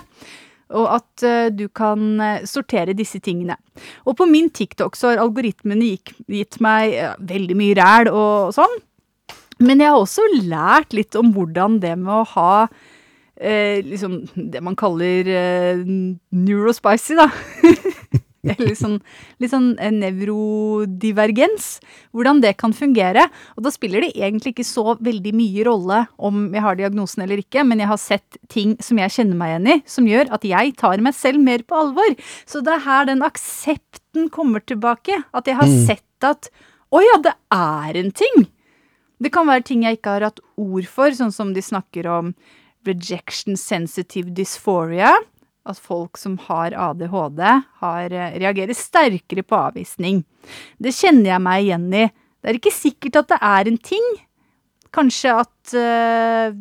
Og 0.79 0.89
at 0.97 1.27
eh, 1.27 1.51
du 1.55 1.67
kan 1.69 2.21
eh, 2.21 2.47
sortere 2.49 2.97
disse 2.97 3.21
tingene. 3.23 3.59
Og 4.07 4.17
på 4.19 4.29
min 4.31 4.51
TikTok 4.51 4.97
så 4.99 5.13
har 5.13 5.23
algoritmene 5.23 5.95
gitt 6.31 6.61
meg 6.65 6.97
eh, 6.97 7.15
veldig 7.33 7.59
mye 7.59 7.77
ræl 7.79 8.11
og 8.13 8.57
sånn. 8.57 8.81
Men 9.63 9.83
jeg 9.83 9.93
har 9.93 10.01
også 10.01 10.25
lært 10.43 10.97
litt 10.97 11.17
om 11.19 11.31
hvordan 11.35 11.79
det 11.83 11.95
med 12.01 12.15
å 12.23 12.25
ha 12.35 12.55
eh, 13.37 13.83
liksom 13.85 14.23
det 14.35 14.63
man 14.65 14.77
kaller 14.79 15.29
eh, 15.29 15.83
neurospicy, 15.87 17.19
da. 17.21 17.29
Eller 18.51 18.75
sånn, 18.75 18.97
litt 19.39 19.53
sånn 19.53 19.69
eh, 19.79 19.93
nevrodivergens. 19.95 21.77
Hvordan 22.11 22.41
det 22.43 22.57
kan 22.59 22.75
fungere. 22.75 23.29
Og 23.55 23.67
da 23.67 23.71
spiller 23.71 24.03
det 24.03 24.17
egentlig 24.17 24.57
ikke 24.57 24.67
så 24.67 24.97
veldig 24.99 25.33
mye 25.39 25.67
rolle 25.69 26.01
om 26.19 26.49
jeg 26.51 26.65
har 26.65 26.79
diagnosen 26.81 27.23
eller 27.23 27.45
ikke, 27.45 27.63
men 27.67 27.83
jeg 27.83 27.91
har 27.93 28.01
sett 28.03 28.41
ting 28.51 28.75
som 28.83 28.99
jeg 28.99 29.15
kjenner 29.15 29.39
meg 29.39 29.53
igjen 29.53 29.71
i, 29.71 29.77
som 29.87 30.09
gjør 30.11 30.33
at 30.35 30.47
jeg 30.49 30.75
tar 30.81 31.05
meg 31.07 31.15
selv 31.15 31.43
mer 31.45 31.63
på 31.63 31.79
alvor. 31.85 32.17
Så 32.49 32.65
det 32.67 32.75
er 32.75 32.87
her 32.89 33.07
den 33.13 33.23
aksepten 33.27 34.27
kommer 34.35 34.65
tilbake. 34.67 35.23
At 35.31 35.47
jeg 35.47 35.61
har 35.61 35.71
sett 35.87 36.27
at 36.27 36.51
å 36.93 37.01
ja, 37.01 37.21
det 37.23 37.37
er 37.55 38.01
en 38.03 38.11
ting. 38.13 38.49
Det 39.23 39.31
kan 39.33 39.47
være 39.47 39.65
ting 39.69 39.87
jeg 39.87 40.01
ikke 40.01 40.17
har 40.19 40.27
hatt 40.27 40.43
ord 40.59 40.89
for, 40.91 41.15
sånn 41.15 41.33
som 41.33 41.55
de 41.55 41.63
snakker 41.63 42.11
om 42.11 42.35
rejection 42.89 43.55
sensitive 43.57 44.35
dysphoria. 44.35 45.15
At 45.69 45.79
folk 45.79 46.19
som 46.19 46.35
har 46.49 46.75
ADHD, 46.75 47.43
har, 47.83 48.13
eh, 48.13 48.39
reagerer 48.43 48.75
sterkere 48.75 49.45
på 49.47 49.59
avvisning. 49.71 50.25
Det 50.83 50.91
kjenner 50.91 51.37
jeg 51.37 51.45
meg 51.45 51.65
igjen 51.67 51.87
i. 51.95 52.11
Det 52.43 52.51
er 52.51 52.59
ikke 52.59 52.75
sikkert 52.75 53.21
at 53.21 53.29
det 53.29 53.39
er 53.41 53.71
en 53.71 53.79
ting. 53.79 54.09
Kanskje 54.93 55.39
at 55.45 55.75
øh, 55.79 56.59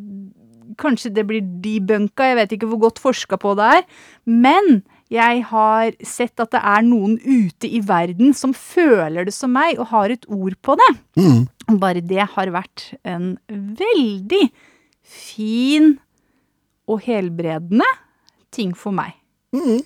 Kanskje 0.80 1.10
det 1.12 1.26
blir 1.28 1.44
debunka, 1.44 2.30
jeg 2.30 2.38
vet 2.38 2.54
ikke 2.56 2.68
hvor 2.72 2.80
godt 2.86 3.00
forska 3.04 3.36
på 3.38 3.52
det 3.60 3.66
er. 3.76 3.82
Men 4.24 4.84
jeg 5.12 5.42
har 5.50 5.92
sett 6.08 6.40
at 6.40 6.54
det 6.56 6.62
er 6.64 6.86
noen 6.88 7.18
ute 7.20 7.68
i 7.68 7.82
verden 7.84 8.32
som 8.38 8.54
føler 8.56 9.28
det 9.28 9.34
som 9.36 9.52
meg, 9.52 9.76
og 9.76 9.90
har 9.92 10.14
et 10.14 10.24
ord 10.32 10.56
på 10.64 10.78
det. 10.80 10.92
Mm. 11.20 11.42
Bare 11.82 12.00
det 12.00 12.24
har 12.38 12.54
vært 12.56 12.94
en 13.04 13.34
veldig 13.52 14.46
fin 15.04 15.98
og 16.88 17.04
helbredende 17.04 17.88
ting 18.54 18.76
for 18.78 18.96
meg. 18.96 19.16
Mm. 19.56 19.82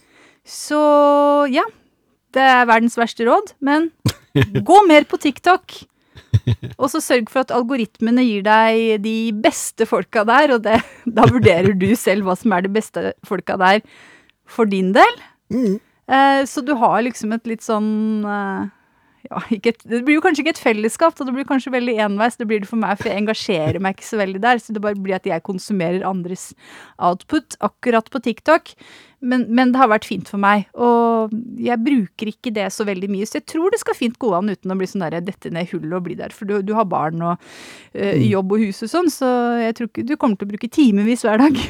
Så 0.45 0.79
ja, 1.51 1.65
det 2.35 2.43
er 2.43 2.69
verdens 2.69 2.97
verste 2.99 3.25
råd, 3.27 3.55
men 3.65 3.89
gå 4.69 4.79
mer 4.89 5.07
på 5.09 5.19
TikTok. 5.21 5.81
Og 6.77 6.89
så 6.91 7.01
sørg 7.01 7.31
for 7.31 7.45
at 7.45 7.53
algoritmene 7.55 8.23
gir 8.25 8.43
deg 8.45 9.01
de 9.05 9.17
beste 9.41 9.87
folka 9.89 10.25
der, 10.27 10.55
og 10.55 10.65
det, 10.67 10.77
da 11.17 11.25
vurderer 11.29 11.73
du 11.77 11.89
selv 11.97 12.27
hva 12.27 12.35
som 12.37 12.53
er 12.53 12.65
de 12.65 12.73
beste 12.75 13.13
folka 13.25 13.57
der 13.61 13.81
for 14.45 14.69
din 14.69 14.91
del. 14.95 15.21
Mm. 15.53 15.77
Eh, 16.05 16.41
så 16.45 16.61
du 16.61 16.75
har 16.77 17.01
liksom 17.05 17.33
et 17.33 17.49
litt 17.49 17.65
sånn 17.65 18.25
eh, 18.29 18.67
ja, 19.25 19.41
ikke 19.53 19.73
et, 19.73 19.81
Det 19.89 20.01
blir 20.05 20.19
jo 20.19 20.23
kanskje 20.23 20.43
ikke 20.43 20.53
et 20.53 20.61
fellesskap, 20.61 21.15
så 21.17 21.25
det 21.25 21.33
blir 21.35 21.47
kanskje 21.47 21.73
veldig 21.73 21.97
enveis. 22.05 22.37
Det 22.37 22.47
blir 22.49 22.61
det 22.61 22.69
for 22.69 22.81
meg, 22.81 22.99
for 22.99 23.09
jeg 23.09 23.23
engasjerer 23.23 23.81
meg 23.81 23.97
ikke 23.97 24.07
så 24.07 24.19
veldig 24.21 24.41
der. 24.43 24.61
Så 24.61 24.75
det 24.75 24.83
bare 24.83 24.99
blir 24.99 25.17
at 25.17 25.27
jeg 25.29 25.45
konsumerer 25.45 26.05
andres 26.07 26.51
output 27.01 27.57
akkurat 27.65 28.09
på 28.13 28.21
TikTok. 28.27 28.73
Men, 29.25 29.47
men 29.57 29.71
det 29.73 29.79
har 29.79 29.89
vært 29.89 30.05
fint 30.05 30.27
for 30.29 30.41
meg, 30.41 30.67
og 30.77 31.31
jeg 31.57 31.81
bruker 31.81 32.29
ikke 32.29 32.51
det 32.53 32.67
så 32.75 32.85
veldig 32.85 33.07
mye. 33.09 33.25
Så 33.25 33.39
jeg 33.39 33.47
tror 33.49 33.73
det 33.73 33.79
skal 33.81 33.97
fint 33.97 34.19
gå 34.21 34.29
an 34.37 34.51
uten 34.51 34.73
å 34.73 34.77
bli 34.77 34.89
sånn 34.89 35.05
der, 35.07 35.23
dette 35.25 35.49
ned 35.53 35.65
i 35.65 35.71
hullet 35.71 35.97
og 35.97 36.05
bli 36.05 36.17
der. 36.19 36.35
For 36.35 36.49
du, 36.49 36.59
du 36.65 36.75
har 36.77 36.85
barn 36.91 37.23
og 37.25 37.47
øh, 37.95 38.19
jobb 38.21 38.53
og 38.53 38.67
hus 38.67 38.83
og 38.85 38.91
sånn, 38.91 39.09
så 39.13 39.31
jeg 39.63 39.79
tror 39.79 39.89
ikke 39.89 40.05
du 40.05 40.13
kommer 40.19 40.37
til 40.37 40.49
å 40.49 40.53
bruke 40.53 40.69
timevis 40.69 41.25
hver 41.25 41.41
dag. 41.41 41.57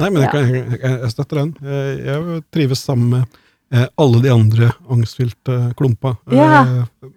Nei, 0.00 0.08
men 0.08 0.22
jeg, 0.24 0.32
kan, 0.32 0.48
jeg, 0.48 0.80
jeg, 0.80 1.12
støtter 1.12 1.42
den. 1.42 1.54
Jeg, 1.68 1.96
jeg 2.08 2.42
trives 2.54 2.82
sammen 2.88 3.12
med 3.12 3.41
alle 3.96 4.20
de 4.22 4.28
andre 4.32 4.68
angstfylte 4.92 5.72
klumpa 5.78 6.16
eh, 6.30 6.36
Ja. 6.36 6.64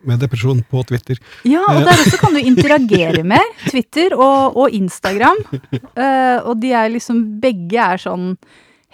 med 0.07 0.19
depresjon 0.23 0.61
på 0.71 0.83
Twitter. 0.87 1.17
Ja, 1.43 1.59
og 1.67 1.81
der 1.83 1.99
også 2.05 2.17
kan 2.21 2.33
du 2.33 2.39
interagere 2.51 3.23
med 3.27 3.41
Twitter 3.69 4.15
og, 4.15 4.55
og 4.55 4.69
Instagram. 4.71 5.37
Eh, 5.71 6.37
og 6.47 6.55
de 6.61 6.71
er 6.71 6.89
liksom 6.93 7.25
Begge 7.43 7.75
er 7.81 7.97
sånn 8.01 8.37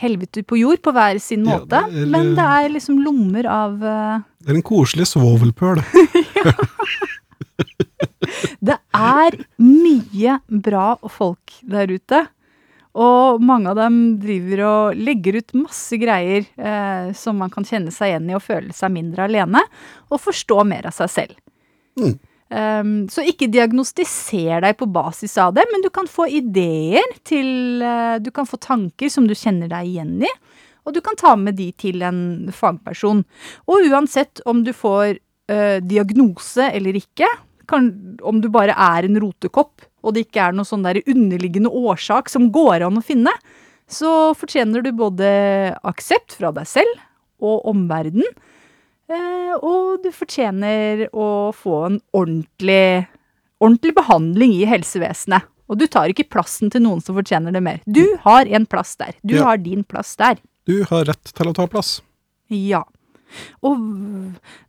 helvete 0.01 0.41
på 0.47 0.57
jord 0.57 0.81
på 0.81 0.91
hver 0.95 1.19
sin 1.21 1.45
Ja, 1.45 1.59
måte. 1.59 1.83
det 1.91 2.01
er- 2.01 2.07
men 2.09 2.33
det 2.35 2.45
er 2.49 2.69
liksom 2.73 2.97
lommer 3.05 3.45
av 3.45 3.77
eh, 3.83 4.19
Det 4.41 4.49
er 4.49 4.55
en 4.57 4.63
koselig 4.65 5.05
svovelpøl. 5.11 5.83
Det 8.61 8.77
er 8.95 9.35
mye 9.61 10.39
bra 10.49 10.95
folk 11.09 11.53
der 11.67 11.91
ute. 11.93 12.23
Og 12.99 13.43
mange 13.43 13.71
av 13.71 13.77
dem 13.79 13.99
driver 14.19 14.63
og 14.67 14.99
legger 14.99 15.37
ut 15.39 15.53
masse 15.55 15.95
greier 16.01 16.43
eh, 16.43 17.13
som 17.15 17.37
man 17.39 17.53
kan 17.53 17.63
kjenne 17.67 17.93
seg 17.93 18.11
igjen 18.11 18.27
i 18.31 18.35
og 18.35 18.43
føle 18.43 18.75
seg 18.75 18.91
mindre 18.91 19.29
alene, 19.29 19.63
og 20.11 20.19
forstå 20.19 20.59
mer 20.67 20.89
av 20.89 20.97
seg 20.97 21.13
selv. 21.13 21.39
Mm. 21.99 22.17
Um, 22.51 22.95
så 23.07 23.23
ikke 23.23 23.47
diagnostiser 23.47 24.59
deg 24.65 24.75
på 24.75 24.89
basis 24.91 25.37
av 25.39 25.53
det, 25.55 25.63
men 25.71 25.85
du 25.85 25.87
kan 25.93 26.09
få 26.11 26.25
ideer 26.27 27.13
til 27.23 27.79
uh, 27.79 28.17
Du 28.19 28.27
kan 28.35 28.43
få 28.47 28.59
tanker 28.59 29.07
som 29.07 29.23
du 29.23 29.31
kjenner 29.31 29.71
deg 29.71 29.87
igjen 29.87 30.17
i, 30.27 30.31
og 30.83 30.97
du 30.97 30.99
kan 31.05 31.15
ta 31.15 31.37
med 31.39 31.55
de 31.55 31.69
til 31.79 32.03
en 32.03 32.51
fagperson. 32.51 33.23
Og 33.71 33.87
uansett 33.87 34.43
om 34.43 34.65
du 34.65 34.73
får 34.75 35.15
uh, 35.15 35.79
diagnose 35.79 36.67
eller 36.67 36.99
ikke, 36.99 37.29
kan, 37.71 37.87
om 38.19 38.43
du 38.43 38.49
bare 38.51 38.75
er 38.75 39.07
en 39.07 39.21
rotekopp 39.23 39.85
og 40.03 40.13
det 40.15 40.27
ikke 40.27 40.41
er 40.47 40.55
noen 40.57 40.67
sånn 40.67 40.83
der 40.85 41.01
underliggende 41.05 41.69
årsak 41.69 42.29
som 42.29 42.49
går 42.53 42.87
an 42.87 42.97
å 42.99 43.03
finne, 43.05 43.33
så 43.91 44.31
fortjener 44.37 44.83
du 44.85 44.91
både 44.95 45.27
aksept 45.83 46.37
fra 46.39 46.51
deg 46.55 46.67
selv 46.69 46.99
og 47.43 47.65
omverdenen, 47.71 48.27
eh, 49.11 49.53
og 49.59 50.01
du 50.03 50.11
fortjener 50.15 51.07
å 51.11 51.51
få 51.55 51.85
en 51.89 51.97
ordentlig, 52.15 53.07
ordentlig 53.61 53.95
behandling 53.97 54.53
i 54.61 54.67
helsevesenet. 54.69 55.47
Og 55.71 55.77
du 55.79 55.85
tar 55.87 56.11
ikke 56.11 56.27
plassen 56.27 56.71
til 56.71 56.83
noen 56.83 56.99
som 57.03 57.15
fortjener 57.15 57.53
det 57.55 57.61
mer. 57.63 57.77
Du 57.87 58.17
har 58.25 58.45
en 58.45 58.65
plass 58.67 58.95
der. 58.99 59.13
Du 59.25 59.35
Ja. 59.37 59.43
har 59.45 59.57
din 59.57 59.83
plass 59.83 60.15
der. 60.17 60.37
Du 60.65 60.83
har 60.83 61.05
rett 61.05 61.23
til 61.33 61.47
å 61.47 61.53
ta 61.55 61.65
plass. 61.65 62.01
Ja. 62.49 62.83
Og 63.63 63.77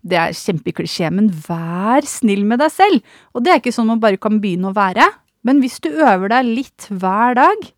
det 0.06 0.16
er 0.16 0.30
kjempeklisjé, 0.30 1.10
men 1.12 1.28
vær 1.28 2.02
snill 2.06 2.44
med 2.44 2.60
deg 2.60 2.70
selv. 2.70 3.02
Og 3.34 3.42
det 3.42 3.50
er 3.52 3.58
ikke 3.58 3.74
sånn 3.74 3.86
man 3.90 3.98
bare 3.98 4.16
kan 4.16 4.38
begynne 4.40 4.70
å 4.70 4.74
være. 4.76 5.02
Men 5.46 5.62
hvis 5.62 5.80
du 5.82 5.90
øver 5.92 6.30
deg 6.30 6.50
litt 6.60 6.88
hver 6.90 7.36
dag, 7.38 7.68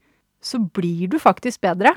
så 0.44 0.60
blir 0.60 1.08
du 1.12 1.18
faktisk 1.20 1.62
bedre. 1.64 1.94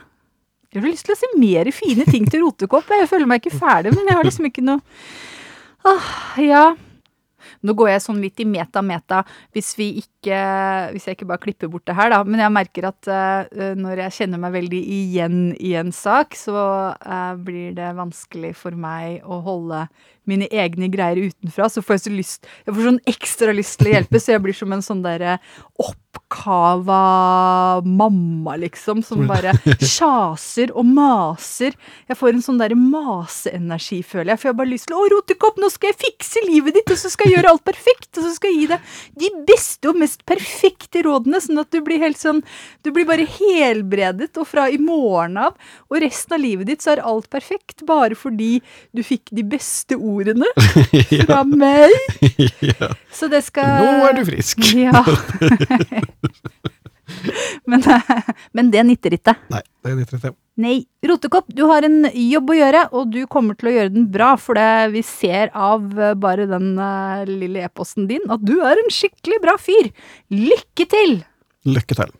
Jeg 0.71 0.81
har 0.81 0.89
lyst 0.89 1.07
til 1.07 1.15
å 1.15 1.19
si 1.19 1.29
mer 1.39 1.69
fine 1.75 2.05
ting 2.07 2.27
til 2.27 2.43
rotekopp. 2.45 2.89
Jeg 2.91 3.09
føler 3.11 3.29
meg 3.29 3.43
ikke 3.43 3.59
ferdig, 3.59 3.93
men 3.95 4.07
jeg 4.07 4.19
har 4.19 4.27
liksom 4.27 4.49
ikke 4.49 4.65
noe 4.67 4.83
Åh, 5.87 6.07
ja. 6.43 6.63
Nå 7.63 7.73
går 7.77 7.93
jeg 7.93 8.03
sånn 8.03 8.17
litt 8.19 8.41
i 8.43 8.47
meta-meta, 8.49 9.21
hvis 9.55 9.69
vi 9.77 9.85
ikke 10.01 10.16
Hvis 10.93 11.07
jeg 11.07 11.17
ikke 11.17 11.29
bare 11.29 11.43
klipper 11.43 11.71
bort 11.71 11.85
det 11.87 11.95
her, 11.97 12.11
da. 12.13 12.21
Men 12.27 12.43
jeg 12.43 12.55
merker 12.55 12.89
at 12.91 13.09
uh, 13.11 13.73
når 13.77 14.03
jeg 14.05 14.17
kjenner 14.21 14.41
meg 14.41 14.55
veldig 14.57 14.83
igjen 14.97 15.39
i 15.57 15.73
en 15.79 15.93
sak, 15.95 16.37
så 16.37 16.57
uh, 16.97 17.33
blir 17.39 17.75
det 17.77 17.95
vanskelig 17.97 18.53
for 18.59 18.77
meg 18.77 19.25
å 19.25 19.41
holde 19.45 19.85
mine 20.27 20.47
egne 20.51 20.89
greier 20.91 21.29
utenfra. 21.29 21.69
Så 21.71 21.83
får 21.83 21.97
jeg 21.97 22.03
så 22.03 22.13
lyst 22.13 22.49
Jeg 22.65 22.75
får 22.75 22.89
sånn 22.89 23.05
ekstra 23.09 23.55
lyst 23.55 23.79
til 23.79 23.91
å 23.91 23.95
hjelpe, 23.95 24.21
så 24.21 24.35
jeg 24.35 24.43
blir 24.43 24.57
som 24.57 24.75
en 24.75 24.83
sånn 24.83 25.03
derre 25.05 25.37
oppkava 25.77 26.99
mamma, 27.85 28.57
liksom, 28.59 29.03
som 29.05 29.23
bare 29.29 29.53
kjaser 29.95 30.73
og 30.75 30.87
maser. 30.89 31.77
Jeg 32.09 32.19
får 32.19 32.33
en 32.33 32.43
sånn 32.45 32.61
derre 32.61 32.77
maseenergi, 32.79 34.01
føler 34.05 34.33
jeg. 34.33 34.41
For 34.41 34.49
jeg 34.49 34.55
har 34.55 34.61
bare 34.63 34.73
lyst 34.73 34.89
til 34.89 34.97
Å, 34.97 35.05
rotekopp, 35.13 35.61
nå 35.61 35.69
skal 35.73 35.93
jeg 35.93 36.01
fikse 36.07 36.43
livet 36.47 36.79
ditt, 36.79 36.91
og 36.93 36.99
så 36.99 37.11
skal 37.13 37.29
jeg 37.29 37.37
gjøre 37.37 37.53
alt 37.53 37.65
perfekt, 37.67 38.11
og 38.17 38.25
så 38.25 38.33
skal 38.35 38.53
jeg 38.53 38.63
gi 38.63 38.71
deg 38.73 38.97
de 39.23 39.31
beste 39.47 39.91
og 39.91 40.01
mest 40.01 40.16
perfekte 40.27 41.03
rådene, 41.05 41.41
sånn 41.43 41.61
at 41.61 41.71
du 41.73 41.81
blir 41.85 42.01
helt 42.01 42.19
sånn 42.19 42.41
Du 42.85 42.91
blir 42.95 43.07
bare 43.07 43.27
helbredet, 43.37 44.31
og 44.37 44.47
fra 44.49 44.67
i 44.71 44.79
morgen 44.81 45.37
av 45.41 45.55
og 45.87 46.01
resten 46.03 46.35
av 46.37 46.41
livet 46.43 46.69
ditt 46.69 46.83
så 46.83 46.95
er 46.95 47.03
alt 47.05 47.29
perfekt, 47.31 47.85
bare 47.87 48.17
fordi 48.17 48.57
du 48.95 49.03
fikk 49.05 49.31
de 49.35 49.43
beste 49.47 49.95
ordene 49.95 50.47
fra 51.27 51.43
meg. 51.47 51.93
ja. 52.71 52.91
Så 53.13 53.29
det 53.31 53.43
skal 53.47 53.85
Nå 53.85 54.07
er 54.09 54.19
du 54.19 54.23
frisk. 54.27 54.63
Ja. 54.75 55.03
men, 57.67 57.83
men 58.55 58.73
det 58.73 58.83
nytter 58.87 59.17
ikke. 59.17 59.35
Nei, 59.51 59.63
det 59.83 59.93
er 59.93 60.19
ikke. 60.19 60.35
Nei, 60.57 60.77
Rotekopp, 61.05 61.51
du 61.53 61.67
har 61.69 61.85
en 61.85 62.07
jobb 62.09 62.49
å 62.49 62.55
gjøre, 62.57 62.79
og 62.97 63.11
du 63.13 63.19
kommer 63.29 63.57
til 63.59 63.69
å 63.69 63.73
gjøre 63.75 63.91
den 63.93 64.07
bra, 64.09 64.31
for 64.41 64.57
det 64.57 64.89
vi 64.95 65.03
ser 65.05 65.51
av 65.53 65.91
eh, 66.01 66.15
bare 66.17 66.47
den 66.49 66.71
eh, 66.81 67.27
lille 67.29 67.61
e-posten 67.67 68.07
din 68.09 68.25
at 68.33 68.41
du 68.41 68.55
er 68.65 68.81
en 68.81 68.89
skikkelig 68.93 69.37
bra 69.43 69.53
fyr. 69.61 69.91
Lykke 70.33 70.87
til! 70.89 71.19
Lykke 71.69 71.99
til. 71.99 72.15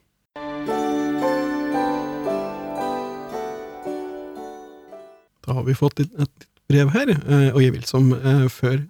Da 5.47 5.57
har 5.57 5.65
vi 5.65 5.77
fått 5.79 6.03
et, 6.05 6.47
brev 6.69 6.91
her, 6.93 7.09
eh, 7.15 7.49
og 7.55 7.61
jeg 7.63 7.73
vil 7.73 7.89
som 7.89 8.11
før 8.51 8.83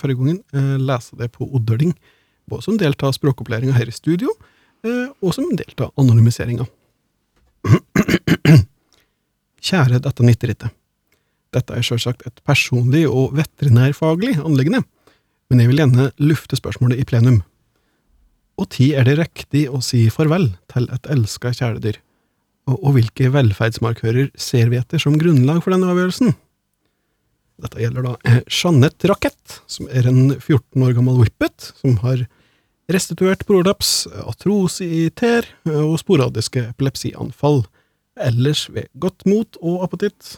forrige 0.00 0.18
gangen 0.18 0.82
lese 0.82 1.14
det 1.20 1.30
på 1.36 1.46
Oddøling, 1.46 1.94
både 2.50 2.66
som 2.66 2.80
del 2.80 2.96
av 3.04 3.14
språkopplæringa 3.14 3.76
her 3.76 3.92
i 3.92 3.94
studio, 3.94 4.34
og 4.84 5.34
som 5.36 5.50
del 5.56 5.74
av 5.80 5.92
anonymiseringa. 6.00 6.66
Kjære 9.64 10.00
dette 10.04 10.26
nitterittet. 10.26 10.74
Dette 11.54 11.76
er 11.76 11.86
sjølsagt 11.86 12.24
et 12.26 12.42
personlig 12.46 13.04
og 13.08 13.36
veterinærfaglig 13.38 14.36
anliggende, 14.42 14.82
men 15.48 15.62
jeg 15.62 15.70
vil 15.70 15.82
gjerne 15.84 16.08
lufte 16.20 16.58
spørsmålet 16.58 17.00
i 17.00 17.06
plenum. 17.08 17.42
Og 18.60 18.70
tid 18.74 18.98
er 18.98 19.06
det 19.06 19.18
riktig 19.18 19.66
å 19.70 19.80
si 19.82 20.04
farvel 20.14 20.50
til 20.70 20.88
et 20.94 21.08
elska 21.10 21.54
kjæledyr? 21.54 21.98
Og, 22.70 22.76
og 22.78 22.96
hvilke 22.96 23.30
velferdsmarkører 23.34 24.30
ser 24.40 24.70
vi 24.72 24.78
etter 24.80 25.02
som 25.02 25.18
grunnlag 25.20 25.60
for 25.62 25.74
denne 25.74 25.90
avgjørelsen? 25.92 26.34
Dette 27.64 27.82
gjelder 27.82 28.06
da 28.08 28.14
eh, 28.26 28.40
Jeanette 28.50 29.10
Rakett, 29.10 29.58
som 29.70 29.88
er 29.94 30.08
en 30.10 30.34
14 30.40 30.82
år 30.82 30.94
gammel 30.96 31.20
whippet, 31.20 31.70
som 31.78 31.98
har 32.02 32.24
restituert 32.90 33.46
prolaps, 33.48 34.06
atrosi, 34.24 34.86
i 34.86 35.10
ter 35.10 35.46
eh, 35.68 35.80
og 35.80 35.98
sporadiske 36.02 36.68
epilepsianfall. 36.74 37.64
Ellers 38.20 38.68
ved 38.72 38.90
godt 39.00 39.24
mot 39.26 39.58
og 39.62 39.86
appetitt. 39.86 40.36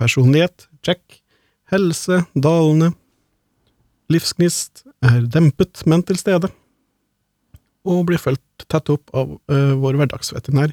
Personlighet, 0.00 0.68
check. 0.84 1.22
Helse, 1.72 2.24
dalende. 2.34 2.92
Livsgnist 4.12 4.84
er 5.04 5.24
dempet, 5.32 5.80
men 5.88 6.02
til 6.04 6.18
stede 6.20 6.50
og 7.84 8.06
blir 8.08 8.20
fulgt 8.20 8.64
tett 8.70 8.90
opp 8.92 9.12
av 9.16 9.34
ø, 9.36 9.58
vår 9.80 9.98
hverdagsveterinær, 10.00 10.72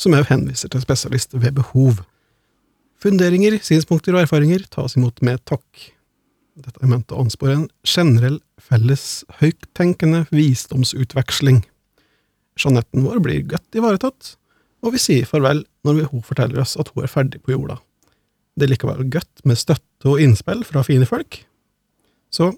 som 0.00 0.16
òg 0.16 0.28
henviser 0.28 0.72
til 0.72 0.82
spesialist 0.84 1.32
ved 1.36 1.56
behov. 1.56 2.02
Funderinger, 3.00 3.56
synspunkter 3.64 4.16
og 4.16 4.26
erfaringer 4.26 4.66
tas 4.72 4.96
imot 4.98 5.22
med 5.24 5.40
takk. 5.48 5.64
Dette 6.60 6.82
er 6.84 6.90
ment 6.92 7.12
å 7.12 7.22
anspore 7.22 7.54
en 7.56 7.68
generell, 7.88 8.38
felles, 8.60 9.22
høyttenkende 9.40 10.26
visdomsutveksling. 10.34 11.62
Jeanetten 12.60 13.06
vår 13.06 13.20
blir 13.24 13.46
godt 13.48 13.78
ivaretatt, 13.78 14.34
og 14.84 14.94
vi 14.94 15.00
sier 15.00 15.28
farvel 15.28 15.62
når 15.86 16.10
hun 16.10 16.24
forteller 16.24 16.60
oss 16.60 16.76
at 16.80 16.90
hun 16.92 17.06
er 17.06 17.12
ferdig 17.12 17.40
på 17.44 17.54
jorda. 17.54 17.78
Det 18.56 18.66
er 18.66 18.74
likevel 18.74 19.06
godt 19.12 19.44
med 19.48 19.60
støtte 19.60 20.10
og 20.10 20.20
innspill 20.20 20.64
fra 20.68 20.82
fine 20.84 21.08
folk. 21.08 21.40
Så, 22.32 22.50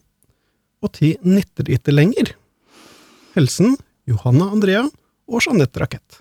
og 0.83 0.93
tid 0.97 1.23
nytter 1.23 1.69
det 1.69 1.79
ikke 1.79 1.95
lenger. 1.95 2.35
Helsen 3.37 3.77
Johanna 4.11 4.51
Andrea 4.51 4.83
og 5.31 5.45
Jeanette 5.45 5.79
Rakett. 5.79 6.19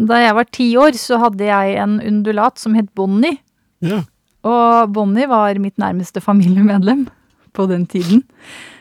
Da 0.00 0.18
jeg 0.18 0.34
var 0.34 0.50
ti 0.50 0.66
år, 0.80 0.96
så 0.98 1.20
hadde 1.22 1.46
jeg 1.46 1.78
en 1.82 1.98
undulat 2.02 2.58
som 2.58 2.74
het 2.74 2.90
Bonnie. 2.96 3.38
Ja. 3.84 4.02
Og 4.46 4.92
Bonnie 4.96 5.28
var 5.30 5.58
mitt 5.62 5.78
nærmeste 5.80 6.22
familiemedlem 6.24 7.06
på 7.52 7.66
den 7.70 7.86
tiden. 7.90 8.24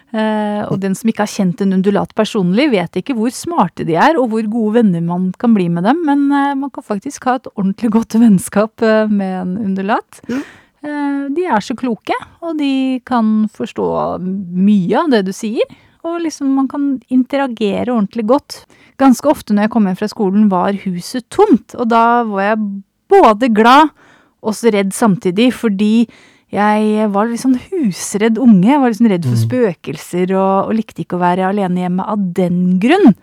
Uh, 0.09 0.65
og 0.71 0.79
den 0.81 0.95
som 0.97 1.11
ikke 1.11 1.21
har 1.21 1.29
kjent 1.29 1.59
en 1.61 1.75
undulat 1.75 2.15
personlig, 2.17 2.71
vet 2.71 2.97
ikke 2.97 3.13
hvor 3.17 3.29
smarte 3.33 3.85
de 3.85 3.93
er, 3.93 4.17
og 4.17 4.31
hvor 4.31 4.47
gode 4.49 4.79
venner 4.79 5.03
man 5.05 5.27
kan 5.37 5.53
bli 5.53 5.67
med 5.69 5.85
dem. 5.85 5.99
Men 6.07 6.23
uh, 6.33 6.55
man 6.57 6.71
kan 6.73 6.85
faktisk 6.85 7.27
ha 7.29 7.37
et 7.37 7.51
ordentlig 7.53 7.91
godt 7.93 8.17
vennskap 8.17 8.81
uh, 8.81 9.05
med 9.05 9.35
en 9.43 9.53
undulat. 9.69 10.23
Mm. 10.29 10.41
De 10.79 11.43
er 11.43 11.59
så 11.59 11.73
kloke, 11.75 12.15
og 12.39 12.53
de 12.55 13.01
kan 13.03 13.49
forstå 13.51 13.85
mye 14.23 14.95
av 14.95 15.09
det 15.11 15.25
du 15.27 15.33
sier. 15.35 15.67
Og 16.07 16.21
liksom 16.23 16.53
man 16.55 16.69
kan 16.71 16.85
interagere 17.11 17.91
ordentlig 17.91 18.23
godt. 18.29 18.61
Ganske 18.95 19.27
ofte 19.27 19.51
når 19.51 19.67
jeg 19.67 19.73
kom 19.73 19.89
hjem 19.89 19.97
fra 19.99 20.07
skolen, 20.07 20.47
var 20.47 20.79
huset 20.85 21.27
tomt. 21.35 21.75
Og 21.75 21.89
da 21.91 22.23
var 22.29 22.45
jeg 22.53 22.63
både 23.11 23.51
glad 23.51 23.91
og 24.39 24.55
så 24.55 24.71
redd 24.71 24.95
samtidig, 24.95 25.51
fordi 25.59 26.07
jeg 26.51 27.09
var 27.13 27.27
litt 27.29 27.41
sånn 27.43 27.59
husredd 27.69 28.39
unge. 28.41 28.67
Jeg 28.71 28.81
var 28.81 28.89
liksom 28.93 29.09
redd 29.11 29.25
for 29.27 29.37
Mm. 29.37 29.43
spøkelser 29.45 30.31
og, 30.35 30.69
og 30.69 30.75
likte 30.79 31.03
ikke 31.03 31.17
å 31.19 31.21
være 31.21 31.45
alene 31.49 31.83
hjemme 31.85 32.05
av 32.07 32.23
den 32.33 32.79
grunn. 32.81 33.13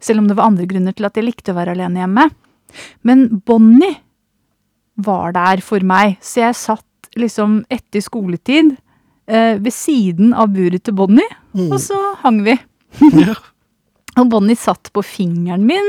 Selv 0.00 0.18
om 0.20 0.26
det 0.28 0.36
var 0.36 0.46
andre 0.50 0.66
grunner 0.66 0.92
til 0.94 1.06
at 1.06 1.14
jeg 1.14 1.24
likte 1.28 1.52
å 1.54 1.58
være 1.58 1.72
alene 1.76 2.02
hjemme. 2.02 2.30
Men 3.06 3.28
Bonnie 3.46 3.94
var 4.96 5.32
der 5.32 5.62
for 5.62 5.80
meg, 5.86 6.18
så 6.22 6.42
jeg 6.48 6.54
satt 6.58 7.16
liksom 7.18 7.60
etter 7.70 8.02
skoletid 8.02 8.76
eh, 9.28 9.54
ved 9.62 9.72
siden 9.72 10.34
av 10.34 10.50
buret 10.54 10.82
til 10.84 10.94
Bonnie, 10.98 11.30
Mm. 11.54 11.70
og 11.70 11.78
så 11.78 11.98
hang 12.24 12.42
vi. 12.42 12.58
ja. 13.14 13.34
Og 14.18 14.28
Bonnie 14.30 14.54
satt 14.54 14.92
på 14.94 15.02
fingeren 15.02 15.64
min 15.66 15.88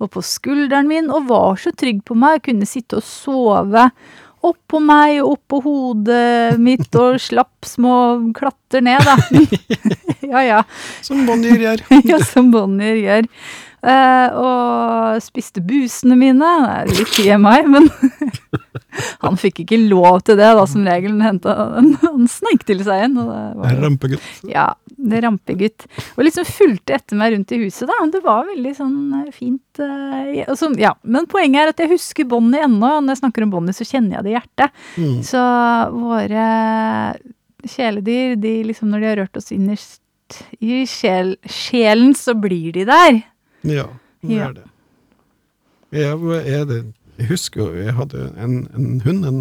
og 0.00 0.10
på 0.14 0.22
skulderen 0.24 0.86
min 0.88 1.10
og 1.12 1.26
var 1.28 1.56
så 1.60 1.68
trygg 1.76 1.98
på 2.04 2.14
meg. 2.16 2.40
Kunne 2.46 2.64
sitte 2.64 2.96
og 2.96 3.04
sove 3.04 3.90
oppå 4.46 4.80
meg 4.82 5.18
og 5.22 5.34
oppå 5.36 5.60
hodet 5.64 6.58
mitt 6.62 6.94
og 6.98 7.18
slapp 7.22 7.66
små 7.66 7.94
klatter 8.36 8.84
ned, 8.84 9.02
da. 9.02 9.16
ja, 10.32 10.44
ja. 10.46 10.60
Som 11.02 11.24
Bonnier 11.28 11.58
gjør. 11.64 11.84
ja 12.10 12.20
som 12.24 12.52
Bonnier 12.54 13.00
gjør. 13.00 13.30
Eh, 13.88 14.34
og 14.36 15.22
spiste 15.24 15.62
busene 15.64 16.16
mine. 16.18 16.48
Det 16.66 16.74
er 16.74 16.90
litt 16.98 17.12
TMI, 17.16 17.60
men 17.72 17.86
han 19.24 19.38
fikk 19.40 19.62
ikke 19.64 19.78
lov 19.88 20.20
til 20.26 20.36
det, 20.40 20.48
da, 20.58 20.64
som 20.68 20.84
regel. 20.86 21.14
Han, 21.16 21.24
hentet- 21.24 21.62
han, 21.76 21.88
han 22.02 22.26
til 22.68 22.82
seg 22.84 23.06
en. 23.06 23.16
Og 23.22 23.30
det 23.30 23.38
var 23.62 23.72
jo- 23.72 23.80
Rampegutt. 23.86 24.28
ja, 24.50 24.66
det 24.98 25.22
rampegutt. 25.24 25.86
Og 26.16 26.24
liksom 26.26 26.44
fulgte 26.48 26.96
etter 26.98 27.16
meg 27.20 27.32
rundt 27.36 27.54
i 27.56 27.60
huset, 27.64 27.88
da. 27.88 27.98
Det 28.12 28.20
var 28.24 28.44
veldig 28.50 28.74
sånn 28.76 28.98
eh, 29.22 29.30
fint. 29.32 29.80
eh, 29.80 30.44
så- 30.58 30.72
ja. 30.78 30.92
Men 31.04 31.26
poenget 31.30 31.62
er 31.62 31.72
at 31.72 31.78
jeg 31.84 31.94
husker 31.94 32.28
Bonnie 32.28 32.60
ennå. 32.66 32.92
Når 33.00 33.14
jeg 33.14 33.22
snakker 33.22 33.46
om 33.46 33.50
Bonnie, 33.56 33.72
så 33.76 33.86
kjenner 33.88 34.18
jeg 34.18 34.24
det 34.28 34.34
i 34.34 34.36
hjertet. 34.36 34.84
Mm. 34.98 35.16
Så 35.24 35.42
våre 35.96 36.44
kjæledyr, 37.68 38.36
de 38.40 38.52
liksom 38.68 38.90
når 38.92 39.00
de 39.02 39.08
har 39.10 39.16
rørt 39.22 39.36
oss 39.40 39.50
innerst 39.54 40.00
i 40.60 40.82
sjel, 40.84 41.36
sjelen 41.48 42.12
så 42.16 42.34
blir 42.38 42.72
de 42.76 42.84
der. 42.88 43.22
Ja, 43.64 43.86
det 44.22 44.30
Ja. 44.36 44.48
er 44.48 44.52
det. 44.52 44.66
Jeg, 45.92 46.18
jeg, 46.46 46.84
jeg 47.18 47.26
husker 47.30 47.60
jo, 47.64 47.74
jeg 47.80 47.94
hadde 47.96 48.26
en, 48.38 48.68
en 48.76 49.00
hund, 49.00 49.24
en, 49.24 49.38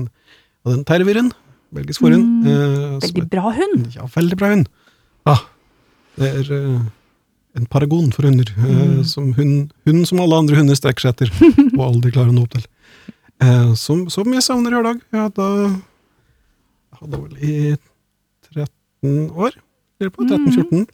hadde 0.65 0.77
en 0.80 0.85
terrieren, 0.88 1.31
belgisk 1.76 1.99
forhund. 2.02 2.23
Mm, 2.23 2.48
eh, 2.48 2.99
som 3.03 3.11
Veldig 3.14 3.30
bra 3.30 3.52
hund. 3.52 3.88
Ja, 3.95 4.06
veldig 4.15 4.38
bra 4.39 4.49
hund. 4.53 4.68
Ah, 5.27 5.41
det 6.18 6.30
er 6.39 6.53
eh, 6.56 6.80
en 7.60 7.65
paragon 7.68 8.11
for 8.15 8.23
hunder. 8.23 8.48
eh, 8.57 8.64
Mm. 8.98 9.03
som 9.03 9.34
hund, 9.34 9.72
hund 9.85 10.07
som 10.07 10.19
alle 10.23 10.35
andre 10.39 10.56
hunder 10.56 10.76
strekker 10.80 11.02
seg 11.02 11.14
etter, 11.14 11.31
og 11.77 11.84
aldri 11.89 12.11
klarer 12.15 12.31
å 12.31 12.38
nå 12.38 12.44
opp 12.48 12.56
til. 12.56 12.65
Eh, 13.44 13.73
som, 13.76 14.07
som 14.10 14.31
jeg 14.34 14.41
savner 14.41 14.72
hver 14.72 14.84
dag. 14.88 15.02
Jeg 15.11 15.22
hadde, 15.27 15.81
hadde 17.02 17.19
vel 17.22 17.38
i 17.44 17.76
13 18.56 19.30
år, 19.35 19.52
lurer 19.99 20.14
på, 20.15 20.23
13-14. 20.26 20.88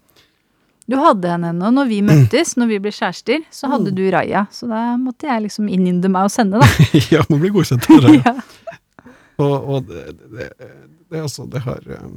Du 0.89 0.97
hadde 0.99 1.29
henne 1.31 1.53
ennå 1.53 1.69
når 1.71 1.87
vi 1.87 2.01
møttes, 2.03 2.55
når 2.59 2.67
vi 2.73 2.79
ble 2.83 2.91
kjærester. 2.91 3.43
Så 3.55 3.69
hadde 3.71 3.91
Mm. 3.93 3.95
du 3.95 4.03
Raja, 4.11 4.41
så 4.51 4.67
da 4.67 4.81
måtte 4.99 5.29
jeg 5.29 5.45
liksom 5.45 5.69
innynde 5.71 6.09
meg 6.11 6.27
og 6.27 6.33
sende, 6.33 6.59
da. 6.59 6.67
ja, 7.13 7.21
må 7.31 7.37
bli 7.39 7.51
godkjent 7.55 7.87
av 7.89 8.01
det. 8.03 8.17
ja. 8.27 8.33
Og, 9.39 9.55
og 9.75 9.87
det, 9.87 10.03
det, 10.33 10.49
det, 10.59 11.21
altså, 11.21 11.45
det 11.49 11.61
har 11.65 11.79
eh, 11.89 12.09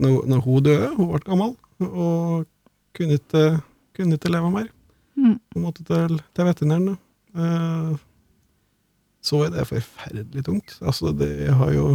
når, 0.00 0.16
når 0.32 0.40
hun 0.46 0.64
døde, 0.66 0.88
hun 0.96 1.10
ble 1.12 1.20
gammel, 1.28 1.52
og 1.84 2.48
kunne 2.96 3.18
ikke, 3.20 3.44
kunne 3.94 4.16
ikke 4.18 4.32
leve 4.32 4.50
mer. 4.54 4.66
Mm. 5.20 5.36
Hun 5.54 5.62
måtte 5.68 5.84
til, 5.86 6.16
til 6.34 6.48
veterinæren. 6.48 6.96
Eh, 7.36 7.92
så 9.24 9.44
er 9.46 9.52
det 9.54 9.68
forferdelig 9.68 10.42
tungt. 10.48 10.78
Altså, 10.84 11.12
det 11.16 11.52
har 11.60 11.70
jo 11.76 11.86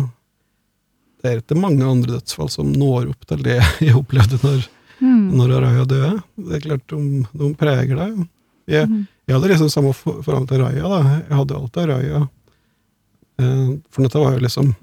Det 1.20 1.28
er 1.34 1.42
ikke 1.42 1.58
mange 1.60 1.84
andre 1.84 2.14
dødsfall 2.16 2.48
som 2.50 2.70
når 2.72 3.10
opp 3.12 3.26
til 3.28 3.42
det 3.44 3.58
jeg 3.84 3.96
opplevde 4.00 4.38
når, 4.40 4.62
Mm. 5.02 5.30
når 5.38 5.54
Araya 5.58 5.86
døde. 5.88 6.12
Det 6.38 6.56
er 6.58 6.64
klart, 6.66 6.84
de, 6.92 7.24
de 7.40 7.54
preger 7.56 7.96
deg. 7.96 8.28
Jeg, 8.70 8.88
Mm. 8.90 9.08
jeg 9.28 9.36
hadde 9.36 9.48
liksom 9.50 9.70
samme 9.70 9.94
for- 9.96 10.22
forhold 10.24 10.48
til 10.50 10.62
Araya. 10.62 10.84
da. 10.90 11.00
Jeg 11.30 11.38
hadde 11.38 11.56
alltid 11.56 11.84
Araya. 11.84 12.22
Eh, 13.40 13.70
for 13.90 14.04
dette 14.04 14.20
var 14.20 14.34
jo 14.36 14.40
liksom 14.44 14.76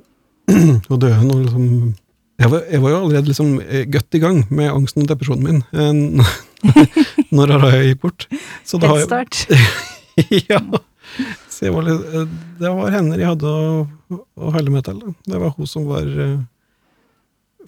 Hun 0.48 0.98
døde 0.98 1.22
når 1.26 1.42
liksom 1.44 1.94
jeg 2.38 2.50
var, 2.52 2.60
jeg 2.70 2.80
var 2.82 2.90
jo 2.90 2.96
allerede 3.00 3.26
liksom 3.30 3.60
eh, 3.64 3.84
godt 3.88 4.14
i 4.14 4.18
gang 4.20 4.42
med 4.50 4.68
angsten 4.70 5.02
og 5.02 5.08
depresjonen 5.08 5.42
min 5.42 5.62
eh, 5.72 6.26
når 7.36 7.52
Araya 7.56 7.82
gikk 7.88 8.00
bort. 8.02 8.26
Så 8.64 8.78
da 8.80 8.88
har 8.92 9.00
jeg, 9.00 9.62
ja. 10.50 10.60
Var 11.72 11.82
litt, 11.86 12.28
det 12.60 12.72
var 12.76 12.90
henne 12.92 13.16
jeg 13.16 13.26
hadde 13.30 13.48
å, 13.48 13.86
å 14.36 14.50
holde 14.52 14.70
meg 14.74 14.84
til. 14.84 14.98
Det 15.24 15.40
var 15.40 15.54
hun 15.56 15.66
som 15.70 15.86
var 15.88 16.04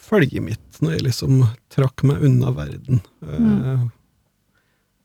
følget 0.02 0.42
mitt 0.44 0.78
når 0.82 0.92
jeg 0.96 1.04
liksom 1.08 1.40
trakk 1.74 2.04
meg 2.08 2.22
unna 2.28 2.52
verden. 2.54 3.00
eh, 3.22 3.38
Mm. 3.38 3.90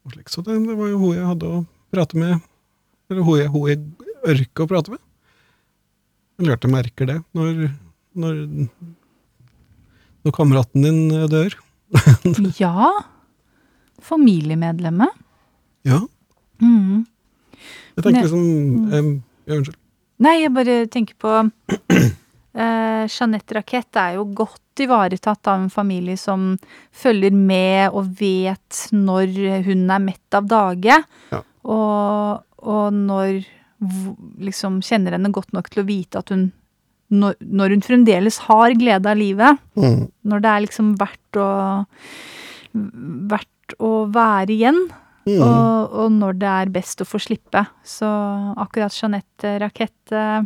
og. 0.05 0.29
Så 0.29 0.41
det, 0.43 0.57
det 0.67 0.75
var 0.77 0.89
jo 0.91 0.97
hun 0.99 1.15
jeg 1.15 1.25
hadde 1.25 1.47
å 1.47 1.61
prate 1.93 2.17
med, 2.19 2.41
eller 3.09 3.23
hun 3.23 3.37
jeg, 3.39 3.47
hun 3.53 3.69
jeg 3.69 3.79
ørka 4.33 4.63
å 4.65 4.67
prate 4.67 4.91
med. 4.91 4.99
Jeg 6.39 6.47
lærte 6.49 6.67
jeg 6.67 6.73
merker 6.73 7.05
det 7.07 7.17
når, 7.37 7.69
når, 8.17 8.41
når 10.25 10.35
kameraten 10.35 10.83
din 10.83 11.01
eh, 11.11 11.27
dør. 11.31 11.55
Ja. 12.59 12.89
Familiemedlemmet. 14.03 15.09
Ja, 15.87 16.01
Mm. 16.63 17.05
jeg 17.97 18.03
tenker 18.05 18.21
liksom 18.23 18.93
em, 18.93 19.07
ja, 19.49 19.55
Unnskyld. 19.57 19.75
Nei, 20.23 20.35
jeg 20.43 20.51
bare 20.55 20.75
tenker 20.87 21.15
på 21.19 21.31
eh, 22.53 23.03
Jeanette 23.09 23.57
Rakett 23.57 23.99
er 23.99 24.17
jo 24.17 24.27
godt 24.35 24.83
ivaretatt 24.83 25.49
av 25.51 25.61
en 25.61 25.69
familie 25.73 26.17
som 26.17 26.53
følger 26.91 27.35
med 27.35 27.93
og 27.93 28.15
vet 28.19 28.87
når 28.95 29.35
hun 29.67 29.85
er 29.93 30.01
mett 30.01 30.37
av 30.37 30.49
dage. 30.49 30.97
Ja. 31.33 31.41
Og, 31.63 32.43
og 32.63 32.97
når 32.97 33.43
liksom 34.41 34.81
kjenner 34.85 35.17
henne 35.17 35.33
godt 35.33 35.53
nok 35.53 35.69
til 35.71 35.83
å 35.83 35.87
vite 35.87 36.21
at 36.23 36.33
hun 36.33 36.51
når, 37.13 37.35
når 37.45 37.75
hun 37.75 37.83
fremdeles 37.85 38.39
har 38.47 38.73
glede 38.79 39.09
av 39.11 39.19
livet. 39.19 39.59
Mm. 39.77 40.07
Når 40.25 40.41
det 40.41 40.49
er 40.49 40.63
liksom 40.63 40.93
verdt 40.97 41.37
å 41.37 41.49
verdt 42.73 43.75
å 43.83 43.91
være 44.13 44.53
igjen. 44.55 44.79
Mm. 45.23 45.39
Og, 45.39 45.93
og 46.03 46.15
når 46.17 46.39
det 46.41 46.49
er 46.51 46.73
best 46.73 47.03
å 47.03 47.07
få 47.07 47.21
slippe. 47.21 47.63
Så 47.85 48.09
akkurat 48.59 48.95
Jeanette 48.97 49.55
Rakett 49.61 50.15
eh, 50.15 50.41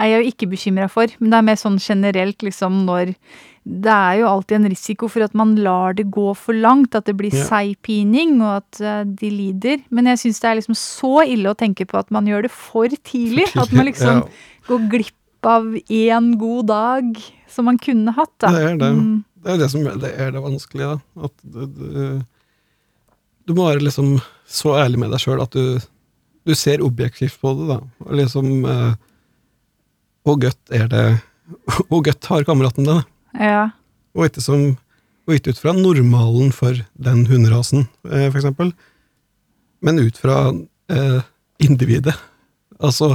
er 0.00 0.08
jeg 0.10 0.22
jo 0.24 0.30
ikke 0.32 0.48
bekymra 0.54 0.88
for. 0.90 1.12
Men 1.20 1.30
det 1.32 1.38
er 1.38 1.46
mer 1.50 1.58
sånn 1.60 1.78
generelt, 1.82 2.42
liksom, 2.46 2.84
når 2.88 3.14
Det 3.68 3.92
er 3.92 4.14
jo 4.22 4.26
alltid 4.26 4.56
en 4.56 4.70
risiko 4.72 5.06
for 5.12 5.20
at 5.22 5.34
man 5.36 5.50
lar 5.60 5.92
det 5.92 6.06
gå 6.10 6.30
for 6.34 6.56
langt. 6.56 6.94
At 6.96 7.04
det 7.04 7.14
blir 7.18 7.30
Ja. 7.34 7.44
seigpining, 7.44 8.38
og 8.40 8.62
at 8.64 8.80
uh, 8.80 9.04
de 9.04 9.28
lider. 9.30 9.82
Men 9.90 10.06
jeg 10.08 10.16
syns 10.22 10.40
det 10.40 10.48
er 10.48 10.56
liksom 10.56 10.74
så 10.80 11.10
ille 11.28 11.52
å 11.52 11.54
tenke 11.60 11.84
på 11.86 11.98
at 12.00 12.10
man 12.10 12.24
gjør 12.26 12.46
det 12.48 12.50
for 12.50 12.88
tidlig. 12.88 13.44
At 13.60 13.70
man 13.76 13.84
liksom 13.86 14.22
Ja. 14.22 14.28
går 14.66 14.88
glipp 14.90 15.44
av 15.44 15.64
én 15.90 16.38
god 16.40 16.66
dag 16.72 17.20
som 17.48 17.66
man 17.66 17.76
kunne 17.78 18.12
hatt, 18.16 18.32
da. 18.40 18.48
Det 18.50 18.64
er 18.72 18.76
det. 18.80 18.90
Mm. 18.96 19.24
Det 19.44 19.52
er 19.52 19.58
det 19.58 19.70
som 19.70 19.84
det 19.84 20.10
er 20.18 20.30
det 20.32 20.42
vanskelige. 20.42 20.88
Da. 20.96 21.28
At 21.28 21.32
du, 21.44 21.66
du, 21.66 22.22
du 23.46 23.54
må 23.54 23.68
være 23.68 23.84
liksom 23.84 24.18
så 24.48 24.74
ærlig 24.80 24.98
med 25.04 25.10
deg 25.12 25.20
sjøl 25.22 25.40
at 25.44 25.52
du, 25.52 25.78
du 26.46 26.54
ser 26.54 26.80
objektivt 26.84 27.36
på 27.40 27.52
det. 27.60 27.68
da. 27.74 27.78
Og 28.08 28.16
liksom 28.20 28.64
eh, 28.64 28.94
Hvor 30.24 30.38
godt 30.40 30.74
er 30.74 30.86
det 30.90 31.04
Og 31.92 32.04
godt 32.06 32.30
har 32.30 32.46
kameraten 32.46 32.86
det? 32.86 33.00
Ja. 33.34 33.70
Og 34.14 34.26
ikke, 34.26 34.42
som, 34.42 34.62
og 35.26 35.34
ikke 35.34 35.54
ut 35.54 35.60
fra 35.62 35.74
normalen 35.74 36.52
for 36.54 36.78
den 36.98 37.24
hunderasen, 37.30 37.86
eh, 38.10 38.26
for 38.30 38.40
eksempel, 38.40 38.72
men 39.82 40.00
ut 40.02 40.18
fra 40.18 40.50
eh, 40.90 41.20
individet. 41.62 42.14
Altså, 42.80 43.12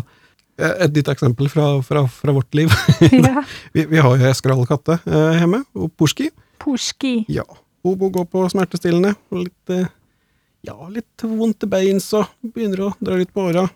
eh, 0.59 0.73
et 0.85 0.95
nytt 0.95 1.11
eksempel 1.11 1.49
fra, 1.51 1.67
fra, 1.85 2.05
fra 2.11 2.35
vårt 2.35 2.55
liv. 2.55 2.71
ja. 3.11 3.43
vi, 3.75 3.85
vi 3.91 4.01
har 4.01 4.15
jo 4.15 4.27
ei 4.27 4.35
skral 4.37 4.63
katte 4.69 4.99
eh, 5.03 5.39
hjemme, 5.41 5.63
og 5.75 5.91
Porski. 5.99 6.29
Porski. 6.63 7.17
Ja. 7.31 7.45
Hun 7.85 7.99
må 8.01 8.09
gå 8.09 8.23
på 8.29 8.43
smertestillende. 8.49 9.13
Og 9.31 9.45
litt, 9.45 9.73
eh, 9.73 9.89
ja, 10.65 10.77
litt 10.91 11.25
vondt 11.27 11.67
i 11.67 11.71
bein, 11.75 11.99
så 12.01 12.23
begynner 12.41 12.87
å 12.87 12.93
dra 12.99 13.19
litt 13.19 13.33
på 13.35 13.49
åra. 13.51 13.67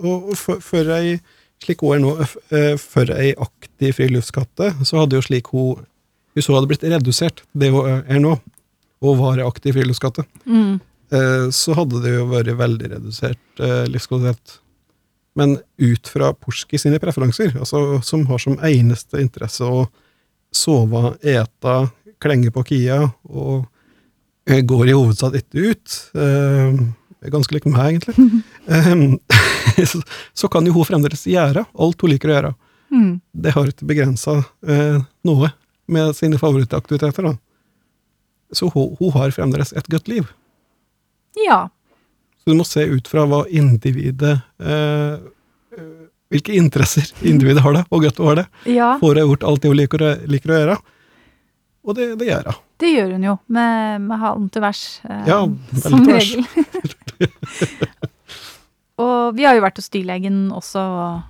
Og, 0.00 0.32
og 0.32 0.62
før 0.64 0.96
ei, 0.98 1.18
slik 1.64 1.82
hun 1.84 1.94
er 1.96 2.02
nå, 2.04 2.12
eh, 2.56 2.74
før 2.80 3.12
ei 3.18 3.32
aktiv 3.36 3.92
friluftskatte, 3.98 4.72
så 4.86 5.02
hadde 5.02 5.18
jo 5.18 5.26
slik 5.26 5.50
hun 5.54 5.86
Hvis 6.34 6.46
hun 6.46 6.54
hadde 6.54 6.68
blitt 6.70 6.84
redusert, 6.86 7.40
det 7.58 7.72
hun 7.74 8.04
er 8.06 8.20
nå, 8.22 8.36
og 9.02 9.16
var 9.18 9.40
ei 9.40 9.46
aktiv 9.48 9.74
friluftskatte, 9.74 10.22
Mm. 10.46 10.76
eh, 11.10 11.46
så 11.50 11.74
hadde 11.74 12.00
det 12.04 12.12
jo 12.14 12.26
vært 12.30 12.52
veldig 12.56 12.90
redusert 12.92 13.58
eh, 13.58 13.84
livskvalitet. 13.90 14.60
Men 15.34 15.58
ut 15.78 16.06
fra 16.06 16.32
Porski 16.32 16.78
sine 16.78 17.00
preferanser, 17.02 17.50
altså 17.58 18.00
som 18.04 18.24
har 18.26 18.38
som 18.38 18.56
eneste 18.62 19.18
interesse 19.20 19.60
å 19.66 19.88
sove, 20.54 21.16
ete, 21.22 21.90
klenge 22.20 22.50
på 22.54 22.64
kia, 22.64 23.12
og 23.28 23.66
går 24.46 24.88
i 24.88 24.94
hovedsak 24.94 25.34
ikke 25.34 25.66
ut, 25.74 25.98
ganske 27.28 27.54
likt 27.54 27.68
meg, 27.68 28.00
egentlig, 28.00 28.14
um, 28.88 29.18
så, 30.32 30.48
kan 30.48 30.66
jo 30.66 30.72
hun 30.78 30.88
fremdeles 30.88 31.26
gjøre 31.28 31.66
alt 31.68 32.00
hun 32.00 32.12
liker 32.14 32.32
å 32.32 32.36
gjøre. 32.36 32.52
Mm. 32.90 33.12
Det 33.44 33.52
har 33.54 33.70
ikke 33.70 33.88
begrensa 33.90 34.40
uh, 34.40 34.98
noe 35.28 35.52
med 35.90 36.16
sine 36.16 36.38
favorittaktiviteter, 36.40 37.28
da. 37.28 37.36
Så 38.52 38.70
hun, 38.74 38.96
hun 38.98 39.12
har 39.14 39.34
fremdeles 39.34 39.74
et 39.76 39.90
godt 39.90 40.08
liv. 40.10 40.30
Ja. 41.46 41.68
Så 42.40 42.50
du 42.50 42.56
må 42.58 42.64
se 42.66 42.82
ut 42.88 43.08
fra 43.10 43.26
hva 43.28 43.44
individet 43.46 44.38
eh, 44.58 45.12
eh, 45.76 45.90
Hvilke 46.30 46.54
interesser 46.54 47.08
individet 47.26 47.62
har 47.64 47.74
det, 47.74 47.84
og 47.90 48.04
godt 48.04 48.18
hun 48.22 48.28
har 48.30 48.36
det. 48.40 48.46
ja. 48.70 48.90
Får 49.00 49.18
hun 49.18 49.32
gjort 49.32 49.46
alt 49.50 49.62
det 49.62 49.70
hun 49.72 49.78
liker, 49.78 50.04
liker 50.30 50.52
å 50.52 50.58
gjøre? 50.60 50.76
Og 51.82 51.96
det, 51.98 52.06
det 52.20 52.28
gjør 52.28 52.52
hun. 52.52 52.60
Det 52.80 52.88
gjør 52.94 53.10
hun 53.16 53.24
jo, 53.28 53.34
med, 53.52 54.00
med 54.08 54.16
halen 54.22 54.46
til 54.52 54.62
værs. 54.64 54.82
eh, 55.04 55.24
Ja, 55.28 55.40
som 55.84 56.00
regel. 56.08 56.40
og 59.00 59.32
vi 59.36 59.44
har 59.48 59.54
jo 59.56 59.62
vært 59.64 59.78
hos 59.80 59.88
dyrlegen 59.92 60.50
også, 60.52 60.80
og- 60.80 61.22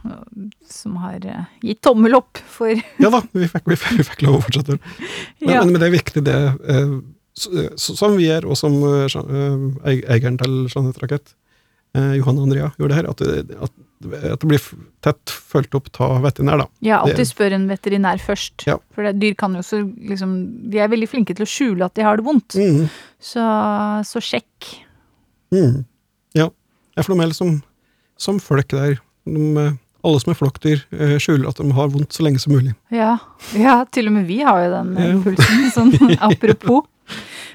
som 0.71 0.97
har 1.03 1.19
eh, 1.27 1.45
gitt 1.63 1.83
tommel 1.83 2.15
opp 2.19 2.39
for 2.51 2.69
Ja 3.03 3.11
da, 3.13 3.21
vi 3.35 3.47
fikk, 3.51 3.67
vi 3.71 3.77
fikk, 3.79 3.97
vi 4.01 4.05
fikk 4.11 4.23
lov 4.27 4.35
å 4.41 4.45
fortsette. 4.47 4.75
Men, 5.41 5.55
Ja. 5.55 5.61
men, 5.65 5.75
det 5.79 5.87
er 5.91 5.99
viktig, 5.99 6.23
det 6.27 6.39
eh, 6.69 6.95
så- 7.35 7.71
så- 7.77 7.97
som 7.97 8.17
vi 8.17 8.27
gjør, 8.29 8.45
og 8.51 8.57
som 8.59 8.73
eh, 8.83 9.07
eh, 9.07 10.01
eieren 10.17 10.39
til 10.39 10.67
Jeanette 10.71 11.01
Rakett, 11.05 11.35
eh, 11.95 12.15
Johan 12.19 12.39
Andrea, 12.39 12.73
gjorde 12.79 12.95
det 12.95 13.01
her, 13.01 13.11
at 13.11 13.21
at, 13.69 13.73
at 14.01 14.41
det 14.41 14.49
blir 14.49 14.63
tett 15.05 15.29
fulgt 15.53 15.75
opp 15.77 15.91
av 16.01 16.23
veterinær, 16.25 16.63
da. 16.63 16.67
Ja, 16.81 17.03
alltid 17.05 17.29
spør 17.29 17.53
en 17.59 17.67
veterinær 17.69 18.21
først. 18.25 18.65
Ja. 18.69 18.79
For 18.97 19.05
det, 19.05 19.19
dyr 19.21 19.35
kan 19.37 19.53
jo 19.53 19.61
også 19.61 19.83
liksom 20.09 20.33
De 20.73 20.81
er 20.81 20.89
veldig 20.89 21.09
flinke 21.11 21.35
til 21.37 21.45
å 21.45 21.51
skjule 21.51 21.85
at 21.85 21.95
de 21.99 22.07
har 22.07 22.17
det 22.17 22.25
vondt. 22.25 22.57
Mm, 22.57 22.87
Så, 23.21 23.45
så 24.09 24.23
sjekk. 24.25 24.71
mm. 25.53 25.85
Ja. 26.39 26.49
Jeg 26.97 27.05
får 27.07 27.15
noe 27.15 27.21
mer 27.27 27.33
som, 27.37 27.57
som 28.21 28.39
folk 28.43 28.69
der. 28.73 28.97
De, 29.29 29.45
eh, 29.61 29.73
alle 30.05 30.21
som 30.23 30.31
er 30.33 30.39
flokkdyr, 30.39 30.81
eh, 30.97 31.17
skjuler 31.21 31.49
at 31.51 31.61
de 31.61 31.69
har 31.77 31.91
vondt 31.93 32.17
så 32.17 32.25
lenge 32.25 32.41
som 32.41 32.55
mulig. 32.57 32.73
Ja, 32.95 33.19
ja, 33.59 33.83
til 33.93 34.09
og 34.09 34.15
med 34.17 34.25
vi 34.31 34.41
har 34.47 34.63
jo 34.65 34.71
den 34.79 34.95
eh, 34.97 35.17
pulsen, 35.27 35.67
sånn 35.75 35.93
apropos. 36.31 36.87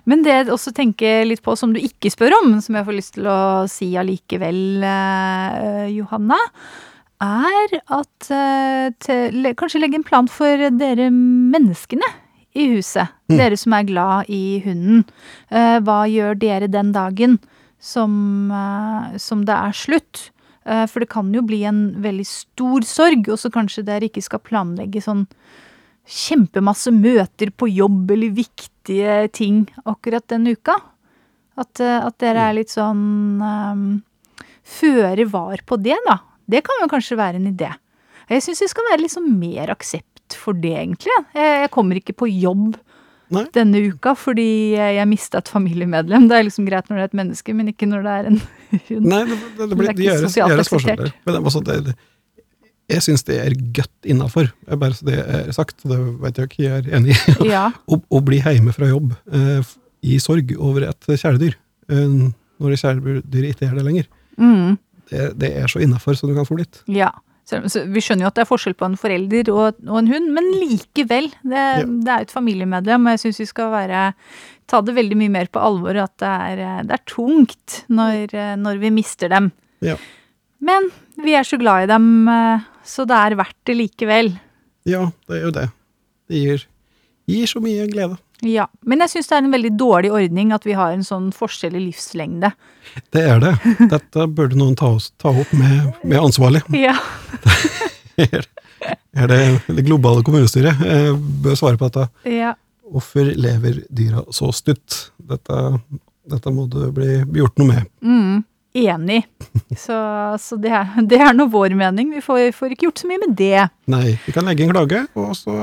Men 0.09 0.25
det 0.25 0.33
jeg 0.33 0.51
også 0.53 0.73
tenker 0.75 1.23
litt 1.27 1.43
på, 1.45 1.55
som 1.57 1.73
du 1.73 1.79
ikke 1.81 2.11
spør 2.13 2.35
om, 2.41 2.57
som 2.61 2.77
jeg 2.77 2.87
får 2.87 2.97
lyst 2.97 3.15
til 3.17 3.29
å 3.31 3.39
si 3.71 3.93
allikevel, 3.99 4.59
eh, 4.85 5.87
Johanna, 5.95 6.37
er 7.23 7.79
at 7.95 8.29
eh, 8.33 8.91
til, 9.01 9.49
kanskje 9.57 9.81
legge 9.81 9.99
en 10.01 10.07
plan 10.07 10.29
for 10.29 10.69
dere 10.77 11.09
menneskene 11.13 12.11
i 12.55 12.69
huset. 12.75 13.11
Mm. 13.29 13.37
Dere 13.39 13.59
som 13.59 13.75
er 13.75 13.89
glad 13.89 14.31
i 14.31 14.61
hunden. 14.65 15.03
Eh, 15.49 15.77
hva 15.83 16.03
gjør 16.09 16.37
dere 16.39 16.71
den 16.71 16.93
dagen 16.95 17.39
som, 17.79 18.51
eh, 18.51 19.17
som 19.21 19.43
det 19.47 19.55
er 19.55 19.75
slutt? 19.75 20.29
Eh, 20.65 20.85
for 20.89 21.03
det 21.03 21.09
kan 21.09 21.33
jo 21.33 21.43
bli 21.45 21.63
en 21.63 22.01
veldig 22.01 22.25
stor 22.25 22.81
sorg, 22.87 23.29
og 23.29 23.37
så 23.37 23.51
kanskje 23.53 23.85
dere 23.85 24.09
ikke 24.09 24.23
skal 24.23 24.41
planlegge 24.41 25.03
sånn 25.03 25.27
kjempemasse 26.05 26.93
møter 26.93 27.51
på 27.51 27.69
jobb 27.69 28.11
eller 28.11 28.33
viktige 28.85 29.27
ting 29.33 29.65
akkurat 29.85 30.27
den 30.27 30.47
uka. 30.47 30.75
At, 31.57 31.79
eh, 31.79 32.05
at 32.05 32.17
dere 32.19 32.49
er 32.49 32.53
litt 32.57 32.69
sånn 32.69 33.39
um, 33.41 34.03
føre 34.63 35.25
var 35.25 35.61
på 35.65 35.77
det, 35.77 35.95
da. 36.07 36.19
Det 36.45 36.61
kan 36.65 36.81
jo 36.81 36.89
kanskje 36.91 37.17
være 37.17 37.39
en 37.39 37.47
idé. 37.47 37.71
Jeg 38.29 38.43
syns 38.43 38.59
det 38.59 38.69
skal 38.69 38.89
være 38.91 39.05
liksom 39.05 39.29
mer 39.39 39.71
aksept 39.71 40.35
for 40.35 40.53
det, 40.53 40.73
egentlig. 40.75 41.13
Jeg, 41.33 41.61
jeg 41.63 41.71
kommer 41.71 41.95
ikke 41.95 42.13
på 42.17 42.27
jobb 42.27 42.75
Nei. 43.33 43.45
denne 43.55 43.79
uka 43.87 44.13
fordi 44.17 44.75
jeg, 44.75 45.07
mista 45.07 45.39
et 45.39 45.49
familiemedlem. 45.49 46.27
Det 46.27 46.37
er 46.37 46.45
liksom 46.45 46.67
greit 46.67 46.89
når 46.89 46.97
det 46.97 47.05
er 47.05 47.11
et 47.13 47.19
menneske, 47.21 47.55
men 47.55 47.71
ikke 47.71 47.87
når 47.87 48.03
det 48.03 48.17
er 48.17 48.29
en 48.33 48.41
hund. 48.89 49.07
Nei, 49.07 49.23
det, 49.29 49.39
det, 49.39 49.69
det, 49.69 49.79
blir, 49.79 49.87
Det 49.87 49.87
er 49.87 49.95
ikke 49.95 50.09
gjøres, 50.09 50.27
sosialt 50.27 50.65
akseptert. 50.65 51.15
Men 51.23 51.37
det, 51.37 51.43
altså, 51.45 51.63
det, 51.63 51.79
det, 51.87 51.95
jeg 52.91 53.01
syns 53.01 53.23
det 53.25 53.39
er 53.41 53.55
godt 53.73 54.05
innafor, 54.05 54.51
bare 54.77 54.93
så 54.93 55.07
det 55.07 55.17
er 55.23 55.51
sagt. 55.55 55.79
og 55.85 55.91
Det 55.93 55.99
vet 56.21 56.37
jeg 56.41 56.49
ikke 56.51 56.63
jeg 56.63 56.83
er 56.83 56.89
enig 56.99 57.15
i. 57.15 57.35
Ja. 57.55 57.67
Å, 57.89 57.97
å 57.97 58.21
bli 58.25 58.41
hjemme 58.43 58.73
fra 58.75 58.89
jobb 58.91 59.13
eh, 59.33 59.61
i 60.05 60.19
sorg 60.21 60.51
over 60.61 60.85
et 60.91 61.07
kjæledyr, 61.09 61.55
eh, 61.89 62.17
når 62.61 62.75
kjæledyret 62.81 63.55
ikke 63.55 63.71
er 63.71 63.77
det 63.79 63.87
lenger, 63.89 64.11
Mm. 64.35 64.73
det, 65.09 65.29
det 65.39 65.49
er 65.61 65.69
så 65.71 65.79
innafor 65.79 66.17
som 66.19 66.27
du 66.27 66.33
kan 66.35 66.43
få 66.45 66.57
blitt. 66.57 66.81
Ja. 66.91 67.07
Vi 67.47 68.01
skjønner 68.03 68.25
jo 68.25 68.29
at 68.31 68.35
det 68.35 68.41
er 68.43 68.49
forskjell 68.49 68.73
på 68.75 68.87
en 68.89 68.97
forelder 68.99 69.47
og, 69.53 69.77
og 69.85 69.99
en 70.01 70.09
hund, 70.09 70.27
men 70.35 70.47
likevel. 70.59 71.29
Det, 71.45 71.61
det 72.03 72.11
er 72.11 72.25
et 72.25 72.33
familiemedlem, 72.33 73.05
og 73.07 73.13
jeg 73.15 73.21
syns 73.21 73.39
vi 73.43 73.47
skal 73.47 73.69
være 73.71 74.01
ta 74.67 74.81
det 74.83 74.95
veldig 74.97 75.17
mye 75.21 75.31
mer 75.37 75.47
på 75.53 75.61
alvor 75.63 75.95
at 76.03 76.15
det 76.19 76.31
er, 76.49 76.63
det 76.89 76.97
er 76.97 77.03
tungt 77.07 77.83
når, 77.87 78.33
når 78.59 78.81
vi 78.81 78.91
mister 78.97 79.29
dem. 79.31 79.51
Ja. 79.85 79.95
Men 80.65 80.89
vi 81.21 81.35
er 81.37 81.45
så 81.47 81.59
glad 81.61 81.85
i 81.85 81.91
dem, 81.93 82.09
eh, 82.33 82.65
så 82.85 83.05
det 83.09 83.17
er 83.17 83.37
verdt 83.39 83.57
det 83.67 83.75
likevel. 83.79 84.31
Ja, 84.85 85.07
det 85.27 85.39
er 85.39 85.43
jo 85.47 85.51
det. 85.55 85.65
Det 86.29 86.41
gir, 86.41 86.65
gir 87.29 87.49
så 87.49 87.61
mye 87.63 87.87
glede. 87.91 88.17
Ja. 88.45 88.67
Men 88.85 89.01
jeg 89.05 89.13
syns 89.13 89.29
det 89.29 89.37
er 89.37 89.45
en 89.45 89.53
veldig 89.55 89.71
dårlig 89.79 90.11
ordning 90.13 90.51
at 90.53 90.65
vi 90.67 90.75
har 90.77 90.93
en 90.93 91.05
sånn 91.05 91.31
forskjell 91.35 91.77
i 91.77 91.85
livslengde. 91.87 92.51
Det 93.15 93.23
er 93.23 93.39
det. 93.41 93.53
Dette 93.91 94.27
burde 94.27 94.59
noen 94.59 94.75
ta, 94.77 94.91
oss, 94.97 95.11
ta 95.21 95.31
opp 95.33 95.53
med, 95.55 95.93
med 96.03 96.19
ansvarlig. 96.21 96.65
Ja. 96.85 96.97
Er 99.15 99.29
det, 99.31 99.37
det 99.71 99.85
globale 99.87 100.21
kommunestyret 100.27 100.81
eh, 100.85 101.13
bør 101.15 101.55
svare 101.57 101.79
på 101.79 101.87
dette. 101.89 102.05
ja. 102.29 102.53
Hvorfor 102.85 103.25
lever 103.33 103.79
dyra 103.89 104.21
så 104.35 104.51
stutt? 104.53 105.07
Dette, 105.17 105.55
dette 106.29 106.51
må 106.53 106.67
det 106.69 106.91
bli 106.93 107.07
gjort 107.39 107.57
noe 107.57 107.65
med. 107.71 107.87
Mm, 108.05 108.43
enig. 108.75 109.23
Så, 109.77 109.95
så 110.41 110.57
det, 110.61 110.71
er, 110.75 110.91
det 111.07 111.19
er 111.21 111.33
nå 111.35 111.47
vår 111.51 111.75
mening. 111.77 112.11
Vi 112.15 112.21
får, 112.23 112.49
får 112.55 112.75
ikke 112.75 112.89
gjort 112.89 113.01
så 113.03 113.09
mye 113.09 113.23
med 113.23 113.35
det. 113.39 113.65
Nei, 113.91 114.17
vi 114.25 114.35
kan 114.35 114.47
legge 114.47 114.67
en 114.67 114.73
klage, 114.75 115.05
og 115.19 115.33
så 115.37 115.55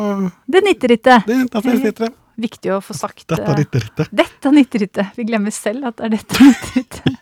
Det 0.50 0.64
nytter 0.64 0.96
ikke. 0.96 1.20
det, 1.28 1.38
er 1.62 1.80
litt 1.82 2.02
det. 2.02 2.12
Viktig 2.42 2.70
å 2.72 2.78
få 2.80 2.94
sagt 2.96 3.26
Dette 3.28 3.52
er 3.52 3.60
ikke. 3.60 4.06
Dette 4.08 4.52
nytter 4.54 4.86
ikke. 4.86 5.04
Vi 5.18 5.26
glemmer 5.28 5.52
selv 5.54 5.90
at 5.90 5.98
det 6.00 6.08
er 6.08 6.14
dette 6.16 6.44
nytter 6.46 6.80
ikke. 6.80 7.12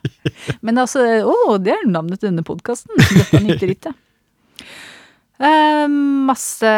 Men 0.66 0.78
altså, 0.84 1.02
å, 1.26 1.56
det 1.58 1.74
er 1.74 1.88
navnet 1.90 2.22
til 2.22 2.30
denne 2.30 2.46
podkasten. 2.46 2.94
Dette 3.10 3.42
nytter 3.42 3.74
ikke. 3.74 3.94
Uh, 5.40 5.88
masse 6.28 6.70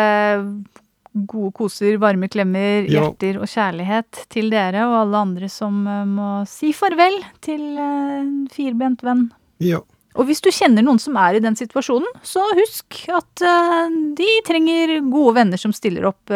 gode 1.14 1.52
koser, 1.52 1.98
varme 2.01 2.28
klemmer, 2.32 2.86
Ja. 2.89 3.02
hjerter 3.10 3.39
og 3.43 3.47
kjærlighet 3.48 4.26
til 4.32 4.51
dere 4.51 4.86
og 4.89 4.94
alle 5.02 5.16
andre 5.16 5.48
som 5.48 5.86
eh, 5.86 6.05
må 6.09 6.47
si 6.48 6.72
farvel 6.72 7.18
til 7.44 7.60
eh, 7.76 8.20
en 8.22 8.48
firbent 8.52 9.02
venn. 9.05 9.30
Ja. 9.60 9.80
Og 10.14 10.26
hvis 10.28 10.40
du 10.44 10.51
kjenner 10.52 10.82
noen 10.84 10.98
som 11.01 11.16
er 11.16 11.36
i 11.36 11.40
den 11.44 11.56
situasjonen, 11.56 12.09
så 12.22 12.40
husk 12.56 13.09
at 13.12 13.40
eh, 13.44 13.89
de 14.16 14.30
trenger 14.48 15.01
gode 15.10 15.34
venner 15.40 15.56
som 15.60 15.72
stiller 15.72 16.05
opp 16.10 16.32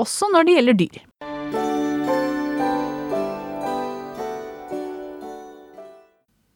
også 0.00 0.30
når 0.32 0.44
det 0.46 0.54
gjelder 0.58 0.78
dyr. 0.78 1.00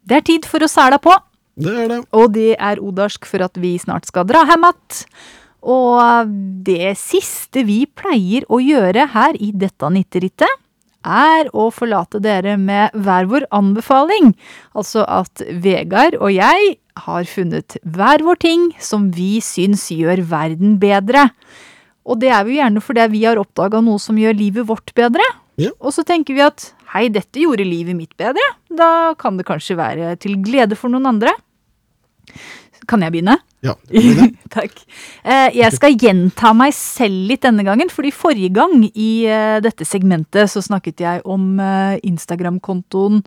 Det 0.05 0.19
er 0.20 0.27
tid 0.27 0.47
for 0.49 0.65
å 0.65 0.69
sæla 0.69 0.99
på, 1.03 1.15
Det 1.57 1.73
er 1.85 1.89
det. 1.89 2.01
og 2.12 2.32
det 2.35 2.57
er 2.59 2.81
odarsk 2.82 3.24
for 3.27 3.45
at 3.47 3.57
vi 3.57 3.77
snart 3.78 4.07
skal 4.07 4.27
dra 4.27 4.45
hjem 4.45 4.65
att. 4.65 5.07
Og 5.65 6.28
det 6.66 6.93
siste 7.01 7.65
vi 7.65 7.85
pleier 7.89 8.45
å 8.53 8.61
gjøre 8.61 9.09
her 9.15 9.39
i 9.41 9.51
dette 9.57 9.91
nitterittet, 9.93 10.61
er 11.05 11.51
å 11.53 11.69
forlate 11.73 12.20
dere 12.24 12.57
med 12.57 12.95
hver 12.97 13.28
vår 13.28 13.45
anbefaling. 13.53 14.32
Altså 14.73 15.05
at 15.05 15.43
Vegard 15.61 16.16
og 16.16 16.32
jeg 16.32 16.77
har 17.05 17.28
funnet 17.28 17.77
hver 17.82 18.24
vår 18.24 18.41
ting 18.41 18.66
som 18.81 19.11
vi 19.12 19.36
syns 19.45 19.91
gjør 19.93 20.24
verden 20.31 20.78
bedre. 20.81 21.28
Og 22.05 22.20
det 22.20 22.31
er 22.32 22.45
vi 22.49 22.59
gjerne 22.59 22.82
fordi 22.85 23.07
vi 23.12 23.24
har 23.27 23.41
oppdaga 23.41 23.81
noe 23.85 24.01
som 24.01 24.19
gjør 24.20 24.36
livet 24.39 24.69
vårt 24.69 24.95
bedre. 24.97 25.24
Ja. 25.61 25.70
Og 25.81 25.95
så 25.97 26.05
tenker 26.07 26.36
vi 26.36 26.45
at 26.45 26.70
hei, 26.95 27.09
dette 27.12 27.43
gjorde 27.43 27.66
livet 27.66 27.97
mitt 27.97 28.15
bedre. 28.20 28.45
Da 28.69 29.15
kan 29.19 29.39
det 29.39 29.47
kanskje 29.49 29.78
være 29.78 30.15
til 30.23 30.39
glede 30.45 30.78
for 30.78 30.93
noen 30.93 31.09
andre. 31.15 31.35
Kan 32.91 33.05
jeg 33.05 33.15
begynne? 33.15 33.39
Ja, 33.65 33.74
det 33.89 34.03
blir 34.03 34.19
det. 34.20 34.28
Takk. 34.53 34.77
Eh, 35.24 35.49
Jeg 35.57 35.73
skal 35.77 35.97
gjenta 35.97 36.53
meg 36.57 36.74
selv 36.77 37.31
litt 37.31 37.47
denne 37.47 37.65
gangen, 37.66 37.91
fordi 37.93 38.12
forrige 38.15 38.53
gang 38.61 38.85
i 38.93 39.11
eh, 39.24 39.57
dette 39.65 39.86
segmentet 39.89 40.53
så 40.53 40.62
snakket 40.65 41.01
jeg 41.05 41.24
om 41.24 41.55
eh, 41.62 41.97
Instagram-kontoen 42.05 43.24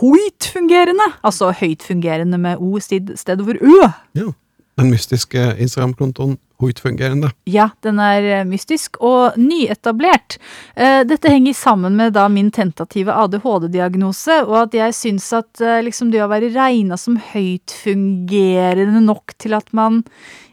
Hoitfungerende. 0.00 1.04
Altså 1.22 1.52
høytfungerende 1.54 2.40
med 2.42 2.58
O 2.58 2.80
stedet 2.80 3.20
for 3.22 3.60
Ø. 3.60 3.76
Ja. 4.18 4.32
Den 4.76 4.90
mystiske 4.90 5.54
Instagram-kontoen 5.62 6.34
Hoitfungerende. 6.62 7.30
Ja, 7.44 7.68
den 7.84 7.98
er 8.00 8.24
eh, 8.24 8.46
mystisk 8.48 8.96
og 9.04 9.36
nyetablert. 9.36 10.38
Eh, 10.72 11.02
Dette 11.04 11.28
henger 11.32 11.56
sammen 11.56 11.98
med 11.98 12.14
da 12.16 12.24
min 12.32 12.48
tentative 12.54 13.12
ADHD-diagnose, 13.12 14.38
og 14.46 14.56
at 14.62 14.76
jeg 14.78 14.96
syns 14.96 15.26
at 15.36 15.60
eh, 15.60 15.82
liksom 15.84 16.12
det 16.14 16.22
å 16.24 16.30
være 16.32 16.48
regna 16.54 16.96
som 17.00 17.18
høytfungerende 17.32 19.02
nok 19.04 19.36
til 19.42 19.56
at 19.58 19.68
man 19.76 20.00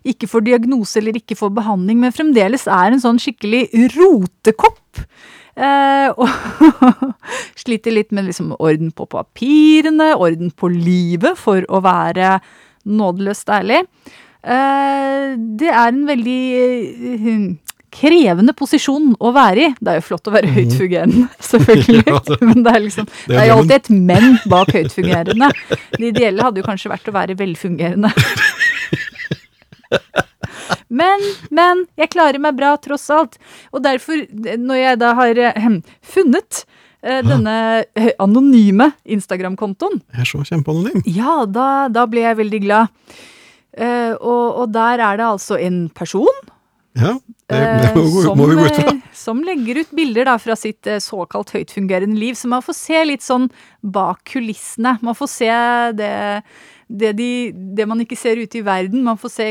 ikke 0.04 0.28
får 0.28 0.44
diagnose 0.50 1.00
eller 1.00 1.22
ikke 1.22 1.38
får 1.40 1.54
behandling, 1.56 2.02
men 2.04 2.16
fremdeles 2.16 2.68
er 2.68 2.92
en 2.92 3.04
sånn 3.04 3.22
skikkelig 3.24 3.70
rotekopp. 3.96 5.06
Eh, 5.56 6.10
og 6.20 7.16
sliter 7.64 7.96
litt 7.96 8.12
med 8.12 8.28
liksom 8.28 8.52
orden 8.58 8.92
på 8.92 9.08
papirene, 9.08 10.12
orden 10.18 10.52
på 10.52 10.68
livet, 10.74 11.40
for 11.40 11.64
å 11.72 11.80
være 11.86 12.36
nådeløst 12.84 13.52
ærlig. 13.54 13.86
Eh, 14.44 15.36
det 15.60 15.70
er 15.72 15.88
en 15.94 16.02
veldig 16.08 16.40
eh, 16.60 17.46
krevende 17.94 18.56
posisjon 18.58 19.14
å 19.22 19.32
være 19.36 19.68
i. 19.68 19.70
Det 19.80 19.92
er 19.94 20.00
jo 20.02 20.06
flott 20.10 20.28
å 20.28 20.34
være 20.34 20.52
høytfungerende, 20.56 21.28
selvfølgelig. 21.52 22.18
Men 22.42 22.64
det 22.66 22.74
er 22.74 22.84
liksom 22.88 23.08
det 23.30 23.38
er 23.40 23.50
jo 23.52 23.58
alltid 23.62 23.76
et 23.78 23.90
men 23.94 24.38
bak 24.52 24.74
høytfungerende. 24.76 25.52
Det 25.96 26.10
ideelle 26.10 26.44
hadde 26.48 26.64
jo 26.64 26.68
kanskje 26.68 26.92
vært 26.92 27.08
å 27.12 27.16
være 27.16 27.38
velfungerende. 27.40 28.12
Men, 30.94 31.22
men 31.50 31.80
jeg 31.98 32.12
klarer 32.14 32.38
meg 32.42 32.54
bra 32.58 32.76
tross 32.78 33.08
alt. 33.14 33.40
Og 33.74 33.82
derfor, 33.82 34.20
når 34.62 34.78
jeg 34.78 35.00
da 35.02 35.14
har 35.18 35.40
eh, 35.42 35.64
funnet 36.06 36.60
eh, 37.02 37.22
denne 37.26 37.56
anonyme 38.22 38.92
Instagram-kontoen, 39.02 40.04
Jeg 40.14 40.22
er 40.22 40.30
så 40.30 40.44
kjempeanonym. 40.46 41.02
ja, 41.10 41.40
da, 41.50 41.88
da 41.90 42.06
ble 42.10 42.28
jeg 42.28 42.38
veldig 42.44 42.62
glad. 42.68 42.94
Eh, 43.74 44.14
og, 44.20 44.64
og 44.64 44.74
der 44.74 45.02
er 45.02 45.18
det 45.18 45.26
altså 45.26 45.58
en 45.58 45.88
person 45.98 46.44
Ja, 46.94 47.16
det, 47.50 47.58
eh, 47.58 47.80
det 47.82 47.88
må, 47.96 48.04
som, 48.22 48.38
må 48.38 48.46
vi 48.52 48.58
gå 48.60 48.68
ut 48.68 48.76
fra. 48.78 48.92
eh, 48.92 49.00
som 49.18 49.40
legger 49.42 49.80
ut 49.82 49.96
bilder 49.98 50.28
da, 50.30 50.36
fra 50.42 50.54
sitt 50.60 50.86
eh, 50.86 51.02
såkalt 51.02 51.50
høytfungerende 51.56 52.20
liv. 52.20 52.38
Så 52.38 52.52
man 52.52 52.62
får 52.62 52.78
se 52.78 53.02
litt 53.10 53.26
sånn 53.26 53.48
bak 53.82 54.22
kulissene. 54.30 55.00
Man 55.02 55.18
får 55.18 55.32
se 55.34 55.50
det, 55.98 56.12
det, 56.86 57.14
de, 57.18 57.30
det 57.78 57.88
man 57.90 58.04
ikke 58.06 58.18
ser 58.20 58.38
ute 58.38 58.60
i 58.62 58.66
verden. 58.66 59.02
Man 59.08 59.18
får 59.18 59.34
se 59.40 59.48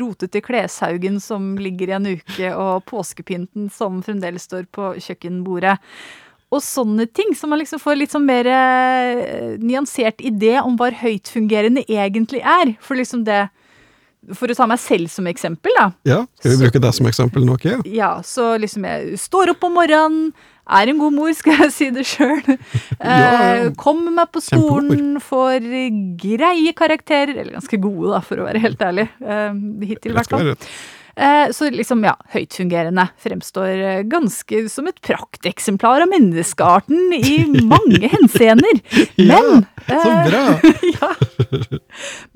rotete 0.00 0.40
kleshaugen 0.44 1.20
som 1.20 1.52
ligger 1.60 1.92
i 1.92 1.96
en 1.98 2.08
uke, 2.16 2.54
og 2.56 2.86
påskepynten 2.88 3.68
som 3.76 4.00
fremdeles 4.06 4.48
står 4.48 4.64
på 4.72 4.94
kjøkkenbordet. 4.96 5.76
Og 6.54 6.62
sånne 6.62 7.08
ting, 7.10 7.34
så 7.36 7.48
man 7.50 7.58
liksom 7.60 7.80
får 7.82 7.96
litt 7.98 8.12
sånn 8.14 8.24
mer 8.24 8.46
eh, 8.48 9.56
nyansert 9.60 10.24
idé 10.24 10.56
om 10.62 10.80
hva 10.80 10.92
høytfungerende 10.94 11.84
egentlig 11.90 12.40
er. 12.40 12.76
For 12.80 12.96
liksom 12.96 13.26
det 13.26 13.48
for 14.34 14.50
å 14.50 14.56
ta 14.58 14.66
meg 14.70 14.80
selv 14.82 15.10
som 15.12 15.28
eksempel, 15.30 15.74
da. 15.78 15.86
Ja, 16.08 16.18
skal 16.40 16.54
vi 16.54 16.64
bruke 16.64 16.82
deg 16.82 16.96
som 16.96 17.08
eksempel 17.10 17.46
nå, 17.46 17.56
Kia? 17.62 17.78
Ja, 17.86 18.16
så 18.26 18.54
liksom 18.60 18.86
jeg 18.88 19.18
står 19.22 19.54
opp 19.54 19.66
om 19.68 19.76
morgenen, 19.78 20.32
er 20.66 20.90
en 20.90 20.98
god 20.98 21.14
mor, 21.14 21.30
skal 21.38 21.60
jeg 21.66 21.74
si 21.76 21.88
det 21.94 22.02
sjøl. 22.10 22.42
Ja, 22.98 23.18
ja. 23.22 23.70
Kommer 23.78 24.10
meg 24.10 24.32
på 24.34 24.42
skolen, 24.42 25.20
får 25.22 25.62
greie 26.18 26.72
karakterer. 26.74 27.36
Eller 27.36 27.54
ganske 27.60 27.78
gode, 27.78 28.10
da, 28.16 28.20
for 28.24 28.42
å 28.42 28.48
være 28.48 28.62
helt 28.64 28.82
ærlig. 28.82 29.06
Eh, 29.22 29.60
hittil, 29.86 30.10
i 30.10 30.16
hvert 30.16 30.32
fall. 30.32 30.54
Eh, 31.16 31.50
Så 31.52 31.70
liksom, 31.70 32.02
ja, 32.04 32.12
høytfungerende 32.34 33.06
fremstår 33.24 33.70
eh, 33.80 34.00
ganske 34.04 34.58
som 34.68 34.88
et 34.90 34.98
prakteksemplar 35.00 36.04
av 36.04 36.10
menneskearten 36.12 37.14
i 37.16 37.38
mange 37.72 38.10
henseender. 38.12 38.82
Men 39.16 39.64
Ja, 39.88 40.00
så 40.02 40.10
bra! 40.26 40.42
ja. 40.98 41.12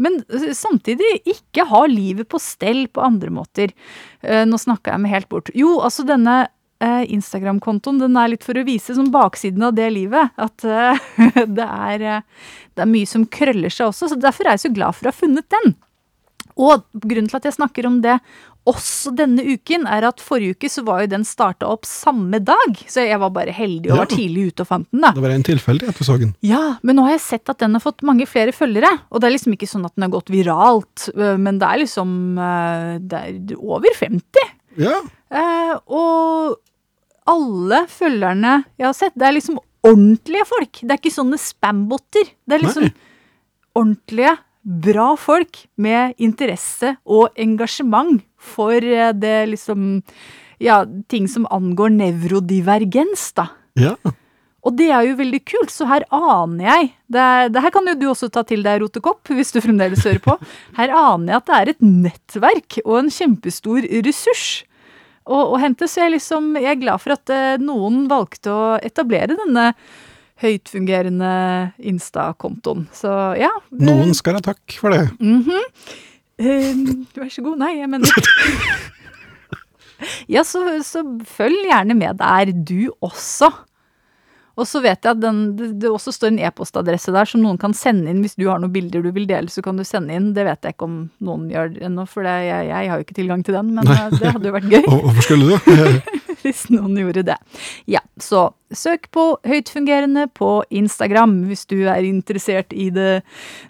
Men 0.00 0.22
eh, 0.32 0.52
samtidig 0.56 1.10
ikke 1.28 1.66
ha 1.68 1.82
livet 1.90 2.30
på 2.32 2.40
stell 2.40 2.86
på 2.88 3.04
andre 3.04 3.32
måter. 3.34 3.74
Nå 4.20 4.58
snakka 4.60 4.92
jeg 4.94 5.00
meg 5.00 5.14
helt 5.14 5.28
bort. 5.32 5.48
Jo, 5.56 5.78
altså 5.80 6.04
denne 6.04 6.42
Instagram-kontoen 6.80 7.98
den 8.00 8.16
er 8.20 8.30
litt 8.32 8.44
for 8.44 8.56
å 8.56 8.64
vise 8.64 8.94
som 8.96 9.08
baksiden 9.12 9.64
av 9.64 9.74
det 9.76 9.86
livet. 9.92 10.32
At 10.40 10.60
det, 11.56 11.66
er, 11.68 12.04
det 12.20 12.84
er 12.84 12.88
mye 12.88 13.08
som 13.08 13.24
krøller 13.28 13.72
seg 13.72 13.90
også. 13.90 14.10
så 14.12 14.20
Derfor 14.20 14.48
er 14.48 14.56
jeg 14.56 14.64
så 14.66 14.72
glad 14.76 14.96
for 14.96 15.08
å 15.08 15.12
ha 15.12 15.20
funnet 15.20 15.48
den. 15.56 15.74
Og 16.60 16.84
grunnen 16.92 17.30
til 17.30 17.38
at 17.40 17.48
jeg 17.48 17.56
snakker 17.56 17.88
om 17.88 18.00
det 18.04 18.18
også 18.68 19.12
denne 19.16 19.40
uken, 19.54 19.86
er 19.88 20.04
at 20.08 20.20
forrige 20.20 20.54
uke 20.54 20.68
så 20.70 20.82
var 20.84 21.00
jo 21.02 21.06
den 21.14 21.24
starta 21.24 21.66
opp 21.66 21.86
samme 21.88 22.38
dag. 22.44 22.76
Så 22.86 23.06
jeg 23.06 23.18
var 23.18 23.30
bare 23.30 23.54
heldig 23.56 23.90
og 23.90 23.96
Ja. 23.96 24.00
var 24.04 24.10
tidlig 24.12 24.48
ute 24.52 24.60
og 24.62 24.68
fant 24.68 24.90
den, 24.92 25.00
da. 25.00 25.12
Det 25.16 25.22
var 25.22 25.30
en 25.30 25.42
tilfeldighet 25.42 25.96
du 25.98 26.04
så 26.04 26.18
den. 26.20 26.34
Ja, 26.42 26.76
men 26.82 26.96
nå 26.96 27.02
har 27.08 27.12
jeg 27.16 27.20
sett 27.24 27.48
at 27.48 27.58
den 27.58 27.72
har 27.72 27.80
fått 27.80 28.02
mange 28.02 28.26
flere 28.28 28.52
følgere. 28.52 28.90
Og 29.10 29.20
det 29.20 29.28
er 29.30 29.36
liksom 29.38 29.54
ikke 29.56 29.68
sånn 29.70 29.84
at 29.86 29.94
den 29.96 30.02
har 30.06 30.12
gått 30.12 30.28
viralt, 30.30 31.08
men 31.16 31.58
det 31.58 31.66
er 31.66 31.78
liksom 31.84 32.10
Det 33.08 33.18
er 33.18 33.56
over 33.58 33.90
50. 33.94 34.50
Ja, 34.76 35.00
Eh, 35.30 35.76
og 35.86 36.56
alle 37.30 37.86
følgerne 37.86 38.64
jeg 38.76 38.84
har 38.86 38.92
sett, 38.98 39.12
det 39.14 39.22
er 39.28 39.32
liksom 39.36 39.58
ordentlige 39.86 40.44
folk. 40.44 40.72
Det 40.82 40.90
er 40.90 40.98
ikke 40.98 41.14
sånne 41.14 41.38
spambotter. 41.38 42.24
Det 42.48 42.56
er 42.58 42.64
liksom 42.64 42.82
Nei. 42.82 42.92
ordentlige, 43.78 44.32
bra 44.62 45.14
folk 45.16 45.64
med 45.80 46.14
interesse 46.20 46.94
og 47.08 47.36
engasjement 47.40 48.20
for 48.36 48.76
eh, 48.76 49.12
det 49.16 49.48
liksom 49.54 50.02
Ja, 50.60 50.82
ting 51.08 51.24
som 51.28 51.46
angår 51.48 51.88
nevrodivergens, 51.96 53.30
da. 53.32 53.46
ja. 53.80 53.94
Og 54.60 54.74
det 54.76 54.90
er 54.92 55.06
jo 55.08 55.14
veldig 55.16 55.38
kult, 55.48 55.70
så 55.72 55.86
her 55.88 56.04
aner 56.12 56.66
jeg 56.66 56.88
Det, 57.08 57.20
er, 57.20 57.48
det 57.48 57.62
her 57.64 57.72
kan 57.72 57.86
jo 57.88 57.94
du 57.96 58.02
også 58.10 58.28
ta 58.28 58.42
til 58.44 58.60
deg, 58.66 58.82
Rotekopp, 58.82 59.30
hvis 59.38 59.54
du 59.54 59.60
fremdeles 59.64 60.04
hører 60.04 60.20
på. 60.20 60.36
Her 60.76 60.92
aner 60.92 61.32
jeg 61.32 61.38
at 61.40 61.46
det 61.48 61.56
er 61.60 61.70
et 61.72 61.80
nettverk 61.86 62.76
og 62.84 62.98
en 62.98 63.08
kjempestor 63.14 63.88
ressurs 64.04 64.44
å, 65.24 65.54
å 65.54 65.56
hente. 65.62 65.88
Så 65.88 66.04
jeg, 66.04 66.12
liksom, 66.18 66.52
jeg 66.60 66.74
er 66.74 66.82
glad 66.82 67.00
for 67.00 67.16
at 67.16 67.32
eh, 67.32 67.56
noen 67.62 68.04
valgte 68.10 68.52
å 68.52 68.68
etablere 68.84 69.38
denne 69.40 69.70
høytfungerende 70.40 71.32
Insta-kontoen. 71.78 72.86
Så 72.96 73.10
ja. 73.40 73.50
Noen 73.70 74.14
skal 74.16 74.38
ha 74.38 74.44
takk 74.44 74.76
for 74.80 74.94
det. 74.94 75.10
Mm 75.20 75.42
-hmm. 75.44 75.64
uh, 76.40 76.76
vær 77.16 77.28
så 77.28 77.42
god. 77.42 77.58
Nei, 77.58 77.78
jeg 77.78 77.88
mener 77.88 78.08
Ja, 80.26 80.44
så, 80.44 80.82
så 80.82 81.02
følg 81.26 81.66
gjerne 81.68 81.94
med 81.94 82.16
der, 82.16 82.52
du 82.52 82.92
også. 83.00 83.50
Og 84.60 84.66
så 84.68 84.82
vet 84.84 84.98
jeg 85.04 85.14
at 85.14 85.20
den, 85.22 85.56
det, 85.56 85.70
det 85.80 85.88
også 85.88 86.12
står 86.12 86.32
en 86.32 86.40
e-postadresse 86.44 87.12
der 87.14 87.28
som 87.28 87.40
noen 87.40 87.58
kan 87.60 87.72
sende 87.76 88.10
inn 88.12 88.20
hvis 88.24 88.36
du 88.36 88.48
har 88.50 88.60
noen 88.60 88.72
bilder 88.74 89.04
du 89.04 89.10
vil 89.14 89.28
dele, 89.28 89.48
så 89.48 89.62
kan 89.64 89.78
du 89.78 89.84
sende 89.88 90.16
inn. 90.16 90.32
Det 90.36 90.44
vet 90.44 90.66
jeg 90.66 90.76
ikke 90.76 90.88
om 90.88 90.96
noen 91.24 91.46
gjør 91.52 91.78
ennå, 91.88 92.04
for 92.10 92.26
det, 92.26 92.34
jeg, 92.48 92.68
jeg 92.68 92.90
har 92.90 92.98
jo 92.98 93.06
ikke 93.06 93.18
tilgang 93.20 93.44
til 93.46 93.56
den, 93.56 93.72
men 93.76 93.88
Nei. 93.88 93.96
eh, 93.96 94.18
det 94.18 94.34
hadde 94.34 94.50
jo 94.50 94.56
vært 94.58 94.68
gøy 94.72 94.82
hvorfor 94.90 95.22
skulle 95.24 95.56
du? 95.56 96.16
hvis 96.44 96.66
noen 96.72 96.96
gjorde 97.00 97.22
det. 97.30 97.36
Ja, 97.90 98.00
så 98.20 98.50
søk 98.72 99.08
på 99.14 99.24
høytfungerende 99.46 100.28
på 100.36 100.62
Instagram 100.70 101.38
hvis 101.50 101.66
du 101.70 101.78
er 101.90 102.04
interessert 102.06 102.72
i 102.72 102.90
det 102.94 103.22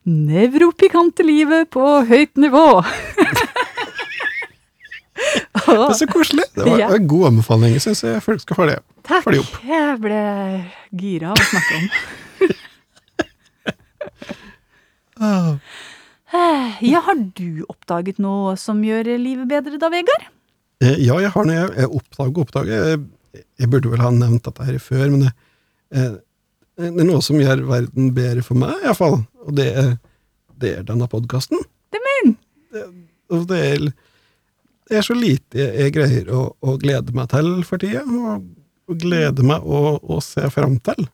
nevropikante 0.08 1.24
livet 1.26 1.70
på 1.74 1.86
høyt 2.10 2.36
nivå. 2.40 2.66
Det 5.60 5.74
er 5.76 5.92
så 5.94 6.06
koselig. 6.08 6.46
Det 6.56 6.64
var 6.64 6.78
Ja. 6.80 6.86
en 6.96 7.06
god 7.06 7.26
anbefaling, 7.28 7.74
syns 7.82 8.00
jeg 8.02 8.22
folk 8.24 8.40
skal 8.40 8.56
få 8.56 8.64
det. 8.70 8.78
Takk. 9.06 9.22
følge 9.26 9.42
opp. 9.44 9.58
Jeg 9.68 9.98
ble 10.00 10.20
gira 10.96 11.34
av 11.34 11.36
å 11.36 11.44
snakke 11.50 11.76
om. 11.76 11.84
Ja, 16.80 17.00
har 17.04 17.18
du 17.36 17.64
oppdaget 17.68 18.20
noe 18.22 18.54
som 18.60 18.80
gjør 18.86 19.08
livet 19.20 19.48
bedre 19.50 19.78
da, 19.82 19.90
Vegard? 19.92 20.28
Eh, 20.80 20.96
Ja, 21.04 21.18
jeg 21.20 21.32
har 21.34 21.46
noe 21.48 21.56
jeg, 21.56 21.88
oppdager 21.88 22.42
oppdager. 22.44 22.84
Jeg, 22.94 23.44
jeg 23.60 23.70
burde 23.70 23.92
vel 23.92 24.02
ha 24.04 24.10
nevnt 24.14 24.44
dette 24.48 24.66
her 24.66 24.78
før, 24.82 25.06
men 25.12 25.26
det, 25.26 25.32
eh, 25.94 26.14
det 26.80 26.90
er 27.04 27.08
noe 27.08 27.20
som 27.24 27.40
gjør 27.40 27.66
verden 27.68 28.12
bedre 28.16 28.44
for 28.46 28.58
meg, 28.60 28.78
iallfall. 28.84 29.20
Og 29.46 29.56
det 29.58 29.70
det 30.60 30.74
er 30.76 30.82
denne 30.84 31.06
podkasten. 31.08 31.62
Det 31.92 32.00
min! 32.04 32.34
Og 33.32 33.46
det 33.48 33.60
er, 33.64 33.84
det 34.90 34.98
er 34.98 35.04
så 35.06 35.14
lite 35.16 35.56
jeg, 35.56 35.70
jeg 35.80 35.94
greier 35.94 36.28
å, 36.36 36.42
å 36.60 36.74
glede 36.82 37.14
meg 37.16 37.30
til 37.32 37.48
for 37.64 37.80
tida, 37.80 38.02
og, 38.04 38.44
og 38.90 38.98
glede 39.00 39.46
meg 39.46 39.64
å, 39.64 39.96
å 40.02 40.18
se 40.24 40.44
fram 40.52 40.76
til. 40.84 41.06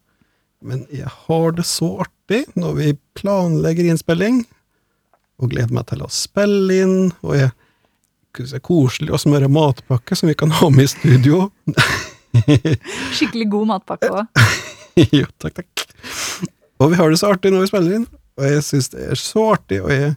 Men 0.67 0.83
jeg 0.91 1.07
har 1.29 1.55
det 1.55 1.67
så 1.69 1.93
artig 2.03 2.43
når 2.59 2.75
vi 2.81 2.89
planlegger 3.21 3.87
innspilling, 3.93 4.43
og 5.39 5.53
gleder 5.53 5.75
meg 5.77 5.87
til 5.93 6.03
å 6.03 6.11
spille 6.11 6.81
inn, 6.83 6.99
og 7.23 7.37
jeg 7.39 7.53
synes 8.45 8.55
det 8.57 8.61
er 8.61 8.69
koselig 8.69 9.15
å 9.15 9.21
smøre 9.21 9.49
matpakke 9.53 10.19
som 10.19 10.31
vi 10.31 10.37
kan 10.39 10.53
ha 10.59 10.69
med 10.73 10.85
i 10.87 10.93
studio. 10.93 11.47
Skikkelig 13.17 13.49
god 13.53 13.71
matpakke 13.73 14.11
òg. 14.13 14.45
jo, 15.21 15.27
takk, 15.43 15.63
takk. 15.63 15.85
Og 16.83 16.93
vi 16.93 16.99
har 17.01 17.11
det 17.11 17.21
så 17.21 17.31
artig 17.33 17.53
når 17.53 17.65
vi 17.65 17.71
spiller 17.71 17.99
inn, 17.99 18.07
og 18.37 18.45
jeg 18.51 18.65
synes 18.67 18.91
det 18.93 19.07
er 19.13 19.21
så 19.21 19.47
artig, 19.55 19.81
og 19.81 19.91
jeg, 19.93 20.13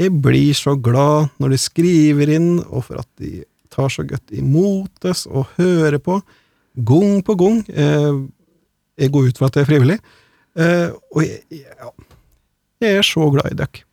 jeg 0.00 0.14
blir 0.24 0.58
så 0.58 0.74
glad 0.74 1.30
når 1.42 1.54
de 1.54 1.60
skriver 1.62 2.34
inn, 2.34 2.50
og 2.66 2.88
for 2.88 3.02
at 3.02 3.10
de 3.22 3.44
tar 3.70 3.92
så 3.92 4.02
godt 4.06 4.34
imot 4.34 5.06
oss 5.06 5.26
og 5.30 5.52
hører 5.58 6.00
på, 6.02 6.18
gang 6.86 7.20
på 7.26 7.36
gang. 7.38 7.60
Eh, 7.70 8.16
jeg 9.00 9.14
går 9.14 9.30
ut 9.30 9.38
fra 9.38 9.50
at 9.50 9.56
det 9.56 9.62
er 9.62 9.70
frivillig, 9.70 9.98
eh, 10.58 10.88
og 11.14 11.22
jeg, 11.24 11.62
ja, 11.62 11.92
jeg 12.82 12.98
er 12.98 13.06
så 13.06 13.30
glad 13.30 13.52
i 13.52 13.60
dere. 13.60 13.86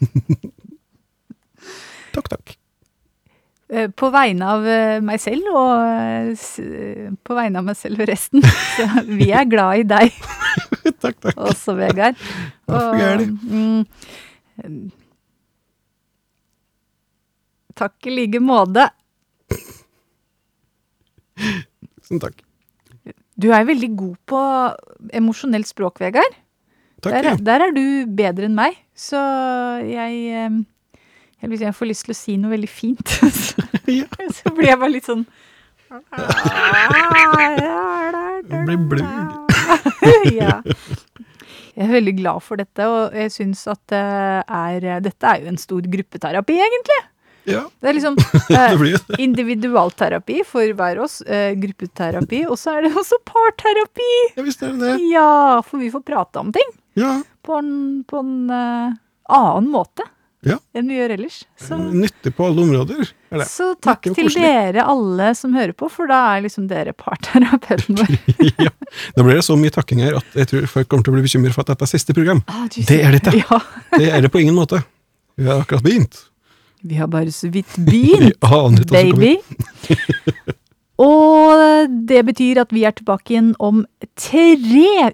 takk, 2.14 2.28
takk. 2.32 2.56
Eh, 3.70 3.86
På 3.94 4.08
vegne 4.10 4.46
av 4.50 4.64
eh, 4.66 5.00
meg 5.06 5.20
selv 5.22 5.46
og 5.54 5.84
eh, 5.86 7.10
på 7.22 7.36
vegne 7.38 7.60
av 7.60 7.68
meg 7.68 7.76
selv 7.78 8.02
og 8.02 8.08
resten. 8.10 8.42
Så 8.76 8.86
vi 9.06 9.28
er 9.30 9.46
glad 9.50 9.84
i 9.84 9.86
deg 9.86 10.10
takk, 11.02 11.20
takk. 11.22 11.36
også, 11.38 11.76
Vegard. 11.78 12.18
Og, 12.66 12.98
gjør 12.98 13.22
mm, 13.30 14.80
Takk 17.80 18.06
i 18.10 18.12
like 18.12 18.40
måte. 18.44 18.88
Sånn, 22.04 22.20
takk. 22.20 22.42
Du 23.40 23.46
er 23.56 23.64
veldig 23.64 23.88
god 23.96 24.16
på 24.28 24.40
emosjonelt 25.16 25.68
språk, 25.70 26.02
Vegard. 26.02 26.34
Takk, 27.00 27.14
Der, 27.14 27.24
ja. 27.24 27.32
er- 27.38 27.44
der 27.46 27.62
er 27.68 27.72
du 27.72 27.84
bedre 28.18 28.44
enn 28.50 28.58
meg, 28.58 28.76
så 28.92 29.16
jeg 29.88 30.50
eh, 31.40 31.44
jeg, 31.44 31.50
hvis 31.52 31.64
jeg 31.64 31.76
får 31.76 31.90
lyst 31.90 32.04
til 32.06 32.14
å 32.14 32.18
si 32.20 32.36
noe 32.40 32.52
veldig 32.52 32.70
fint, 32.70 33.08
så, 33.44 33.64
så 33.64 34.52
blir 34.54 34.72
jeg 34.72 34.80
bare 34.80 34.92
litt 34.92 35.08
sånn 35.08 35.24
blir 38.66 38.76
blug. 38.90 39.04
ja. 40.40 40.60
Jeg 41.70 41.86
er 41.86 41.92
veldig 41.94 42.12
glad 42.18 42.42
for 42.44 42.60
dette, 42.60 42.86
og 42.86 43.14
jeg 43.16 43.32
syns 43.32 43.62
at 43.70 43.80
det 43.90 44.02
er 44.02 45.00
Dette 45.02 45.30
er 45.30 45.44
jo 45.44 45.50
en 45.50 45.58
stor 45.60 45.86
gruppeterapi, 45.90 46.58
egentlig. 46.60 47.00
Ja, 47.48 47.62
Det 47.80 47.88
er 47.88 47.96
liksom 47.96 48.16
eh, 48.52 48.82
individualterapi 49.18 50.42
for 50.46 50.74
hver 50.76 51.00
oss, 51.02 51.20
eh, 51.22 51.54
gruppeterapi, 51.58 52.44
og 52.46 52.58
så 52.60 52.76
er 52.76 52.86
det 52.86 52.92
også 52.94 53.16
parterapi! 53.26 54.10
Ja, 54.36 54.44
visst 54.44 54.62
er 54.62 54.74
det 54.74 54.84
det. 54.84 54.96
Ja, 55.08 55.62
for 55.66 55.80
vi 55.80 55.88
får 55.90 56.04
prate 56.06 56.42
om 56.42 56.52
ting 56.52 56.68
Ja, 57.00 57.16
på 57.46 57.56
en, 57.58 57.72
på 58.04 58.20
en 58.20 58.34
eh, 58.52 58.98
annen 59.32 59.70
måte 59.72 60.04
Ja. 60.46 60.54
enn 60.72 60.88
vi 60.88 60.96
gjør 60.96 61.12
ellers. 61.18 61.42
Så, 61.60 61.76
nyttig 61.76 62.30
på 62.32 62.46
alle 62.48 62.62
områder. 62.64 63.10
Eller, 63.28 63.44
så 63.44 63.74
takk 63.84 64.06
til 64.16 64.30
dere 64.32 64.86
alle 64.88 65.34
som 65.36 65.52
hører 65.52 65.74
på, 65.76 65.90
for 65.92 66.08
da 66.08 66.20
er 66.36 66.46
liksom 66.46 66.64
dere 66.70 66.94
parterapeuten 66.96 67.98
vår. 67.98 68.14
ja. 68.64 68.72
Da 69.16 69.26
blir 69.26 69.36
det 69.36 69.44
så 69.44 69.58
mye 69.60 69.74
takking 69.74 70.00
her 70.00 70.16
at 70.22 70.38
jeg 70.40 70.48
tror 70.48 70.64
folk 70.78 70.88
kommer 70.88 71.04
til 71.04 71.12
å 71.12 71.18
bli 71.18 71.26
bekymret 71.28 71.52
for 71.56 71.66
at 71.66 71.74
dette 71.74 71.84
er 71.84 71.92
siste 71.92 72.16
program. 72.16 72.40
Ah, 72.48 72.64
Det 72.72 73.02
er 73.04 73.18
dette. 73.18 73.36
Ja, 73.36 73.60
Det 74.00 74.08
er 74.08 74.24
det 74.24 74.32
på 74.32 74.40
ingen 74.40 74.56
måte. 74.56 74.80
Vi 75.36 75.44
har 75.48 75.60
akkurat 75.60 75.84
begynt. 75.84 76.22
vi 76.82 76.96
har 76.96 77.06
bare 77.12 77.30
så 77.32 77.50
vidt 77.52 77.76
begynt. 77.84 78.40
Baby. 78.96 79.36
Og 81.00 81.88
det 82.08 82.20
betyr 82.28 82.60
at 82.60 82.72
vi 82.76 82.84
er 82.84 82.92
tilbake 82.96 83.32
igjen 83.32 83.54
om 83.58 83.84
tre 84.20 84.48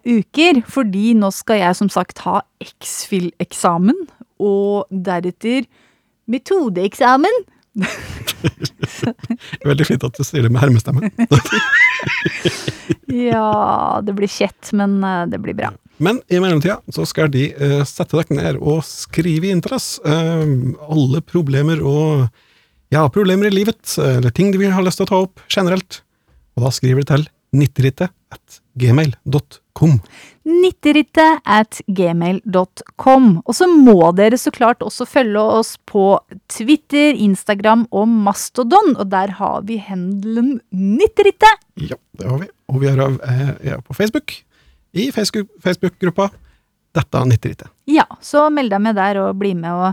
uker, 0.03 0.63
fordi 0.67 1.13
nå 1.19 1.31
skal 1.35 1.61
jeg 1.61 1.79
som 1.79 1.91
sagt 1.93 2.23
ha 2.27 2.41
X-FIL-eksamen 2.63 4.07
og 4.43 4.87
deretter 4.91 5.67
metodeeksamen. 6.31 7.45
Veldig 9.69 9.87
fint 9.87 10.07
at 10.07 10.17
du 10.17 10.25
sier 10.27 10.47
det 10.47 10.53
med 10.53 10.63
hermestemme. 10.65 11.11
Ja, 13.07 14.03
det 14.05 14.13
blir 14.19 14.29
kjett, 14.31 14.73
men 14.77 14.99
eh, 15.05 15.27
det 15.31 15.39
blir 15.43 15.55
bra. 15.57 15.71
Men 16.03 16.19
i 16.29 16.41
mellomtida 16.43 16.81
så 16.93 17.07
skal 17.09 17.31
de 17.33 17.49
uh, 17.57 17.81
sette 17.89 18.19
dere 18.19 18.37
ned 18.37 18.59
og 18.61 18.83
skrive 18.85 19.49
inn 19.49 19.63
til 19.65 19.77
oss 19.79 19.87
uh, 20.05 20.43
alle 20.93 21.23
problemer 21.25 21.81
og 21.81 22.27
ja, 22.93 23.07
problemer 23.11 23.49
i 23.49 23.55
livet, 23.55 23.97
eh, 23.99 24.19
eller 24.19 24.31
ting 24.31 24.53
de 24.53 24.61
vil 24.61 24.75
ha 24.75 24.83
lyst 24.85 25.01
til 25.01 25.09
å 25.09 25.11
ta 25.11 25.23
opp 25.25 25.41
generelt. 25.51 26.03
Og 26.57 26.67
da 26.67 26.71
skriver 26.75 27.03
de 27.03 27.09
til 27.11 27.25
90rittet 27.57 28.13
at 28.35 28.61
gmail.com. 28.79 29.97
Nitterittet 30.47 31.41
at 31.43 31.81
gmail.com. 31.91 33.27
Og 33.43 33.55
så 33.59 33.67
må 33.71 33.97
dere 34.15 34.39
så 34.39 34.53
klart 34.55 34.85
også 34.87 35.07
følge 35.11 35.43
oss 35.59 35.73
på 35.91 36.05
Twitter, 36.53 37.17
Instagram 37.19 37.87
og 37.91 38.07
Mastodon, 38.09 38.95
og 38.97 39.09
der 39.11 39.35
har 39.41 39.65
vi 39.67 39.81
hendelen 39.83 40.61
Nitterittet. 40.71 41.63
Ja, 41.83 41.99
det 42.19 42.31
har 42.31 42.39
vi. 42.45 42.51
Og 42.71 42.81
vi 42.83 42.91
er, 42.91 43.03
av, 43.03 43.19
eh, 43.27 43.53
er 43.75 43.83
på 43.83 43.95
Facebook. 43.99 44.33
I 44.97 45.11
Facebook- 45.13 45.51
Facebook-gruppa 45.63 46.31
Dette 46.97 47.21
90rittet. 47.29 47.69
Ja, 47.93 48.07
så 48.25 48.47
meld 48.49 48.71
deg 48.73 48.81
med 48.81 48.97
der 48.97 49.19
og 49.21 49.35
bli 49.37 49.51
med 49.53 49.69
og 49.69 49.93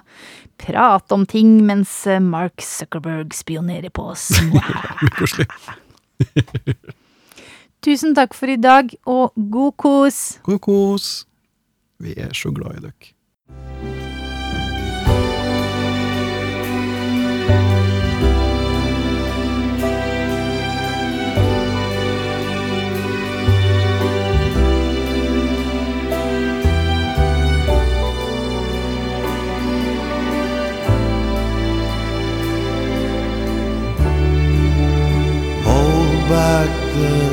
prate 0.63 1.11
om 1.17 1.25
ting 1.27 1.57
mens 1.67 1.91
eh, 2.07 2.21
Mark 2.23 2.61
Zuckerberg 2.63 3.33
spionerer 3.35 3.91
på 3.91 4.05
oss. 4.13 4.29
Mye 4.53 5.11
koselig. 5.17 5.49
Tusen 7.83 8.13
takk 8.15 8.31
for 8.31 8.47
i 8.47 8.55
dag, 8.55 8.93
og 9.03 9.33
god 9.51 9.71
kos! 9.75 10.39
God 10.43 10.59
kos. 10.63 11.27
Vi 11.99 12.13
er 12.17 12.31
så 12.33 12.51
glad 12.55 12.77
i 12.77 12.81
dere. 12.85 13.11
Hold 35.65 36.29
back 36.29 36.71
the 36.93 37.32